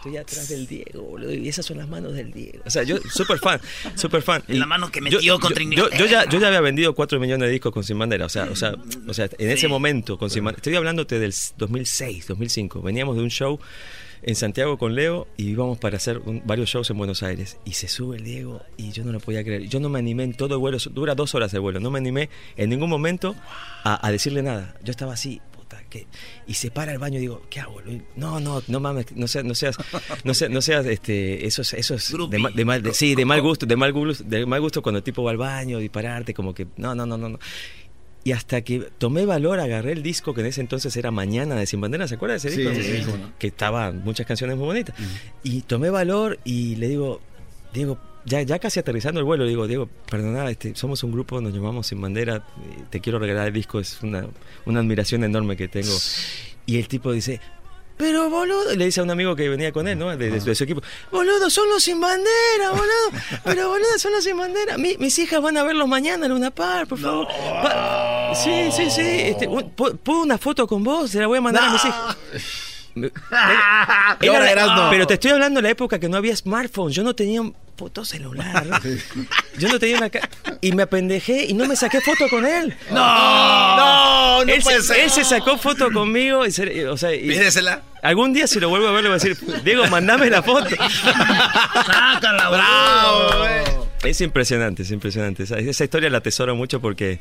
Estoy 0.00 0.16
atrás 0.16 0.48
del 0.48 0.66
Diego, 0.66 1.02
boludo, 1.02 1.32
y 1.32 1.48
esas 1.48 1.66
son 1.66 1.76
las 1.76 1.88
manos 1.88 2.14
del 2.14 2.32
Diego. 2.32 2.62
O 2.64 2.70
sea, 2.70 2.82
yo 2.84 2.96
súper 3.12 3.38
fan, 3.38 3.60
súper 3.96 4.22
fan. 4.22 4.42
Es 4.48 4.56
la 4.58 4.66
mano 4.66 4.90
que 4.90 5.00
metió 5.00 5.20
yo, 5.20 5.38
contra 5.38 5.62
yo- 5.62 5.70
yo- 5.70 5.72
Inglaterra. 5.74 5.98
yo 5.98 6.06
ya, 6.06 6.28
yo 6.28 6.40
ya 6.40 6.46
había 6.48 6.60
vendido 6.62 6.94
4 6.94 7.20
millones 7.20 7.46
de 7.48 7.52
discos 7.52 7.72
con 7.72 7.84
Sin 7.84 7.98
Bandera. 7.98 8.24
O 8.26 8.28
sea, 8.30 8.44
o 8.44 8.56
sea, 8.56 8.74
o 9.06 9.12
sea 9.14 9.28
en 9.38 9.50
ese 9.50 9.68
momento, 9.68 10.16
con 10.18 10.30
Sin 10.30 10.42
Bandera. 10.44 10.58
Estoy 10.60 10.74
hablándote 10.76 11.18
del 11.18 11.34
2006, 11.58 12.26
2005. 12.28 12.82
Veníamos 12.82 13.16
de 13.16 13.22
un 13.22 13.30
show 13.30 13.58
en 14.22 14.36
Santiago 14.36 14.76
con 14.76 14.94
Leo 14.94 15.28
y 15.38 15.48
íbamos 15.50 15.78
para 15.78 15.96
hacer 15.96 16.18
un- 16.18 16.42
varios 16.46 16.68
shows 16.70 16.88
en 16.90 16.98
Buenos 16.98 17.22
Aires. 17.22 17.58
Y 17.64 17.72
se 17.72 17.88
sube 17.88 18.16
el 18.16 18.24
Diego 18.24 18.62
y 18.76 18.92
yo 18.92 19.04
no 19.04 19.12
lo 19.12 19.20
podía 19.20 19.42
creer. 19.44 19.68
Yo 19.68 19.80
no 19.80 19.88
me 19.88 19.98
animé 19.98 20.24
en 20.24 20.34
todo 20.34 20.54
el 20.54 20.60
vuelo, 20.60 20.78
dura 20.92 21.14
dos 21.14 21.34
horas 21.34 21.52
el 21.54 21.60
vuelo. 21.60 21.78
No 21.80 21.90
me 21.90 21.98
animé 21.98 22.28
en 22.56 22.70
ningún 22.70 22.88
momento 22.90 23.34
a, 23.84 24.06
a 24.06 24.10
decirle 24.10 24.42
nada. 24.42 24.74
Yo 24.82 24.90
estaba 24.90 25.12
así. 25.14 25.40
¿Qué? 25.90 26.06
Y 26.46 26.54
se 26.54 26.70
para 26.70 26.92
el 26.92 26.98
baño 26.98 27.18
y 27.18 27.20
digo, 27.20 27.42
¿qué 27.50 27.60
hago? 27.60 27.82
No, 28.16 28.40
no, 28.40 28.62
no 28.66 28.80
mames, 28.80 29.06
no 29.14 29.26
seas, 29.28 29.44
no 29.44 29.54
seas, 29.54 29.76
no 30.24 30.32
seas, 30.32 30.50
no 30.50 30.62
seas, 30.62 30.86
este, 30.86 31.46
eso 31.46 31.60
es, 31.62 31.74
eso 31.74 31.94
es 31.96 32.10
de, 32.30 32.38
ma- 32.38 32.50
de 32.50 32.64
mal, 32.64 32.82
de- 32.82 32.94
sí, 32.94 33.14
de 33.14 33.24
mal 33.26 33.42
gusto, 33.42 33.66
de 33.66 33.76
mal 33.76 33.92
gusto, 33.92 34.24
de 34.24 34.46
mal 34.46 34.60
gusto 34.60 34.80
cuando 34.82 34.98
el 34.98 35.04
tipo 35.04 35.22
va 35.22 35.32
al 35.32 35.36
baño 35.36 35.80
y 35.80 35.88
pararte, 35.90 36.32
como 36.32 36.54
que, 36.54 36.66
no, 36.76 36.94
no, 36.94 37.04
no, 37.04 37.18
no, 37.18 37.28
no. 37.28 37.38
Y 38.22 38.32
hasta 38.32 38.60
que 38.60 38.80
tomé 38.98 39.24
valor, 39.24 39.60
agarré 39.60 39.92
el 39.92 40.02
disco 40.02 40.34
que 40.34 40.42
en 40.42 40.48
ese 40.48 40.60
entonces 40.60 40.94
era 40.96 41.10
Mañana 41.10 41.54
de 41.56 41.66
Sin 41.66 41.80
Bandera, 41.80 42.06
¿se 42.06 42.16
acuerda 42.16 42.34
de 42.34 42.38
ese 42.38 42.50
Sí, 42.50 42.60
disco? 42.60 42.74
sí, 42.74 43.02
sí, 43.02 43.18
no. 43.18 43.32
Que 43.38 43.46
estaba 43.46 43.90
muchas 43.92 44.26
canciones 44.26 44.56
muy 44.58 44.66
bonitas. 44.66 44.94
Y 45.42 45.62
tomé 45.62 45.88
valor 45.88 46.38
y 46.44 46.76
le 46.76 46.88
digo, 46.88 47.20
Diego, 47.72 47.98
ya, 48.24 48.42
ya 48.42 48.58
casi 48.58 48.80
aterrizando 48.80 49.20
el 49.20 49.24
vuelo, 49.24 49.44
le 49.44 49.50
digo, 49.50 49.66
Diego, 49.66 49.88
perdona, 50.10 50.50
este, 50.50 50.74
somos 50.76 51.02
un 51.04 51.12
grupo, 51.12 51.40
nos 51.40 51.52
llamamos 51.52 51.86
Sin 51.86 52.00
Bandera, 52.00 52.36
eh, 52.36 52.84
te 52.90 53.00
quiero 53.00 53.18
regalar 53.18 53.48
el 53.48 53.52
disco, 53.54 53.80
es 53.80 53.98
una, 54.02 54.26
una 54.66 54.80
admiración 54.80 55.24
enorme 55.24 55.56
que 55.56 55.68
tengo. 55.68 55.94
Y 56.66 56.78
el 56.78 56.86
tipo 56.88 57.12
dice, 57.12 57.40
pero 57.96 58.30
boludo, 58.30 58.74
le 58.76 58.86
dice 58.86 59.00
a 59.00 59.02
un 59.02 59.10
amigo 59.10 59.36
que 59.36 59.48
venía 59.48 59.72
con 59.72 59.86
él, 59.86 59.98
¿no? 59.98 60.08
De, 60.16 60.30
de- 60.30 60.40
de 60.40 60.54
su 60.54 60.64
equipo, 60.64 60.80
boludo, 61.12 61.50
son 61.50 61.68
los 61.68 61.82
sin 61.82 62.00
bandera, 62.00 62.70
boludo. 62.70 63.20
Pero 63.44 63.68
boludo, 63.68 63.98
son 63.98 64.12
los 64.12 64.24
sin 64.24 64.38
bandera. 64.38 64.78
Mi- 64.78 64.96
mis 64.98 65.18
hijas 65.18 65.42
van 65.42 65.56
a 65.58 65.62
verlos 65.62 65.86
mañana 65.86 66.24
en 66.26 66.32
una 66.32 66.50
par, 66.50 66.86
por 66.86 66.98
favor. 66.98 67.26
Pa- 67.62 68.32
sí, 68.34 68.70
sí, 68.74 68.90
sí. 68.90 69.02
Este, 69.02 69.46
un- 69.46 69.74
pu- 69.76 69.98
¿Puedo 69.98 70.22
una 70.22 70.38
foto 70.38 70.66
con 70.66 70.82
vos? 70.82 71.10
Se 71.10 71.18
la 71.20 71.26
voy 71.26 71.38
a 71.38 71.40
mandar 71.42 71.64
a 71.64 71.72
mis 71.72 71.84
hijas. 71.84 72.16
Era- 74.20 74.66
no. 74.76 74.90
Pero 74.90 75.06
te 75.06 75.14
estoy 75.14 75.30
hablando 75.32 75.58
de 75.58 75.62
la 75.62 75.70
época 75.70 75.98
que 75.98 76.08
no 76.08 76.16
había 76.16 76.34
smartphone. 76.36 76.92
Yo 76.92 77.02
no 77.02 77.14
tenía 77.14 77.40
un 77.40 77.54
puto 77.76 78.04
celular. 78.04 78.66
Yo 79.58 79.68
no 79.68 79.78
tenía 79.78 79.96
una 79.98 80.10
Y 80.60 80.72
me 80.72 80.82
apendejé 80.82 81.46
y 81.46 81.54
no 81.54 81.66
me 81.66 81.76
saqué 81.76 82.00
foto 82.00 82.28
con 82.28 82.44
él. 82.46 82.76
No, 82.90 82.96
no, 83.76 84.44
no 84.44 84.52
él, 84.52 84.60
puede 84.62 84.80
se, 84.82 84.86
ser. 84.94 85.00
él 85.04 85.10
se 85.10 85.24
sacó 85.24 85.56
foto 85.56 85.90
conmigo 85.92 86.44
y, 86.46 86.50
se- 86.52 86.86
o 86.88 86.96
sea, 86.96 87.14
y- 87.14 87.20
Pídesela. 87.28 87.82
algún 88.02 88.32
día 88.32 88.46
si 88.46 88.60
lo 88.60 88.68
vuelvo 88.68 88.88
a 88.88 88.92
ver 88.92 89.04
le 89.04 89.08
voy 89.10 89.18
a 89.18 89.22
decir, 89.22 89.36
Diego, 89.64 89.86
mandame 89.88 90.28
la 90.30 90.42
foto. 90.42 90.68
Sácala, 91.86 92.48
Bravo, 92.50 93.22
boludo. 93.24 93.88
Es 94.04 94.20
impresionante, 94.20 94.82
es 94.82 94.90
impresionante. 94.90 95.42
Esa, 95.44 95.58
esa 95.58 95.84
historia 95.84 96.10
la 96.10 96.18
atesoro 96.18 96.54
mucho 96.56 96.80
porque 96.80 97.18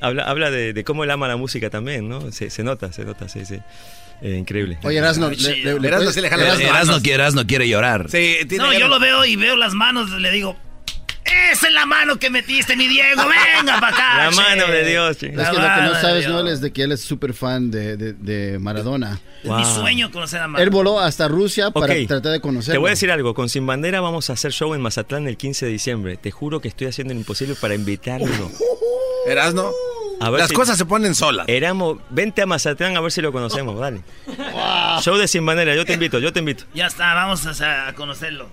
habla, 0.00 0.24
habla 0.24 0.50
de, 0.50 0.72
de 0.72 0.84
cómo 0.84 1.04
él 1.04 1.10
ama 1.10 1.28
la 1.28 1.36
música 1.36 1.70
también, 1.70 2.08
¿no? 2.08 2.30
Se, 2.32 2.50
se 2.50 2.62
nota, 2.62 2.92
se 2.92 3.04
nota, 3.04 3.28
sí, 3.28 3.44
sí. 3.46 3.58
Eh, 4.22 4.36
increíble. 4.36 4.78
Oye, 4.82 4.98
Erasno, 4.98 5.30
Erasno 5.30 6.10
sí 6.12 6.20
le 6.20 6.28
jala 6.28 6.44
Erasno, 6.44 6.64
Erasno 6.66 7.00
quiere, 7.00 7.14
Erasno 7.22 7.46
quiere 7.46 7.68
llorar. 7.68 8.06
Sí, 8.10 8.36
tiene 8.48 8.64
No, 8.64 8.72
yo 8.72 8.88
lo 8.88 8.98
veo 9.00 9.24
y 9.24 9.36
veo 9.36 9.56
las 9.56 9.72
manos, 9.74 10.10
le 10.10 10.30
digo, 10.30 10.56
esa 11.52 11.68
es 11.68 11.72
la 11.72 11.86
mano 11.86 12.18
que 12.18 12.28
metiste, 12.28 12.76
mi 12.76 12.86
Diego, 12.88 13.22
venga 13.28 13.80
para 13.80 13.94
acá. 13.96 14.24
La 14.24 14.30
che". 14.30 14.36
mano 14.36 14.66
de 14.66 14.84
Dios, 14.84 15.16
che. 15.16 15.28
Es 15.28 15.36
La 15.36 15.50
que 15.50 15.56
lo 15.56 15.62
que 15.62 15.80
no 15.94 16.00
sabes. 16.00 16.28
Noel, 16.28 16.48
es 16.48 16.60
de 16.60 16.72
que 16.72 16.82
él 16.82 16.92
es 16.92 17.00
súper 17.00 17.34
fan 17.34 17.70
de, 17.70 17.96
de- 17.96 18.12
de 18.14 18.58
Maradona. 18.58 19.20
Mi 19.44 19.64
sueño 19.64 20.10
conocer 20.10 20.40
a 20.40 20.44
Él 20.44 20.50
Maradona. 20.50 20.74
voló 20.76 21.00
hasta 21.00 21.26
Rusia 21.28 21.70
para 21.70 21.94
tratar 22.06 22.32
de 22.32 22.40
conocerlo. 22.40 22.74
Te 22.74 22.78
voy 22.78 22.88
a 22.88 22.90
decir 22.90 23.10
algo, 23.10 23.32
con 23.34 23.48
Sin 23.48 23.66
Bandera 23.66 24.00
vamos 24.00 24.28
a 24.28 24.34
hacer 24.34 24.52
show 24.52 24.74
en 24.74 24.80
Mazatlán 24.82 25.26
el 25.28 25.36
15 25.36 25.66
de 25.66 25.72
diciembre. 25.72 26.16
Te 26.18 26.30
juro 26.30 26.60
que 26.60 26.68
estoy 26.68 26.88
haciendo 26.88 27.14
lo 27.14 27.20
imposible 27.20 27.54
para 27.54 27.74
invitarlo. 27.74 28.50
Erasno. 29.26 29.70
A 30.20 30.30
ver 30.30 30.40
Las 30.40 30.48
si- 30.50 30.54
cosas 30.54 30.76
se 30.78 30.84
ponen 30.84 31.14
solas. 31.14 31.46
Éramos, 31.48 31.98
vente 32.10 32.42
a 32.42 32.46
Mazatlán 32.46 32.96
a 32.96 33.00
ver 33.00 33.10
si 33.10 33.20
lo 33.22 33.32
conocemos, 33.32 33.78
dale. 33.80 34.02
Show 35.02 35.16
de 35.16 35.26
Sin 35.26 35.44
Bandera, 35.46 35.74
yo 35.74 35.84
te 35.84 35.94
invito, 35.94 36.18
yo 36.18 36.32
te 36.32 36.38
invito. 36.40 36.64
Ya 36.74 36.86
está, 36.86 37.14
vamos 37.14 37.46
a, 37.60 37.88
a 37.88 37.94
conocerlo. 37.94 38.48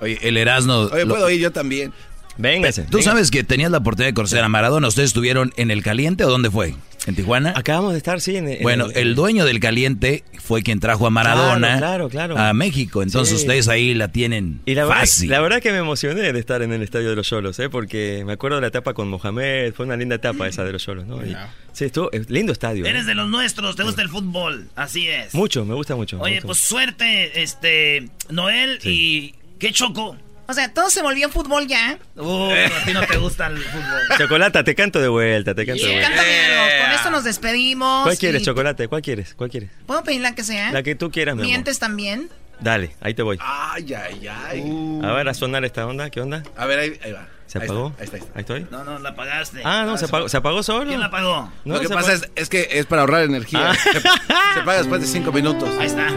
Oye, 0.00 0.18
el 0.22 0.36
Erasno. 0.36 0.80
Oye, 0.82 1.04
lo- 1.04 1.14
puedo 1.14 1.28
ir 1.30 1.40
yo 1.40 1.50
también. 1.50 1.92
Véngase. 2.38 2.82
Tú 2.84 3.02
sabes 3.02 3.30
que 3.30 3.44
tenías 3.44 3.70
la 3.70 3.78
oportunidad 3.78 4.10
de 4.10 4.14
conocer 4.14 4.42
a 4.42 4.48
Maradona. 4.48 4.88
¿Ustedes 4.88 5.08
estuvieron 5.08 5.52
en 5.56 5.70
el 5.70 5.82
Caliente 5.82 6.24
o 6.24 6.30
dónde 6.30 6.50
fue? 6.50 6.74
¿En 7.06 7.14
Tijuana? 7.14 7.54
Acabamos 7.56 7.92
de 7.92 7.98
estar, 7.98 8.20
sí, 8.20 8.36
en, 8.36 8.48
en 8.48 8.62
Bueno, 8.62 8.88
el 8.94 9.14
dueño 9.14 9.44
del 9.46 9.60
Caliente 9.60 10.24
fue 10.42 10.62
quien 10.62 10.78
trajo 10.78 11.06
a 11.06 11.10
Maradona 11.10 11.78
Claro, 11.78 12.08
claro, 12.10 12.34
claro. 12.34 12.38
a 12.38 12.52
México. 12.52 13.02
Entonces 13.02 13.38
Sí. 13.40 13.44
ustedes 13.46 13.66
ahí 13.68 13.94
la 13.94 14.08
tienen 14.08 14.60
Y 14.66 14.74
la 14.74 14.84
verdad, 14.84 15.00
fácil. 15.00 15.30
la 15.30 15.40
verdad 15.40 15.62
que 15.62 15.72
me 15.72 15.78
emocioné 15.78 16.32
de 16.32 16.38
estar 16.38 16.60
en 16.60 16.72
el 16.72 16.82
estadio 16.82 17.08
de 17.08 17.16
los 17.16 17.26
Cholos, 17.26 17.58
¿eh? 17.60 17.70
porque 17.70 18.24
me 18.26 18.34
acuerdo 18.34 18.56
de 18.56 18.60
la 18.62 18.66
etapa 18.68 18.92
con 18.94 19.08
Mohamed, 19.08 19.72
fue 19.74 19.86
una 19.86 19.96
linda 19.96 20.16
etapa 20.16 20.46
esa 20.48 20.64
de 20.64 20.72
los 20.72 20.82
Cholos, 20.84 21.06
¿no? 21.06 21.24
Y- 21.24 21.34
sí, 21.72 21.86
estuvo, 21.86 22.12
es 22.12 22.28
lindo 22.28 22.52
estadio. 22.52 22.84
¿eh? 22.84 22.90
Eres 22.90 23.06
de 23.06 23.14
los 23.14 23.28
nuestros, 23.30 23.74
te 23.74 23.84
gusta 23.84 24.02
el 24.02 24.10
fútbol, 24.10 24.68
así 24.76 25.08
es. 25.08 25.32
Mucho, 25.34 25.64
me 25.64 25.74
gusta 25.74 25.96
mucho. 25.96 26.20
Oye, 26.20 26.34
gusta 26.34 26.46
pues 26.48 26.58
suerte, 26.58 27.42
este, 27.42 28.08
Noel 28.28 28.80
y... 28.84 29.34
¿Qué 29.58 29.72
choco? 29.72 30.16
O 30.50 30.54
sea, 30.54 30.72
todo 30.72 30.88
se 30.88 31.02
volvió 31.02 31.28
fútbol 31.28 31.66
ya. 31.66 31.98
Uh, 32.16 32.50
a 32.50 32.84
ti 32.86 32.92
no 32.94 33.02
te 33.06 33.18
gusta 33.18 33.48
el 33.48 33.58
fútbol. 33.58 34.00
Chocolata, 34.18 34.64
te 34.64 34.74
canto 34.74 34.98
de 34.98 35.08
vuelta, 35.08 35.54
te 35.54 35.66
canto 35.66 35.84
de 35.84 35.92
vuelta. 35.92 36.08
Cántame 36.08 36.44
algo. 36.46 36.84
Con 36.84 36.92
esto 36.92 37.10
nos 37.10 37.24
despedimos. 37.24 38.02
¿Cuál 38.04 38.16
quieres, 38.18 38.40
y- 38.42 38.44
chocolate? 38.46 38.88
¿Cuál 38.88 39.02
quieres? 39.02 39.34
¿Cuál 39.34 39.50
quieres? 39.50 39.70
¿Puedo 39.86 40.02
pedir 40.04 40.22
la 40.22 40.34
que 40.34 40.42
sea? 40.42 40.72
La 40.72 40.82
que 40.82 40.94
tú 40.94 41.10
quieras, 41.10 41.34
mi 41.36 41.42
amor. 41.42 41.50
¿Mientes 41.50 41.78
también? 41.78 42.30
Dale, 42.60 42.96
ahí 43.02 43.12
te 43.12 43.22
voy. 43.22 43.38
Ay, 43.42 43.92
ay, 43.92 44.26
ay. 44.26 45.00
A 45.04 45.12
ver, 45.12 45.28
a 45.28 45.34
sonar 45.34 45.64
esta 45.66 45.86
onda, 45.86 46.08
¿qué 46.08 46.22
onda? 46.22 46.42
A 46.56 46.64
ver, 46.64 46.78
ahí, 46.78 46.98
ahí 47.04 47.12
va. 47.12 47.28
¿Se 47.46 47.58
Ahí 47.58 47.64
apagó? 47.64 47.88
está, 47.98 48.00
ahí 48.02 48.04
está, 48.06 48.16
ahí 48.16 48.22
está. 48.22 48.32
Ahí 48.34 48.40
estoy. 48.40 48.66
No, 48.70 48.84
no, 48.84 48.98
la 48.98 49.10
apagaste. 49.10 49.60
Ah, 49.64 49.84
no, 49.86 49.96
se 49.98 50.06
apagó, 50.06 50.28
se 50.30 50.36
apagó 50.38 50.62
solo. 50.62 50.86
¿Quién 50.86 51.00
la 51.00 51.06
apagó? 51.06 51.52
No, 51.66 51.74
Lo 51.74 51.80
que 51.80 51.88
pasa 51.90 52.14
es 52.34 52.48
que 52.48 52.68
es 52.72 52.86
para 52.86 53.02
ahorrar 53.02 53.22
energía. 53.22 53.70
Ah. 53.70 53.74
Se, 53.74 53.92
se 53.92 54.64
paga 54.64 54.78
después 54.78 55.00
de 55.02 55.06
cinco 55.06 55.30
minutos. 55.30 55.68
Ahí 55.78 55.86
está. 55.86 56.08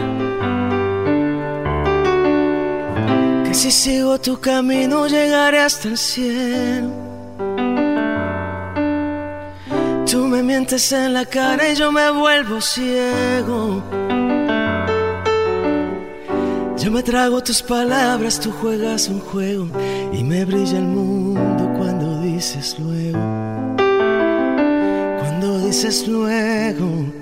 Si 3.52 3.70
sigo 3.70 4.18
tu 4.18 4.40
camino 4.40 5.06
llegaré 5.06 5.60
hasta 5.60 5.88
el 5.88 5.98
cielo. 5.98 6.90
Tú 10.10 10.26
me 10.26 10.42
mientes 10.42 10.90
en 10.92 11.12
la 11.12 11.26
cara 11.26 11.68
y 11.70 11.74
yo 11.76 11.92
me 11.92 12.10
vuelvo 12.10 12.60
ciego. 12.60 13.82
Yo 16.78 16.90
me 16.90 17.02
trago 17.02 17.42
tus 17.42 17.62
palabras, 17.62 18.40
tú 18.40 18.50
juegas 18.50 19.08
un 19.08 19.20
juego 19.20 19.68
y 20.12 20.24
me 20.24 20.44
brilla 20.46 20.78
el 20.78 20.86
mundo 20.86 21.72
cuando 21.76 22.20
dices 22.22 22.76
luego. 22.78 23.18
Cuando 25.20 25.58
dices 25.66 26.08
luego. 26.08 27.21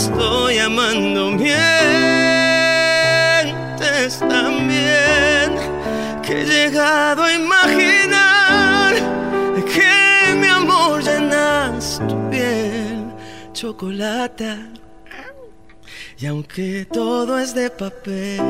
estoy 0.00 0.58
amando. 0.58 1.30
Mientes 1.32 1.60
también 4.18 5.48
que 6.22 6.40
he 6.40 6.44
llegado 6.44 7.22
a 7.24 7.32
imaginar 7.34 8.94
que 9.74 10.34
mi 10.40 10.48
amor 10.48 11.02
llenas 11.02 12.00
tu 12.08 12.16
piel 12.30 13.12
chocolate 13.52 14.56
y 16.18 16.26
aunque 16.26 16.86
todo 16.90 17.38
es 17.38 17.54
de 17.54 17.70
papel 17.70 18.40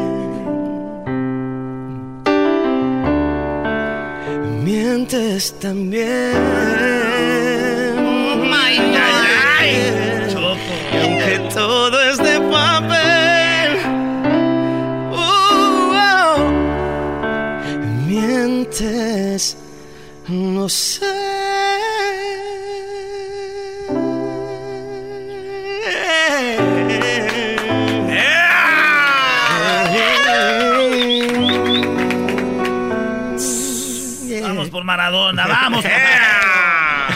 mientes 4.64 5.59
también. 5.59 6.90
my 8.51 8.77
God. 8.94 10.10
Aunque 11.20 11.38
todo 11.55 12.01
es 12.01 12.16
de 12.18 12.40
papel, 12.40 13.78
uh, 15.12 15.92
oh, 15.94 16.38
mientes, 18.06 19.56
no 20.28 20.68
sé. 20.68 21.06
Vamos 34.42 34.70
por 34.70 34.84
Maradona, 34.84 35.47
vamos. 35.47 35.84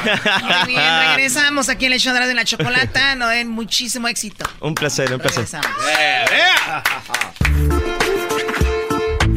Muy 0.04 0.74
bien, 0.74 1.00
regresamos 1.08 1.68
aquí 1.68 1.86
en 1.86 1.94
el 1.94 2.00
show 2.00 2.14
de 2.14 2.34
la 2.34 2.44
chocolata. 2.44 3.14
Noel, 3.14 3.46
muchísimo 3.46 4.08
éxito. 4.08 4.44
Un 4.60 4.74
placer, 4.74 5.12
un 5.12 5.20
placer. 5.20 5.46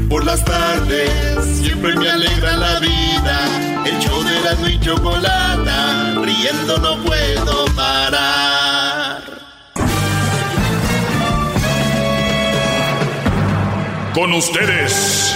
Por 0.09 0.25
las 0.25 0.43
tardes 0.45 1.45
siempre 1.59 1.95
me 1.95 2.09
alegra 2.09 2.55
la 2.55 2.79
vida. 2.79 3.39
El 3.85 3.99
show 3.99 4.23
de 4.23 4.39
la 4.41 4.69
y 4.69 4.79
chocolata, 4.79 6.15
riendo 6.21 6.77
no 6.77 7.03
puedo 7.03 7.65
parar. 7.75 9.21
Con 14.13 14.33
ustedes. 14.33 15.35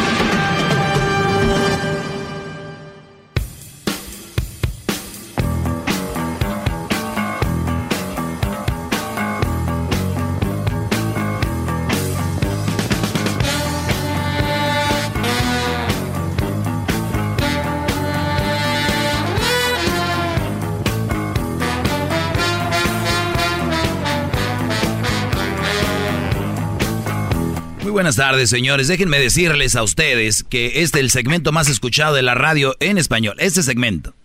Muy 27.91 27.95
buenas 27.97 28.15
tardes, 28.15 28.49
señores. 28.49 28.87
Déjenme 28.87 29.19
decirles 29.19 29.75
a 29.75 29.83
ustedes 29.83 30.45
que 30.45 30.81
este 30.81 30.99
es 30.99 31.03
el 31.03 31.09
segmento 31.09 31.51
más 31.51 31.67
escuchado 31.67 32.15
de 32.15 32.21
la 32.21 32.35
radio 32.35 32.73
en 32.79 32.97
español. 32.97 33.35
Este 33.37 33.63
segmento. 33.63 34.15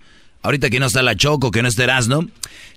Ahorita 0.41 0.71
que 0.71 0.79
no 0.79 0.87
está 0.87 1.03
la 1.03 1.17
Choco, 1.17 1.51
que 1.51 1.63
no 1.63 1.69
está 1.69 1.83
Erasmo, 1.83 2.29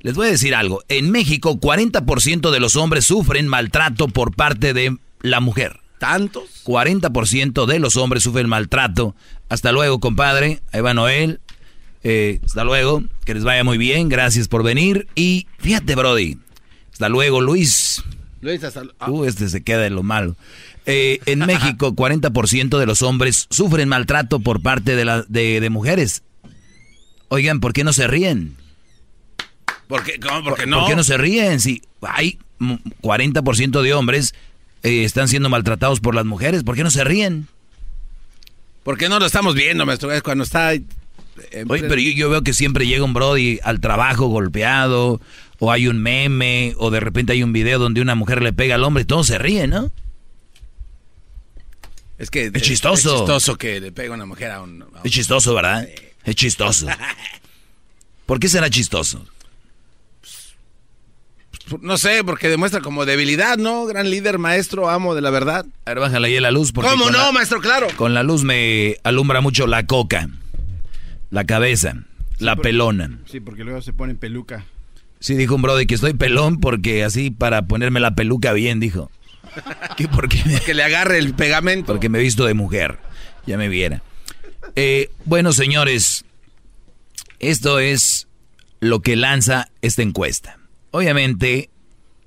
les 0.01 0.15
voy 0.15 0.25
a 0.25 0.31
decir 0.31 0.55
algo. 0.55 0.81
En 0.87 1.11
México, 1.11 1.59
40% 1.59 2.49
de 2.49 2.59
los 2.59 2.75
hombres 2.75 3.05
sufren 3.05 3.47
maltrato 3.47 4.07
por 4.07 4.35
parte 4.35 4.73
de 4.73 4.97
la 5.21 5.39
mujer. 5.41 5.79
¿Tantos? 5.99 6.45
40% 6.65 7.67
de 7.67 7.77
los 7.77 7.95
hombres 7.95 8.23
sufren 8.23 8.49
maltrato. 8.49 9.15
Hasta 9.47 9.71
luego, 9.71 9.99
compadre. 9.99 10.59
Ahí 10.71 10.81
va 10.81 10.95
Noel. 10.95 11.39
Eh, 12.03 12.39
hasta 12.43 12.63
luego. 12.63 13.03
Que 13.25 13.35
les 13.35 13.43
vaya 13.43 13.63
muy 13.63 13.77
bien. 13.77 14.09
Gracias 14.09 14.47
por 14.47 14.63
venir. 14.63 15.07
Y 15.13 15.45
fíjate, 15.59 15.93
Brody. 15.93 16.39
Hasta 16.91 17.09
luego, 17.09 17.41
Luis. 17.41 18.03
Luis, 18.41 18.63
hasta... 18.63 18.83
ah, 18.99 19.11
Uh, 19.11 19.25
este 19.25 19.49
se 19.49 19.61
queda 19.61 19.79
de 19.79 19.89
lo 19.89 20.03
malo. 20.03 20.35
Eh, 20.85 21.19
en 21.25 21.39
México, 21.45 21.93
40% 21.93 22.77
de 22.77 22.85
los 22.85 23.01
hombres 23.01 23.47
sufren 23.49 23.89
maltrato 23.89 24.39
por 24.39 24.61
parte 24.61 24.95
de, 24.95 25.05
la, 25.05 25.23
de, 25.27 25.59
de 25.59 25.69
mujeres. 25.69 26.23
Oigan, 27.29 27.59
¿por 27.59 27.73
qué 27.73 27.83
no 27.83 27.93
se 27.93 28.07
ríen? 28.07 28.55
¿Por 29.87 30.03
qué, 30.03 30.19
cómo, 30.19 30.43
por 30.43 30.55
qué 30.55 30.63
¿Por 30.63 30.69
no? 30.69 30.87
qué 30.87 30.95
no 30.95 31.03
se 31.03 31.17
ríen? 31.17 31.59
Si 31.59 31.81
hay 32.01 32.39
mm, 32.59 32.75
40% 33.01 33.81
de 33.81 33.93
hombres 33.93 34.33
eh, 34.83 35.03
están 35.03 35.27
siendo 35.27 35.49
maltratados 35.49 35.99
por 35.99 36.15
las 36.15 36.25
mujeres, 36.25 36.63
¿por 36.63 36.75
qué 36.75 36.83
no 36.83 36.91
se 36.91 37.03
ríen? 37.03 37.47
¿Por 38.83 38.97
qué 38.97 39.09
no 39.09 39.19
lo 39.19 39.25
estamos 39.25 39.55
viendo, 39.55 39.85
maestro? 39.85 40.11
Es 40.11 40.21
Cuando 40.21 40.43
está... 40.43 40.71
Oye, 41.67 41.83
pero 41.83 41.95
yo, 41.95 42.11
yo 42.11 42.29
veo 42.29 42.43
que 42.43 42.53
siempre 42.53 42.85
llega 42.85 43.03
un 43.03 43.13
Brody 43.13 43.59
al 43.63 43.79
trabajo 43.79 44.27
golpeado, 44.27 45.21
o 45.59 45.71
hay 45.71 45.87
un 45.87 46.01
meme, 46.01 46.73
o 46.77 46.91
de 46.91 46.99
repente 46.99 47.33
hay 47.33 47.43
un 47.43 47.53
video 47.53 47.79
donde 47.79 48.01
una 48.01 48.15
mujer 48.15 48.41
le 48.41 48.51
pega 48.51 48.75
al 48.75 48.83
hombre 48.83 49.03
y 49.03 49.05
todos 49.05 49.27
se 49.27 49.37
ríen, 49.37 49.69
¿no? 49.69 49.91
Es 52.19 52.29
que... 52.29 52.51
Es 52.53 52.61
chistoso. 52.61 53.09
Es 53.13 53.17
chistoso 53.21 53.57
que 53.57 53.79
le 53.79 53.91
pega 53.91 54.13
una 54.13 54.25
mujer 54.25 54.51
a 54.51 54.61
un... 54.61 54.81
a 54.83 54.85
un- 54.85 54.91
Es 55.03 55.11
chistoso, 55.11 55.53
¿verdad? 55.55 55.87
Es 56.23 56.35
chistoso. 56.35 56.85
¿Por 58.27 58.39
qué 58.39 58.47
será 58.47 58.69
chistoso? 58.69 59.25
No 61.81 61.97
sé, 61.97 62.23
porque 62.23 62.49
demuestra 62.49 62.81
como 62.81 63.05
debilidad, 63.05 63.57
¿no? 63.57 63.85
Gran 63.85 64.09
líder, 64.09 64.39
maestro, 64.39 64.89
amo 64.89 65.13
de 65.13 65.21
la 65.21 65.29
verdad. 65.29 65.65
A 65.85 65.91
ver, 65.91 65.99
bájale 65.99 66.27
ahí 66.27 66.39
la 66.39 66.49
luz. 66.51 66.71
Porque 66.71 66.89
¿Cómo 66.89 67.11
no, 67.11 67.17
la- 67.27 67.31
maestro? 67.31 67.61
Claro. 67.61 67.87
Con 67.95 68.13
la 68.15 68.23
luz 68.23 68.43
me 68.43 68.97
alumbra 69.03 69.39
mucho 69.41 69.67
la 69.67 69.85
coca, 69.85 70.29
la 71.29 71.43
cabeza, 71.45 71.93
la 72.39 72.55
pelona. 72.55 73.19
Sí, 73.29 73.39
porque 73.39 73.63
luego 73.63 73.81
se 73.83 73.93
pone 73.93 74.15
peluca. 74.15 74.65
Sí, 75.19 75.35
dijo 75.35 75.53
un 75.55 75.61
brother 75.61 75.85
que 75.85 75.93
estoy 75.95 76.13
pelón 76.13 76.59
porque 76.59 77.03
así 77.03 77.29
para 77.29 77.63
ponerme 77.67 77.99
la 77.99 78.15
peluca 78.15 78.51
bien, 78.53 78.79
dijo. 78.79 79.11
¿Qué, 79.97 80.07
por 80.07 80.29
qué? 80.29 80.41
Que 80.65 80.73
le 80.73 80.83
agarre 80.83 81.17
el 81.17 81.33
pegamento. 81.33 81.93
Porque 81.93 82.09
me 82.09 82.19
he 82.19 82.21
visto 82.21 82.45
de 82.45 82.53
mujer. 82.53 82.99
Ya 83.45 83.57
me 83.57 83.69
viera. 83.69 84.03
Eh, 84.75 85.09
bueno, 85.25 85.53
señores, 85.53 86.25
esto 87.39 87.79
es 87.79 88.27
lo 88.79 89.01
que 89.01 89.15
lanza 89.15 89.69
esta 89.81 90.01
encuesta. 90.01 90.57
Obviamente, 90.91 91.69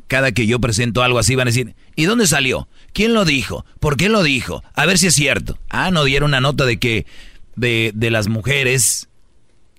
cada 0.08 0.32
que 0.32 0.46
yo 0.46 0.60
presento 0.60 1.02
algo 1.02 1.18
así 1.18 1.34
van 1.34 1.48
a 1.48 1.50
decir, 1.50 1.74
¿y 1.96 2.04
dónde 2.04 2.26
salió? 2.26 2.68
¿Quién 2.92 3.14
lo 3.14 3.24
dijo? 3.24 3.64
¿Por 3.80 3.96
qué 3.96 4.08
lo 4.08 4.22
dijo? 4.22 4.62
A 4.74 4.86
ver 4.86 4.98
si 4.98 5.06
es 5.06 5.14
cierto. 5.14 5.58
Ah, 5.70 5.90
no 5.90 6.04
dieron 6.04 6.30
una 6.30 6.40
nota 6.40 6.66
de 6.66 6.78
que 6.78 7.06
de, 7.56 7.92
de 7.94 8.10
las 8.10 8.28
mujeres 8.28 9.08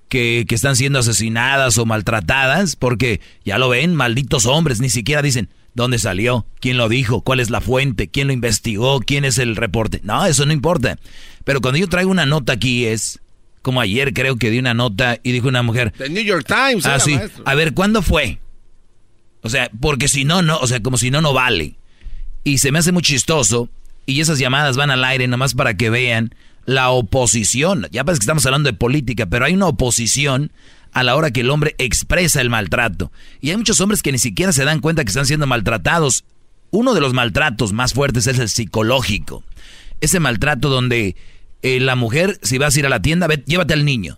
que, 0.10 0.46
que 0.48 0.56
están 0.56 0.76
siendo 0.76 1.00
asesinadas 1.00 1.78
o 1.78 1.86
maltratadas, 1.86 2.76
porque 2.76 3.22
ya 3.46 3.58
lo 3.58 3.70
ven, 3.70 3.96
malditos 3.96 4.46
hombres, 4.46 4.80
ni 4.80 4.90
siquiera 4.90 5.22
dicen, 5.22 5.50
¿dónde 5.74 6.00
salió? 6.00 6.46
¿Quién 6.60 6.78
lo 6.78 6.90
dijo? 6.90 7.22
¿Cuál 7.22 7.40
es 7.40 7.50
la 7.50 7.62
fuente? 7.62 8.08
¿Quién 8.08 8.28
lo 8.28 8.34
investigó? 8.34 9.00
¿Quién 9.00 9.26
es 9.26 9.38
el 9.38 9.56
reporte? 9.56 10.02
No, 10.04 10.26
eso 10.26 10.46
no 10.46 10.54
importa. 10.54 10.98
Pero 11.44 11.62
cuando 11.62 11.80
yo 11.80 11.88
traigo 11.88 12.12
una 12.12 12.26
nota 12.26 12.54
aquí 12.54 12.86
es, 12.86 13.20
como 13.62 13.82
ayer 13.82 14.14
creo 14.14 14.38
que 14.38 14.50
di 14.50 14.60
una 14.60 14.74
nota 14.74 15.20
y 15.24 15.32
dijo 15.32 15.48
una 15.48 15.64
mujer. 15.64 15.94
The 15.98 16.10
New 16.10 16.24
York 16.24 16.46
Times. 16.46 16.86
Ah, 16.86 16.96
era, 16.96 17.00
sí. 17.00 17.16
maestro. 17.16 17.44
A 17.46 17.56
ver, 17.56 17.74
¿cuándo 17.74 18.02
fue? 18.02 18.40
O 19.42 19.50
sea, 19.50 19.70
porque 19.80 20.08
si 20.08 20.26
no, 20.26 20.42
no, 20.42 20.58
o 20.58 20.68
sea, 20.68 20.82
como 20.82 20.98
si 20.98 21.12
no, 21.12 21.22
no 21.22 21.34
vale. 21.34 21.76
Y 22.44 22.60
se 22.60 22.72
me 22.72 22.80
hace 22.80 22.92
muy 22.92 23.02
chistoso 23.02 23.70
y 24.06 24.20
esas 24.22 24.40
llamadas 24.40 24.78
van 24.78 24.92
al 24.92 25.04
aire 25.04 25.28
nomás 25.28 25.54
para 25.54 25.76
que 25.76 25.90
vean 25.90 26.36
la 26.66 26.90
oposición. 26.90 27.88
Ya 27.92 28.04
parece 28.04 28.20
que 28.20 28.24
estamos 28.24 28.46
hablando 28.46 28.72
de 28.72 28.78
política, 28.78 29.26
pero 29.26 29.46
hay 29.46 29.54
una 29.54 29.68
oposición 29.68 30.52
a 30.94 31.04
la 31.04 31.16
hora 31.16 31.32
que 31.32 31.42
el 31.42 31.50
hombre 31.50 31.76
expresa 31.78 32.42
el 32.42 32.50
maltrato. 32.50 33.12
Y 33.42 33.50
hay 33.52 33.58
muchos 33.58 33.80
hombres 33.82 34.02
que 34.02 34.12
ni 34.12 34.18
siquiera 34.20 34.52
se 34.54 34.64
dan 34.66 34.80
cuenta 34.80 35.04
que 35.04 35.10
están 35.10 35.26
siendo 35.26 35.48
maltratados. 35.48 36.24
Uno 36.72 36.94
de 36.94 37.02
los 37.02 37.14
maltratos 37.14 37.74
más 37.74 37.94
fuertes 37.94 38.28
es 38.28 38.40
el 38.40 38.50
psicológico. 38.50 39.44
Ese 40.02 40.20
maltrato 40.20 40.70
donde 40.70 41.16
eh, 41.62 41.80
la 41.80 41.96
mujer, 41.96 42.40
si 42.44 42.58
vas 42.58 42.76
a 42.76 42.80
ir 42.80 42.86
a 42.86 42.90
la 42.90 43.02
tienda, 43.02 43.28
ve- 43.28 43.44
llévate 43.46 43.74
al 43.74 43.86
niño. 43.86 44.18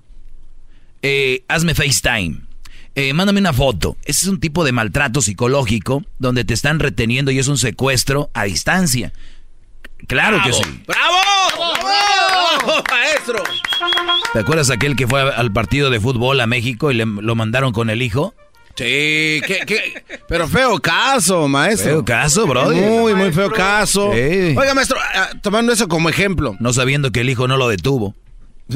Eh, 1.01 1.43
hazme 1.47 1.75
FaceTime. 1.75 2.41
Eh, 2.95 3.13
mándame 3.13 3.39
una 3.41 3.51
foto. 3.53 3.97
Ese 4.05 4.21
es 4.21 4.27
un 4.27 4.39
tipo 4.39 4.63
de 4.63 4.71
maltrato 4.71 5.21
psicológico 5.21 6.03
donde 6.17 6.45
te 6.45 6.53
están 6.53 6.79
reteniendo 6.79 7.29
y 7.31 7.39
es 7.39 7.47
un 7.49 7.57
secuestro 7.57 8.29
a 8.33 8.45
distancia. 8.45 9.11
Claro 10.07 10.37
que 10.43 10.49
¡Bravo! 10.51 10.63
sí. 10.63 10.83
¡Bravo! 10.87 12.24
¡Bravo, 12.57 12.83
maestro! 12.91 13.43
¿Te 14.33 14.39
acuerdas 14.39 14.69
aquel 14.69 14.95
que 14.95 15.07
fue 15.07 15.21
al 15.21 15.51
partido 15.51 15.89
de 15.89 15.99
fútbol 15.99 16.39
a 16.41 16.47
México 16.47 16.91
y 16.91 16.95
le- 16.95 17.05
lo 17.05 17.35
mandaron 17.35 17.71
con 17.73 17.89
el 17.89 18.01
hijo? 18.01 18.33
Sí, 18.77 19.39
¿qué, 19.47 19.61
qué? 19.65 20.03
pero 20.27 20.47
feo 20.49 20.79
caso, 20.79 21.47
maestro. 21.47 21.91
Feo 21.91 22.03
caso, 22.05 22.45
brody. 22.45 22.75
Muy, 22.81 23.13
muy 23.13 23.31
feo 23.31 23.49
caso. 23.49 24.11
Sí. 24.13 24.53
Oiga, 24.57 24.73
maestro, 24.73 24.97
ah, 25.15 25.29
tomando 25.41 25.71
eso 25.71 25.87
como 25.87 26.09
ejemplo. 26.09 26.57
No 26.59 26.73
sabiendo 26.73 27.11
que 27.13 27.21
el 27.21 27.29
hijo 27.29 27.47
no 27.47 27.55
lo 27.55 27.69
detuvo. 27.69 28.15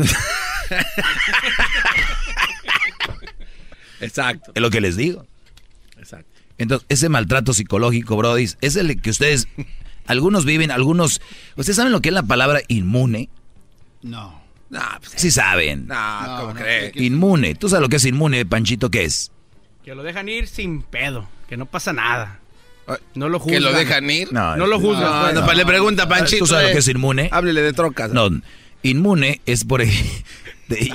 Exacto. 3.99 4.51
Es 4.55 4.61
lo 4.61 4.69
que 4.69 4.81
les 4.81 4.95
digo. 4.95 5.25
Exacto. 5.97 6.29
Entonces, 6.57 6.85
ese 6.89 7.09
maltrato 7.09 7.53
psicológico, 7.53 8.15
Brody, 8.17 8.49
es 8.61 8.75
el 8.75 9.01
que 9.01 9.09
ustedes, 9.09 9.47
algunos 10.07 10.45
viven, 10.45 10.71
algunos, 10.71 11.21
¿ustedes 11.55 11.75
saben 11.77 11.91
lo 11.91 12.01
que 12.01 12.09
es 12.09 12.15
la 12.15 12.23
palabra 12.23 12.61
inmune? 12.67 13.29
No. 14.01 14.41
Nah, 14.69 14.99
pues, 14.99 15.13
Sí 15.17 15.31
saben. 15.31 15.87
nah, 15.87 16.39
¿cómo 16.41 16.53
no, 16.53 16.59
cree? 16.59 16.91
Inmune. 16.95 17.55
¿Tú 17.55 17.69
sabes 17.69 17.81
lo 17.81 17.89
que 17.89 17.95
es 17.95 18.05
inmune, 18.05 18.45
Panchito? 18.45 18.89
¿Qué 18.91 19.03
es? 19.03 19.31
Que 19.83 19.95
lo 19.95 20.03
dejan 20.03 20.29
ir 20.29 20.47
sin 20.47 20.81
pedo, 20.83 21.27
que 21.47 21.57
no 21.57 21.65
pasa 21.65 21.91
nada. 21.93 22.39
Ay, 22.85 22.97
No 23.15 23.29
lo 23.29 23.39
¿Que 23.39 23.45
juzgan. 23.45 23.63
lo 23.63 23.73
dejan 23.73 24.09
ir? 24.09 24.31
No, 24.31 24.55
No 24.55 24.67
lo 24.67 24.79
juzgan. 24.79 25.03
No, 25.11 25.21
pues. 25.23 25.33
no, 25.33 25.45
pues 25.45 25.57
le 25.57 25.65
pregunta 25.65 26.03
a 26.03 26.07
Panchito. 26.09 26.39
¿Tú 26.39 26.47
sabes 26.47 26.65
lo 26.65 26.69
eh, 26.69 26.73
que 26.73 26.79
es 26.79 26.87
inmune? 26.87 27.29
Háblele 27.31 27.61
de 27.61 27.73
trocas. 27.73 28.11
No, 28.11 28.29
inmune 28.83 29.41
es 29.45 29.63
por 29.65 29.83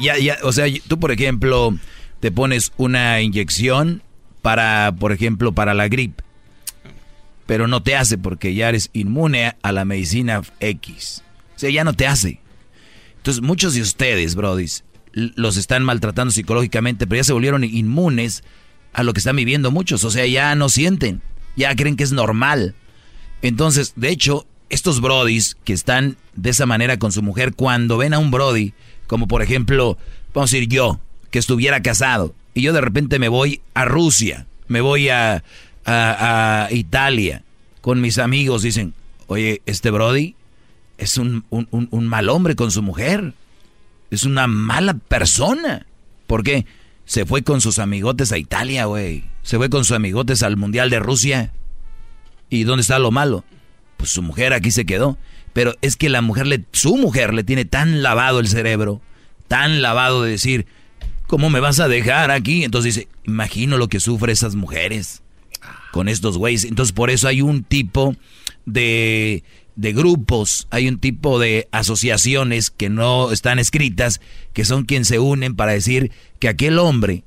ya, 0.00 0.16
ya, 0.18 0.38
o 0.42 0.52
sea, 0.52 0.66
tú 0.86 1.00
por 1.00 1.10
ejemplo 1.10 1.76
te 2.20 2.30
pones 2.30 2.72
una 2.76 3.20
inyección 3.20 4.02
para, 4.40 4.94
por 4.98 5.10
ejemplo, 5.12 5.52
para 5.52 5.74
la 5.74 5.88
gripe, 5.88 6.22
pero 7.46 7.66
no 7.66 7.82
te 7.82 7.96
hace 7.96 8.18
porque 8.18 8.54
ya 8.54 8.68
eres 8.68 8.90
inmune 8.92 9.56
a 9.62 9.72
la 9.72 9.84
medicina 9.84 10.42
X. 10.60 11.22
O 11.56 11.58
sea, 11.58 11.70
ya 11.70 11.82
no 11.84 11.92
te 11.92 12.06
hace. 12.06 12.40
Entonces, 13.24 13.42
muchos 13.42 13.72
de 13.72 13.80
ustedes, 13.80 14.34
brodis, 14.34 14.84
los 15.14 15.56
están 15.56 15.82
maltratando 15.82 16.30
psicológicamente, 16.30 17.06
pero 17.06 17.20
ya 17.20 17.24
se 17.24 17.32
volvieron 17.32 17.64
inmunes 17.64 18.44
a 18.92 19.02
lo 19.02 19.14
que 19.14 19.20
están 19.20 19.36
viviendo 19.36 19.70
muchos. 19.70 20.04
O 20.04 20.10
sea, 20.10 20.26
ya 20.26 20.54
no 20.56 20.68
sienten, 20.68 21.22
ya 21.56 21.74
creen 21.74 21.96
que 21.96 22.04
es 22.04 22.12
normal. 22.12 22.74
Entonces, 23.40 23.94
de 23.96 24.10
hecho, 24.10 24.46
estos 24.68 25.00
brodis 25.00 25.56
que 25.64 25.72
están 25.72 26.18
de 26.34 26.50
esa 26.50 26.66
manera 26.66 26.98
con 26.98 27.12
su 27.12 27.22
mujer, 27.22 27.54
cuando 27.54 27.96
ven 27.96 28.12
a 28.12 28.18
un 28.18 28.30
brody, 28.30 28.74
como 29.06 29.26
por 29.26 29.40
ejemplo, 29.40 29.96
vamos 30.34 30.52
a 30.52 30.56
decir 30.56 30.68
yo, 30.68 31.00
que 31.30 31.38
estuviera 31.38 31.80
casado, 31.80 32.34
y 32.52 32.60
yo 32.60 32.74
de 32.74 32.82
repente 32.82 33.18
me 33.18 33.28
voy 33.30 33.62
a 33.72 33.86
Rusia, 33.86 34.46
me 34.68 34.82
voy 34.82 35.08
a, 35.08 35.42
a- 35.86 36.66
a 36.66 36.72
Italia, 36.72 37.42
con 37.80 38.02
mis 38.02 38.18
amigos, 38.18 38.60
dicen, 38.60 38.92
oye, 39.28 39.62
este 39.64 39.90
brody 39.90 40.34
es 40.98 41.18
un, 41.18 41.44
un- 41.50 41.68
un- 41.70 42.06
mal 42.06 42.28
hombre 42.28 42.54
con 42.56 42.70
su 42.70 42.82
mujer, 42.82 43.34
es 44.10 44.24
una 44.24 44.46
mala 44.46 44.94
persona. 44.94 45.86
¿Por 46.26 46.42
qué? 46.42 46.66
Se 47.04 47.26
fue 47.26 47.42
con 47.42 47.60
sus 47.60 47.78
amigotes 47.78 48.32
a 48.32 48.38
Italia, 48.38 48.86
güey. 48.86 49.24
Se 49.42 49.56
fue 49.56 49.68
con 49.70 49.84
sus 49.84 49.96
amigotes 49.96 50.42
al 50.42 50.56
Mundial 50.56 50.88
de 50.90 50.98
Rusia. 51.00 51.52
¿Y 52.48 52.64
dónde 52.64 52.82
está 52.82 52.98
lo 52.98 53.10
malo? 53.10 53.44
Pues 53.96 54.10
su 54.10 54.22
mujer 54.22 54.52
aquí 54.52 54.70
se 54.70 54.86
quedó. 54.86 55.18
Pero 55.52 55.74
es 55.82 55.96
que 55.96 56.08
la 56.08 56.22
mujer, 56.22 56.46
le, 56.46 56.64
su 56.72 56.96
mujer 56.96 57.34
le 57.34 57.44
tiene 57.44 57.64
tan 57.64 58.02
lavado 58.02 58.40
el 58.40 58.48
cerebro, 58.48 59.00
tan 59.48 59.82
lavado 59.82 60.22
de 60.22 60.30
decir, 60.32 60.66
¿cómo 61.26 61.50
me 61.50 61.60
vas 61.60 61.78
a 61.80 61.88
dejar 61.88 62.30
aquí? 62.30 62.64
Entonces 62.64 62.94
dice, 62.94 63.08
imagino 63.24 63.76
lo 63.78 63.88
que 63.88 64.00
sufren 64.00 64.32
esas 64.32 64.54
mujeres 64.56 65.22
con 65.92 66.08
estos 66.08 66.38
güeyes. 66.38 66.64
Entonces 66.64 66.92
por 66.92 67.10
eso 67.10 67.28
hay 67.28 67.40
un 67.42 67.62
tipo 67.64 68.16
de, 68.66 69.44
de 69.76 69.92
grupos, 69.92 70.68
hay 70.70 70.88
un 70.88 70.98
tipo 70.98 71.38
de 71.38 71.68
asociaciones 71.72 72.70
que 72.70 72.88
no 72.88 73.32
están 73.32 73.58
escritas, 73.58 74.20
que 74.52 74.64
son 74.64 74.84
quienes 74.84 75.08
se 75.08 75.18
unen 75.18 75.56
para 75.56 75.72
decir 75.72 76.12
que 76.38 76.48
aquel 76.48 76.78
hombre 76.78 77.24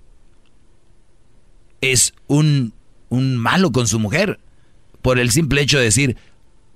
es 1.82 2.14
un, 2.28 2.74
un 3.10 3.38
malo 3.38 3.72
con 3.72 3.88
su 3.88 4.00
mujer. 4.00 4.40
Por 5.02 5.20
el 5.20 5.32
simple 5.32 5.62
hecho 5.62 5.78
de 5.78 5.86
decir, 5.86 6.18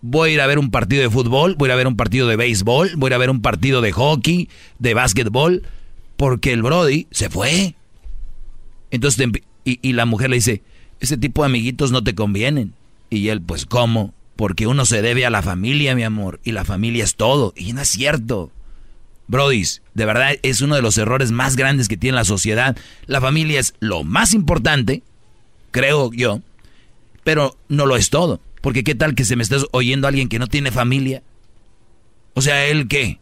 voy 0.02 0.32
a 0.32 0.34
ir 0.34 0.42
a 0.42 0.48
ver 0.48 0.60
un 0.60 0.72
partido 0.72 1.02
de 1.02 1.10
fútbol, 1.10 1.56
voy 1.56 1.70
a 1.72 1.76
ver 1.76 1.88
un 1.88 1.96
partido 1.96 2.28
de 2.28 2.36
béisbol, 2.36 2.92
voy 2.98 3.14
a 3.14 3.18
ver 3.18 3.30
un 3.30 3.42
partido 3.42 3.82
de 3.82 3.92
hockey, 3.92 4.50
de 4.80 4.94
básquetbol, 4.94 5.64
porque 6.18 6.52
el 6.54 6.64
Brody 6.64 7.08
se 7.12 7.30
fue. 7.30 7.76
Entonces, 8.92 9.26
y, 9.64 9.80
y 9.82 9.94
la 9.94 10.06
mujer 10.06 10.30
le 10.30 10.38
dice, 10.38 10.62
ese 11.00 11.18
tipo 11.18 11.42
de 11.44 11.48
amiguitos 11.48 11.92
no 11.92 12.04
te 12.04 12.14
convienen. 12.14 12.74
Y 13.10 13.30
él, 13.30 13.42
pues, 13.42 13.66
¿cómo? 13.66 14.14
Porque 14.42 14.66
uno 14.66 14.88
se 14.88 15.04
debe 15.04 15.24
a 15.24 15.30
la 15.30 15.44
familia, 15.44 15.94
mi 15.94 16.02
amor, 16.02 16.40
y 16.44 16.52
la 16.52 16.66
familia 16.66 17.04
es 17.04 17.14
todo. 17.14 17.54
Y 17.56 17.74
no 17.74 17.82
es 17.82 17.90
cierto. 17.90 18.50
Brodis, 19.28 19.84
de 19.94 20.06
verdad 20.06 20.32
es 20.42 20.62
uno 20.62 20.74
de 20.74 20.82
los 20.82 20.98
errores 20.98 21.32
más 21.32 21.56
grandes 21.56 21.88
que 21.88 21.96
tiene 21.96 22.16
la 22.16 22.24
sociedad. 22.26 22.76
La 23.06 23.22
familia 23.22 23.60
es 23.60 23.76
lo 23.82 24.04
más 24.04 24.34
importante, 24.34 25.04
creo 25.70 26.10
yo, 26.12 26.40
pero 27.24 27.56
no 27.68 27.86
lo 27.86 27.96
es 27.98 28.10
todo. 28.10 28.42
Porque 28.62 28.84
qué 28.84 28.96
tal 28.96 29.14
que 29.14 29.26
se 29.26 29.36
me 29.36 29.44
estés 29.44 29.68
oyendo 29.74 30.08
a 30.08 30.10
alguien 30.10 30.28
que 30.28 30.40
no 30.40 30.48
tiene 30.48 30.72
familia. 30.72 31.22
O 32.34 32.42
sea, 32.42 32.66
¿él 32.66 32.88
qué? 32.88 33.20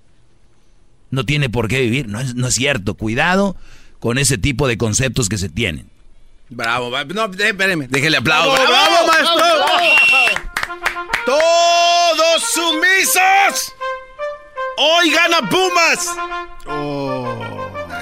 No 1.11 1.25
tiene 1.25 1.49
por 1.49 1.67
qué 1.67 1.81
vivir. 1.81 2.07
No 2.07 2.21
es, 2.21 2.35
no 2.35 2.47
es 2.47 2.53
cierto. 2.55 2.93
Cuidado 2.93 3.57
con 3.99 4.19
ese 4.19 4.37
tipo 4.37 4.69
de 4.69 4.77
conceptos 4.77 5.27
que 5.27 5.37
se 5.37 5.49
tienen. 5.49 5.89
Bravo, 6.47 6.89
no, 7.13 7.27
de- 7.27 7.49
espéreme, 7.49 7.87
déjele 7.89 8.15
aplauso. 8.15 8.53
¡Bravo, 8.53 8.69
¡Bravo, 8.69 8.95
bravo, 9.05 9.07
maestro! 9.07 9.88
¡Todos 11.25 12.43
sumisos! 12.53 13.73
¡Hoy 14.77 15.11
gana 15.11 15.49
Pumas! 15.49 16.09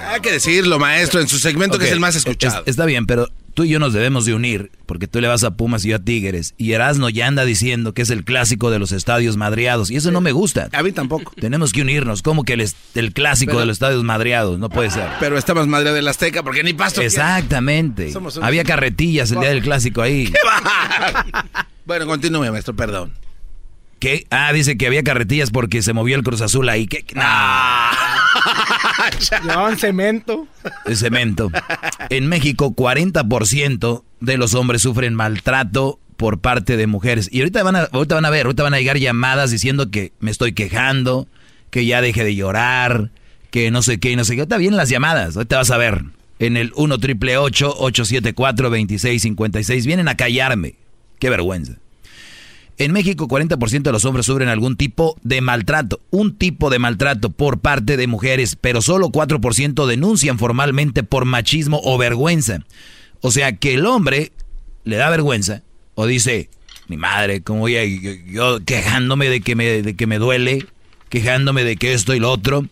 Hay 0.10 0.22
que 0.22 0.32
decirlo, 0.32 0.80
maestro, 0.80 1.19
en 1.19 1.28
su 1.28 1.38
segmento 1.40 1.78
que 1.78 1.86
es 1.86 1.91
el 1.91 1.99
más 1.99 2.15
es- 2.15 2.26
escuchado. 2.26 2.64
está 2.65 2.86
bien, 2.86 3.06
pero 3.06 3.28
tú 3.58 3.64
y 3.64 3.70
yo 3.70 3.80
nos 3.80 3.92
debemos 3.92 4.26
de 4.26 4.36
unir, 4.36 4.70
porque 4.86 5.08
tú 5.08 5.20
le 5.20 5.28
vas 5.28 5.44
a 5.44 5.56
Pumas 5.58 5.84
y 5.84 5.90
yo 5.90 5.96
a 5.96 6.00
Tigres. 6.00 6.54
Y 6.60 6.74
Erasmo 6.74 7.10
ya 7.10 7.26
anda 7.26 7.44
diciendo 7.44 7.96
que 7.96 8.04
es 8.04 8.12
el 8.12 8.24
clásico 8.24 8.70
de 8.70 8.78
los 8.78 8.92
estadios 8.92 9.36
madreados. 9.36 9.90
Y 9.90 9.96
eso 9.96 10.12
no 10.12 10.22
me 10.22 10.32
gusta. 10.32 10.70
A 10.74 10.84
mí 10.84 10.92
tampoco. 10.92 11.32
Tenemos 11.42 11.74
que 11.74 11.82
unirnos. 11.82 12.22
como 12.22 12.44
que 12.44 12.54
el, 12.54 12.70
el 12.94 13.14
clásico 13.14 13.54
Pero- 13.54 13.62
de 13.62 13.66
los 13.66 13.78
estadios 13.78 14.04
madreados? 14.04 14.60
No 14.60 14.70
puede 14.70 14.92
ser. 14.92 15.08
Pero 15.20 15.40
está 15.40 15.56
más 15.56 15.66
madre 15.66 15.92
del 15.92 16.08
Azteca 16.08 16.44
porque 16.44 16.62
ni 16.64 16.74
pasto. 16.74 17.02
Exactamente. 17.02 18.12
Somos 18.12 18.38
Había 18.38 18.64
carretillas 18.64 19.32
el 19.32 19.40
día 19.40 19.50
del 19.50 19.64
clásico 19.64 20.04
ahí. 20.04 20.32
Bueno, 21.86 22.06
continúe, 22.06 22.52
maestro, 22.52 22.76
perdón. 22.76 23.12
¿Qué? 23.99 24.28
Ah, 24.30 24.53
dice 24.53 24.78
que 24.78 24.88
había 24.88 25.03
carretillas 25.03 25.49
porque 25.52 25.82
se 25.82 25.94
movió 25.94 26.15
el 26.15 26.24
Cruz 26.24 26.41
Azul 26.41 26.69
ahí. 26.69 26.88
¿Qué? 26.88 27.03
Llevaban 29.44 29.78
cemento. 29.78 30.48
de 30.86 30.95
cemento. 30.95 31.49
En 32.10 32.28
México, 32.28 32.76
40% 32.76 34.03
de 34.19 34.38
los 34.38 34.53
hombres 34.53 34.82
sufren 34.84 35.15
maltrato 35.15 35.99
por 36.15 36.40
parte 36.40 36.78
de 36.78 36.88
mujeres. 36.88 37.30
Y 37.32 37.40
ahorita 37.40 37.64
van, 37.64 37.76
a, 37.76 37.82
ahorita 37.91 38.15
van 38.15 38.26
a 38.26 38.30
ver, 38.30 38.45
ahorita 38.45 38.64
van 38.64 38.74
a 38.74 38.80
llegar 38.80 38.98
llamadas 38.98 39.52
diciendo 39.52 39.90
que 39.90 40.14
me 40.19 40.32
estoy 40.32 40.53
quejando, 40.53 41.28
que 41.69 41.86
ya 41.86 42.02
deje 42.02 42.24
de 42.24 42.36
llorar, 42.36 43.11
que 43.52 43.72
no 43.72 43.82
sé 43.82 43.99
qué 43.99 44.11
y 44.11 44.15
no 44.15 44.26
sé 44.26 44.36
qué. 44.36 44.41
Ahorita 44.41 44.57
vienen 44.57 44.78
las 44.78 44.90
llamadas, 44.90 45.36
ahorita 45.36 45.57
vas 45.57 45.72
a 45.72 45.78
ver. 45.78 46.03
En 46.40 46.56
el 46.56 46.72
1 46.76 46.99
triple 46.99 47.38
874 47.38 48.69
2656 48.69 49.86
vienen 49.88 50.07
a 50.07 50.15
callarme. 50.18 50.76
Qué 51.19 51.32
vergüenza. 51.32 51.74
En 52.80 52.91
México, 52.91 53.28
40% 53.28 53.82
de 53.82 53.91
los 53.91 54.06
hombres 54.06 54.28
sufren 54.28 54.49
algún 54.49 54.78
tipo 54.78 55.18
de 55.24 55.41
maltrato, 55.41 55.99
un 56.12 56.38
tipo 56.38 56.70
de 56.70 56.78
maltrato 56.78 57.32
por 57.32 57.60
parte 57.60 57.98
de 57.98 58.06
mujeres, 58.06 58.56
pero 58.56 58.84
solo 58.84 59.10
4% 59.10 59.88
denuncian 59.88 60.38
formalmente 60.38 61.02
por 61.02 61.26
machismo 61.26 61.82
o 61.84 61.98
vergüenza. 61.98 62.60
O 63.22 63.32
sea 63.32 63.56
que 63.56 63.74
el 63.74 63.86
hombre 63.88 64.32
le 64.84 64.98
da 64.98 65.10
vergüenza 65.10 65.64
o 65.95 66.06
dice, 66.06 66.52
mi 66.88 66.98
madre, 66.98 67.41
como 67.41 67.62
voy 67.62 67.78
a, 67.78 67.84
yo, 67.84 68.64
quejándome 68.64 69.28
de 69.28 69.41
que, 69.41 69.56
me, 69.56 69.82
de 69.82 69.95
que 69.95 70.06
me 70.06 70.20
duele, 70.20 70.68
quejándome 71.10 71.64
de 71.64 71.78
que 71.78 71.94
esto 71.94 72.14
y 72.14 72.20
lo 72.20 72.32
otro. 72.32 72.68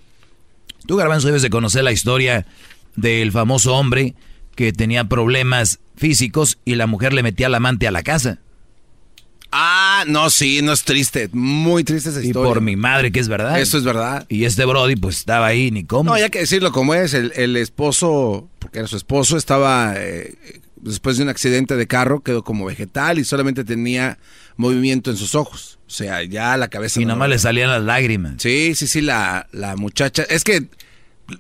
Tú, 0.86 0.98
Garbanzo, 0.98 1.28
debes 1.28 1.42
de 1.42 1.50
conocer 1.50 1.84
la 1.84 1.92
historia 1.92 2.46
del 2.96 3.32
famoso 3.32 3.76
hombre 3.76 4.14
que 4.56 4.72
tenía 4.72 5.06
problemas 5.06 5.80
físicos 5.98 6.60
y 6.64 6.76
la 6.76 6.86
mujer 6.86 7.14
le 7.14 7.24
metía 7.24 7.48
al 7.48 7.56
amante 7.56 7.88
a 7.88 7.92
la 7.92 8.04
casa. 8.04 8.40
Ah, 9.58 10.04
no, 10.08 10.30
sí, 10.30 10.62
no 10.62 10.74
es 10.74 10.84
triste. 10.84 11.30
Muy 11.32 11.86
triste 11.86 12.10
esa 12.10 12.22
Y 12.22 12.28
historia. 12.28 12.50
por 12.50 12.62
mi 12.62 12.76
madre 12.76 13.12
que 13.12 13.22
es 13.22 13.30
verdad. 13.30 13.58
Eso 13.60 13.78
es 13.78 13.86
verdad. 13.86 14.26
Y 14.28 14.44
este 14.44 14.66
Brody 14.66 14.98
pues 14.98 15.18
estaba 15.18 15.46
ahí, 15.48 15.72
ni 15.72 15.86
cómo. 15.86 16.10
No, 16.10 16.14
hay 16.14 16.30
que 16.30 16.40
decirlo 16.40 16.72
como 16.74 16.94
es. 16.94 17.14
El, 17.14 17.32
el 17.36 17.56
esposo, 17.56 18.50
porque 18.60 18.80
era 18.80 18.88
su 18.90 18.98
esposo, 18.98 19.38
estaba 19.38 19.94
eh, 19.96 20.34
después 20.76 21.16
de 21.18 21.24
un 21.24 21.30
accidente 21.30 21.78
de 21.78 21.88
carro, 21.88 22.20
quedó 22.22 22.44
como 22.44 22.66
vegetal 22.66 23.18
y 23.18 23.24
solamente 23.24 23.64
tenía 23.64 24.18
movimiento 24.58 25.10
en 25.10 25.16
sus 25.18 25.36
ojos. 25.36 25.80
O 25.88 25.90
sea, 25.92 26.22
ya 26.24 26.58
la 26.58 26.68
cabeza. 26.68 27.00
Y 27.02 27.06
no- 27.06 27.14
nomás 27.14 27.30
le 27.30 27.40
salían 27.40 27.70
las 27.70 27.84
lágrimas. 27.84 28.34
Sí, 28.40 28.76
sí, 28.76 28.88
sí, 28.88 29.00
la, 29.00 29.48
la 29.54 29.78
muchacha. 29.78 30.24
Es 30.24 30.44
que, 30.44 30.68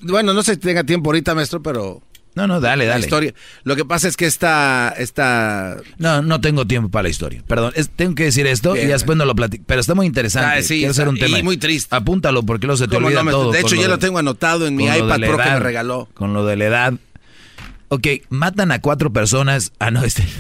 bueno, 0.04 0.34
no 0.34 0.42
sé 0.42 0.54
si 0.54 0.60
tenga 0.62 0.86
tiempo 0.86 1.10
ahorita, 1.10 1.36
maestro, 1.36 1.62
pero. 1.62 2.02
No, 2.36 2.48
no, 2.48 2.60
dale, 2.60 2.86
la 2.86 2.92
dale. 2.92 3.06
historia. 3.06 3.34
Lo 3.64 3.76
que 3.76 3.86
pasa 3.86 4.08
es 4.10 4.18
que 4.18 4.26
esta. 4.26 4.94
esta 4.98 5.78
No, 5.98 6.22
no 6.22 6.42
tengo 6.42 6.68
tiempo 6.68 6.90
para 6.90 7.04
la 7.04 7.10
historia. 7.10 7.42
Perdón, 7.48 7.72
es- 7.76 7.90
tengo 7.90 8.14
que 8.14 8.26
decir 8.26 8.46
esto 8.46 8.74
Bien. 8.74 8.88
y 8.88 8.92
después 8.92 9.18
no 9.18 9.26
lo 9.26 9.34
platico. 9.36 9.64
Pero 9.66 9.80
está 9.82 9.96
muy 9.96 10.06
interesante. 10.06 10.60
Ah, 10.60 10.62
sí, 10.62 10.80
Quiero 10.80 10.92
hacer 10.92 11.08
un 11.08 11.18
tema. 11.18 11.40
y 11.40 11.44
muy 11.44 11.58
triste. 11.58 11.96
Apúntalo 11.96 12.44
porque 12.44 12.68
luego 12.68 12.78
se 12.78 12.88
te 12.88 12.96
¿Cómo 12.96 13.08
olvida 13.08 13.24
no, 13.24 13.32
todo. 13.32 13.52
De 13.52 13.62
hecho, 13.62 13.76
lo 13.76 13.82
ya 13.82 13.88
lo 13.88 14.00
tengo 14.00 14.20
anotado 14.20 14.68
en 14.68 14.76
mi 14.76 14.86
iPad 14.86 15.18
la 15.20 15.28
Pro 15.28 15.38
que 15.38 15.50
me 15.50 15.60
regaló. 15.60 16.10
Con 16.14 16.34
lo 16.34 16.46
de 16.46 16.56
la 16.58 16.66
edad. 16.66 16.94
Ok, 17.88 18.08
matan 18.30 18.72
a 18.72 18.82
cuatro 18.82 19.14
personas. 19.14 19.72
Ah, 19.80 19.90
no, 19.92 20.04
este. 20.04 20.24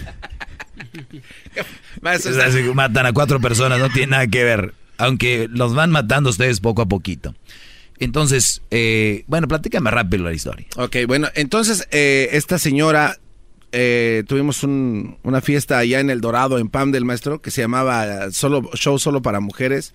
Es 2.03 2.25
así, 2.37 2.61
matan 2.73 3.05
a 3.05 3.13
cuatro 3.13 3.39
personas, 3.39 3.79
no 3.79 3.89
tiene 3.89 4.11
nada 4.11 4.27
que 4.27 4.43
ver. 4.43 4.73
Aunque 4.97 5.47
los 5.51 5.73
van 5.73 5.91
matando 5.91 6.29
ustedes 6.29 6.59
poco 6.59 6.81
a 6.81 6.85
poquito. 6.85 7.33
Entonces, 7.99 8.61
eh, 8.71 9.23
bueno, 9.27 9.47
platícame 9.47 9.89
rápido 9.91 10.23
la 10.25 10.33
historia. 10.33 10.67
Ok, 10.77 10.97
bueno, 11.07 11.27
entonces 11.35 11.87
eh, 11.91 12.29
esta 12.33 12.59
señora, 12.59 13.17
eh, 13.71 14.23
tuvimos 14.27 14.63
un- 14.63 15.17
una 15.23 15.41
fiesta 15.41 15.77
allá 15.77 15.99
en 15.99 16.09
El 16.09 16.21
Dorado, 16.21 16.59
en 16.59 16.69
Pam 16.69 16.91
del 16.91 17.03
Maestro, 17.05 17.41
que 17.41 17.51
se 17.51 17.61
llamaba 17.61 18.31
solo 18.31 18.69
Show 18.73 18.99
Solo 18.99 19.21
para 19.21 19.39
Mujeres. 19.39 19.93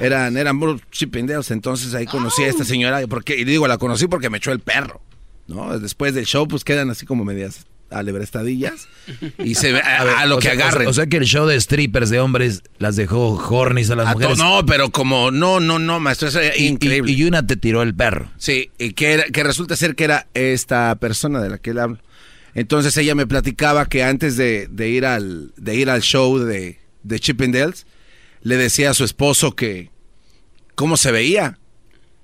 Eran, 0.00 0.36
eran 0.36 0.58
puros 0.58 0.80
chipindeos, 0.90 1.50
entonces 1.50 1.94
ahí 1.94 2.06
conocí 2.06 2.42
a 2.42 2.48
esta 2.48 2.64
señora, 2.64 3.00
porque, 3.08 3.36
y 3.36 3.44
digo, 3.44 3.66
la 3.68 3.78
conocí 3.78 4.06
porque 4.06 4.30
me 4.30 4.38
echó 4.38 4.52
el 4.52 4.60
perro, 4.60 5.00
¿no? 5.48 5.78
Después 5.78 6.14
del 6.14 6.24
show, 6.26 6.46
pues 6.48 6.64
quedan 6.64 6.88
así 6.90 7.04
como 7.06 7.24
medias 7.24 7.66
alebrestadillas 7.90 8.88
y 9.38 9.54
se 9.54 9.72
ve 9.72 9.80
a, 9.82 10.04
ver, 10.04 10.14
a 10.16 10.26
lo 10.26 10.38
que 10.38 10.42
sea- 10.44 10.52
o 10.54 10.56
sea- 10.56 10.66
agarren. 10.68 10.88
O 10.88 10.92
sea, 10.92 11.06
que 11.06 11.16
el 11.18 11.24
show 11.24 11.46
de 11.46 11.60
strippers 11.60 12.10
de 12.10 12.20
hombres 12.20 12.62
las 12.78 12.96
dejó 12.96 13.30
hornies 13.34 13.90
a 13.90 13.96
las 13.96 14.06
A 14.08 14.12
mujeres. 14.12 14.38
no, 14.38 14.64
pero 14.66 14.90
como, 14.90 15.30
no, 15.30 15.60
no, 15.60 15.78
no, 15.78 16.00
maestro, 16.00 16.28
eso 16.28 16.40
Y- 16.42 16.62
y- 16.64 16.66
increíble. 16.68 17.12
Y, 17.12 17.24
una 17.24 17.46
te 17.46 17.56
tiró 17.56 17.82
el 17.82 17.94
perro. 17.94 18.30
Sí, 18.38 18.70
y 18.78 18.92
que, 18.92 19.12
era- 19.12 19.24
que 19.24 19.42
resulta 19.42 19.76
ser 19.76 19.94
que 19.94 20.04
era 20.04 20.26
esta 20.34 20.94
persona 20.96 21.40
de 21.40 21.50
la 21.50 21.58
que 21.58 21.70
él 21.70 21.78
habla. 21.78 22.00
Entonces 22.54 22.96
ella 22.96 23.14
me 23.14 23.26
platicaba 23.26 23.86
que 23.86 24.02
antes 24.02 24.36
de, 24.36 24.66
de 24.70 24.88
ir, 24.88 25.06
al, 25.06 25.52
de 25.56 25.74
ir 25.76 25.88
al 25.88 26.02
show 26.02 26.38
de, 26.38 26.80
de 27.04 27.20
Chippendales, 27.20 27.86
le 28.42 28.56
decía 28.56 28.90
a 28.90 28.94
su 28.94 29.04
esposo 29.04 29.54
que 29.54 29.90
cómo 30.74 30.96
se 30.96 31.12
veía. 31.12 31.58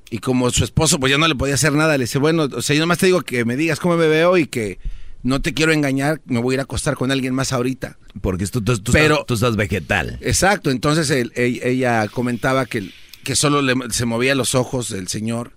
Y 0.09 0.19
como 0.19 0.49
su 0.51 0.63
esposo 0.65 0.99
pues 1.01 1.11
ya 1.11 1.19
no 1.19 1.27
le 1.29 1.35
podía 1.35 1.55
hacer 1.55 1.73
nada, 1.73 1.99
le 1.99 2.05
dice, 2.05 2.19
bueno, 2.19 2.45
o 2.53 2.63
sea, 2.63 2.75
yo 2.75 2.81
nomás 2.81 2.99
te 2.99 3.07
digo 3.07 3.23
que 3.23 3.45
me 3.45 3.57
digas 3.57 3.81
cómo 3.81 3.97
me 3.97 4.07
veo 4.07 4.37
y 4.39 4.47
que 4.47 4.79
no 5.27 5.43
te 5.43 5.53
quiero 5.55 5.73
engañar, 5.73 6.21
me 6.27 6.41
voy 6.41 6.53
a 6.53 6.57
ir 6.57 6.61
a 6.61 6.63
acostar 6.63 6.95
con 6.97 7.11
alguien 7.11 7.35
más 7.35 7.53
ahorita. 7.53 7.99
Porque 8.21 8.47
tú, 8.47 8.63
tú- 8.63 8.79
tú 8.79 8.93
Pero- 8.93 9.15
estás, 9.15 9.27
tú 9.27 9.35
estás 9.35 9.57
vegetal. 9.57 10.19
Exacto, 10.21 10.71
entonces 10.71 11.11
él- 11.11 11.33
ella 11.37 12.07
comentaba 12.09 12.65
que, 12.67 12.91
que 13.25 13.37
solo 13.37 13.61
le- 13.63 13.75
se 13.91 14.07
movía 14.07 14.35
los 14.35 14.55
ojos 14.55 14.89
del 14.91 15.09
señor. 15.09 15.53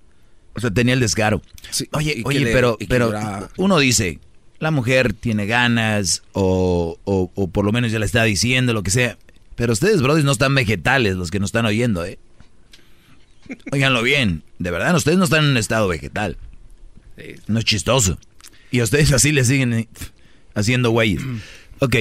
O 0.56 0.60
sea, 0.60 0.72
tenía 0.72 0.94
el 0.96 1.00
descaro. 1.00 1.42
Oye, 1.92 2.16
que 2.16 2.22
oye, 2.26 2.40
le- 2.42 2.52
pero, 2.52 2.78
pero 2.90 3.14
uno 3.58 3.78
dice, 3.80 4.20
la 4.60 4.72
mujer 4.72 5.14
tiene 5.14 5.46
ganas 5.46 6.24
o, 6.34 6.98
o- 7.06 7.32
o 7.36 7.48
por 7.50 7.64
lo 7.64 7.72
menos 7.72 7.92
ya 7.92 8.00
le 8.00 8.06
está 8.06 8.24
diciendo 8.24 8.74
lo 8.74 8.84
que 8.84 8.92
sea. 8.92 9.18
Pero 9.56 9.74
ustedes, 9.74 10.02
brothers, 10.02 10.26
no 10.26 10.32
están 10.32 10.56
vegetales 10.56 11.16
los 11.16 11.32
que 11.32 11.40
nos 11.40 11.50
están 11.50 11.66
oyendo, 11.66 12.04
¿eh? 12.06 12.18
Óiganlo 13.72 14.02
bien, 14.04 14.44
de 14.60 14.72
verdad, 14.72 14.96
ustedes 14.96 15.18
no 15.18 15.24
están 15.26 15.44
en 15.46 15.52
un 15.52 15.58
estado 15.58 15.88
vegetal. 15.88 16.38
No 17.48 17.60
es 17.60 17.66
chistoso. 17.66 18.18
Y 18.72 18.80
a 18.80 18.84
ustedes 18.84 19.12
así 19.14 19.32
le 19.32 19.44
siguen 19.46 19.74
eh, 19.74 19.88
haciendo 20.56 20.92
güeyes. 20.92 21.22
Ok. 21.80 21.96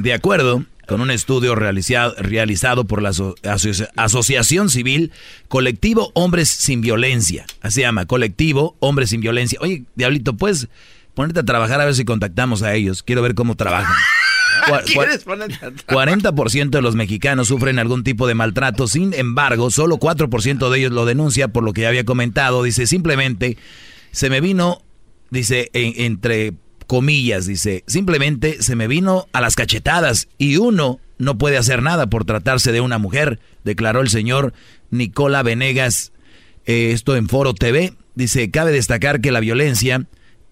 De 0.00 0.12
acuerdo 0.12 0.64
con 0.86 1.00
un 1.00 1.10
estudio 1.10 1.54
realizado, 1.56 2.14
realizado 2.18 2.84
por 2.84 3.02
la 3.02 3.10
aso- 3.10 3.34
aso- 3.42 3.88
Asociación 3.96 4.70
Civil 4.70 5.10
Colectivo 5.48 6.12
Hombres 6.14 6.48
Sin 6.48 6.80
Violencia. 6.80 7.44
Así 7.60 7.76
se 7.76 7.80
llama, 7.82 8.06
Colectivo 8.06 8.76
Hombres 8.78 9.10
Sin 9.10 9.20
Violencia. 9.20 9.58
Oye, 9.60 9.84
Diablito, 9.96 10.36
¿puedes 10.36 10.68
ponerte 11.14 11.40
a 11.40 11.44
trabajar 11.44 11.80
a 11.80 11.84
ver 11.86 11.94
si 11.94 12.04
contactamos 12.04 12.62
a 12.62 12.74
ellos? 12.74 13.02
Quiero 13.02 13.22
ver 13.22 13.34
cómo 13.34 13.56
trabajan. 13.56 13.92
Cua- 14.66 14.82
cua- 14.82 14.84
¿Quieres 14.84 15.24
ponerte 15.24 15.54
a 15.54 15.70
trabajar? 15.72 15.84
40% 16.08 16.70
de 16.70 16.82
los 16.82 16.94
mexicanos 16.94 17.48
sufren 17.48 17.78
algún 17.78 18.04
tipo 18.04 18.26
de 18.26 18.34
maltrato, 18.34 18.86
sin 18.88 19.14
embargo, 19.14 19.70
solo 19.70 19.96
4% 19.98 20.70
de 20.70 20.78
ellos 20.78 20.92
lo 20.92 21.04
denuncia, 21.06 21.48
por 21.48 21.64
lo 21.64 21.72
que 21.72 21.82
ya 21.82 21.88
había 21.88 22.04
comentado. 22.04 22.62
Dice, 22.62 22.86
simplemente 22.86 23.56
se 24.12 24.30
me 24.30 24.40
vino, 24.40 24.82
dice, 25.30 25.70
en- 25.72 25.94
entre 25.96 26.54
comillas, 26.86 27.46
dice, 27.46 27.82
simplemente 27.86 28.62
se 28.62 28.76
me 28.76 28.86
vino 28.88 29.26
a 29.32 29.40
las 29.40 29.56
cachetadas 29.56 30.28
y 30.38 30.56
uno 30.56 31.00
no 31.18 31.36
puede 31.38 31.56
hacer 31.58 31.82
nada 31.82 32.06
por 32.08 32.24
tratarse 32.24 32.72
de 32.72 32.80
una 32.80 32.98
mujer, 32.98 33.40
declaró 33.64 34.00
el 34.02 34.08
señor 34.08 34.52
Nicola 34.90 35.42
Venegas, 35.42 36.12
eh, 36.66 36.90
esto 36.92 37.16
en 37.16 37.28
Foro 37.28 37.54
TV. 37.54 37.94
Dice, 38.14 38.50
cabe 38.50 38.70
destacar 38.72 39.20
que 39.20 39.32
la 39.32 39.40
violencia 39.40 40.06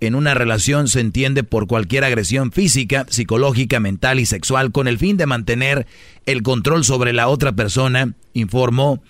en 0.06 0.14
una 0.14 0.35
relación 0.35 0.89
se 0.89 1.01
entiende 1.01 1.44
por 1.44 1.66
cualquier 1.66 2.05
agresión 2.05 2.52
física, 2.52 3.06
psicológica, 3.09 3.81
mental 3.81 4.20
y 4.20 4.26
sexual 4.26 4.72
con 4.72 4.89
el 4.89 4.98
fin 4.98 5.16
de 5.16 5.26
mantener 5.26 5.86
el 6.26 6.43
control 6.43 6.85
sobre 6.85 7.12
la 7.12 7.28
otra 7.28 7.52
persona, 7.52 8.14
informó 8.32 9.02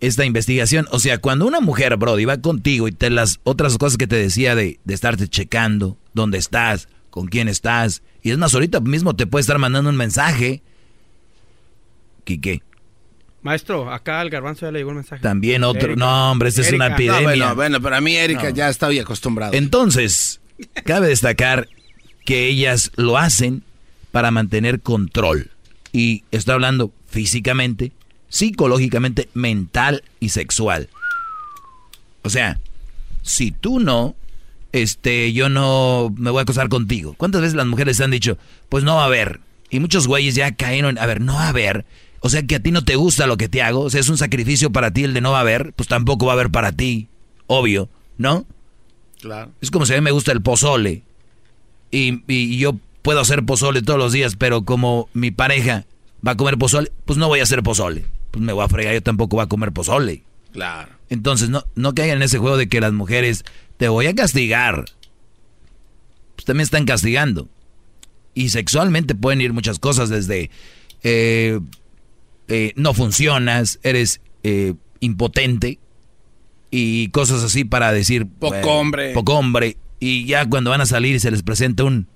esta 0.00 0.24
investigación. 0.24 0.86
O 0.90 0.98
sea, 0.98 1.18
cuando 1.18 1.46
una 1.46 1.60
mujer, 1.60 1.96
Brody, 1.96 2.24
va 2.24 2.40
contigo 2.40 2.88
y 2.88 2.92
te 2.92 3.10
las 3.10 3.40
otras 3.44 3.78
cosas 3.78 3.96
que 3.96 4.06
te 4.06 4.16
decía 4.16 4.54
de, 4.54 4.78
de 4.84 4.94
estarte 4.94 5.28
checando, 5.28 5.96
dónde 6.14 6.38
estás, 6.38 6.88
con 7.10 7.26
quién 7.26 7.48
estás, 7.48 8.02
y 8.22 8.30
es 8.30 8.38
más, 8.38 8.54
ahorita 8.54 8.80
mismo 8.80 9.16
te 9.16 9.26
puede 9.26 9.40
estar 9.40 9.58
mandando 9.58 9.90
un 9.90 9.96
mensaje. 9.96 10.62
Quique, 12.24 12.62
Maestro, 13.42 13.92
acá 13.92 14.20
al 14.20 14.30
garbanzo 14.30 14.66
ya 14.66 14.72
le 14.72 14.80
llegó 14.80 14.90
el 14.90 14.96
mensaje. 14.96 15.22
también 15.22 15.62
otro. 15.64 15.90
Erika. 15.92 15.98
No, 16.00 16.30
hombre, 16.32 16.48
esta 16.48 16.62
es 16.62 16.72
una 16.72 16.88
epidemia. 16.88 17.20
No, 17.20 17.24
bueno, 17.26 17.54
bueno, 17.54 17.80
pero 17.80 17.96
a 17.96 18.00
mí 18.00 18.16
Erika 18.16 18.44
No. 18.44 18.50
ya 18.50 18.68
está 18.68 18.88
bien 18.88 19.02
acostumbrado. 19.04 19.52
Entonces, 19.54 20.40
cabe 20.84 21.08
destacar 21.08 21.68
que 22.24 22.46
ellas 22.48 22.90
lo 22.96 23.16
hacen 23.16 23.62
para 24.10 24.30
mantener 24.30 24.80
control. 24.80 25.50
Y 25.92 26.24
estoy 26.32 26.54
hablando 26.54 26.92
físicamente, 27.08 27.92
psicológicamente, 28.28 29.28
mental 29.34 30.02
y 30.20 30.30
sexual. 30.30 30.88
O 32.22 32.30
sea, 32.30 32.58
si 33.22 33.52
tú 33.52 33.80
no, 33.80 34.14
este, 34.72 35.32
yo 35.32 35.48
no 35.48 36.12
me 36.16 36.30
voy 36.30 36.40
a 36.40 36.42
acostar 36.42 36.68
contigo. 36.68 37.14
¿Cuántas 37.16 37.40
veces 37.40 37.54
las 37.54 37.66
mujeres 37.66 38.00
han 38.00 38.10
dicho, 38.10 38.36
pues 38.68 38.84
no 38.84 38.96
va 38.96 39.02
a 39.04 39.06
haber? 39.06 39.40
Y 39.70 39.80
muchos 39.80 40.06
güeyes 40.06 40.34
ya 40.34 40.52
cayeron, 40.52 40.98
a 40.98 41.06
ver, 41.06 41.20
no 41.20 41.34
va 41.34 41.44
a 41.44 41.48
haber. 41.50 41.84
O 42.20 42.28
sea 42.28 42.42
que 42.42 42.56
a 42.56 42.60
ti 42.60 42.70
no 42.72 42.84
te 42.84 42.96
gusta 42.96 43.26
lo 43.26 43.36
que 43.36 43.48
te 43.48 43.62
hago. 43.62 43.80
O 43.80 43.90
sea, 43.90 44.00
es 44.00 44.08
un 44.08 44.18
sacrificio 44.18 44.70
para 44.70 44.92
ti 44.92 45.04
el 45.04 45.14
de 45.14 45.20
no 45.20 45.32
va 45.32 45.38
a 45.38 45.42
haber. 45.42 45.72
Pues 45.74 45.88
tampoco 45.88 46.26
va 46.26 46.32
a 46.32 46.34
haber 46.34 46.50
para 46.50 46.72
ti. 46.72 47.08
Obvio, 47.46 47.88
¿no? 48.16 48.46
Claro. 49.20 49.52
Es 49.60 49.70
como 49.70 49.86
si 49.86 49.94
a 49.94 49.96
mí 49.96 50.02
me 50.02 50.10
gusta 50.10 50.32
el 50.32 50.42
pozole. 50.42 51.02
Y, 51.90 52.22
y 52.26 52.58
yo 52.58 52.76
puedo 53.02 53.20
hacer 53.20 53.44
pozole 53.44 53.82
todos 53.82 53.98
los 53.98 54.12
días, 54.12 54.36
pero 54.36 54.64
como 54.64 55.08
mi 55.14 55.30
pareja 55.30 55.86
va 56.26 56.32
a 56.32 56.36
comer 56.36 56.58
pozole, 56.58 56.92
pues 57.04 57.18
no 57.18 57.28
voy 57.28 57.40
a 57.40 57.44
hacer 57.44 57.62
pozole. 57.62 58.04
Pues 58.30 58.44
me 58.44 58.52
voy 58.52 58.64
a 58.64 58.68
fregar, 58.68 58.94
yo 58.94 59.02
tampoco 59.02 59.36
voy 59.36 59.44
a 59.44 59.48
comer 59.48 59.72
pozole. 59.72 60.22
Claro. 60.52 60.92
Entonces, 61.08 61.48
no, 61.48 61.64
no 61.74 61.94
caigan 61.94 62.18
en 62.18 62.22
ese 62.22 62.38
juego 62.38 62.56
de 62.56 62.68
que 62.68 62.80
las 62.80 62.92
mujeres 62.92 63.44
te 63.76 63.88
voy 63.88 64.06
a 64.06 64.14
castigar. 64.14 64.84
Pues 66.36 66.44
también 66.44 66.64
están 66.64 66.84
castigando. 66.84 67.48
Y 68.34 68.50
sexualmente 68.50 69.14
pueden 69.14 69.40
ir 69.40 69.52
muchas 69.52 69.78
cosas 69.78 70.10
desde 70.10 70.50
eh, 71.02 71.60
eh, 72.48 72.72
no 72.76 72.94
funcionas, 72.94 73.78
eres 73.82 74.20
eh, 74.42 74.74
impotente 75.00 75.78
y 76.70 77.08
cosas 77.08 77.42
así 77.42 77.64
para 77.64 77.92
decir 77.92 78.26
Poco 78.26 78.54
bueno, 78.56 78.68
hombre. 78.72 79.12
Poco 79.12 79.34
hombre. 79.34 79.76
Y 80.00 80.26
ya 80.26 80.48
cuando 80.48 80.70
van 80.70 80.80
a 80.80 80.86
salir 80.86 81.16
y 81.16 81.20
se 81.20 81.30
les 81.30 81.42
presenta 81.42 81.84
un... 81.84 82.06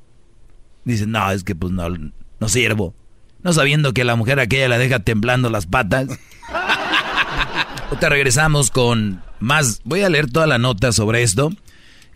Dicen, 0.84 1.10
no, 1.10 1.30
es 1.30 1.44
que 1.44 1.54
pues 1.54 1.72
no, 1.72 1.88
no 1.88 2.48
sirvo. 2.48 2.94
No 3.42 3.52
sabiendo 3.52 3.92
que 3.92 4.04
la 4.04 4.16
mujer 4.16 4.40
aquella 4.40 4.68
la 4.68 4.78
deja 4.78 5.00
temblando 5.00 5.50
las 5.50 5.66
patas. 5.66 6.08
Ahorita 7.88 8.08
regresamos 8.08 8.70
con 8.70 9.22
más. 9.40 9.80
Voy 9.84 10.02
a 10.02 10.08
leer 10.08 10.30
toda 10.30 10.46
la 10.46 10.58
nota 10.58 10.92
sobre 10.92 11.22
esto. 11.22 11.52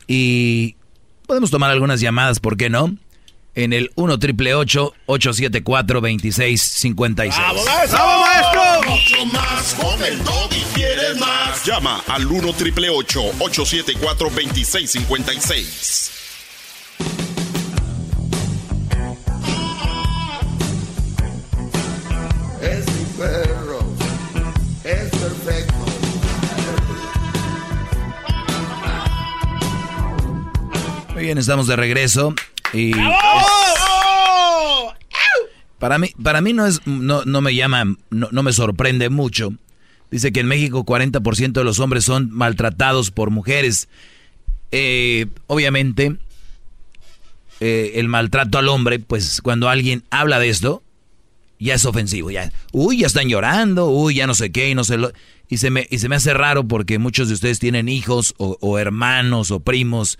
Y 0.07 0.77
podemos 1.27 1.51
tomar 1.51 1.71
algunas 1.71 2.01
llamadas, 2.01 2.41
¿por 2.41 2.57
qué 2.57 2.71
no? 2.71 2.97
En 3.57 3.73
el 3.73 3.91
1 3.97 4.19
triple 4.19 4.55
874 4.55 6.01
2656. 6.01 7.35
¡Bravo, 7.37 7.65
maestro! 7.65 7.99
¡Bravo, 7.99 8.21
maestro! 8.21 8.63
Mucho 8.91 9.27
más 9.33 9.75
con 9.75 10.05
el 10.05 10.21
y 10.51 10.63
quieres 10.75 11.19
más. 11.19 11.65
Llama 11.65 12.03
al 12.07 12.27
1 12.27 12.53
triple 12.53 12.91
874 12.91 14.29
2656. 14.29 16.13
Es 22.61 22.87
mi 22.87 23.05
perro, 23.17 23.79
es 24.85 25.11
perfecto. 25.11 25.75
Muy 31.15 31.25
bien, 31.25 31.39
estamos 31.39 31.67
de 31.67 31.77
regreso 31.77 32.35
y 32.73 32.91
es- 32.91 32.97
para 35.79 35.99
mí 35.99 36.09
para 36.23 36.41
mí 36.41 36.53
no 36.53 36.67
es 36.67 36.81
no, 36.87 37.25
no 37.25 37.41
me 37.41 37.55
llama 37.55 37.85
no, 38.11 38.29
no 38.31 38.43
me 38.43 38.53
sorprende 38.53 39.11
mucho. 39.11 39.51
Dice 40.11 40.33
que 40.33 40.41
en 40.41 40.47
México 40.47 40.85
40% 40.85 41.53
de 41.53 41.65
los 41.65 41.81
hombres 41.81 42.05
son 42.05 42.31
maltratados 42.31 43.11
por 43.11 43.31
mujeres. 43.31 43.89
Eh, 44.71 45.27
obviamente 45.49 46.17
eh, 47.61 47.93
el 47.97 48.09
maltrato 48.09 48.59
al 48.59 48.69
hombre, 48.69 48.99
pues 49.01 49.41
cuando 49.43 49.69
alguien 49.69 50.05
habla 50.11 50.39
de 50.39 50.49
esto, 50.49 50.83
ya 51.59 51.75
es 51.75 51.85
ofensivo, 51.87 52.31
ya, 52.31 52.53
uy, 52.73 52.99
ya 52.99 53.07
están 53.07 53.29
llorando, 53.29 53.87
uy, 53.89 54.17
ya 54.17 54.27
no 54.27 54.35
sé 54.35 54.53
qué, 54.53 54.69
y 54.71 54.75
no 54.75 54.85
sé 54.85 54.99
lo, 54.99 55.11
y 55.49 55.57
se 55.59 55.71
me, 55.71 55.87
y 55.91 55.99
se 55.99 56.09
me 56.11 56.17
hace 56.17 56.35
raro 56.35 56.65
porque 56.69 56.99
muchos 56.99 57.29
de 57.29 57.35
ustedes 57.35 57.59
tienen 57.59 57.89
hijos 57.89 58.35
o, 58.37 58.59
o 58.61 58.79
hermanos 58.79 59.51
o 59.51 59.61
primos, 59.61 60.19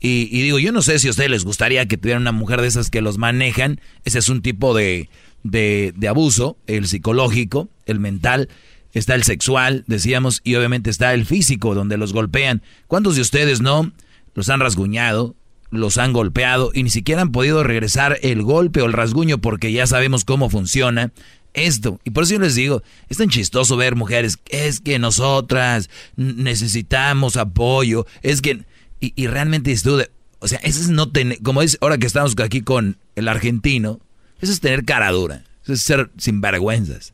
y, 0.00 0.28
y 0.30 0.42
digo, 0.42 0.58
yo 0.58 0.72
no 0.72 0.82
sé 0.82 0.98
si 0.98 1.08
a 1.08 1.10
ustedes 1.10 1.30
les 1.30 1.44
gustaría 1.44 1.86
que 1.86 1.96
tuvieran 1.96 2.22
una 2.22 2.32
mujer 2.32 2.60
de 2.60 2.68
esas 2.68 2.90
que 2.90 3.00
los 3.00 3.18
manejan, 3.18 3.80
ese 4.04 4.18
es 4.18 4.28
un 4.28 4.42
tipo 4.42 4.74
de, 4.74 5.08
de, 5.42 5.92
de 5.96 6.08
abuso, 6.08 6.58
el 6.66 6.86
psicológico, 6.86 7.68
el 7.86 8.00
mental, 8.00 8.48
está 8.92 9.14
el 9.14 9.24
sexual, 9.24 9.84
decíamos, 9.86 10.40
y 10.44 10.54
obviamente 10.54 10.90
está 10.90 11.14
el 11.14 11.26
físico, 11.26 11.74
donde 11.74 11.96
los 11.96 12.12
golpean. 12.12 12.62
¿Cuántos 12.86 13.16
de 13.16 13.22
ustedes 13.22 13.60
no 13.60 13.92
los 14.34 14.48
han 14.48 14.60
rasguñado, 14.60 15.34
los 15.70 15.98
han 15.98 16.12
golpeado 16.12 16.70
y 16.72 16.82
ni 16.82 16.90
siquiera 16.90 17.22
han 17.22 17.32
podido 17.32 17.62
regresar 17.62 18.18
el 18.22 18.42
golpe 18.42 18.80
o 18.82 18.86
el 18.86 18.92
rasguño 18.92 19.38
porque 19.38 19.72
ya 19.72 19.86
sabemos 19.86 20.24
cómo 20.24 20.48
funciona 20.50 21.12
esto? 21.54 22.00
Y 22.04 22.10
por 22.10 22.24
eso 22.24 22.34
yo 22.34 22.40
les 22.40 22.54
digo, 22.54 22.82
es 23.08 23.18
tan 23.18 23.28
chistoso 23.28 23.76
ver 23.76 23.96
mujeres, 23.96 24.38
es 24.48 24.80
que 24.80 24.98
nosotras 24.98 25.90
necesitamos 26.16 27.36
apoyo, 27.36 28.06
es 28.22 28.42
que... 28.42 28.64
Y, 29.00 29.12
y 29.16 29.26
realmente 29.26 29.72
es 29.72 29.82
duda, 29.82 30.06
o 30.38 30.48
sea, 30.48 30.58
eso 30.62 30.80
es 30.80 30.88
no 30.88 31.10
tener, 31.10 31.42
como 31.42 31.62
es 31.62 31.78
ahora 31.80 31.98
que 31.98 32.06
estamos 32.06 32.34
aquí 32.42 32.62
con 32.62 32.98
el 33.14 33.28
argentino, 33.28 34.00
eso 34.40 34.52
es 34.52 34.60
tener 34.60 34.84
cara 34.84 35.10
dura, 35.10 35.44
eso 35.62 35.72
es 35.72 35.82
ser 35.82 36.10
sinvergüenzas. 36.18 37.12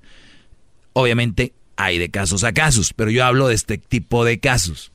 Obviamente 0.93 1.53
hay 1.77 1.99
de 1.99 2.11
casos 2.11 2.45
a 2.45 2.53
casos, 2.53 2.93
pero 2.95 3.11
yo 3.11 3.25
hablo 3.25 3.49
de 3.49 3.55
este 3.55 3.79
tipo 3.79 4.25
de 4.25 4.39
casos. 4.39 4.93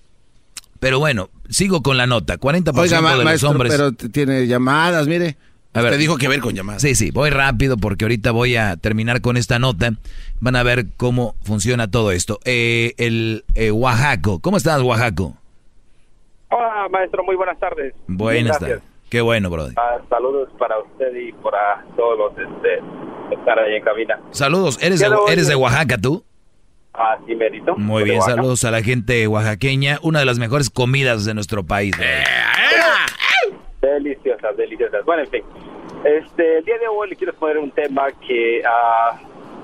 Pero 0.79 0.99
bueno, 0.99 1.29
sigo 1.49 1.81
con 1.81 1.97
la 1.97 2.05
nota. 2.05 2.37
40% 2.39 2.77
Oiga, 2.77 3.01
ma- 3.01 3.11
de 3.11 3.15
los 3.17 3.25
maestro, 3.25 3.49
hombres... 3.49 3.71
pero 3.71 3.91
tiene 3.93 4.45
llamadas, 4.47 5.07
mire. 5.07 5.37
A 5.73 5.81
ver. 5.81 5.91
Usted 5.91 5.99
dijo 5.99 6.17
que 6.17 6.27
ver 6.27 6.39
con 6.39 6.53
llamadas. 6.55 6.81
Sí, 6.83 6.95
sí, 6.95 7.11
voy 7.11 7.29
rápido 7.31 7.77
porque 7.77 8.05
ahorita 8.05 8.31
voy 8.31 8.55
a 8.55 8.77
terminar 8.77 9.21
con 9.21 9.37
esta 9.37 9.57
nota. 9.59 9.93
Van 10.39 10.55
a 10.55 10.63
ver 10.63 10.87
cómo 10.97 11.35
funciona 11.43 11.89
todo 11.89 12.11
esto. 12.11 12.39
Eh, 12.45 12.93
el 12.97 13.43
eh, 13.55 13.71
Oaxaco. 13.71 14.39
¿Cómo 14.39 14.57
estás, 14.57 14.81
Oaxaco? 14.81 15.35
Hola, 16.49 16.87
maestro, 16.89 17.23
muy 17.23 17.35
buenas 17.35 17.59
tardes. 17.59 17.93
Buenas 18.07 18.59
tardes. 18.59 18.81
Qué 19.09 19.21
bueno, 19.21 19.49
brother. 19.49 19.73
Ah, 19.77 19.99
saludos 20.09 20.49
para 20.57 20.79
usted 20.79 21.15
y 21.15 21.31
para 21.33 21.83
todos 21.95 22.17
los 22.17 22.31
este, 22.31 22.81
que 23.29 23.35
están 23.35 23.59
ahí 23.59 23.75
en 23.75 23.83
cabina. 23.83 24.19
Saludos. 24.31 24.81
¿Eres 24.81 24.99
de, 24.99 25.07
eres 25.29 25.47
de 25.47 25.55
Oaxaca 25.55 25.97
tú? 25.97 26.23
Ah, 26.93 27.17
sí, 27.25 27.35
merito. 27.35 27.75
Muy 27.77 28.03
bien, 28.03 28.21
saludos 28.21 28.63
a 28.65 28.71
la 28.71 28.81
gente 28.81 29.27
oaxaqueña. 29.27 29.99
Una 30.01 30.19
de 30.19 30.25
las 30.25 30.39
mejores 30.39 30.69
comidas 30.69 31.25
de 31.25 31.33
nuestro 31.33 31.63
país. 31.63 31.95
brother. 31.95 32.25
Deliciosas, 33.81 34.57
deliciosas. 34.57 35.05
Bueno, 35.05 35.23
en 35.23 35.29
fin. 35.29 35.43
Este, 36.03 36.57
el 36.57 36.65
día 36.65 36.77
de 36.79 36.87
hoy 36.87 37.09
le 37.09 37.15
quiero 37.15 37.33
poner 37.33 37.57
un 37.57 37.71
tema 37.71 38.07
que 38.27 38.61
ah, 38.65 39.19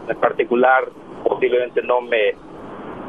en 0.08 0.18
particular 0.20 0.86
posiblemente 1.24 1.82
no 1.82 2.02
me, 2.02 2.34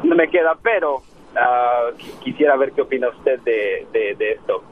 no 0.03 0.15
me 0.15 0.29
queda, 0.29 0.57
pero 0.61 1.03
ah, 1.37 1.89
qui- 1.97 2.19
quisiera 2.23 2.55
ver 2.55 2.71
qué 2.71 2.81
opina 2.81 3.09
usted 3.09 3.39
de, 3.41 3.85
de, 3.91 4.31
esto. 4.31 4.63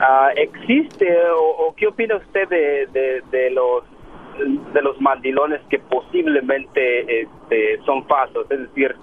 Ah, 0.00 0.30
¿Existe 0.36 1.16
o, 1.36 1.74
qué 1.76 1.86
opina 1.88 2.16
usted 2.16 2.48
de, 2.48 3.22
de, 3.30 3.50
los 3.50 3.84
de 4.72 4.82
los 4.82 5.00
mandilones 5.00 5.60
que 5.68 5.78
posiblemente 5.78 7.22
este, 7.22 7.78
son 7.84 8.06
falsos? 8.06 8.48
Es 8.50 8.60
decir, 8.60 8.94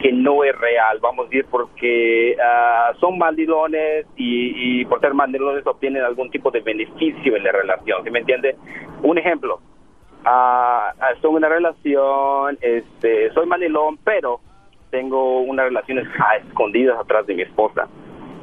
que 0.00 0.12
no 0.12 0.42
es 0.44 0.58
real, 0.58 0.98
vamos 1.00 1.26
a 1.26 1.28
decir, 1.28 1.46
porque 1.50 2.36
ah, 2.42 2.92
son 2.98 3.18
mandilones 3.18 4.06
y, 4.16 4.80
y 4.80 4.84
por 4.86 5.00
ser 5.00 5.12
mandilones 5.12 5.66
obtienen 5.66 6.02
algún 6.02 6.30
tipo 6.30 6.50
de 6.50 6.60
beneficio 6.60 7.36
en 7.36 7.44
la 7.44 7.52
relación, 7.52 8.02
¿sí 8.04 8.10
me 8.10 8.20
entiende? 8.20 8.56
Un 9.02 9.18
ejemplo, 9.18 9.60
en 10.24 11.36
una 11.36 11.48
relación, 11.48 12.58
este, 12.60 13.32
soy 13.32 13.46
mandilón, 13.46 13.98
pero 14.04 14.40
tengo 14.90 15.40
unas 15.40 15.66
relaciones 15.66 16.06
a 16.18 16.36
escondidas 16.36 16.98
atrás 16.98 17.26
de 17.26 17.34
mi 17.34 17.42
esposa 17.42 17.88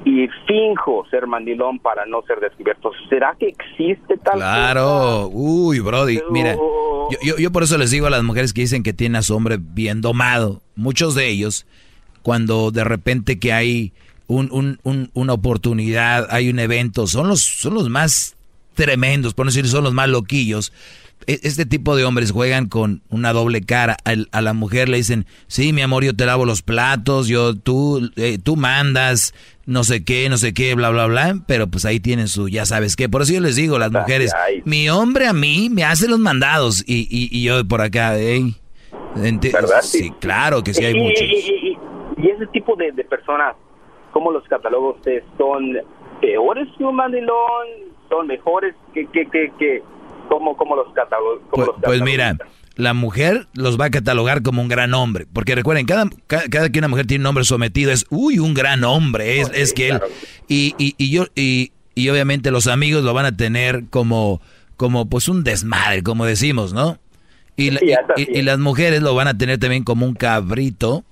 y 0.06 0.28
finjo 0.48 1.06
ser 1.10 1.28
mandilón 1.28 1.80
para 1.80 2.06
no 2.06 2.22
ser 2.24 2.40
descubierto. 2.40 2.92
¿Será 3.10 3.36
que 3.38 3.48
existe 3.50 4.18
tal 4.24 4.36
Claro. 4.36 5.28
Uy, 5.32 5.80
Brody. 5.80 6.20
Mira, 6.32 6.56
yo, 6.56 7.18
yo, 7.24 7.38
yo 7.38 7.52
por 7.52 7.64
eso 7.64 7.78
les 7.78 7.92
digo 7.92 8.08
a 8.08 8.10
las 8.10 8.24
mujeres 8.24 8.54
que 8.54 8.62
dicen 8.62 8.84
que 8.84 8.94
tienen 8.94 9.18
a 9.18 9.22
su 9.22 9.36
hombre 9.36 9.58
bien 9.60 10.00
domado. 10.02 10.62
Muchos 10.76 11.14
de 11.16 11.28
ellos, 11.28 11.66
cuando 12.22 12.72
de 12.72 12.84
repente 12.86 13.38
que 13.40 13.52
hay 13.52 13.92
un, 14.28 14.50
un- 14.52 14.80
un- 14.84 15.10
una 15.14 15.34
oportunidad, 15.34 16.28
hay 16.30 16.50
un 16.50 16.60
evento, 16.60 17.08
son 17.08 17.28
los, 17.28 17.42
son 17.42 17.74
los 17.74 17.90
más 17.90 18.36
tremendos, 18.76 19.34
por 19.34 19.46
no 19.46 19.50
decir 19.52 19.68
son 19.68 19.84
los 19.84 19.94
más 19.94 20.08
loquillos. 20.08 20.72
E- 21.26 21.40
Este 21.44 21.66
tipo 21.66 21.96
de 21.96 22.06
hombres 22.06 22.32
juegan 22.32 22.68
con 22.70 23.02
una 23.10 23.34
doble 23.34 23.62
cara. 23.62 23.98
A, 24.06 24.42
la 24.42 24.54
mujer 24.54 24.88
le 24.90 24.98
dicen, 24.98 25.26
sí, 25.48 25.74
mi 25.74 25.82
amor, 25.82 26.04
yo 26.04 26.16
te 26.16 26.26
lavo 26.26 26.46
los 26.46 26.62
platos, 26.62 27.28
yo, 27.28 27.56
tú, 27.56 28.10
eh, 28.16 28.38
tú 28.42 28.56
mandas, 28.56 29.34
no 29.66 29.84
sé 29.84 30.04
qué, 30.06 30.30
no 30.30 30.38
sé 30.38 30.54
qué, 30.54 30.76
bla, 30.76 30.90
bla, 30.90 31.08
bla. 31.08 31.40
Pero 31.48 31.68
pues 31.68 31.86
ahí 31.86 32.00
tienen 32.00 32.28
su, 32.28 32.48
ya 32.50 32.66
sabes 32.66 32.96
qué. 32.96 33.10
Por 33.10 33.24
eso 33.24 33.34
yo 33.34 33.42
les 33.42 33.56
digo, 33.56 33.80
las 33.80 33.92
mujeres, 33.92 34.32
mi 34.66 34.90
hombre 34.90 35.28
a 35.28 35.34
mí 35.34 35.70
me 35.72 35.84
hace 35.84 36.08
los 36.08 36.20
mandados. 36.20 36.84
Y, 36.88 37.08
y, 37.10 37.30
y 37.38 37.44
yo 37.44 37.66
por 37.68 37.82
acá, 37.82 38.16
hey. 38.18 38.56
Sí, 39.82 40.12
claro 40.20 40.64
que 40.64 40.74
sí 40.74 40.86
hay 40.86 40.96
y, 40.96 41.00
muchos. 41.00 41.22
y- 41.22 41.78
ese 42.18 42.48
tipo 42.48 42.76
de, 42.76 42.92
de 42.92 43.04
personas, 43.04 43.56
¿cómo 44.12 44.32
los 44.32 44.44
cataloga 44.48 44.90
usted? 44.98 45.24
¿Son 45.38 45.76
peores 46.22 46.68
que 46.78 46.84
un 46.84 46.96
mandilón? 46.96 47.68
¿Son 48.10 48.28
mejores 48.28 48.76
que, 48.94 49.06
que, 49.08 49.26
que, 49.28 49.52
que 49.58 49.84
¿cómo, 50.28 50.56
cómo 50.58 50.76
los 50.76 50.94
cataloga? 50.94 51.42
Pues, 51.52 51.70
pues 51.84 52.02
mira, 52.02 52.38
la 52.76 52.94
mujer 52.94 53.48
los 53.54 53.80
va 53.80 53.86
a 53.86 53.90
catalogar 53.90 54.42
como 54.44 54.62
un 54.62 54.68
gran 54.68 54.94
hombre. 54.94 55.26
Porque 55.32 55.56
recuerden, 55.56 55.86
cada, 55.86 56.10
cada, 56.28 56.48
cada 56.48 56.70
que 56.70 56.80
una 56.80 56.88
mujer 56.88 57.08
tiene 57.08 57.24
un 57.24 57.28
hombre 57.28 57.44
sometido 57.44 57.92
es, 57.92 58.06
uy, 58.10 58.40
un 58.40 58.54
gran 58.54 58.84
hombre. 58.84 59.42
Es, 59.42 59.50
es 59.54 59.74
que 59.74 59.90
él. 59.90 60.02
Y, 60.48 60.76
y, 60.78 60.94
y 60.98 61.10
yo, 61.10 61.26
y, 61.36 61.72
y 61.96 62.10
obviamente 62.10 62.52
los 62.52 62.68
amigos 62.68 63.04
lo 63.04 63.14
van 63.14 63.26
a 63.26 63.36
tener 63.36 63.86
como, 63.90 64.42
como 64.76 65.10
pues 65.10 65.28
un 65.28 65.44
desmadre, 65.44 66.04
como 66.04 66.26
decimos, 66.26 66.74
¿no? 66.74 67.00
La- 67.72 67.80
y- 68.18 68.38
y 68.40 68.42
las 68.44 68.60
mujeres 68.60 69.02
lo 69.02 69.16
van 69.16 69.28
a 69.28 69.38
tener 69.38 69.58
también 69.58 69.84
como 69.84 70.06
un 70.06 70.14
cabrito. 70.14 71.04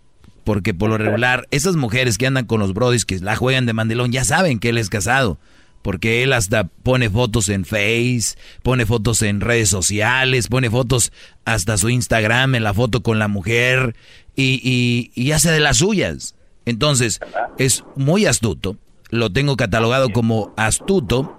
Porque 0.43 0.75
por 0.75 0.91
lo 0.91 0.99
regular, 0.99 1.47
esas 1.49 1.75
mujeres 1.75 2.19
que 2.19 2.27
andan 2.27 2.45
con 2.45 2.59
los 2.59 2.71
brodis 2.75 3.03
que 3.03 3.17
la 3.17 3.35
juegan 3.35 3.65
de 3.65 3.73
mandilón 3.73 4.11
ya 4.11 4.23
saben 4.23 4.59
que 4.59 4.69
él 4.69 4.77
es 4.77 4.91
casado. 4.91 5.39
Porque 5.85 6.23
él 6.23 6.33
hasta 6.33 6.63
pone 6.63 7.11
fotos 7.11 7.47
en 7.47 7.63
Face, 7.63 8.39
pone 8.63 8.87
fotos 8.87 9.21
en 9.21 9.39
redes 9.39 9.69
sociales, 9.69 10.47
pone 10.47 10.71
fotos 10.71 11.11
hasta 11.45 11.77
su 11.77 11.89
Instagram 11.89 12.55
en 12.55 12.63
la 12.63 12.73
foto 12.73 13.03
con 13.03 13.19
la 13.19 13.27
mujer 13.27 13.95
y, 14.35 14.59
y, 14.63 15.11
y 15.13 15.31
hace 15.33 15.51
de 15.51 15.59
las 15.59 15.77
suyas. 15.77 16.33
Entonces, 16.65 17.19
es 17.59 17.83
muy 17.95 18.25
astuto. 18.25 18.77
Lo 19.11 19.31
tengo 19.31 19.57
catalogado 19.57 20.09
como 20.09 20.55
astuto. 20.57 21.37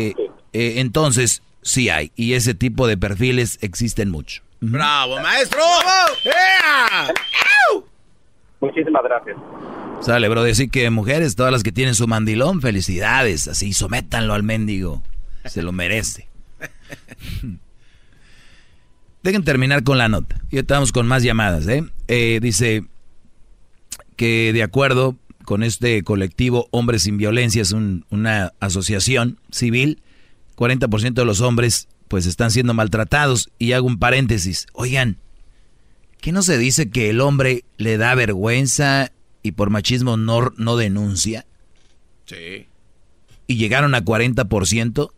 Eh, 0.00 0.14
eh, 0.54 0.74
entonces, 0.78 1.42
sí 1.60 1.90
hay. 1.90 2.10
Y 2.16 2.32
ese 2.32 2.54
tipo 2.54 2.86
de 2.86 2.96
perfiles 2.96 3.58
existen 3.60 4.10
mucho. 4.10 4.40
¡Bravo, 4.60 5.20
maestro! 5.20 5.60
¡Ea! 6.24 7.12
Muchísimas 8.60 9.02
gracias. 9.02 9.36
Sale, 10.04 10.28
bro. 10.28 10.42
Decir 10.42 10.70
que 10.70 10.90
mujeres, 10.90 11.34
todas 11.36 11.52
las 11.52 11.62
que 11.62 11.72
tienen 11.72 11.94
su 11.94 12.06
mandilón, 12.06 12.60
felicidades. 12.60 13.48
Así, 13.48 13.72
sométanlo 13.72 14.34
al 14.34 14.42
mendigo. 14.42 15.02
Se 15.46 15.62
lo 15.62 15.72
merece. 15.72 16.28
Dejen 19.22 19.44
terminar 19.44 19.82
con 19.84 19.96
la 19.98 20.08
nota. 20.08 20.40
Y 20.50 20.58
estamos 20.58 20.92
con 20.92 21.06
más 21.06 21.22
llamadas, 21.22 21.66
¿eh? 21.68 21.84
Eh, 22.08 22.38
Dice 22.42 22.84
que 24.16 24.52
de 24.52 24.62
acuerdo 24.62 25.16
con 25.44 25.62
este 25.62 26.02
colectivo 26.02 26.68
Hombres 26.70 27.02
sin 27.02 27.16
Violencia, 27.16 27.62
es 27.62 27.72
un- 27.72 28.04
una 28.10 28.52
asociación 28.60 29.38
civil, 29.50 30.02
40% 30.56 31.22
de 31.22 31.26
los 31.26 31.40
hombres 31.40 31.88
pues 32.08 32.26
están 32.26 32.50
siendo 32.50 32.74
maltratados. 32.74 33.50
Y 33.58 33.72
hago 33.72 33.86
un 33.86 33.98
paréntesis. 33.98 34.66
Oigan, 34.74 35.16
¿qué 36.20 36.30
no 36.32 36.42
se 36.42 36.58
dice 36.58 36.90
que 36.90 37.08
el 37.08 37.20
hombre 37.22 37.64
le 37.78 37.96
da 37.96 38.14
vergüenza 38.14 39.10
y 39.44 39.52
por 39.52 39.70
machismo 39.70 40.16
no, 40.16 40.52
no 40.56 40.76
denuncia? 40.76 41.46
Sí. 42.24 42.66
Y 43.46 43.56
llegaron 43.56 43.94
a 43.94 44.02
40% 44.02 45.12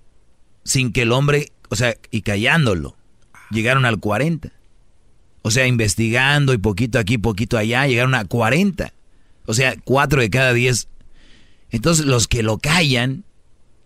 sin 0.65 0.93
que 0.93 1.03
el 1.03 1.13
hombre, 1.13 1.53
o 1.71 1.77
sea, 1.77 1.97
y 2.11 2.23
callándolo. 2.23 2.97
Llegaron 3.51 3.87
al 3.87 3.99
40%. 4.01 4.51
O 5.43 5.53
sea, 5.53 5.69
investigando 5.69 6.53
y 6.53 6.59
poquito 6.59 6.99
aquí, 6.99 7.19
poquito 7.19 7.57
allá, 7.57 7.87
llegaron 7.87 8.17
a 8.17 8.25
40. 8.25 8.93
O 9.47 9.55
sea, 9.55 9.77
4 9.85 10.21
de 10.21 10.29
cada 10.29 10.53
10. 10.53 10.89
Entonces, 11.71 12.05
los 12.05 12.27
que 12.27 12.43
lo 12.43 12.59
callan 12.59 13.23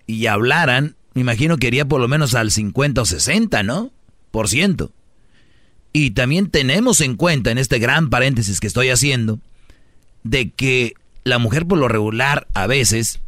y 0.06 0.24
hablaran, 0.24 0.96
me 1.12 1.20
imagino 1.20 1.58
que 1.58 1.66
iría 1.66 1.84
por 1.84 2.00
lo 2.00 2.08
menos 2.08 2.34
al 2.34 2.50
50 2.50 3.02
o 3.02 3.04
60, 3.04 3.62
¿no? 3.62 3.92
Por 4.30 4.48
ciento. 4.48 4.90
Y 5.92 6.12
también 6.12 6.48
tenemos 6.48 7.02
en 7.02 7.16
cuenta, 7.16 7.50
en 7.50 7.58
este 7.58 7.78
gran 7.78 8.08
paréntesis 8.08 8.58
que 8.58 8.66
estoy 8.66 8.88
haciendo, 8.88 9.38
de 10.22 10.50
que 10.50 10.94
la 11.24 11.38
mujer 11.38 11.66
por 11.66 11.78
lo 11.78 11.88
regular 11.88 12.46
a 12.54 12.66
veces 12.66 13.20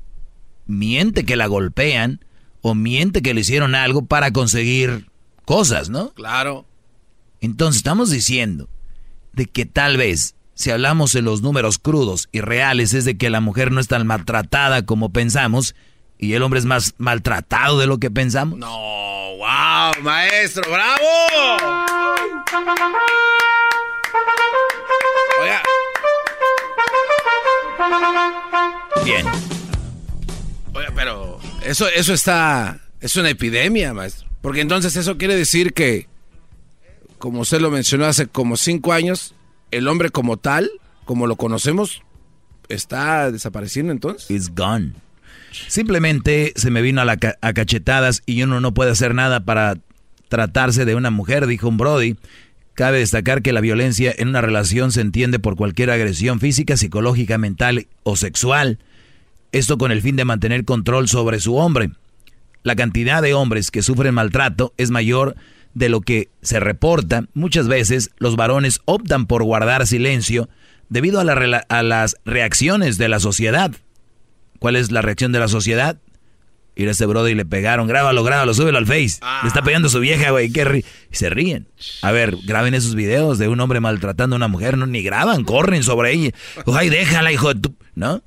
miente 0.66 1.24
que 1.24 1.36
la 1.36 1.46
golpean 1.46 2.24
o 2.60 2.74
miente 2.74 3.22
que 3.22 3.34
le 3.34 3.40
hicieron 3.42 3.74
algo 3.74 4.06
para 4.06 4.32
conseguir 4.32 5.06
cosas, 5.44 5.90
¿no? 5.90 6.12
Claro. 6.14 6.64
Entonces 7.40 7.78
estamos 7.78 8.10
diciendo 8.10 8.68
de 9.32 9.46
que 9.46 9.66
tal 9.66 9.96
vez, 9.96 10.36
si 10.54 10.70
hablamos 10.70 11.14
en 11.14 11.24
los 11.24 11.42
números 11.42 11.78
crudos 11.78 12.28
y 12.30 12.40
reales, 12.40 12.94
es 12.94 13.04
de 13.04 13.16
que 13.16 13.30
la 13.30 13.40
mujer 13.40 13.72
no 13.72 13.80
es 13.80 13.88
tan 13.88 14.06
maltratada 14.06 14.86
como 14.86 15.12
pensamos 15.12 15.74
y 16.18 16.34
el 16.34 16.42
hombre 16.42 16.60
es 16.60 16.66
más 16.66 16.94
maltratado 16.98 17.78
de 17.78 17.88
lo 17.88 17.98
que 17.98 18.10
pensamos. 18.10 18.58
No, 18.58 18.68
wow, 18.68 19.92
maestro, 20.02 20.62
bravo. 20.70 21.02
Bien. 29.04 29.26
Oiga, 30.74 30.92
pero 30.94 31.38
eso, 31.64 31.88
eso 31.88 32.14
está, 32.14 32.80
es 33.00 33.16
una 33.16 33.30
epidemia, 33.30 33.92
maestro. 33.92 34.28
Porque 34.40 34.60
entonces 34.60 34.96
eso 34.96 35.18
quiere 35.18 35.36
decir 35.36 35.72
que 35.72 36.08
como 37.18 37.40
usted 37.40 37.60
lo 37.60 37.70
mencionó 37.70 38.06
hace 38.06 38.26
como 38.26 38.56
cinco 38.56 38.92
años, 38.92 39.34
el 39.70 39.86
hombre 39.86 40.10
como 40.10 40.38
tal, 40.38 40.70
como 41.04 41.28
lo 41.28 41.36
conocemos, 41.36 42.02
está 42.68 43.30
desapareciendo 43.30 43.92
entonces. 43.92 44.28
It's 44.30 44.52
gone. 44.52 44.94
Simplemente 45.68 46.52
se 46.56 46.70
me 46.70 46.82
vino 46.82 47.00
a, 47.00 47.04
la 47.04 47.18
a 47.40 47.52
cachetadas 47.52 48.22
y 48.26 48.42
uno 48.42 48.60
no 48.60 48.74
puede 48.74 48.90
hacer 48.90 49.14
nada 49.14 49.44
para 49.44 49.76
tratarse 50.28 50.84
de 50.84 50.94
una 50.94 51.10
mujer, 51.10 51.46
dijo 51.46 51.68
un 51.68 51.76
Brody. 51.76 52.16
Cabe 52.74 52.98
destacar 52.98 53.42
que 53.42 53.52
la 53.52 53.60
violencia 53.60 54.14
en 54.16 54.28
una 54.28 54.40
relación 54.40 54.92
se 54.92 55.02
entiende 55.02 55.38
por 55.38 55.56
cualquier 55.56 55.90
agresión 55.90 56.40
física, 56.40 56.76
psicológica, 56.76 57.36
mental 57.36 57.86
o 58.02 58.16
sexual. 58.16 58.78
Esto 59.52 59.76
con 59.76 59.92
el 59.92 60.00
fin 60.00 60.16
de 60.16 60.24
mantener 60.24 60.64
control 60.64 61.08
sobre 61.08 61.38
su 61.40 61.56
hombre. 61.56 61.90
La 62.62 62.74
cantidad 62.74 63.20
de 63.20 63.34
hombres 63.34 63.70
que 63.70 63.82
sufren 63.82 64.14
maltrato 64.14 64.72
es 64.78 64.90
mayor 64.90 65.36
de 65.74 65.88
lo 65.88 66.00
que 66.00 66.30
se 66.42 66.60
reporta, 66.60 67.24
muchas 67.34 67.68
veces 67.68 68.10
los 68.18 68.36
varones 68.36 68.80
optan 68.84 69.26
por 69.26 69.42
guardar 69.42 69.86
silencio 69.86 70.48
debido 70.88 71.20
a, 71.20 71.82
las 71.82 72.16
reacciones 72.24 72.98
de 72.98 73.08
la 73.08 73.20
sociedad. 73.20 73.72
¿Cuál 74.58 74.76
es 74.76 74.92
la 74.92 75.02
reacción 75.02 75.32
de 75.32 75.40
la 75.40 75.48
sociedad? 75.48 75.98
Ir 76.74 76.88
a 76.88 76.92
ese 76.92 77.06
brother 77.06 77.32
y 77.32 77.34
le 77.34 77.44
pegaron, 77.44 77.86
grábalo, 77.86 78.24
grábalo, 78.24 78.54
súbelo 78.54 78.78
al 78.78 78.86
face. 78.86 79.20
Le 79.42 79.48
está 79.48 79.62
pegando 79.62 79.88
su 79.88 80.00
vieja, 80.00 80.30
güey, 80.30 80.50
qué 80.50 80.84
y 81.10 81.14
se 81.14 81.28
ríen. 81.28 81.68
A 82.00 82.12
ver, 82.12 82.36
graben 82.44 82.74
esos 82.74 82.94
videos 82.94 83.38
de 83.38 83.48
un 83.48 83.60
hombre 83.60 83.80
maltratando 83.80 84.36
a 84.36 84.38
una 84.38 84.48
mujer, 84.48 84.78
no, 84.78 84.86
ni 84.86 85.02
graban, 85.02 85.44
corren 85.44 85.82
sobre 85.82 86.12
ella. 86.12 86.30
Ay, 86.66 86.88
déjala, 86.88 87.32
hijo 87.32 87.52
de 87.52 87.60
tu... 87.60 87.74
¿No? 87.94 88.22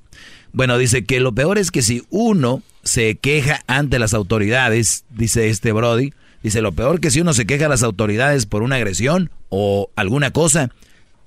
Bueno, 0.53 0.77
dice 0.77 1.05
que 1.05 1.19
lo 1.19 1.33
peor 1.33 1.57
es 1.57 1.71
que 1.71 1.81
si 1.81 2.03
uno 2.09 2.61
se 2.83 3.15
queja 3.15 3.61
ante 3.67 3.97
las 3.97 4.13
autoridades, 4.13 5.05
dice 5.09 5.49
este 5.49 5.71
Brody, 5.71 6.11
Dice, 6.45 6.61
lo 6.61 6.73
peor 6.73 6.99
que 6.99 7.09
si 7.09 7.21
uno 7.21 7.33
se 7.33 7.47
queja 7.47 7.65
a 7.65 7.69
las 7.69 7.81
autoridades 7.81 8.45
por 8.45 8.61
una 8.61 8.75
agresión 8.75 9.31
o 9.49 9.89
alguna 9.95 10.29
cosa, 10.29 10.69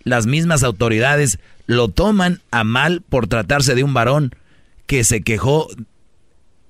las 0.04 0.26
mismas 0.26 0.62
autoridades 0.62 1.40
lo 1.66 1.88
toman 1.88 2.40
a 2.52 2.62
mal 2.62 3.02
por 3.02 3.26
tratarse 3.26 3.74
de 3.74 3.82
un 3.82 3.94
varón 3.94 4.32
que 4.86 5.02
se 5.02 5.22
quejó, 5.22 5.66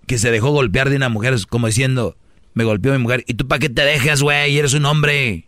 que 0.09 0.19
se 0.19 0.33
dejó 0.33 0.51
golpear 0.51 0.91
de 0.91 0.97
una 0.97 1.09
mujer, 1.09 1.37
como 1.49 1.69
diciendo, 1.69 2.17
me 2.55 2.65
golpeó 2.65 2.91
mi 2.93 2.99
mujer, 2.99 3.23
¿y 3.29 3.35
tú 3.35 3.47
para 3.47 3.61
qué 3.61 3.69
te 3.69 3.83
dejas, 3.83 4.21
güey? 4.23 4.59
Eres 4.59 4.75
un 4.75 4.85
hombre. 4.85 5.47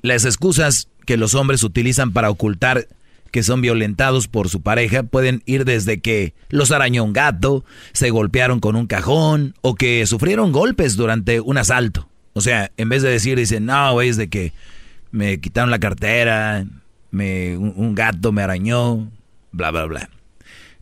Las 0.00 0.24
excusas 0.24 0.88
que 1.04 1.18
los 1.18 1.34
hombres 1.34 1.62
utilizan 1.62 2.12
para 2.14 2.30
ocultar 2.30 2.88
que 3.30 3.42
son 3.42 3.60
violentados 3.60 4.28
por 4.28 4.48
su 4.48 4.62
pareja 4.62 5.02
pueden 5.02 5.42
ir 5.44 5.66
desde 5.66 6.00
que 6.00 6.32
los 6.48 6.70
arañó 6.70 7.04
un 7.04 7.12
gato, 7.12 7.66
se 7.92 8.08
golpearon 8.08 8.60
con 8.60 8.76
un 8.76 8.86
cajón 8.86 9.54
o 9.60 9.74
que 9.74 10.06
sufrieron 10.06 10.52
golpes 10.52 10.96
durante 10.96 11.40
un 11.40 11.58
asalto. 11.58 12.08
O 12.32 12.40
sea, 12.40 12.70
en 12.78 12.88
vez 12.88 13.02
de 13.02 13.10
decir, 13.10 13.36
dicen, 13.36 13.66
no, 13.66 14.00
es 14.00 14.16
de 14.16 14.28
que 14.28 14.54
me 15.10 15.40
quitaron 15.40 15.70
la 15.70 15.78
cartera, 15.78 16.64
me, 17.10 17.56
un, 17.58 17.94
gato 17.94 18.32
me 18.32 18.42
arañó, 18.42 19.10
bla, 19.52 19.70
bla, 19.70 19.84
bla. 19.84 20.10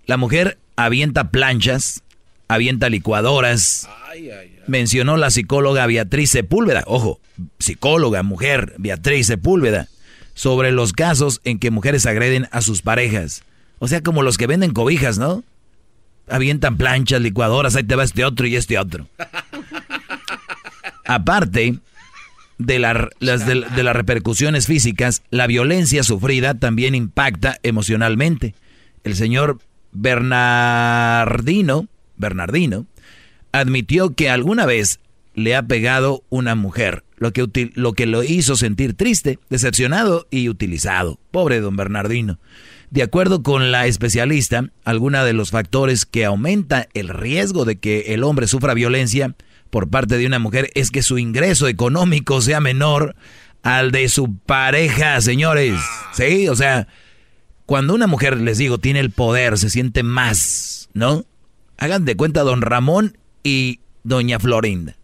La 0.06 0.16
mujer 0.16 0.58
avienta 0.76 1.30
planchas, 1.30 2.02
avienta 2.48 2.88
licuadoras. 2.88 3.88
Mencionó 4.66 5.16
la 5.16 5.30
psicóloga 5.30 5.86
Beatriz 5.86 6.30
Sepúlveda. 6.30 6.84
Ojo, 6.86 7.20
psicóloga, 7.58 8.22
mujer, 8.22 8.74
Beatriz 8.78 9.26
Sepúlveda 9.26 9.88
sobre 10.34 10.72
los 10.72 10.92
casos 10.92 11.40
en 11.44 11.58
que 11.58 11.70
mujeres 11.70 12.06
agreden 12.06 12.48
a 12.50 12.60
sus 12.60 12.82
parejas. 12.82 13.42
O 13.78 13.88
sea, 13.88 14.02
como 14.02 14.22
los 14.22 14.36
que 14.36 14.46
venden 14.46 14.72
cobijas, 14.72 15.18
¿no? 15.18 15.44
Avientan 16.28 16.76
planchas, 16.76 17.20
licuadoras, 17.20 17.76
ahí 17.76 17.84
te 17.84 17.96
va 17.96 18.04
este 18.04 18.24
otro 18.24 18.46
y 18.46 18.56
este 18.56 18.78
otro. 18.78 19.06
Aparte 21.06 21.78
de, 22.58 22.78
las, 22.78 23.10
de, 23.20 23.82
las 23.82 23.96
repercusiones 23.96 24.66
físicas, 24.66 25.22
la 25.30 25.46
violencia 25.46 26.02
sufrida 26.02 26.54
también 26.54 26.94
impacta 26.94 27.58
emocionalmente. 27.62 28.54
El 29.02 29.16
señor 29.16 29.58
Bernardino, 29.94 31.88
Bernardino 32.16 32.86
admitió 33.52 34.14
que 34.14 34.28
alguna 34.28 34.66
vez 34.66 35.00
le 35.34 35.56
ha 35.56 35.62
pegado 35.62 36.24
una 36.28 36.54
mujer, 36.54 37.04
lo 37.16 37.32
que, 37.32 38.06
lo 38.06 38.22
hizo 38.22 38.56
sentir 38.56 38.94
triste, 38.94 39.38
decepcionado 39.48 40.26
y 40.30 40.48
utilizado. 40.48 41.18
Pobre 41.30 41.60
don 41.60 41.76
Bernardino. 41.76 42.38
De 42.90 43.02
acuerdo 43.02 43.42
con 43.42 43.72
la 43.72 43.86
especialista, 43.86 44.70
algunos 44.84 45.24
de 45.24 45.32
los 45.32 45.50
factores 45.50 46.04
que 46.06 46.24
aumenta 46.24 46.88
el 46.94 47.08
riesgo 47.08 47.64
de 47.64 47.76
que 47.76 48.14
el 48.14 48.22
hombre 48.22 48.46
sufra 48.46 48.74
violencia 48.74 49.34
por 49.70 49.88
parte 49.88 50.18
de 50.18 50.26
una 50.26 50.38
mujer 50.38 50.70
es 50.74 50.90
que 50.90 51.02
su 51.02 51.18
ingreso 51.18 51.66
económico 51.66 52.40
sea 52.40 52.60
menor 52.60 53.16
al 53.62 53.90
de 53.90 54.08
su 54.08 54.36
pareja, 54.36 55.20
señores. 55.20 55.80
Sí, 56.12 56.48
o 56.48 56.54
sea, 56.54 56.86
cuando 57.66 57.94
una 57.94 58.06
mujer, 58.06 58.38
les 58.38 58.58
digo, 58.58 58.78
tiene 58.78 59.00
el 59.00 59.10
poder, 59.10 59.58
se 59.58 59.70
siente 59.70 60.02
más, 60.02 60.90
¿no? 60.92 61.24
Hagan 61.78 62.04
de 62.04 62.16
cuenta 62.16 62.42
don 62.42 62.62
Ramón 62.62 63.18
y 63.42 63.80
doña 64.02 64.38
Florinda. 64.38 64.96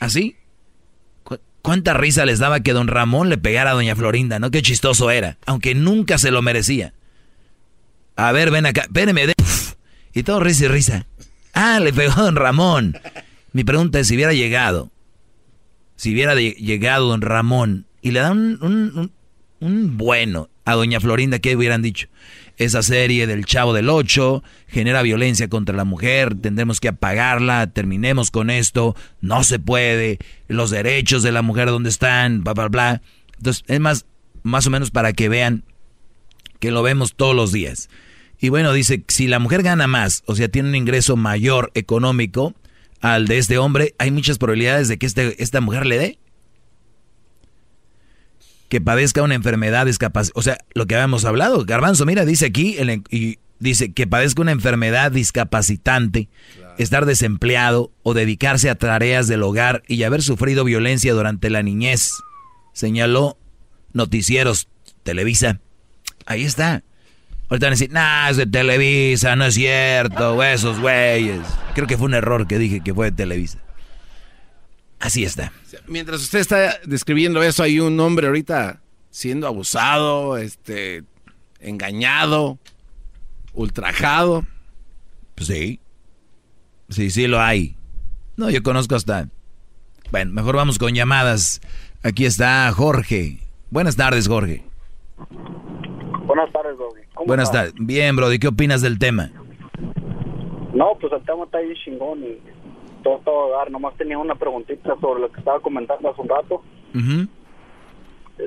¿Así? 0.00 0.36
¿Cuánta 1.62 1.94
risa 1.94 2.26
les 2.26 2.38
daba 2.40 2.60
que 2.60 2.74
don 2.74 2.88
Ramón 2.88 3.30
le 3.30 3.38
pegara 3.38 3.70
a 3.70 3.74
doña 3.74 3.96
Florinda? 3.96 4.38
¿No? 4.38 4.50
Qué 4.50 4.60
chistoso 4.60 5.10
era. 5.10 5.38
Aunque 5.46 5.74
nunca 5.74 6.18
se 6.18 6.30
lo 6.30 6.42
merecía. 6.42 6.92
A 8.16 8.32
ver, 8.32 8.50
ven 8.50 8.66
acá. 8.66 8.82
Espérenme. 8.82 9.28
De... 9.28 9.34
Y 10.12 10.22
todo 10.24 10.40
risa 10.40 10.66
y 10.66 10.68
risa. 10.68 11.06
Ah, 11.54 11.80
le 11.80 11.92
pegó 11.92 12.22
don 12.22 12.36
Ramón. 12.36 12.98
Mi 13.52 13.64
pregunta 13.64 13.98
es 13.98 14.08
si 14.08 14.14
hubiera 14.14 14.34
llegado. 14.34 14.90
Si 15.96 16.12
hubiera 16.12 16.34
llegado 16.34 17.08
don 17.08 17.22
Ramón 17.22 17.86
y 18.02 18.10
le 18.10 18.20
dan 18.20 18.58
un, 18.60 19.12
un 19.60 19.96
bueno 19.96 20.50
a 20.64 20.74
doña 20.74 21.00
Florinda, 21.00 21.38
¿qué 21.38 21.56
hubieran 21.56 21.82
dicho? 21.82 22.08
esa 22.56 22.82
serie 22.82 23.26
del 23.26 23.44
Chavo 23.44 23.72
del 23.72 23.88
Ocho, 23.88 24.42
genera 24.68 25.02
violencia 25.02 25.48
contra 25.48 25.76
la 25.76 25.84
mujer, 25.84 26.34
tendremos 26.34 26.80
que 26.80 26.88
apagarla, 26.88 27.68
terminemos 27.68 28.30
con 28.30 28.50
esto, 28.50 28.94
no 29.20 29.42
se 29.44 29.58
puede, 29.58 30.18
los 30.48 30.70
derechos 30.70 31.22
de 31.22 31.32
la 31.32 31.42
mujer 31.42 31.68
donde 31.68 31.88
están, 31.88 32.44
bla, 32.44 32.54
bla, 32.54 32.68
bla. 32.68 33.02
Entonces, 33.36 33.64
es 33.66 33.80
más, 33.80 34.06
más 34.42 34.66
o 34.66 34.70
menos 34.70 34.90
para 34.90 35.12
que 35.12 35.28
vean 35.28 35.64
que 36.60 36.70
lo 36.70 36.82
vemos 36.82 37.14
todos 37.14 37.34
los 37.34 37.52
días. 37.52 37.88
Y 38.38 38.50
bueno, 38.50 38.72
dice, 38.72 39.04
si 39.08 39.26
la 39.26 39.38
mujer 39.38 39.62
gana 39.62 39.86
más, 39.86 40.22
o 40.26 40.34
sea, 40.34 40.48
tiene 40.48 40.68
un 40.68 40.74
ingreso 40.74 41.16
mayor 41.16 41.70
económico 41.74 42.54
al 43.00 43.26
de 43.26 43.38
este 43.38 43.58
hombre, 43.58 43.94
hay 43.98 44.10
muchas 44.10 44.38
probabilidades 44.38 44.88
de 44.88 44.98
que 44.98 45.06
este, 45.06 45.42
esta 45.42 45.60
mujer 45.60 45.86
le 45.86 45.98
dé 45.98 46.18
que 48.74 48.80
padezca 48.80 49.22
una 49.22 49.36
enfermedad 49.36 49.86
discapacitada. 49.86 50.36
O 50.36 50.42
sea, 50.42 50.58
lo 50.74 50.86
que 50.86 50.96
habíamos 50.96 51.24
hablado. 51.24 51.64
Garbanzo, 51.64 52.06
mira, 52.06 52.24
dice 52.24 52.46
aquí, 52.46 52.76
y 53.08 53.38
dice 53.60 53.92
que 53.92 54.08
padezca 54.08 54.42
una 54.42 54.50
enfermedad 54.50 55.12
discapacitante 55.12 56.28
estar 56.76 57.06
desempleado 57.06 57.92
o 58.02 58.14
dedicarse 58.14 58.68
a 58.70 58.74
tareas 58.74 59.28
del 59.28 59.44
hogar 59.44 59.84
y 59.86 60.02
haber 60.02 60.22
sufrido 60.22 60.64
violencia 60.64 61.12
durante 61.12 61.50
la 61.50 61.62
niñez, 61.62 62.10
señaló 62.72 63.38
Noticieros 63.92 64.66
Televisa. 65.04 65.60
Ahí 66.26 66.42
está. 66.42 66.82
Ahorita 67.50 67.66
van 67.66 67.74
a 67.74 67.76
decir, 67.76 67.92
nah, 67.92 68.28
es 68.28 68.38
de 68.38 68.46
Televisa, 68.46 69.36
no 69.36 69.44
es 69.44 69.54
cierto, 69.54 70.42
esos 70.42 70.80
güeyes. 70.80 71.42
Creo 71.76 71.86
que 71.86 71.96
fue 71.96 72.06
un 72.06 72.14
error 72.14 72.48
que 72.48 72.58
dije 72.58 72.80
que 72.80 72.92
fue 72.92 73.12
de 73.12 73.16
Televisa. 73.16 73.63
Así 75.04 75.22
está. 75.22 75.52
Mientras 75.86 76.22
usted 76.22 76.38
está 76.38 76.78
describiendo 76.86 77.42
eso, 77.42 77.62
hay 77.62 77.78
un 77.78 78.00
hombre 78.00 78.26
ahorita 78.26 78.80
siendo 79.10 79.46
abusado, 79.46 80.38
este, 80.38 81.04
engañado, 81.60 82.58
ultrajado. 83.52 84.46
Pues 85.34 85.48
sí. 85.48 85.78
Sí, 86.88 87.10
sí 87.10 87.26
lo 87.26 87.38
hay. 87.38 87.76
No, 88.38 88.48
yo 88.48 88.62
conozco 88.62 88.94
hasta... 88.94 89.28
Bueno, 90.10 90.32
mejor 90.32 90.56
vamos 90.56 90.78
con 90.78 90.94
llamadas. 90.94 91.60
Aquí 92.02 92.24
está 92.24 92.72
Jorge. 92.72 93.40
Buenas 93.68 93.96
tardes, 93.96 94.26
Jorge. 94.26 94.64
Buenas 96.24 96.50
tardes, 96.50 96.78
Brody. 96.78 97.02
Buenas 97.26 97.52
tardes. 97.52 97.74
Bien, 97.76 98.16
Brody, 98.16 98.38
¿qué 98.38 98.48
opinas 98.48 98.80
del 98.80 98.98
tema? 98.98 99.30
No, 100.72 100.96
pues 100.98 101.12
el 101.12 101.22
tema 101.26 101.44
está 101.44 101.58
ahí 101.58 101.74
chingón 101.84 102.24
y 102.24 102.38
todo, 103.04 103.18
todo 103.24 103.50
dar. 103.56 103.70
Nomás 103.70 103.94
tenía 103.96 104.18
una 104.18 104.34
preguntita 104.34 104.96
sobre 105.00 105.20
lo 105.20 105.30
que 105.30 105.38
estaba 105.38 105.60
comentando 105.60 106.10
hace 106.10 106.20
un 106.20 106.28
rato. 106.28 106.62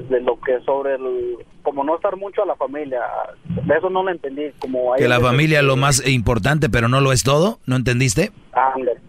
De 0.09 0.19
lo 0.19 0.37
que 0.41 0.59
sobre 0.65 0.95
el... 0.95 1.37
Como 1.63 1.83
no 1.85 1.95
estar 1.95 2.17
mucho 2.17 2.43
a 2.43 2.45
la 2.45 2.55
familia. 2.57 2.99
De 3.45 3.75
eso 3.77 3.89
no 3.89 4.03
lo 4.03 4.11
entendí. 4.11 4.43
Como 4.59 4.93
hay 4.93 5.01
Que 5.01 5.07
la 5.07 5.21
familia 5.21 5.59
es 5.59 5.65
lo 5.65 5.77
más 5.77 6.05
importante, 6.05 6.69
pero 6.69 6.89
no 6.89 6.99
lo 6.99 7.13
es 7.13 7.23
todo. 7.23 7.59
¿No 7.65 7.77
entendiste? 7.77 8.31
Ándale, 8.51 8.99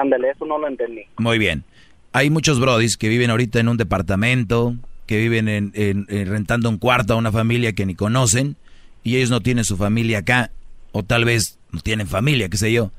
ándale, 0.00 0.30
eso 0.30 0.44
no 0.44 0.58
lo 0.58 0.66
entendí. 0.66 1.02
Muy 1.18 1.38
bien. 1.38 1.62
Hay 2.12 2.30
muchos 2.30 2.58
brodis 2.60 2.96
que 2.96 3.08
viven 3.08 3.30
ahorita 3.30 3.60
en 3.60 3.68
un 3.68 3.76
departamento, 3.76 4.74
que 5.06 5.18
viven 5.18 5.48
en, 5.48 5.70
en- 5.74 6.06
en 6.08 6.28
rentando 6.28 6.68
un 6.68 6.78
cuarto 6.78 7.14
a 7.14 7.16
una 7.16 7.30
familia 7.32 7.72
que 7.72 7.86
ni 7.86 7.94
conocen, 7.94 8.56
y 9.04 9.16
ellos 9.16 9.30
no 9.30 9.40
tienen 9.40 9.64
su 9.64 9.76
familia 9.76 10.18
acá, 10.18 10.50
o 10.92 11.02
tal 11.04 11.24
vez 11.24 11.58
no 11.72 11.80
tienen 11.80 12.06
familia, 12.08 12.48
qué 12.48 12.56
sé 12.56 12.72
yo. 12.72 12.90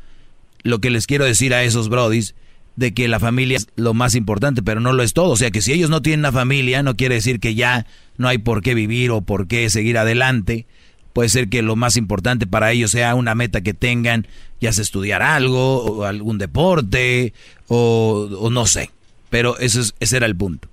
Lo 0.66 0.80
que 0.80 0.90
les 0.90 1.08
quiero 1.08 1.24
decir 1.24 1.54
a 1.54 1.64
esos 1.64 1.88
brodis, 1.88 2.36
de 2.76 2.94
que 2.94 3.08
la 3.08 3.20
familia 3.20 3.58
es 3.58 3.68
lo 3.76 3.94
más 3.94 4.16
importante, 4.16 4.62
pero 4.62 4.80
no 4.80 4.94
lo 4.94 5.04
es 5.04 5.14
todo. 5.14 5.30
O 5.30 5.38
sea 5.38 5.52
que 5.52 5.62
si 5.62 5.72
ellos 5.72 5.90
no 5.90 6.02
tienen 6.02 6.22
una 6.22 6.32
familia, 6.32 6.84
no 6.84 6.96
quiere 6.96 7.16
decir 7.16 7.40
que 7.40 7.56
ya 7.56 7.86
no 8.18 8.28
hay 8.28 8.38
por 8.38 8.62
qué 8.62 8.74
vivir 8.74 9.12
o 9.12 9.22
por 9.22 9.48
qué 9.48 9.70
seguir 9.70 9.98
adelante. 9.98 10.66
Puede 11.14 11.30
ser 11.30 11.48
que 11.48 11.62
lo 11.62 11.76
más 11.78 11.96
importante 11.96 12.46
para 12.46 12.72
ellos 12.72 12.92
sea 12.92 13.16
una 13.16 13.36
meta 13.36 13.62
que 13.62 13.74
tengan, 13.74 14.28
ya 14.60 14.74
sea 14.74 14.82
estudiar 14.82 15.22
algo, 15.22 15.84
o 15.84 16.04
algún 16.04 16.38
deporte, 16.38 17.34
o, 17.70 18.50
no 18.52 18.66
sé. 18.66 18.90
Pero 19.30 19.58
eso 19.60 19.80
es, 19.80 19.96
ese 20.02 20.18
era 20.18 20.26
el 20.26 20.36
punto. 20.36 20.68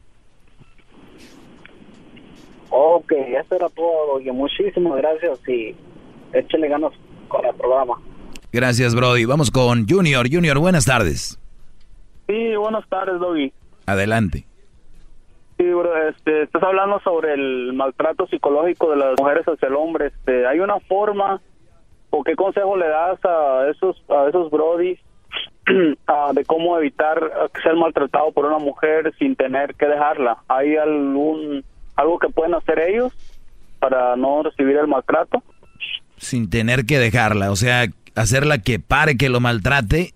Ok, 2.71 3.13
eso 3.13 3.55
era 3.55 3.69
todo. 3.69 4.21
Y 4.21 4.33
muchísimas 4.33 4.97
gracias 4.97 5.39
y 5.47 5.77
échale 6.33 6.69
ganas 6.69 6.93
con 7.29 7.45
el 7.45 7.55
programa. 7.55 8.01
Gracias, 8.53 8.95
Brody. 8.95 9.25
Vamos 9.25 9.51
con 9.51 9.89
Junior. 9.89 10.27
Junior, 10.31 10.59
buenas 10.59 10.85
tardes. 10.85 11.39
Sí, 12.27 12.55
buenas 12.57 12.87
tardes, 12.89 13.19
Doggy. 13.19 13.51
Adelante. 13.87 14.45
Sí, 15.57 15.65
bro, 15.65 16.09
este, 16.09 16.43
estás 16.43 16.63
hablando 16.63 17.01
sobre 17.01 17.33
el 17.33 17.73
maltrato 17.73 18.27
psicológico 18.27 18.91
de 18.91 18.97
las 18.97 19.19
mujeres 19.19 19.45
hacia 19.47 19.69
el 19.69 19.75
hombre. 19.75 20.09
Este, 20.09 20.47
¿Hay 20.47 20.61
una 20.61 20.81
forma 20.81 21.41
o 22.11 22.23
qué 22.23 22.35
consejo 22.37 22.77
le 22.77 22.89
das 22.89 23.19
a 23.25 23.69
esos 23.71 23.97
a 24.11 24.29
esos 24.29 24.51
brodis 24.51 24.99
de 25.67 26.45
cómo 26.45 26.77
evitar 26.79 27.21
ser 27.63 27.75
maltratado 27.77 28.33
por 28.33 28.45
una 28.45 28.59
mujer 28.59 29.15
sin 29.19 29.35
tener 29.35 29.75
que 29.77 29.87
dejarla? 29.87 30.39
¿Hay 30.49 30.77
algún 30.77 31.65
algo 31.97 32.19
que 32.19 32.29
pueden 32.29 32.55
hacer 32.55 32.81
ellos 32.81 33.13
para 33.79 34.15
no 34.17 34.43
recibir 34.43 34.77
el 34.77 34.89
maltrato? 34.89 35.43
Sin 36.19 36.51
tener 36.51 36.85
que 36.85 36.99
dejarla, 36.99 37.51
o 37.51 37.57
sea, 37.57 37.87
hacerla 38.15 38.59
que 38.59 38.79
pare 38.79 39.17
que 39.17 39.29
lo 39.29 39.41
maltrate. 39.41 40.15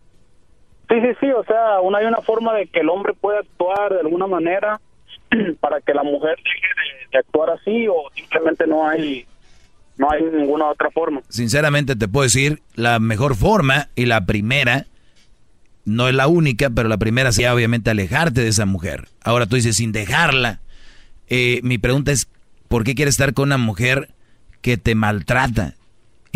Sí, 0.89 0.94
sí, 1.01 1.09
sí, 1.20 1.31
o 1.31 1.44
sea, 1.44 1.81
una, 1.81 1.98
hay 1.98 2.06
una 2.06 2.20
forma 2.20 2.55
de 2.55 2.66
que 2.66 2.81
el 2.81 2.89
hombre 2.89 3.12
pueda 3.14 3.40
actuar 3.40 3.93
de 3.93 4.01
alguna 4.01 4.27
manera 4.27 4.81
para 5.60 5.81
que 5.81 5.94
la 5.94 6.02
mujer 6.02 6.36
deje 6.36 6.68
de, 6.77 7.09
de 7.12 7.18
actuar 7.18 7.51
así 7.51 7.89
o 7.89 8.10
simplemente 8.14 8.66
no 8.66 8.89
hay 8.89 9.27
no 9.98 10.10
hay 10.10 10.23
ninguna 10.23 10.66
otra 10.66 10.90
forma. 10.90 11.23
Sinceramente 11.28 11.97
te 11.97 12.09
puedo 12.09 12.24
decir, 12.24 12.62
la 12.74 12.98
mejor 12.98 13.35
forma 13.35 13.89
y 13.94 14.06
la 14.06 14.27
primera, 14.27 14.86
no 15.85 16.09
es 16.09 16.14
la 16.14 16.27
única, 16.27 16.70
pero 16.70 16.89
la 16.89 16.98
primera 16.98 17.32
sería 17.32 17.55
obviamente 17.55 17.90
alejarte 17.90 18.43
de 18.43 18.48
esa 18.48 18.66
mujer. 18.66 19.09
Ahora 19.24 19.47
tú 19.47 19.56
dices, 19.56 19.77
sin 19.77 19.93
dejarla. 19.93 20.60
Eh, 21.28 21.60
mi 21.62 21.78
pregunta 21.78 22.12
es, 22.12 22.28
¿por 22.68 22.85
qué 22.85 22.94
quieres 22.94 23.14
estar 23.14 23.32
con 23.32 23.48
una 23.48 23.59
mujer 23.59 24.10
que 24.60 24.77
te 24.77 24.94
maltrata? 24.94 25.74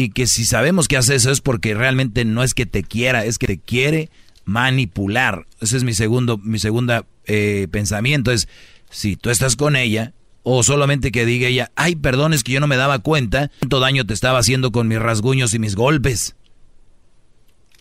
Y 0.00 0.12
que 0.12 0.26
si 0.26 0.44
sabemos 0.44 0.88
que 0.88 0.96
hace 0.96 1.14
eso 1.14 1.30
es 1.30 1.42
porque 1.42 1.74
realmente 1.74 2.24
no 2.24 2.42
es 2.42 2.54
que 2.54 2.64
te 2.64 2.82
quiera, 2.82 3.26
es 3.26 3.38
que 3.38 3.46
te 3.46 3.60
quiere 3.60 4.08
manipular. 4.46 5.44
Ese 5.60 5.76
es 5.76 5.84
mi 5.84 5.92
segundo, 5.92 6.38
mi 6.38 6.58
segunda 6.58 7.04
eh, 7.26 7.68
pensamiento. 7.70 8.32
Es 8.32 8.48
si 8.88 9.16
tú 9.16 9.28
estás 9.28 9.56
con 9.56 9.76
ella, 9.76 10.14
o 10.42 10.62
solamente 10.62 11.12
que 11.12 11.26
diga 11.26 11.48
ella, 11.48 11.70
ay, 11.76 11.96
perdón, 11.96 12.32
es 12.32 12.44
que 12.44 12.52
yo 12.52 12.60
no 12.60 12.66
me 12.66 12.78
daba 12.78 13.00
cuenta 13.00 13.50
cuánto 13.58 13.78
daño 13.78 14.06
te 14.06 14.14
estaba 14.14 14.38
haciendo 14.38 14.72
con 14.72 14.88
mis 14.88 14.98
rasguños 14.98 15.52
y 15.52 15.58
mis 15.58 15.76
golpes. 15.76 16.34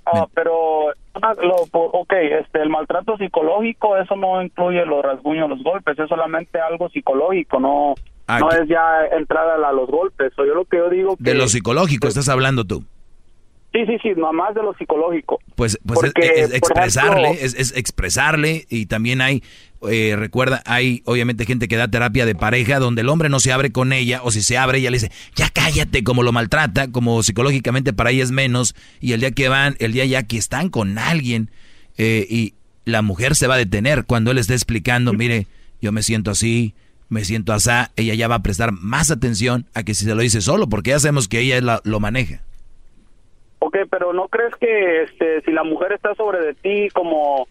Ah, 0.06 0.28
pero 0.34 0.90
ok, 1.72 2.14
este, 2.42 2.62
el 2.62 2.70
maltrato 2.70 3.16
psicológico, 3.18 3.96
eso 3.96 4.18
no 4.18 4.42
incluye 4.42 4.86
los 4.86 5.04
rasguños, 5.04 5.50
los 5.50 5.64
golpes, 5.64 5.98
es 5.98 6.10
solamente 6.10 6.60
algo 6.60 6.90
psicológico, 6.90 7.62
no, 7.62 7.96
Ah, 8.30 8.40
no 8.40 8.52
es 8.52 8.68
ya 8.70 8.82
entrada 9.18 9.56
a 9.68 9.72
los 9.74 9.90
golpes. 9.90 10.32
O 10.38 10.46
yo 10.46 10.54
lo 10.54 10.66
que 10.66 10.78
yo 10.78 10.90
digo 10.90 11.18
que 11.18 11.24
De 11.24 11.34
lo 11.34 11.48
psicológico 11.48 12.08
estás 12.08 12.30
hablando 12.30 12.64
tú. 12.66 12.84
sí, 13.74 13.86
sí, 13.86 13.98
sí, 14.04 14.10
más 14.16 14.54
de 14.56 14.62
lo 14.64 14.74
psicológico. 14.76 15.40
Pues, 15.56 15.78
pues 15.86 16.00
es- 16.04 16.06
Porque, 16.14 16.28
es, 16.36 16.48
por 16.48 16.56
expresarle, 16.58 17.28
ejemplo- 17.32 17.46
es, 17.46 17.54
es 17.56 17.78
expresarle 17.78 18.66
y 18.70 18.86
también 18.88 19.22
hay, 19.22 19.44
eh, 19.90 20.16
recuerda, 20.18 20.62
hay 20.66 21.02
obviamente 21.06 21.46
gente 21.46 21.68
que 21.68 21.76
da 21.78 21.88
terapia 21.88 22.26
de 22.26 22.34
pareja 22.36 22.80
donde 22.80 23.02
el 23.02 23.10
hombre 23.10 23.30
no 23.30 23.40
se 23.40 23.52
abre 23.52 23.72
con 23.72 23.94
ella 23.94 24.22
o 24.24 24.32
si 24.32 24.42
se 24.42 24.58
abre 24.58 24.80
ella 24.80 24.90
le 24.92 24.98
dice, 24.98 25.12
ya 25.36 25.50
cállate, 25.50 26.04
como 26.04 26.24
lo 26.24 26.32
maltrata, 26.32 26.92
como 26.92 27.22
psicológicamente 27.24 27.94
para 27.94 28.10
ella 28.12 28.24
es 28.24 28.32
menos 28.32 28.76
y 29.02 29.14
el 29.14 29.20
día 29.22 29.32
que 29.32 29.50
van, 29.50 29.76
el 29.80 29.92
día 29.94 30.06
ya 30.06 30.24
que 30.24 30.38
están 30.38 30.70
con 30.70 30.98
alguien 30.98 31.50
eh, 31.98 32.26
y 32.30 32.54
la 32.86 33.02
mujer 33.04 33.36
se 33.36 33.48
va 33.48 33.56
a 33.56 33.58
detener 33.58 34.06
cuando 34.06 34.32
él 34.32 34.38
esté 34.40 34.54
explicando, 34.56 35.14
mire, 35.14 35.46
yo 35.82 35.92
me 35.92 36.02
siento 36.04 36.32
así, 36.32 36.74
me 37.10 37.26
siento 37.26 37.54
así, 37.54 37.70
ella 37.96 38.14
ya 38.14 38.28
va 38.28 38.36
a 38.36 38.44
prestar 38.44 38.72
más 38.72 39.12
atención 39.12 39.66
a 39.74 39.84
que 39.84 39.94
si 39.94 40.06
se 40.06 40.16
lo 40.16 40.22
dice 40.22 40.42
solo 40.42 40.68
porque 40.70 40.92
ya 40.92 41.00
sabemos 41.00 41.28
que 41.28 41.40
ella 41.42 41.60
la- 41.62 41.82
lo 41.84 42.00
maneja. 42.00 42.42
Ok, 43.60 43.76
pero 43.92 44.14
¿no 44.14 44.28
crees 44.30 44.56
que 44.56 45.04
este, 45.04 45.42
si 45.42 45.52
la 45.52 45.64
mujer 45.64 45.92
está 45.92 46.16
sobre 46.16 46.40
de 46.40 46.54
ti 46.54 46.88
como, 46.94 47.48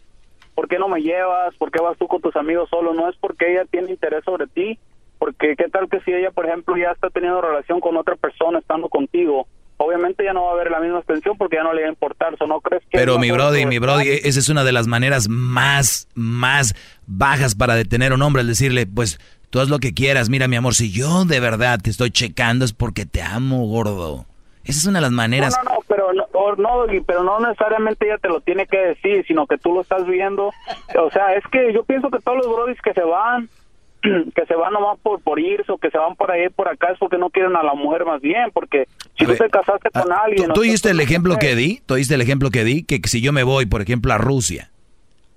¿por 0.55 0.68
qué 0.68 0.78
no 0.78 0.89
me 0.89 1.01
llevas? 1.01 1.55
¿Por 1.56 1.70
qué 1.70 1.80
vas 1.82 1.98
tú 1.98 2.06
con 2.09 2.22
tus 2.22 2.35
amigos 2.36 2.68
solo? 2.70 2.94
No 2.94 3.09
es 3.10 3.16
porque 3.20 3.52
ella 3.52 3.64
tiene 3.70 3.90
interés 3.90 4.24
sobre 4.24 4.47
ti, 4.47 4.78
porque 5.18 5.55
qué 5.56 5.64
tal 5.68 5.89
que 5.90 6.01
si 6.01 6.12
ella, 6.12 6.30
por 6.30 6.47
ejemplo, 6.47 6.76
ya 6.76 6.93
está 6.93 7.10
teniendo 7.10 7.40
relación 7.43 7.80
con 7.80 7.97
otra 7.97 8.16
persona 8.16 8.60
estando 8.60 8.89
contigo, 8.89 9.47
obviamente 9.76 10.24
ya 10.24 10.32
no 10.32 10.44
va 10.44 10.51
a 10.51 10.55
haber 10.55 10.70
la 10.70 10.80
misma 10.80 10.98
atención 11.01 11.36
porque 11.36 11.56
ya 11.56 11.62
no 11.62 11.72
le 11.74 11.82
va 11.82 11.89
a 11.89 11.93
importar, 11.93 12.35
¿o 12.40 12.47
no 12.47 12.60
crees 12.60 12.82
que 12.90 12.97
Pero 12.98 13.14
es 13.14 13.18
mi 13.20 13.30
brody, 13.30 13.66
mi 13.66 13.78
brody, 13.78 14.09
esa 14.24 14.39
es 14.39 14.48
una 14.48 14.64
de 14.64 14.72
las 14.72 14.86
maneras 14.86 15.28
más, 15.28 16.09
más 16.14 16.74
bajas 17.06 17.55
para 17.55 17.74
detener 17.74 18.12
a 18.12 18.14
un 18.14 18.22
hombre, 18.22 18.43
el 18.43 18.48
decirle, 18.48 18.86
pues, 18.86 19.20
tú 19.51 19.61
haz 19.61 19.69
lo 19.69 19.79
que 19.79 19.95
quieras, 19.95 20.29
mira 20.29 20.49
mi 20.49 20.57
amor, 20.57 20.75
si 20.75 20.91
yo 20.91 21.25
de 21.25 21.41
verdad 21.41 21.81
te 21.83 21.91
estoy 21.91 22.11
checando 22.11 22.65
es 22.65 22.73
porque 22.73 23.07
te 23.07 23.23
amo, 23.23 23.66
gordo. 23.66 24.27
Esa 24.65 24.81
es 24.81 24.87
una 24.87 24.99
de 24.99 25.03
las 25.03 25.12
maneras... 25.12 25.57
No, 25.65 25.70
no, 25.70 25.77
no, 25.77 25.81
pero 25.89 26.12
no, 26.12 26.25
o- 26.33 26.57
no, 26.57 26.79
Doggy, 26.87 27.01
pero 27.01 27.23
no 27.23 27.41
necesariamente 27.41 28.05
ella 28.07 28.19
te 28.19 28.29
lo 28.29 28.41
tiene 28.43 28.66
que 28.66 28.77
decir, 28.77 29.25
sino 29.27 29.47
que 29.47 29.57
tú 29.57 29.73
lo 29.73 29.81
estás 29.81 30.07
viendo. 30.07 30.49
O 30.49 31.11
sea, 31.11 31.35
es 31.35 31.45
que 31.51 31.73
yo 31.73 31.85
pienso 31.85 32.11
que 32.11 32.19
todos 32.19 32.37
los 32.37 32.47
brodis 32.49 32.77
que 32.83 32.93
se 32.93 33.01
van, 33.01 33.49
que 34.03 34.45
se 34.47 34.55
van 34.55 34.75
nomás 34.75 34.99
por, 35.03 35.23
por 35.23 35.41
irse 35.41 35.73
o 35.73 35.79
que 35.79 35.91
se 35.91 35.97
van 35.97 36.16
por 36.16 36.31
ahí 36.31 36.51
por 36.51 36.69
acá 36.69 36.89
es 36.93 36.99
porque 36.99 37.16
no 37.16 37.31
quieren 37.31 37.57
a 37.57 37.62
la 37.62 37.73
mujer 37.73 38.05
más 38.05 38.20
bien, 38.20 38.51
porque 38.53 38.87
si 39.19 39.25
tú 39.25 39.35
te 39.35 39.49
casaste 39.49 39.89
con 39.91 40.12
alguien... 40.12 40.53
¿Tú, 40.53 40.61
oíste 40.61 40.91
el 40.91 41.01
ejemplo 41.01 41.39
que 41.39 41.57
di? 41.57 41.81
¿Tú 41.87 41.95
oíste 41.95 42.15
el 42.16 42.20
ejemplo 42.20 42.51
que 42.51 42.62
di? 42.65 42.83
Que 42.83 43.01
si 43.09 43.23
yo 43.23 43.33
me 43.33 43.45
voy, 43.45 43.65
por 43.65 43.81
ejemplo, 43.81 44.12
a 44.12 44.19
Rusia, 44.19 44.70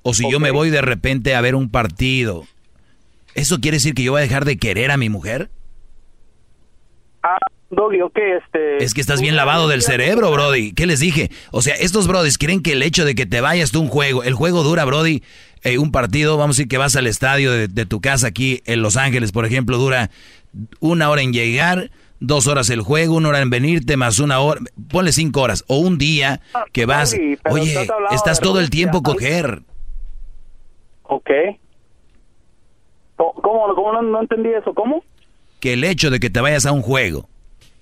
o 0.01 0.13
si 0.13 0.29
yo 0.29 0.41
me 0.41 0.51
voy 0.51 0.71
de 0.71 0.81
repente 0.81 1.35
a 1.35 1.41
ver 1.41 1.55
un 1.55 1.71
partido, 1.71 2.43
¿eso 3.35 3.59
quiere 3.59 3.77
decir 3.77 3.93
que 3.93 4.03
yo 4.03 4.11
voy 4.11 4.19
a 4.19 4.23
dejar 4.23 4.45
de 4.45 4.57
querer 4.57 4.91
a 4.91 4.97
mi 4.97 5.09
mujer? 5.09 5.49
Ah, 7.23 7.37
Doggy, 7.69 8.01
ok, 8.01 8.17
este... 8.17 8.83
Es 8.83 8.93
que 8.93 9.01
estás 9.01 9.21
bien 9.21 9.35
lavado 9.35 9.67
del 9.67 9.81
cerebro, 9.81 10.31
Brody. 10.31 10.73
¿Qué 10.73 10.85
les 10.85 10.99
dije? 10.99 11.31
O 11.51 11.61
sea, 11.61 11.75
estos 11.75 12.07
Brodis 12.07 12.37
creen 12.37 12.61
que 12.61 12.73
el 12.73 12.83
hecho 12.83 13.05
de 13.05 13.15
que 13.15 13.25
te 13.25 13.41
vayas 13.41 13.71
de 13.71 13.77
un 13.77 13.87
juego, 13.87 14.23
el 14.23 14.33
juego 14.33 14.63
dura, 14.63 14.85
Brody, 14.85 15.23
eh, 15.63 15.77
un 15.77 15.91
partido, 15.91 16.37
vamos 16.37 16.55
a 16.55 16.57
decir 16.57 16.67
que 16.67 16.77
vas 16.77 16.95
al 16.95 17.07
estadio 17.07 17.51
de, 17.51 17.67
de 17.67 17.85
tu 17.85 18.01
casa 18.01 18.27
aquí 18.27 18.61
en 18.65 18.81
Los 18.81 18.97
Ángeles, 18.97 19.31
por 19.31 19.45
ejemplo, 19.45 19.77
dura 19.77 20.09
una 20.79 21.09
hora 21.09 21.21
en 21.21 21.31
llegar, 21.31 21.91
dos 22.19 22.47
horas 22.47 22.69
el 22.69 22.81
juego, 22.81 23.15
una 23.15 23.29
hora 23.29 23.41
en 23.41 23.49
venirte, 23.49 23.97
más 23.97 24.19
una 24.19 24.39
hora, 24.39 24.61
ponle 24.89 25.11
cinco 25.11 25.41
horas, 25.41 25.63
o 25.67 25.77
un 25.77 25.97
día 25.97 26.41
que 26.71 26.85
vas, 26.85 27.15
oye, 27.49 27.87
estás 28.11 28.39
todo 28.39 28.59
el 28.59 28.69
tiempo 28.69 29.03
coger. 29.03 29.63
Ok. 31.03 31.29
¿Cómo, 33.41 33.75
cómo 33.75 34.01
no, 34.01 34.21
entendí 34.21 34.49
eso? 34.49 34.73
¿Cómo? 34.73 35.03
Que 35.59 35.73
el 35.73 35.83
hecho 35.83 36.09
de 36.09 36.19
que 36.19 36.29
te 36.29 36.41
vayas 36.41 36.65
a 36.65 36.71
un 36.71 36.81
juego, 36.81 37.29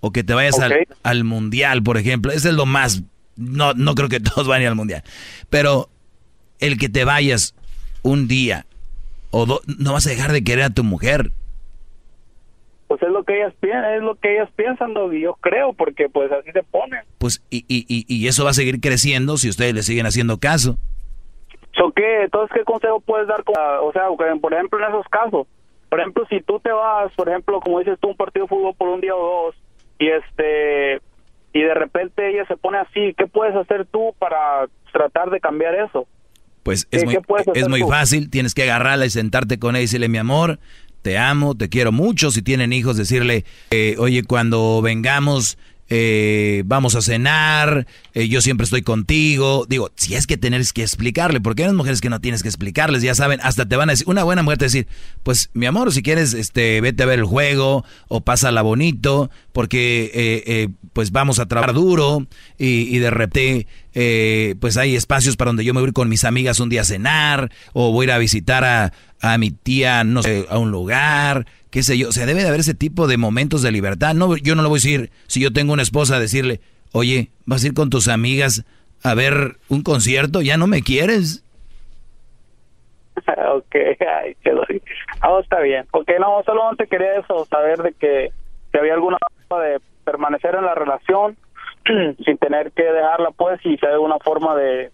o 0.01 0.11
que 0.11 0.23
te 0.23 0.33
vayas 0.33 0.59
al, 0.59 0.87
al, 1.03 1.23
mundial, 1.23 1.83
por 1.83 1.97
ejemplo, 1.97 2.31
ese 2.31 2.49
es 2.49 2.55
lo 2.55 2.65
más, 2.65 3.03
no, 3.35 3.73
no 3.73 3.95
creo 3.95 4.09
que 4.09 4.19
todos 4.19 4.47
vayan 4.47 4.69
al 4.69 4.75
mundial, 4.75 5.03
pero 5.49 5.89
el 6.59 6.77
que 6.77 6.89
te 6.89 7.05
vayas 7.05 7.55
un 8.01 8.27
día, 8.27 8.65
o 9.31 9.45
no 9.77 9.93
vas 9.93 10.07
a 10.07 10.09
dejar 10.09 10.31
de 10.31 10.43
querer 10.43 10.65
a 10.65 10.69
tu 10.71 10.83
mujer, 10.83 11.31
pues 12.89 13.03
es 13.03 13.09
lo 13.09 13.23
que 13.23 13.37
ellas 13.37 13.53
piensan, 13.59 13.93
es 13.93 14.01
lo 14.01 14.15
que 14.15 14.33
ellas 14.33 14.49
piensan, 14.55 14.95
yo 15.21 15.35
creo, 15.35 15.73
porque 15.73 16.09
pues 16.09 16.31
así 16.31 16.51
se 16.51 16.63
pone. 16.63 16.97
Pues 17.19 17.43
y, 17.51 17.63
y, 17.67 17.85
y, 18.07 18.27
eso 18.27 18.43
va 18.43 18.49
a 18.49 18.53
seguir 18.55 18.81
creciendo 18.81 19.37
si 19.37 19.47
ustedes 19.47 19.75
le 19.75 19.83
siguen 19.83 20.07
haciendo 20.07 20.39
caso. 20.39 20.79
So, 21.79 21.93
¿qué? 21.93 22.23
Entonces, 22.23 22.53
¿qué 22.53 22.65
consejo 22.65 22.99
puedes 22.99 23.27
dar? 23.27 23.41
O 23.81 23.91
sea, 23.93 24.09
por 24.09 24.27
ejemplo, 24.53 24.79
en 24.79 24.83
esos 24.89 25.07
casos, 25.09 25.47
por 25.89 25.99
ejemplo, 25.99 26.25
si 26.29 26.41
tú 26.41 26.59
te 26.59 26.71
vas, 26.71 27.11
por 27.13 27.29
ejemplo, 27.29 27.61
como 27.61 27.79
dices 27.79 27.97
tú, 28.01 28.09
un 28.09 28.17
partido 28.17 28.45
de 28.45 28.49
fútbol 28.49 28.75
por 28.77 28.89
un 28.89 28.99
día 28.99 29.15
o 29.15 29.45
dos, 29.45 29.55
y 29.97 30.09
este 30.09 31.01
y 31.53 31.61
de 31.61 31.73
repente 31.73 32.29
ella 32.29 32.45
se 32.47 32.57
pone 32.57 32.77
así, 32.77 33.15
¿qué 33.17 33.25
puedes 33.27 33.55
hacer 33.55 33.85
tú 33.85 34.13
para 34.19 34.67
tratar 34.91 35.29
de 35.29 35.39
cambiar 35.39 35.73
eso? 35.75 36.05
Pues 36.63 36.85
es 36.91 37.05
muy, 37.05 37.17
es 37.55 37.69
muy 37.69 37.81
fácil, 37.81 38.29
tienes 38.29 38.53
que 38.53 38.63
agarrarla 38.63 39.05
y 39.05 39.09
sentarte 39.09 39.57
con 39.57 39.75
ella 39.75 39.83
y 39.83 39.85
decirle, 39.85 40.09
mi 40.09 40.17
amor, 40.17 40.59
te 41.01 41.17
amo, 41.17 41.55
te 41.55 41.69
quiero 41.69 41.91
mucho. 41.91 42.29
Si 42.29 42.41
tienen 42.41 42.73
hijos, 42.73 42.97
decirle, 42.97 43.45
eh, 43.71 43.95
oye, 43.97 44.23
cuando 44.23 44.81
vengamos, 44.81 45.57
eh, 45.89 46.63
vamos 46.65 46.95
a 46.95 47.01
cenar, 47.01 47.87
eh, 48.13 48.27
yo 48.27 48.41
siempre 48.41 48.65
estoy 48.65 48.81
contigo. 48.81 49.65
Digo, 49.67 49.91
si 49.95 50.15
es 50.15 50.27
que 50.27 50.37
tenés 50.37 50.73
que 50.73 50.83
explicarle, 50.83 51.41
porque 51.41 51.65
hay 51.65 51.73
mujeres 51.73 52.01
que 52.01 52.09
no 52.09 52.19
tienes 52.21 52.43
que 52.43 52.49
explicarles, 52.49 53.01
ya 53.01 53.15
saben, 53.15 53.39
hasta 53.43 53.67
te 53.67 53.75
van 53.75 53.89
a 53.89 53.93
decir, 53.93 54.07
una 54.07 54.23
buena 54.23 54.43
mujer 54.43 54.57
te 54.59 54.65
va 54.65 54.67
a 54.67 54.71
decir, 54.71 54.87
pues 55.23 55.49
mi 55.53 55.65
amor, 55.65 55.91
si 55.91 56.03
quieres, 56.03 56.33
este, 56.33 56.81
vete 56.81 57.03
a 57.03 57.05
ver 57.05 57.19
el 57.19 57.25
juego 57.25 57.83
o 58.07 58.21
pásala 58.21 58.61
bonito, 58.61 59.29
porque 59.51 60.69
pues 60.93 61.11
vamos 61.11 61.39
a 61.39 61.47
trabajar 61.47 61.73
duro 61.73 62.27
y, 62.57 62.97
de 62.99 63.09
repente 63.09 63.67
pues 64.59 64.77
hay 64.77 64.95
espacios 64.95 65.35
para 65.35 65.49
donde 65.49 65.65
yo 65.65 65.73
me 65.73 65.81
voy 65.81 65.91
con 65.91 66.07
mis 66.07 66.23
amigas 66.23 66.59
un 66.59 66.69
día 66.69 66.81
a 66.81 66.85
cenar 66.85 67.51
o 67.73 67.91
voy 67.91 68.03
a 68.03 68.07
ir 68.07 68.11
a 68.11 68.17
visitar 68.17 68.63
a, 68.63 68.93
a 69.21 69.37
mi 69.37 69.51
tía, 69.51 70.03
no 70.03 70.23
sé, 70.23 70.45
a 70.49 70.57
un 70.57 70.71
lugar, 70.71 71.45
qué 71.69 71.83
sé 71.83 71.97
yo. 71.97 72.09
O 72.09 72.11
sea, 72.11 72.25
debe 72.25 72.41
de 72.41 72.47
haber 72.47 72.61
ese 72.61 72.73
tipo 72.73 73.07
de 73.07 73.17
momentos 73.17 73.61
de 73.61 73.71
libertad. 73.71 74.13
No, 74.13 74.35
yo 74.37 74.55
no 74.55 74.61
le 74.61 74.69
voy 74.69 74.77
a 74.77 74.81
decir, 74.81 75.11
si 75.27 75.41
yo 75.41 75.51
tengo 75.51 75.73
una 75.73 75.81
esposa, 75.81 76.19
decirle, 76.19 76.61
oye, 76.91 77.29
vas 77.45 77.63
a 77.63 77.67
ir 77.67 77.73
con 77.73 77.89
tus 77.89 78.07
amigas 78.07 78.65
a 79.03 79.13
ver 79.13 79.57
un 79.69 79.81
concierto, 79.81 80.41
ya 80.41 80.57
no 80.57 80.67
me 80.67 80.81
quieres. 80.81 81.43
ok, 83.27 83.75
ay, 83.75 84.35
qué 84.43 84.51
Ah, 85.21 85.39
está 85.41 85.59
bien. 85.59 85.85
Porque 85.91 86.17
no, 86.19 86.41
solamente 86.45 86.87
quería 86.87 87.19
eso, 87.19 87.45
saber 87.45 87.81
de 87.81 87.93
que 87.93 88.31
si 88.71 88.77
había 88.77 88.93
alguna 88.93 89.17
forma 89.47 89.63
de 89.65 89.79
permanecer 90.03 90.55
en 90.55 90.65
la 90.65 90.75
relación 90.75 91.37
sin 92.25 92.37
tener 92.37 92.71
que 92.71 92.83
dejarla, 92.83 93.31
pues, 93.31 93.59
y 93.65 93.77
si 93.77 93.85
hay 93.85 93.93
alguna 93.93 94.17
forma 94.19 94.55
de 94.55 94.91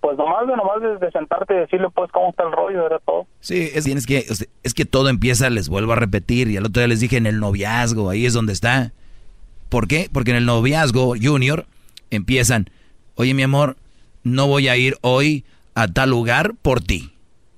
pues 0.00 0.16
nomás, 0.16 0.46
nomás 0.46 1.00
de, 1.00 1.10
sentarte 1.10 1.54
y 1.54 1.58
decirle 1.58 1.88
pues 1.94 2.10
cómo 2.12 2.30
está 2.30 2.44
el 2.44 2.52
rollo, 2.52 2.86
era 2.86 2.98
todo. 3.00 3.26
Sí, 3.40 3.70
es, 3.74 3.84
tienes 3.84 4.06
que, 4.06 4.24
es 4.62 4.74
que 4.74 4.84
todo 4.84 5.08
empieza, 5.08 5.50
les 5.50 5.68
vuelvo 5.68 5.92
a 5.92 5.96
repetir, 5.96 6.48
y 6.48 6.56
al 6.56 6.66
otro 6.66 6.80
día 6.80 6.88
les 6.88 7.00
dije 7.00 7.16
en 7.16 7.26
el 7.26 7.40
noviazgo, 7.40 8.10
ahí 8.10 8.26
es 8.26 8.32
donde 8.32 8.52
está. 8.52 8.92
¿Por 9.68 9.86
qué? 9.86 10.08
Porque 10.12 10.30
en 10.30 10.38
el 10.38 10.46
noviazgo 10.46 11.14
junior 11.20 11.66
empiezan, 12.10 12.70
oye 13.16 13.34
mi 13.34 13.42
amor, 13.42 13.76
no 14.22 14.46
voy 14.46 14.68
a 14.68 14.76
ir 14.76 14.96
hoy 15.02 15.44
a 15.74 15.88
tal 15.88 16.10
lugar 16.10 16.54
por 16.62 16.80
ti. 16.80 17.12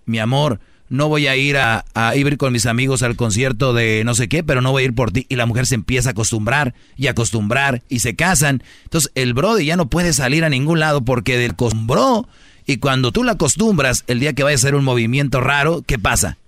Mi 0.06 0.18
amor, 0.18 0.60
no 0.90 1.08
voy 1.08 1.28
a 1.28 1.36
ir 1.36 1.56
a, 1.56 1.84
ir 2.16 2.36
con 2.36 2.52
mis 2.52 2.66
amigos 2.66 3.02
al 3.02 3.14
concierto 3.16 3.72
de 3.72 4.02
no 4.04 4.14
sé 4.14 4.28
qué, 4.28 4.42
pero 4.42 4.60
no 4.60 4.72
voy 4.72 4.82
a 4.82 4.86
ir 4.86 4.94
por 4.94 5.12
ti. 5.12 5.24
Y 5.28 5.36
la 5.36 5.46
mujer 5.46 5.66
se 5.66 5.76
empieza 5.76 6.10
a 6.10 6.12
acostumbrar 6.12 6.74
y 6.96 7.06
acostumbrar 7.06 7.82
y 7.88 8.00
se 8.00 8.16
casan. 8.16 8.62
Entonces 8.82 9.12
el 9.14 9.32
brody 9.32 9.64
ya 9.64 9.76
no 9.76 9.88
puede 9.88 10.12
salir 10.12 10.44
a 10.44 10.50
ningún 10.50 10.80
lado 10.80 11.02
porque 11.02 11.38
del 11.38 11.52
acostumbró. 11.52 12.28
Y 12.66 12.78
cuando 12.78 13.12
tú 13.12 13.22
la 13.22 13.32
acostumbras, 13.32 14.04
el 14.08 14.18
día 14.18 14.32
que 14.32 14.42
vaya 14.42 14.54
a 14.54 14.56
hacer 14.56 14.74
un 14.74 14.84
movimiento 14.84 15.40
raro, 15.40 15.82
¿qué 15.86 15.98
pasa? 15.98 16.38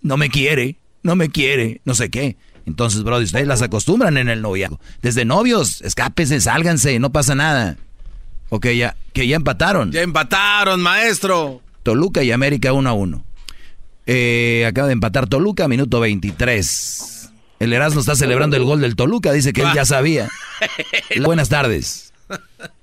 No 0.00 0.16
me 0.16 0.30
quiere, 0.30 0.76
no 1.02 1.16
me 1.16 1.28
quiere, 1.28 1.80
no 1.84 1.94
sé 1.94 2.08
qué. 2.08 2.36
Entonces, 2.66 3.02
brody, 3.02 3.24
ustedes 3.24 3.46
las 3.48 3.62
acostumbran 3.62 4.16
en 4.16 4.28
el 4.28 4.42
noviazgo. 4.42 4.78
Desde 5.02 5.24
novios, 5.24 5.82
escápese, 5.82 6.40
sálganse, 6.40 6.98
no 7.00 7.10
pasa 7.10 7.34
nada. 7.34 7.76
Ok, 8.50 8.66
ya, 8.68 8.96
que 9.12 9.26
ya 9.26 9.36
empataron. 9.36 9.90
Ya 9.90 10.02
empataron, 10.02 10.80
maestro. 10.80 11.62
Toluca 11.82 12.22
y 12.22 12.30
América 12.30 12.72
1 12.72 12.88
a 12.88 12.92
1. 12.92 13.24
Eh, 14.10 14.64
acaba 14.64 14.86
de 14.86 14.94
empatar 14.94 15.28
Toluca, 15.28 15.68
minuto 15.68 16.00
23. 16.00 17.30
El 17.60 17.74
Erasmo 17.74 18.00
está 18.00 18.14
celebrando 18.14 18.56
el 18.56 18.64
gol 18.64 18.80
del 18.80 18.96
Toluca, 18.96 19.32
dice 19.32 19.52
que 19.52 19.60
él 19.60 19.68
ya 19.74 19.84
sabía. 19.84 20.28
buenas 21.26 21.50
tardes. 21.50 22.14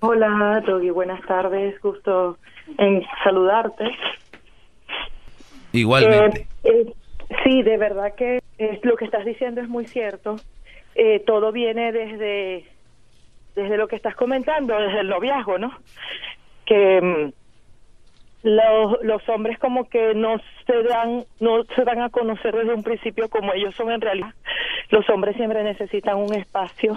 Hola, 0.02 0.62
Togi, 0.68 0.92
buenas 0.92 1.26
tardes. 1.26 1.82
Gusto 1.82 2.38
en 2.78 3.04
saludarte. 3.24 3.86
Igualmente. 5.72 6.48
Eh, 6.64 6.70
eh, 6.86 6.94
sí, 7.44 7.64
de 7.64 7.78
verdad 7.78 8.14
que 8.16 8.44
lo 8.84 8.96
que 8.96 9.06
estás 9.06 9.26
diciendo 9.26 9.62
es 9.62 9.68
muy 9.68 9.88
cierto. 9.88 10.36
todo 11.26 11.52
viene 11.52 11.92
desde, 11.92 12.66
desde 13.56 13.78
lo 13.78 13.88
que 13.88 13.96
estás 13.96 14.14
comentando, 14.14 14.78
desde 14.78 15.00
el 15.00 15.10
noviazgo, 15.10 15.58
¿no? 15.58 15.76
Que 16.68 17.02
mm, 17.02 17.45
los, 18.46 19.02
los 19.02 19.28
hombres 19.28 19.58
como 19.58 19.90
que 19.90 20.14
no 20.14 20.38
se 20.68 20.84
dan 20.84 21.26
no 21.40 21.64
se 21.76 21.84
dan 21.84 22.02
a 22.02 22.12
conocer 22.12 22.56
desde 22.56 22.76
un 22.76 22.84
principio 22.84 23.28
como 23.28 23.54
ellos 23.54 23.74
son 23.74 23.92
en 23.92 24.02
realidad. 24.02 24.36
Los 24.92 25.10
hombres 25.10 25.36
siempre 25.36 25.64
necesitan 25.64 26.18
un 26.18 26.32
espacio 26.32 26.96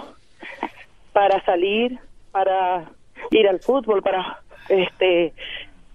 para 1.11 1.43
salir 1.45 1.97
para 2.31 2.91
ir 3.31 3.47
al 3.47 3.59
fútbol 3.61 4.03
para 4.03 4.41
este 4.69 5.33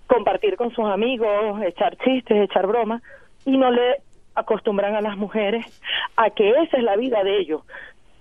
compartir 0.09 0.57
con 0.57 0.73
sus 0.73 0.87
amigos 0.87 1.63
echar 1.63 1.97
chistes 1.99 2.37
echar 2.37 2.67
bromas 2.67 3.01
y 3.45 3.57
no 3.57 3.71
le 3.71 3.99
acostumbran 4.35 4.97
a 4.97 5.03
las 5.03 5.17
mujeres 5.17 5.65
a 6.17 6.31
que 6.31 6.51
esa 6.51 6.79
es 6.79 6.83
la 6.83 6.97
vida 6.97 7.23
de 7.23 7.39
ellos. 7.39 7.63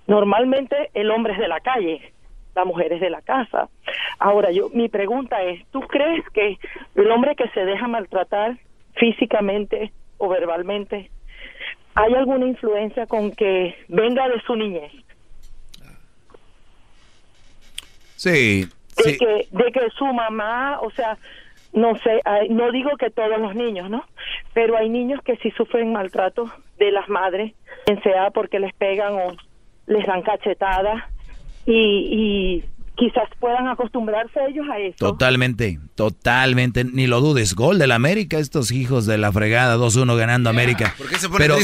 Normalmente 0.06 0.92
el 0.94 1.10
hombre 1.10 1.34
es 1.34 1.40
de 1.40 1.48
la 1.48 1.62
calle 1.62 2.14
la 2.56 2.66
mujer 2.66 2.94
es 2.94 3.02
de 3.02 3.10
la 3.10 3.22
casa. 3.22 3.70
Ahora, 4.20 4.52
yo 4.52 4.70
mi 4.70 4.90
pregunta 4.90 5.42
es, 5.44 5.66
¿tú 5.72 5.82
crees 5.82 6.24
que 6.30 6.58
el 6.96 7.12
hombre 7.12 7.36
que 7.36 7.50
se 7.50 7.66
deja 7.66 7.88
maltratar 7.88 8.58
físicamente 8.96 9.92
o 10.18 10.30
verbalmente, 10.30 11.10
hay 11.96 12.14
alguna 12.14 12.48
influencia 12.48 13.06
con 13.08 13.32
que 13.32 13.76
venga 13.88 14.28
de 14.28 14.42
su 14.42 14.56
niñez? 14.56 14.92
Sí. 18.16 18.68
De, 19.04 19.18
Que, 19.18 19.48
de 19.52 19.72
que 19.72 19.90
su 19.98 20.06
mamá, 20.06 20.80
o 20.82 20.92
sea, 20.92 21.18
no 21.74 21.98
sé, 21.98 22.22
no 22.50 22.72
digo 22.72 22.92
que 22.98 23.10
todos 23.10 23.40
los 23.40 23.56
niños, 23.56 23.90
¿no? 23.90 24.06
Pero 24.54 24.78
hay 24.78 24.90
niños 24.90 25.22
que 25.24 25.36
sí 25.38 25.52
sufren 25.52 25.92
maltrato 25.92 26.52
de 26.78 26.92
las 26.92 27.10
madres, 27.10 27.54
sea 28.04 28.30
porque 28.32 28.60
les 28.60 28.74
pegan 28.76 29.14
o 29.14 29.36
les 29.88 30.06
dan 30.06 30.22
cachetadas 30.22 31.04
y, 31.66 32.64
quizás 32.96 33.24
puedan 33.40 33.68
acostumbrarse 33.68 34.40
ellos 34.50 34.68
a 34.72 34.78
eso. 34.80 34.96
Totalmente, 35.00 35.80
totalmente, 35.96 36.84
ni 36.84 37.08
lo 37.08 37.22
dudes. 37.22 37.56
Gol 37.56 37.80
del 37.80 37.92
América, 37.92 38.38
estos 38.38 38.72
hijos 38.72 39.08
de 39.08 39.18
la 39.18 39.32
fregada, 39.32 39.78
2-1 39.78 40.16
ganando 40.16 40.50
América. 40.50 40.96
Pero 41.38 41.58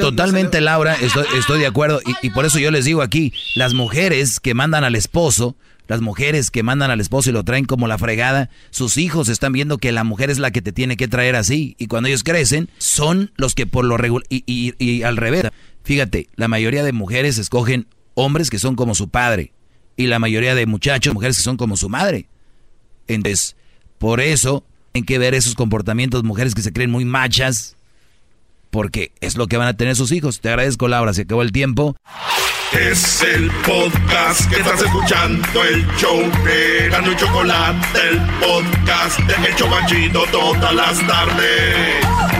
totalmente, 0.00 0.60
Laura, 0.60 0.94
estoy, 0.94 1.58
de 1.58 1.66
acuerdo. 1.66 2.00
Y, 2.06 2.26
y, 2.28 2.30
por 2.30 2.44
eso 2.44 2.60
yo 2.60 2.70
les 2.70 2.84
digo 2.84 3.02
aquí, 3.02 3.32
las 3.56 3.74
mujeres 3.74 4.38
que 4.38 4.54
mandan 4.54 4.84
al 4.84 4.94
esposo, 4.94 5.56
las 5.88 6.00
mujeres 6.00 6.50
que 6.50 6.62
mandan 6.62 6.90
al 6.90 7.00
esposo 7.00 7.30
y 7.30 7.32
lo 7.32 7.44
traen 7.44 7.64
como 7.64 7.88
la 7.88 7.98
fregada, 7.98 8.48
sus 8.70 8.96
hijos 8.96 9.28
están 9.28 9.52
viendo 9.52 9.78
que 9.78 9.92
la 9.92 10.04
mujer 10.04 10.30
es 10.30 10.38
la 10.38 10.52
que 10.52 10.62
te 10.62 10.72
tiene 10.72 10.96
que 10.96 11.08
traer 11.08 11.34
así. 11.34 11.74
Y 11.78 11.88
cuando 11.88 12.08
ellos 12.08 12.22
crecen, 12.22 12.70
son 12.78 13.32
los 13.36 13.54
que 13.54 13.66
por 13.66 13.84
lo 13.84 13.96
regular... 13.96 14.24
Y, 14.28 14.44
y, 14.46 14.74
y 14.78 15.02
al 15.02 15.16
revés, 15.16 15.50
fíjate, 15.82 16.28
la 16.36 16.48
mayoría 16.48 16.84
de 16.84 16.92
mujeres 16.92 17.36
escogen 17.38 17.88
hombres 18.14 18.50
que 18.50 18.58
son 18.58 18.76
como 18.76 18.94
su 18.94 19.08
padre 19.08 19.52
y 19.96 20.06
la 20.06 20.18
mayoría 20.18 20.54
de 20.54 20.66
muchachos, 20.66 21.14
mujeres 21.14 21.36
que 21.36 21.42
son 21.42 21.56
como 21.56 21.76
su 21.76 21.88
madre. 21.88 22.26
Entonces, 23.08 23.56
por 23.98 24.20
eso 24.20 24.64
hay 24.94 25.02
que 25.02 25.18
ver 25.18 25.34
esos 25.34 25.54
comportamientos, 25.54 26.24
mujeres 26.24 26.54
que 26.54 26.62
se 26.62 26.72
creen 26.72 26.90
muy 26.90 27.04
machas, 27.04 27.76
porque 28.70 29.12
es 29.20 29.36
lo 29.36 29.46
que 29.46 29.56
van 29.56 29.68
a 29.68 29.76
tener 29.76 29.96
sus 29.96 30.12
hijos. 30.12 30.40
Te 30.40 30.48
agradezco, 30.48 30.88
Laura, 30.88 31.12
se 31.12 31.22
acabó 31.22 31.42
el 31.42 31.52
tiempo. 31.52 31.96
Es 32.72 33.22
el 33.22 33.50
podcast 33.66 34.48
que 34.48 34.56
estás 34.56 34.80
escuchando, 34.80 35.62
el 35.62 35.86
show 35.98 36.18
de 36.42 36.88
Gano 36.88 37.12
y 37.12 37.16
Chocolate, 37.16 38.08
el 38.08 38.18
podcast 38.40 39.18
de 39.20 39.46
El 39.46 39.54
Chocachito 39.56 40.24
todas 40.32 40.74
las 40.74 41.06
tardes. 41.06 42.31